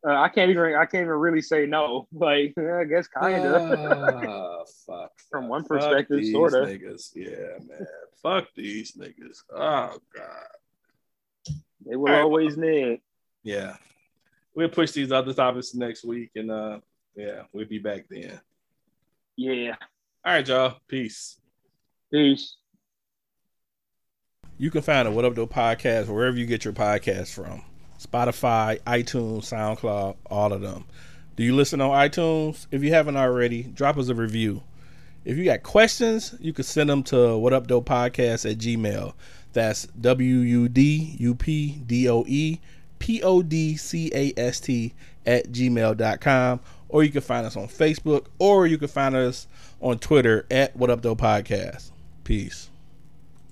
Uh, 0.07 0.13
I 0.13 0.29
can't 0.29 0.51
even 0.51 0.75
I 0.75 0.85
can't 0.85 1.03
even 1.03 1.15
really 1.15 1.41
say 1.41 1.67
no. 1.67 2.07
Like 2.13 2.55
I 2.59 2.85
guess 2.85 3.09
kind 3.09 3.45
of. 3.45 3.73
Uh, 3.73 4.65
fuck. 4.87 5.13
From 5.31 5.49
one 5.49 5.65
perspective, 5.65 6.25
sort 6.27 6.55
of. 6.55 6.69
Niggas. 6.69 7.11
Yeah, 7.15 7.59
man. 7.67 7.87
fuck 8.23 8.47
these 8.55 8.93
niggas. 8.93 9.39
Oh 9.53 9.99
god. 10.15 11.55
They 11.87 11.97
will 11.97 12.15
always 12.15 12.57
need. 12.57 13.01
Yeah. 13.43 13.77
We'll 14.55 14.69
push 14.69 14.93
these 14.93 15.13
other 15.13 15.33
topics 15.35 15.75
next 15.75 16.05
week, 16.05 16.31
and 16.37 16.51
uh, 16.51 16.79
yeah, 17.17 17.43
we'll 17.53 17.67
be 17.67 17.79
back 17.79 18.07
then. 18.09 18.41
Yeah. 19.37 19.75
All 20.25 20.33
right, 20.33 20.47
y'all. 20.47 20.77
Peace. 20.89 21.39
Peace. 22.11 22.57
You 24.57 24.71
can 24.71 24.83
find 24.83 25.09
a 25.09 25.11
What 25.11 25.25
Up 25.25 25.35
Though 25.35 25.47
podcast 25.47 26.07
wherever 26.07 26.37
you 26.37 26.47
get 26.47 26.65
your 26.65 26.73
podcast 26.73 27.35
from. 27.35 27.65
Spotify, 28.07 28.81
iTunes, 28.83 29.53
SoundCloud, 29.53 30.17
all 30.27 30.53
of 30.53 30.61
them. 30.61 30.85
Do 31.37 31.43
you 31.43 31.55
listen 31.55 31.81
on 31.81 31.91
iTunes? 31.91 32.67
If 32.71 32.83
you 32.83 32.91
haven't 32.91 33.17
already, 33.17 33.63
drop 33.65 33.97
us 33.99 34.09
a 34.09 34.15
review. 34.15 34.63
If 35.25 35.39
you 35.39 35.45
got 35.45 35.63
questions, 35.63 36.35
you 36.39 36.53
can 36.53 36.65
send 36.65 36.91
them 36.91 37.03
to 37.05 37.37
what 37.37 37.53
up 37.53 37.67
podcast 37.67 38.51
at 38.51 38.59
gmail. 38.59 39.15
That's 39.53 39.87
W 39.87 40.37
U 40.37 40.69
D 40.69 41.17
U 41.19 41.35
P 41.35 41.81
D 41.87 42.09
O 42.09 42.25
E 42.27 42.61
P 42.99 43.23
O 43.23 43.43
D 43.43 43.77
C 43.77 44.11
A 44.15 44.33
S 44.37 44.61
T 44.61 44.93
at 45.25 45.51
gmail.com. 45.51 46.61
Or 46.89 47.03
you 47.03 47.11
can 47.11 47.23
find 47.23 47.47
us 47.47 47.57
on 47.57 47.67
Facebook 47.67 48.27
or 48.39 48.67
you 48.67 48.79
can 48.79 48.89
find 48.89 49.17
us 49.17 49.47
on 49.81 49.99
Twitter 49.99 50.47
at 50.51 50.77
what 50.77 50.91
up 50.91 51.03
podcast. 51.03 51.91
Peace. 52.25 52.71